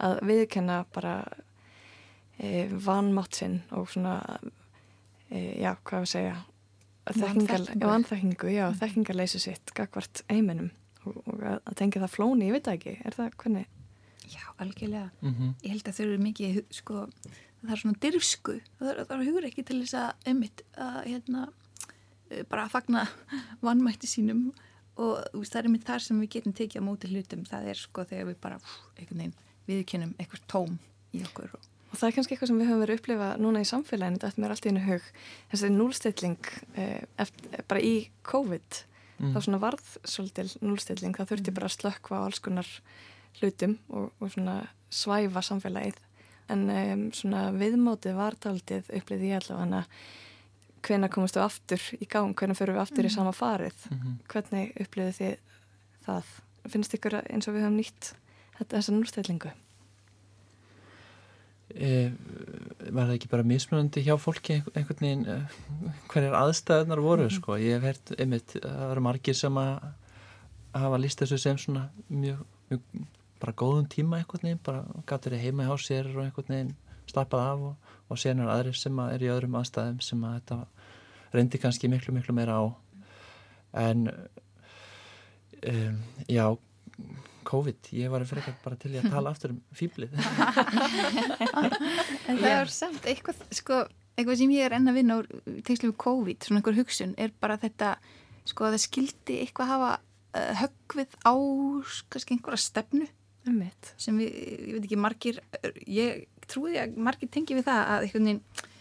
að 0.03 0.19
viðkenna 0.27 0.81
bara 0.95 1.15
e, 2.37 2.67
vanmátt 2.71 3.37
sinn 3.39 3.61
og 3.75 3.87
svona 3.91 4.17
e, 5.31 5.55
já, 5.63 5.73
hvað 5.87 6.03
við 6.03 6.11
segja 6.11 6.35
vanþekkingu, 7.05 8.49
já, 8.49 8.65
þekkingarleysi 8.81 9.41
sitt 9.43 9.73
gagvart 9.77 10.23
eiminum 10.31 10.71
og, 11.05 11.17
og 11.27 11.41
að, 11.41 11.59
að 11.61 11.79
tengja 11.81 12.01
það 12.01 12.15
flóni, 12.15 12.47
ég 12.49 12.55
veit 12.57 12.65
það 12.65 12.79
ekki, 12.79 12.95
er 13.05 13.17
það 13.17 13.35
hvernig 13.43 13.67
Já, 14.31 14.41
algjörlega. 14.57 15.09
Mhm. 15.21 15.55
Ég 15.63 15.73
held 15.75 15.89
að 15.89 15.97
þau 15.97 16.05
eru 16.05 16.21
mikið, 16.23 16.55
sko, 16.73 17.01
það 17.61 17.73
er 17.75 17.81
svona 17.81 17.99
dyrfsku. 18.01 18.55
Það 18.79 18.91
er, 18.91 19.01
það 19.03 19.15
er 19.17 19.27
hugur 19.29 19.47
ekki 19.49 19.65
til 19.67 19.79
þess 19.83 19.97
að 19.99 20.29
einmitt 20.31 20.63
að, 20.73 20.97
hérna, 21.05 21.43
eh, 22.29 22.43
bara 22.49 22.65
að 22.65 22.73
fagna 22.75 23.05
vannmætti 23.65 24.09
sínum 24.09 24.47
og 24.97 25.19
veist, 25.33 25.51
það 25.51 25.59
er 25.59 25.69
einmitt 25.69 25.85
þar 25.85 26.01
sem 26.05 26.19
við 26.23 26.31
getum 26.37 26.53
tekið 26.55 26.81
á 26.81 26.87
móti 26.87 27.11
hlutum. 27.11 27.45
Það 27.45 27.69
er 27.71 27.81
sko 27.81 28.05
þegar 28.07 28.29
við 28.31 28.41
bara, 28.41 28.59
pff, 28.63 28.81
einhvern 28.97 29.21
veginn, 29.21 29.39
viðkennum 29.67 30.13
eitthvað 30.17 30.45
tóm 30.47 30.77
í 31.13 31.23
okkur. 31.27 31.53
Og, 31.53 31.71
Og 31.91 31.99
það 31.99 32.07
er 32.09 32.15
kannski 32.15 32.33
eitthvað 32.35 32.47
sem 32.51 32.59
við 32.59 32.67
höfum 32.69 32.81
verið 32.83 32.95
að 32.95 32.99
upplifa 32.99 33.27
núna 33.39 33.61
í 33.61 33.69
samfélaginu, 33.69 34.17
þetta 34.19 34.27
er 34.27 34.41
mér 34.43 34.51
allt 34.55 34.65
í 34.65 34.69
einu 34.73 34.83
hug, 34.87 35.05
þessi 35.51 35.69
núlstilling 35.71 36.49
eh, 36.75 37.01
eftir, 37.17 37.63
bara 37.67 37.79
í 37.81 37.95
COVID, 38.23 38.83
Mm. 39.15 39.31
þá 39.31 39.37
svona 39.45 39.59
varð 39.63 39.91
svolítil 40.03 40.49
núlstilling, 40.59 41.13
það 41.15 41.29
þurfti 41.29 41.51
bara 41.55 41.67
að 41.69 41.75
slökkva 41.77 42.17
á 42.19 42.25
alls 42.27 42.39
konar 42.43 42.67
hlutum 43.39 43.77
og, 43.87 44.09
og 44.19 44.31
svona 44.33 44.55
svæfa 44.91 45.39
samfélagið. 45.39 45.95
En 46.51 46.65
um, 46.69 47.05
svona 47.15 47.45
viðmótið 47.55 48.13
var 48.17 48.35
taldið 48.35 48.89
upplýði 48.91 49.29
ég 49.31 49.39
allavega 49.39 49.85
hvenær 50.83 51.13
komast 51.15 51.37
við 51.39 51.45
aftur 51.45 51.85
í 51.95 52.05
gang, 52.11 52.35
hvenær 52.35 52.59
fyrir 52.59 52.75
við 52.75 52.81
aftur 52.83 53.05
í 53.05 53.07
Mhm. 53.07 53.15
sama 53.15 53.31
farið. 53.31 53.87
Mhm. 53.89 54.17
Hvernig 54.27 54.75
upplýði 54.83 55.15
þið 55.21 55.37
það? 56.05 56.23
Finnst 56.75 56.93
ykkur 56.99 57.15
eins 57.31 57.47
og 57.47 57.55
við 57.55 57.63
höfum 57.63 57.79
nýtt 57.79 58.13
þetta, 58.59 58.77
þessa 58.77 58.91
núlstillingu? 58.99 59.51
E, 61.73 62.11
var 62.91 63.07
það 63.09 63.15
ekki 63.17 63.29
bara 63.31 63.47
mismunandi 63.47 64.03
hjá 64.05 64.15
fólki 64.21 64.57
einhver- 64.59 64.75
einhvern 64.77 65.01
veginn 65.05 65.25
e, 65.31 65.37
hverjar 66.11 66.37
aðstæðunar 66.41 67.01
voru 67.03 67.29
sko, 67.33 67.57
ég 67.61 67.79
hef 67.79 67.87
hert 67.89 68.13
einmitt, 68.19 68.57
það 68.61 68.91
eru 68.91 69.05
margir 69.07 69.37
sem 69.37 69.57
að 69.61 69.87
hafa 70.75 70.99
líst 71.01 71.21
þessu 71.23 71.39
sem 71.41 71.57
svona 71.57 71.87
mjög, 72.09 72.43
mjög 72.69 72.81
bara 73.41 73.53
góðum 73.61 73.87
tíma 73.91 74.19
einhvern 74.21 74.47
veginn, 74.49 74.63
bara 74.65 74.83
gæti 75.07 75.29
verið 75.31 75.45
heima 75.47 75.67
hjá 75.69 75.75
sér 75.87 76.11
og 76.13 76.23
einhvern 76.25 76.53
veginn 76.55 76.73
slappað 77.11 77.45
af 77.49 77.65
og, 77.69 77.91
og 78.09 78.17
sér 78.21 78.39
er 78.41 78.49
aðrir 78.53 78.77
sem 78.77 78.99
að 79.01 79.13
er 79.15 79.25
í 79.25 79.31
öðrum 79.33 79.57
aðstæðum 79.59 79.99
sem 80.01 80.23
að 80.25 80.37
þetta 80.39 80.57
reyndi 81.35 81.59
kannski 81.61 81.89
miklu 81.91 82.13
miklu 82.15 82.33
meira 82.37 82.55
á. 82.61 82.63
En 83.75 84.05
um, 85.67 85.97
já 86.31 86.45
COVID, 87.47 87.91
ég 87.95 88.11
var 88.11 88.25
frekar 88.27 88.55
bara 88.63 88.77
til 88.79 88.93
í 88.95 88.99
að 89.01 89.11
tala 89.13 89.31
aftur 89.33 89.53
um 89.53 89.61
fýblið 89.75 90.15
en 92.29 92.39
það 92.41 92.51
er 92.51 92.71
samt 92.73 93.07
eitthvað, 93.09 93.41
sko, 93.55 93.79
eitthvað 94.15 94.39
sem 94.41 94.53
ég 94.55 94.67
er 94.67 94.75
enn 94.77 94.89
að 94.91 94.99
vinna 94.99 95.19
úr 95.21 95.29
tengslu 95.67 95.91
við 95.91 95.97
COVID, 96.03 96.39
svona 96.45 96.61
einhver 96.61 96.77
hugsun, 96.79 97.15
er 97.21 97.33
bara 97.41 97.59
þetta, 97.61 97.95
sko, 98.43 98.67
að 98.67 98.77
það 98.77 98.83
skildi 98.85 99.39
eitthvað 99.43 99.71
hafa 99.73 99.91
uh, 99.97 100.51
höggvið 100.63 101.17
á, 101.25 101.33
kannski 102.13 102.37
einhverja 102.37 102.63
stefnu. 102.65 103.09
Einmitt. 103.45 103.91
Sem 104.01 104.17
við, 104.17 104.29
ég 104.33 104.71
veit 104.73 104.87
ekki, 104.87 104.97
margir, 104.97 105.41
ég 105.85 106.23
trúi 106.49 106.79
að 106.81 106.95
margir 106.97 107.29
tengi 107.33 107.57
við 107.57 107.67
það 107.67 107.81
að 107.93 108.07
einhvern 108.07 108.29
veginn, 108.31 108.71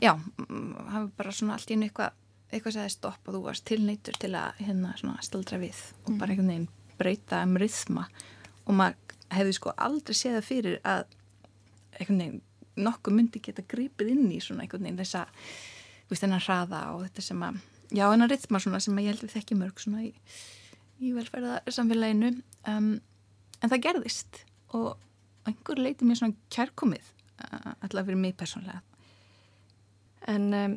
já, 0.00 0.12
mm, 0.14 0.70
hafa 0.94 1.08
bara 1.18 1.34
svona 1.36 1.58
allt 1.58 1.68
í 1.68 1.76
einu 1.76 1.90
eitthvað, 1.90 2.16
eitthvað 2.54 2.78
sagði 2.78 2.94
stopp 2.94 3.28
og 3.28 3.36
þú 3.36 3.42
varst 3.44 3.66
tilneitur 3.68 4.16
til 4.20 4.32
að 4.38 4.64
hérna 4.64 4.94
svona 5.00 5.26
staldra 5.26 5.60
við 5.60 5.80
og 6.06 6.16
bara 6.20 6.32
einhvern 6.32 6.52
veginn 6.52 6.72
breyta 6.98 7.42
um 7.46 7.56
ryþma 7.60 8.06
og 8.64 8.78
maður 8.78 9.16
hefði 9.34 9.54
sko 9.56 9.74
aldrei 9.86 10.16
séð 10.16 10.38
það 10.38 10.48
fyrir 10.48 10.76
að 10.86 11.04
einhvern 11.98 12.20
veginn 12.22 12.42
nokkuð 12.84 13.16
myndi 13.16 13.42
geta 13.42 13.62
grípið 13.70 14.10
inn 14.14 14.26
í 14.34 14.40
svona 14.42 14.64
einhvern 14.64 14.86
veginn 14.86 15.00
þessa, 15.00 15.24
þú 16.04 16.14
veist, 16.14 16.24
þennan 16.24 16.44
hraða 16.46 16.82
og 16.94 17.04
þetta 17.06 17.26
sem 17.28 17.44
að, 17.46 17.60
já, 17.90 18.04
þennan 18.04 18.32
rytma 18.32 18.62
svona 18.62 18.80
sem 18.82 18.98
að 18.98 19.06
ég 19.06 19.14
held 19.14 19.24
við 19.26 19.34
þekki 19.36 19.58
mörg 19.60 19.82
svona 19.82 20.02
í, 20.06 20.10
í 20.98 21.12
velferðarsamfélaginu. 21.14 22.32
Um, 22.70 22.90
en 23.60 23.72
það 23.72 23.84
gerðist 23.86 24.40
og 24.74 24.96
einhver 25.46 25.82
leiti 25.82 26.08
mér 26.08 26.18
svona 26.18 26.50
kærkomið 26.54 27.06
uh, 27.44 27.70
allavega 27.78 28.08
fyrir 28.10 28.20
mig 28.24 28.34
persónlega 28.40 28.82
En 30.30 30.48
um, 30.56 30.76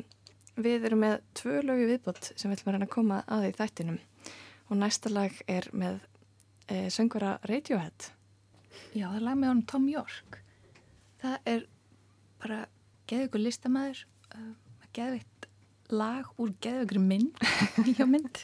við 0.60 0.86
erum 0.88 1.04
með 1.04 1.20
tvö 1.38 1.62
lögu 1.64 1.88
viðbót 1.88 2.32
sem 2.34 2.50
við 2.50 2.58
ætlum 2.58 2.70
að 2.70 2.76
reyna 2.76 2.88
að 2.88 2.94
koma 2.94 3.20
að 3.30 3.46
í 3.48 3.52
þættinum 3.56 3.98
og 4.68 4.76
næsta 4.76 5.10
lag 5.12 5.34
er 5.48 5.68
með 5.72 6.00
e, 6.68 6.88
söngvara 6.92 7.38
Radiohead. 7.48 8.10
Já, 8.92 9.08
það 9.08 9.18
er 9.18 9.26
lag 9.26 9.38
með 9.38 9.50
honum 9.52 9.66
Tom 9.68 9.88
York. 9.90 10.40
Það 11.22 11.50
er 11.52 11.64
bara 12.38 12.58
geðu 13.08 13.28
ykkur 13.28 13.42
listamæður 13.42 14.04
uh, 14.36 14.52
geðvitt 14.96 15.48
lag 15.88 16.28
úr 16.40 16.52
geðvegri 16.62 17.02
mynd 17.02 17.40
hjá 17.96 18.04
mynd. 18.08 18.42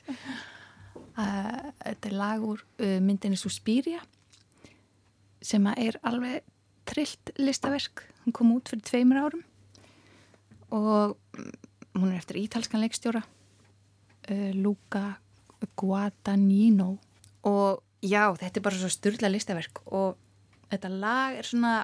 Uh, 1.15 1.71
þetta 1.85 2.11
er 2.11 2.17
lag 2.19 2.45
úr 2.45 2.65
uh, 2.65 2.99
myndinni 3.05 3.39
Suspiria 3.39 4.03
sem 5.45 5.67
er 5.77 5.99
alveg 6.09 6.43
trillt 6.89 7.35
listaverk. 7.39 8.07
Hún 8.25 8.37
kom 8.37 8.55
út 8.57 8.71
fyrir 8.73 8.85
tveimur 8.89 9.21
árum 9.21 9.45
og 10.75 11.19
mm, 11.37 11.51
hún 12.01 12.11
er 12.11 12.19
eftir 12.19 12.41
ítalskan 12.41 12.83
leikstjóra 12.83 13.21
Luca 14.57 15.19
Guadagnino. 15.81 16.95
Og 17.49 17.83
já, 18.05 18.29
þetta 18.41 18.61
er 18.61 18.65
bara 18.65 18.81
svo 18.81 18.91
styrla 18.93 19.31
listaverk 19.33 19.83
og 19.87 20.17
þetta 20.73 20.91
lag 20.93 21.39
er 21.39 21.49
svona 21.49 21.75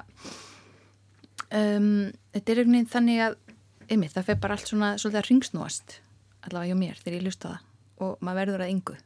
um, 1.51 2.09
þetta 2.35 2.52
er 2.52 2.62
einhvern 2.62 2.77
veginn 2.78 2.90
þannig 2.94 3.23
að 3.27 3.36
einmitt, 3.90 4.15
það 4.15 4.31
fer 4.31 4.40
bara 4.40 4.57
allt 4.57 4.70
svona 4.70 4.94
svolítið 5.01 5.20
að 5.20 5.28
ringsnúast 5.28 6.01
allavega 6.47 6.73
hjá 6.73 6.81
mér 6.81 7.01
þegar 7.02 7.19
ég 7.19 7.27
lusta 7.27 7.52
það. 7.52 7.69
Og 8.01 8.24
maður 8.24 8.40
verður 8.40 8.65
að 8.65 8.74
yngu 8.74 8.98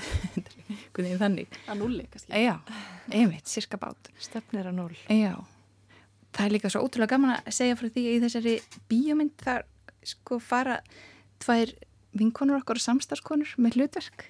þannig. 1.20 1.58
Að 1.70 1.80
nulli 1.82 2.06
kannski. 2.10 2.42
Já, 2.42 2.54
einmitt, 3.12 3.50
sirka 3.50 3.78
bát. 3.80 4.10
Stefnir 4.18 4.70
að 4.70 4.78
null 4.80 4.96
já, 5.12 5.36
það 6.34 6.46
er 6.46 6.54
líka 6.54 6.70
svo 6.72 6.82
ótrúlega 6.86 7.14
gaman 7.14 7.36
að 7.36 7.54
segja 7.54 7.78
frá 7.78 7.88
því 7.90 8.06
að 8.06 8.16
í 8.16 8.22
þessari 8.24 8.56
bíómynd 8.90 9.44
þar 9.44 9.66
sko 10.06 10.38
fara 10.42 10.80
tvær 11.42 11.72
vinkonur 12.16 12.60
okkur 12.60 12.80
og 12.80 12.84
samstarfskonur 12.84 13.54
með 13.62 13.78
hlutverk. 13.78 14.26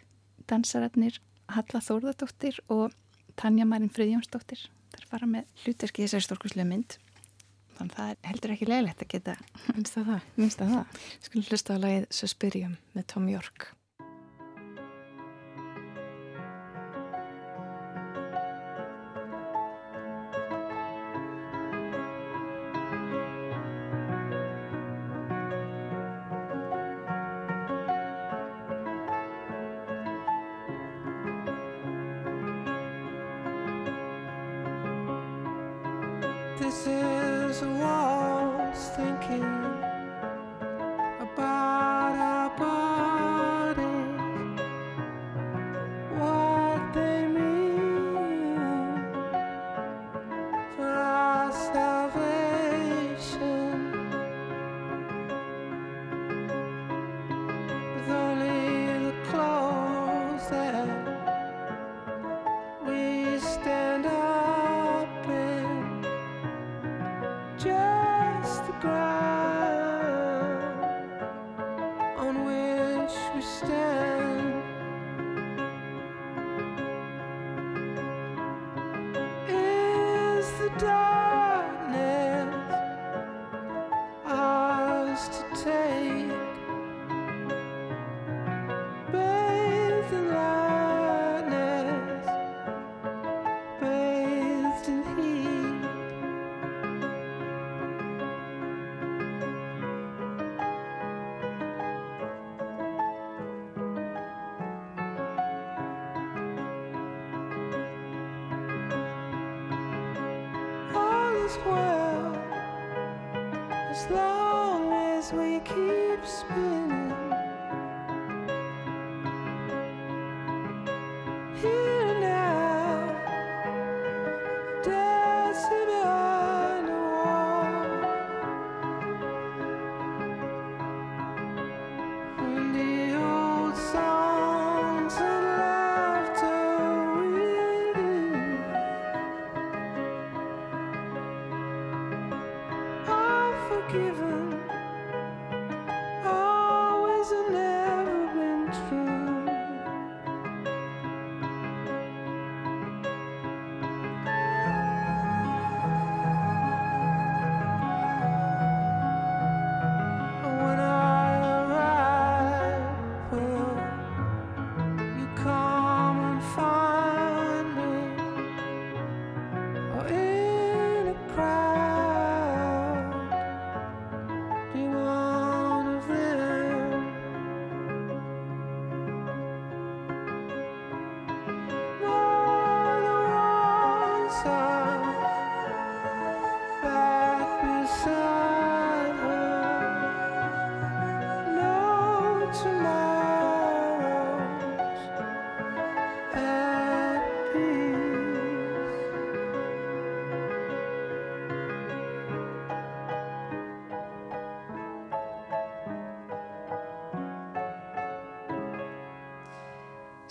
Dansararnir 0.51 1.21
Halla 1.51 1.83
Þórðardóttir 1.85 2.61
og 2.71 2.95
Tanja 3.41 3.67
Marín 3.69 3.93
Friðjónsdóttir. 3.95 4.67
Þar 4.95 5.09
fara 5.11 5.31
með 5.31 5.65
hlutverk 5.65 5.99
í 6.01 6.07
þessari 6.07 6.27
stórkurslega 6.27 6.69
mynd. 6.69 6.99
Þannig 7.79 7.97
að 7.97 8.01
það 8.01 8.11
er 8.13 8.31
heldur 8.31 8.55
ekki 8.55 8.69
leiðilegt 8.69 9.05
að 9.05 9.13
geta 9.15 9.37
minnst 9.73 9.97
að 9.97 10.11
það, 10.11 10.25
það. 10.61 11.05
Skulum 11.27 11.47
hlusta 11.49 11.77
á 11.77 11.83
lagið 11.87 12.09
Suspirium 12.13 12.75
með 12.93 13.07
Tom 13.15 13.31
York 13.33 13.71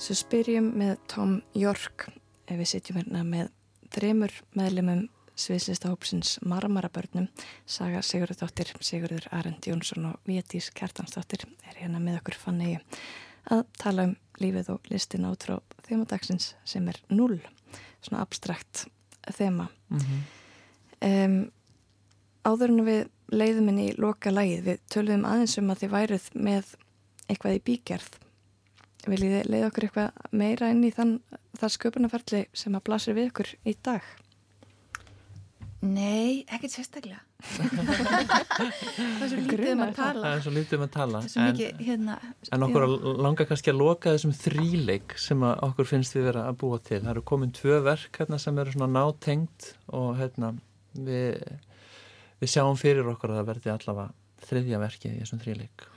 Suspirium 0.10 0.72
með 0.74 0.96
Tom 1.06 1.36
York. 1.54 2.08
Ef 2.50 2.58
við 2.58 2.70
sitjum 2.72 2.98
hérna 2.98 3.20
með 3.22 3.52
þremur 3.94 4.32
meðlumum 4.58 5.04
sviðslistahópsins 5.38 6.40
Marmarabörnum 6.50 7.28
Saga 7.70 8.02
Sigurðardóttir, 8.02 8.72
Sigurður 8.82 9.28
Arend 9.38 9.68
Jónsson 9.70 10.08
og 10.10 10.16
Vétís 10.26 10.72
Kjartansdóttir 10.74 11.44
er 11.46 11.78
hérna 11.78 12.02
með 12.02 12.18
okkur 12.24 12.40
fannegi 12.42 12.80
að 13.54 13.62
tala 13.78 14.08
um 14.10 14.16
lífið 14.42 14.72
og 14.74 14.90
listina 14.90 15.30
út 15.30 15.46
frá 15.46 15.60
þemadagsins 15.86 16.56
sem 16.66 16.90
er 16.90 16.98
null 17.14 17.38
svona 18.02 18.24
abstrakt 18.24 18.88
þema. 19.30 19.68
Mhm. 19.94 20.24
um, 21.06 21.38
áður 22.50 22.74
en 22.74 22.86
við 22.88 23.04
leiðum 23.30 23.70
inn 23.76 23.84
í 23.86 23.94
loka 23.94 24.34
lagið, 24.34 24.66
við 24.66 24.82
töluðum 24.90 25.30
aðeins 25.30 25.58
um 25.62 25.70
að 25.70 25.84
þið 25.84 25.96
væruð 26.00 26.28
með 26.34 26.74
eitthvað 27.30 27.60
í 27.60 27.64
bígerð 27.70 28.19
viljið 29.14 29.50
leiða 29.52 29.68
okkur 29.72 29.88
eitthvað 29.90 30.34
meira 30.44 30.70
inn 30.74 30.84
í 30.88 30.92
þann, 30.96 31.16
það 31.60 31.76
sköpunarferðli 31.78 32.42
sem 32.64 32.76
að 32.80 32.86
blasir 32.90 33.18
við 33.18 33.32
okkur 33.34 33.54
í 33.66 33.76
dag 33.86 34.04
Nei, 35.80 36.44
ekkert 36.52 36.74
sérstaklega 36.76 37.22
það 37.40 39.22
er 39.24 39.30
svo 39.32 39.38
lítið 39.40 39.70
um 39.72 39.84
að 39.86 39.94
tala 39.96 40.24
Það 40.26 40.34
er 40.34 40.42
svo 40.44 40.52
lítið 40.52 40.76
um 40.76 40.82
að 40.84 40.90
tala. 40.92 41.20
það 41.22 41.28
er 41.28 41.32
svo 41.32 41.40
en- 41.44 41.54
mikið 41.54 41.84
hérna 41.88 42.16
En 42.52 42.66
okkur 42.68 42.84
já. 42.84 42.88
að 42.90 43.22
langa 43.24 43.46
kannski 43.48 43.72
að 43.72 43.78
loka 43.80 44.12
þessum 44.16 44.34
þríleik 44.36 45.16
sem 45.24 45.46
að 45.48 45.62
okkur 45.70 45.88
finnst 45.94 46.18
við 46.18 46.26
vera 46.28 46.44
að 46.50 46.58
búa 46.66 46.80
til. 46.84 47.00
Það 47.00 47.12
eru 47.14 47.24
komin 47.32 47.54
tvö 47.56 47.78
verk 47.86 48.20
hérna 48.20 48.40
sem 48.44 48.60
eru 48.60 48.74
svona 48.76 48.92
nátengt 48.98 49.70
og 49.96 50.10
hérna 50.20 50.52
við, 51.00 51.40
við 52.44 52.52
sjáum 52.58 52.76
fyrir 52.80 53.08
okkur 53.14 53.32
að 53.32 53.40
það 53.40 53.50
verði 53.54 53.74
allavega 53.78 54.50
þriðja 54.50 54.84
verkið 54.84 55.16
í 55.16 55.22
þessum 55.24 55.44
þríleik. 55.46 55.88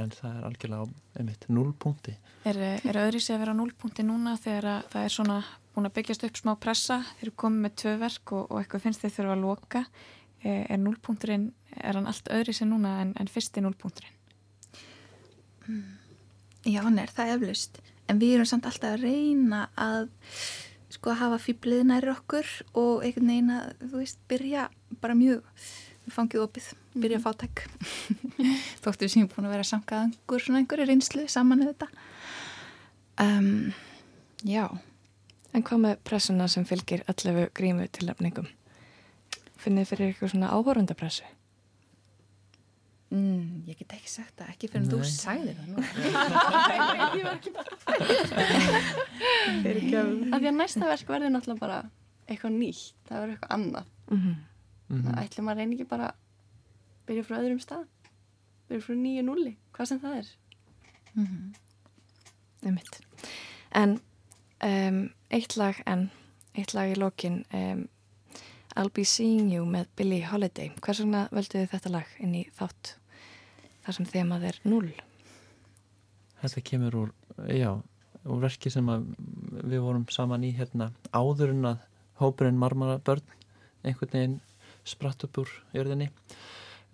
En 0.00 0.10
það 0.10 0.38
er 0.38 0.46
algjörlega 0.48 0.86
einmitt 1.20 1.44
núlpunkti. 1.52 2.16
Er, 2.48 2.58
er 2.84 2.98
öðru 3.04 3.20
sér 3.22 3.38
að 3.38 3.44
vera 3.44 3.54
núlpunkti 3.56 4.04
núna 4.06 4.34
þegar 4.40 4.70
að 4.72 4.88
það 4.94 5.06
er 5.06 5.14
svona 5.14 5.38
búin 5.74 5.88
að 5.88 5.94
byggjast 5.98 6.26
upp 6.28 6.40
smá 6.40 6.52
pressa, 6.60 7.00
þeir 7.18 7.28
eru 7.28 7.36
komið 7.44 7.64
með 7.64 7.76
tvö 7.82 7.94
verk 8.02 8.34
og, 8.36 8.44
og 8.50 8.60
eitthvað 8.60 8.84
finnst 8.84 9.04
þeir 9.04 9.14
þurfa 9.16 9.36
að 9.36 9.44
loka. 9.44 9.84
Er, 10.44 10.60
er 10.74 10.80
núlpunkturinn, 10.82 11.48
er 11.80 11.98
hann 11.98 12.10
allt 12.10 12.30
öðru 12.34 12.54
sér 12.54 12.70
núna 12.70 12.98
en, 13.02 13.14
en 13.20 13.30
fyrsti 13.32 13.64
núlpunkturinn? 13.64 14.20
Já, 16.64 16.80
hann 16.84 17.00
er 17.00 17.10
það 17.12 17.34
eflaust. 17.38 17.80
En 18.08 18.20
við 18.20 18.36
erum 18.36 18.48
samt 18.48 18.68
alltaf 18.68 18.94
að 18.94 19.06
reyna 19.06 19.66
að 19.80 20.10
sko 20.92 21.10
að 21.12 21.20
hafa 21.22 21.40
fýblið 21.42 21.82
næri 21.88 22.12
okkur 22.12 22.50
og 22.78 23.04
einhvern 23.04 23.30
veginn 23.32 23.52
að, 23.54 23.70
þú 23.82 24.00
veist, 24.02 24.20
byrja 24.30 24.68
bara 25.02 25.16
mjög 25.18 25.64
fangið 26.12 26.44
opið, 26.44 26.68
byrja 26.94 27.18
Mhm. 27.18 27.24
fátæk. 27.26 27.56
Þóttu 28.84 29.04
við 29.06 29.12
séum 29.14 29.28
búin 29.32 29.46
að 29.48 29.54
vera 29.56 29.66
samkaðangur 29.70 30.40
svona 30.44 30.58
einhverju 30.62 30.86
reynslu 30.88 31.28
saman 31.28 31.58
með 31.62 31.72
þetta. 31.74 31.88
Um, 33.24 33.72
já. 34.44 34.66
En 35.54 35.62
hvað 35.62 35.78
með 35.84 35.96
pressuna 36.04 36.48
sem 36.50 36.64
fylgir 36.66 37.02
11 37.08 37.48
grímu 37.54 37.86
tilnefningum? 37.94 38.46
Finnið 39.58 39.84
þið 39.84 39.90
fyrir 39.92 40.08
eitthvað 40.12 40.30
svona 40.34 40.50
áhorundapressu? 40.54 41.24
Mm, 43.14 43.62
ég 43.68 43.78
get 43.78 43.92
ekki 43.94 44.08
sagt 44.10 44.34
það, 44.40 44.48
ekki 44.54 44.68
fyrir 44.72 44.82
en 44.82 44.90
þú 44.90 44.98
sagði 45.06 45.52
það 45.54 45.66
nú. 45.70 45.78
ég 47.14 47.24
var 47.24 47.36
ekki 47.36 47.50
bara 47.54 47.70
Af 50.34 50.40
því 50.40 50.48
að 50.50 50.56
næsta 50.58 50.88
verk 50.88 51.06
verður 51.12 51.30
náttúrulega 51.34 51.60
bara 51.62 51.78
eitthvað 52.26 52.56
nýtt, 52.58 52.94
það 53.08 53.20
verður 53.20 53.34
eitthvað 53.36 53.54
annað 53.58 53.86
Mhm. 54.04 54.34
Það 55.06 55.16
ætlum 55.24 55.46
að 55.48 55.56
reyna 55.60 55.72
ekki 55.78 55.86
bara 55.88 56.06
að 56.10 56.16
byrja 57.08 57.24
frá 57.26 57.38
öðrum 57.40 57.60
stað 57.62 57.84
byrja 58.68 58.84
frá 58.86 58.96
nýju 58.98 59.24
núli, 59.26 59.56
hvað 59.76 59.90
sem 59.92 60.00
það 60.00 60.18
er 60.22 60.32
Mhm. 61.14 61.52
Einmitt. 62.64 62.96
En 63.70 64.00
um, 64.64 64.96
eitt 65.30 65.56
lag 65.56 65.76
en, 65.86 66.08
eitt 66.56 66.72
lag 66.74 66.90
í 66.90 66.96
lokin, 66.98 67.44
um, 67.54 67.84
I'll 68.74 68.90
Be 68.90 69.04
Seeing 69.06 69.52
You 69.52 69.64
með 69.68 69.86
Billie 69.94 70.24
Holiday. 70.26 70.72
Hvers 70.82 70.98
vegna 71.04 71.28
völdu 71.30 71.60
þið 71.60 71.68
þetta 71.70 71.92
lag 71.94 72.16
inn 72.18 72.34
í 72.34 72.42
þátt 72.58 72.96
þar 73.84 73.94
sem 73.98 74.08
þemað 74.10 74.48
er 74.50 74.58
null? 74.64 74.90
Þetta 76.42 76.64
kemur 76.66 76.98
úr, 77.02 77.12
já, 77.52 77.70
úr 78.24 78.42
verki 78.42 78.72
sem 78.72 78.88
að 78.90 79.06
við 79.62 79.84
vorum 79.84 80.08
saman 80.10 80.42
í 80.44 80.50
hérna 80.56 80.90
áður 81.14 81.54
en 81.54 81.70
að 81.74 81.86
hópurinn 82.18 82.58
Marmara 82.58 82.98
börn 82.98 83.22
einhvern 83.84 84.10
veginn 84.16 84.40
spratt 84.84 85.22
upp 85.28 85.38
úr 85.44 85.54
jörðinni 85.76 86.10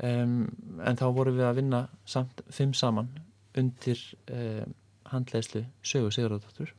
um, 0.07 0.37
en 0.85 1.01
þá 1.01 1.07
vorum 1.17 1.39
við 1.39 1.49
að 1.49 1.59
vinna 1.61 1.81
samt 2.09 2.43
fimm 2.53 2.75
saman 2.77 3.11
undir 3.59 4.01
um, 4.31 4.75
handleislu 5.11 5.65
sögu 5.83 6.13
Sigurðardóttur. 6.15 6.73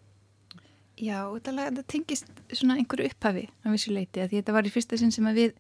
Já, 1.01 1.25
þetta, 1.41 1.83
tengist 1.89 2.29
svona 2.53 2.77
einhverju 2.77 3.09
upphafi 3.09 3.47
á 3.65 3.67
vissu 3.73 3.93
leiti, 3.93 4.21
að 4.21 4.31
því 4.31 4.41
þetta 4.41 4.55
var 4.55 4.67
í 4.67 4.73
fyrsta 4.73 4.99
sinn 5.01 5.13
sem 5.13 5.29
við 5.33 5.55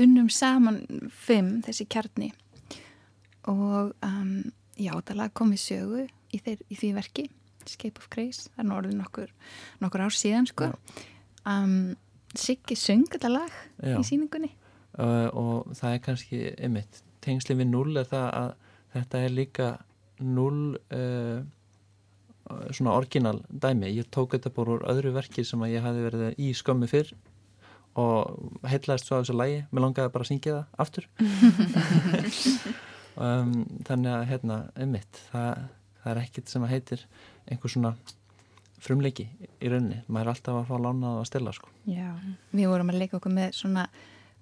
unnum 0.00 0.30
saman 0.32 0.80
fimm, 1.14 1.60
þessi 1.66 1.86
kjarni. 1.90 2.30
Og 3.50 3.92
um, 4.06 4.32
já, 4.76 4.92
þetta 4.96 5.18
lag 5.18 5.34
kom 5.36 5.54
við 5.54 5.62
sögu 5.62 6.06
í, 6.06 6.40
þeir, 6.42 6.64
í 6.68 6.78
því 6.78 6.92
verki 6.98 7.26
Escape 7.66 8.00
of 8.00 8.08
Grace, 8.12 8.48
það 8.54 8.62
er 8.62 8.68
nú 8.68 8.76
orðið 8.78 8.96
nokkur 8.98 9.34
nokkur 9.82 10.06
ár 10.06 10.16
síðan, 10.16 10.48
sko. 10.50 10.70
Um, 11.48 11.96
Siggi 12.30 12.76
söng 12.78 13.08
þetta 13.10 13.30
lag 13.32 13.54
Já. 13.82 13.96
í 13.98 14.04
síningunni 14.06 14.52
og 14.98 15.70
það 15.78 15.94
er 15.94 16.02
kannski 16.04 16.42
einmitt, 16.58 17.02
tengslinn 17.24 17.60
við 17.62 17.70
null 17.70 17.96
er 18.00 18.08
það 18.10 18.28
að 18.40 18.50
þetta 18.96 19.22
er 19.24 19.34
líka 19.36 19.70
null 20.20 20.76
uh, 20.92 21.40
svona 22.74 22.96
orginal 22.98 23.38
dæmi. 23.48 23.92
Ég 23.94 24.10
tók 24.10 24.34
þetta 24.34 24.52
bara 24.54 24.76
úr 24.76 24.86
öðru 24.90 25.14
verki 25.14 25.44
sem 25.46 25.62
að 25.62 25.76
ég 25.76 25.84
hafi 25.86 26.06
verið 26.08 26.40
í 26.42 26.52
skömmu 26.58 26.90
fyrr 26.90 27.12
og 28.00 28.66
heitlaðist 28.70 29.08
svo 29.08 29.18
af 29.18 29.24
þessu 29.24 29.36
lægi 29.38 29.60
mér 29.70 29.84
langaði 29.84 30.12
bara 30.14 30.26
að 30.26 30.30
syngja 30.30 30.56
það 30.56 30.84
aftur. 30.84 31.10
Um, 33.20 33.66
þannig 33.84 34.14
að 34.14 34.22
hérna, 34.30 34.56
einmitt 34.80 35.18
það, 35.28 35.64
það 36.00 36.12
er 36.12 36.20
ekkit 36.22 36.52
sem 36.52 36.62
að 36.64 36.70
heitir 36.72 37.02
einhver 37.50 37.72
svona 37.72 37.90
frumleiki 38.80 39.26
í 39.60 39.68
rauninni, 39.68 39.98
maður 40.06 40.22
er 40.22 40.32
alltaf 40.32 40.60
að 40.60 40.70
fá 40.70 40.76
lánað 40.86 41.18
að 41.18 41.26
stilla 41.28 41.52
sko. 41.52 41.72
Já, 41.90 42.06
við 42.54 42.70
vorum 42.70 42.92
að 42.94 43.00
leika 43.02 43.18
okkur 43.18 43.34
með 43.36 43.58
svona 43.58 43.84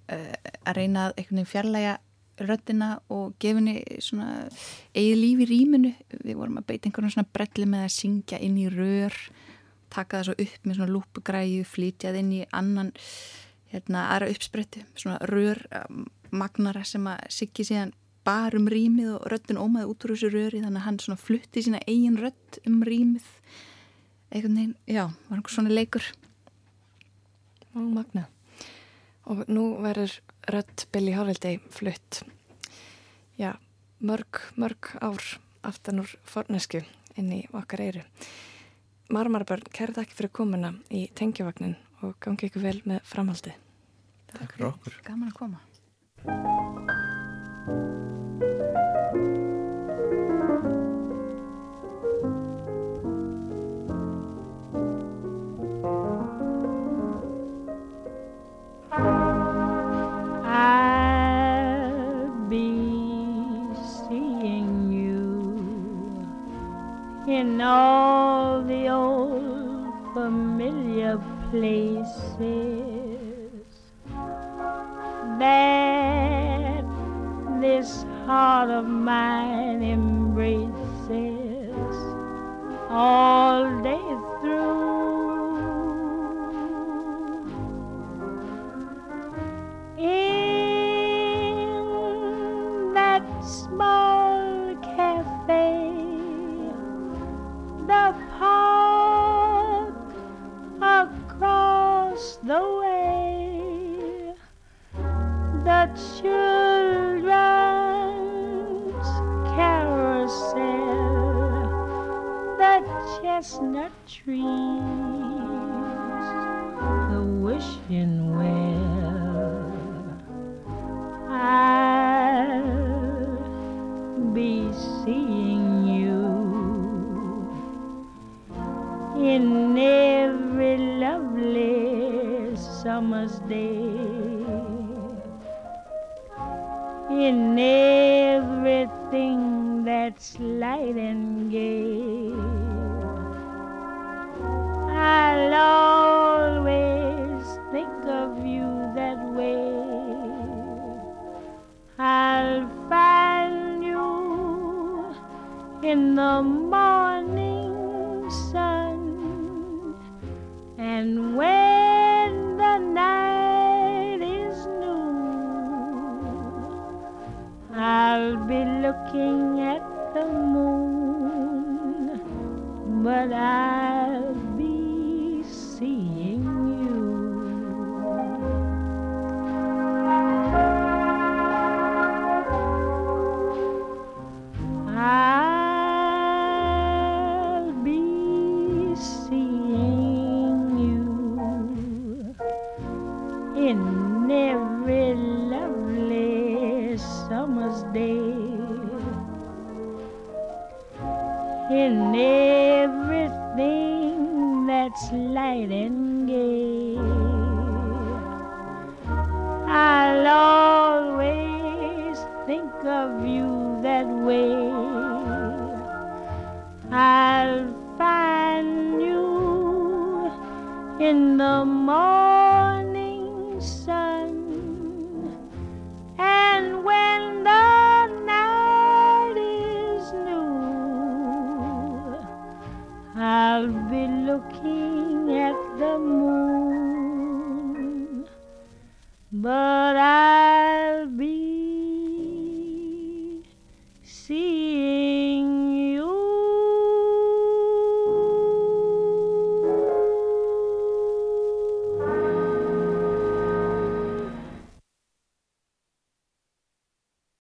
að 0.08 0.76
reyna 0.78 1.08
að 1.08 1.16
einhvern 1.16 1.40
veginn 1.40 1.50
fjarlæga 1.52 1.96
röddina 2.38 2.90
og 3.10 3.34
gefinni 3.42 3.80
svona 4.02 4.46
eigið 4.94 5.18
líf 5.18 5.42
í 5.42 5.48
rýminu. 5.50 5.92
Við 6.22 6.38
vorum 6.38 6.60
að 6.60 6.68
beita 6.70 6.88
einhvern 6.88 7.12
svona 7.12 7.32
brelli 7.34 7.66
með 7.68 7.86
að 7.86 7.94
syngja 7.96 8.40
inn 8.44 8.58
í 8.60 8.68
rör, 8.72 9.16
taka 9.92 10.20
það 10.20 10.28
svo 10.28 10.36
upp 10.46 10.68
með 10.68 10.78
svona 10.78 10.94
lúpugræju, 10.94 11.64
flytjað 11.68 12.20
inn 12.22 12.34
í 12.38 12.42
annan, 12.56 12.92
hérna, 13.72 14.08
aðra 14.14 14.30
uppsprettu, 14.34 14.84
svona 14.98 15.18
rör 15.30 15.64
um, 15.82 16.06
magnara 16.30 16.84
sem 16.86 17.08
að 17.08 17.24
Siggi 17.32 17.66
síðan 17.68 17.94
bar 18.28 18.56
um 18.58 18.68
rýmið 18.68 19.14
og 19.16 19.28
röddin 19.32 19.60
ómaði 19.60 19.88
út 19.88 20.04
úr 20.04 20.14
þessu 20.14 20.32
röri 20.34 20.60
þannig 20.60 20.82
að 20.82 20.86
hann 20.86 21.02
svona 21.02 21.20
flutti 21.20 21.64
sína 21.64 21.82
eigin 21.88 22.18
rödd 22.20 22.62
um 22.68 22.82
rýmið. 22.84 23.28
Einhvern 24.28 24.58
veginn, 24.58 24.74
já, 24.84 25.06
var 25.08 25.38
einhver 25.38 25.54
svona 25.54 25.72
leikur. 25.72 26.04
Ó, 27.72 27.80
magna. 27.80 28.28
Og 29.28 29.44
nú 29.52 29.64
verður 29.84 30.14
rödd 30.48 30.86
Billie 30.92 31.16
Holiday 31.16 31.58
flutt. 31.74 32.22
Já, 33.36 33.52
mörg, 34.00 34.40
mörg 34.56 34.94
ár 35.04 35.20
aftan 35.68 36.00
úr 36.00 36.14
fornesku 36.24 36.80
inn 37.18 37.32
í 37.36 37.42
okkar 37.52 37.84
eyru. 37.84 38.04
Marmarabörn, 39.12 39.68
kæra 39.72 40.00
takk 40.00 40.12
fyrir 40.16 40.32
komuna 40.32 40.74
í 40.88 41.06
tengjavagnin 41.16 41.76
og 42.04 42.16
gangi 42.24 42.48
ykkur 42.48 42.64
vel 42.64 42.80
með 42.88 43.04
framhaldi. 43.08 43.54
Takk 44.32 44.56
fyrir 44.56 44.70
okkur. 44.72 45.00
Gaman 45.08 45.32
að 45.32 45.38
koma. 45.42 45.64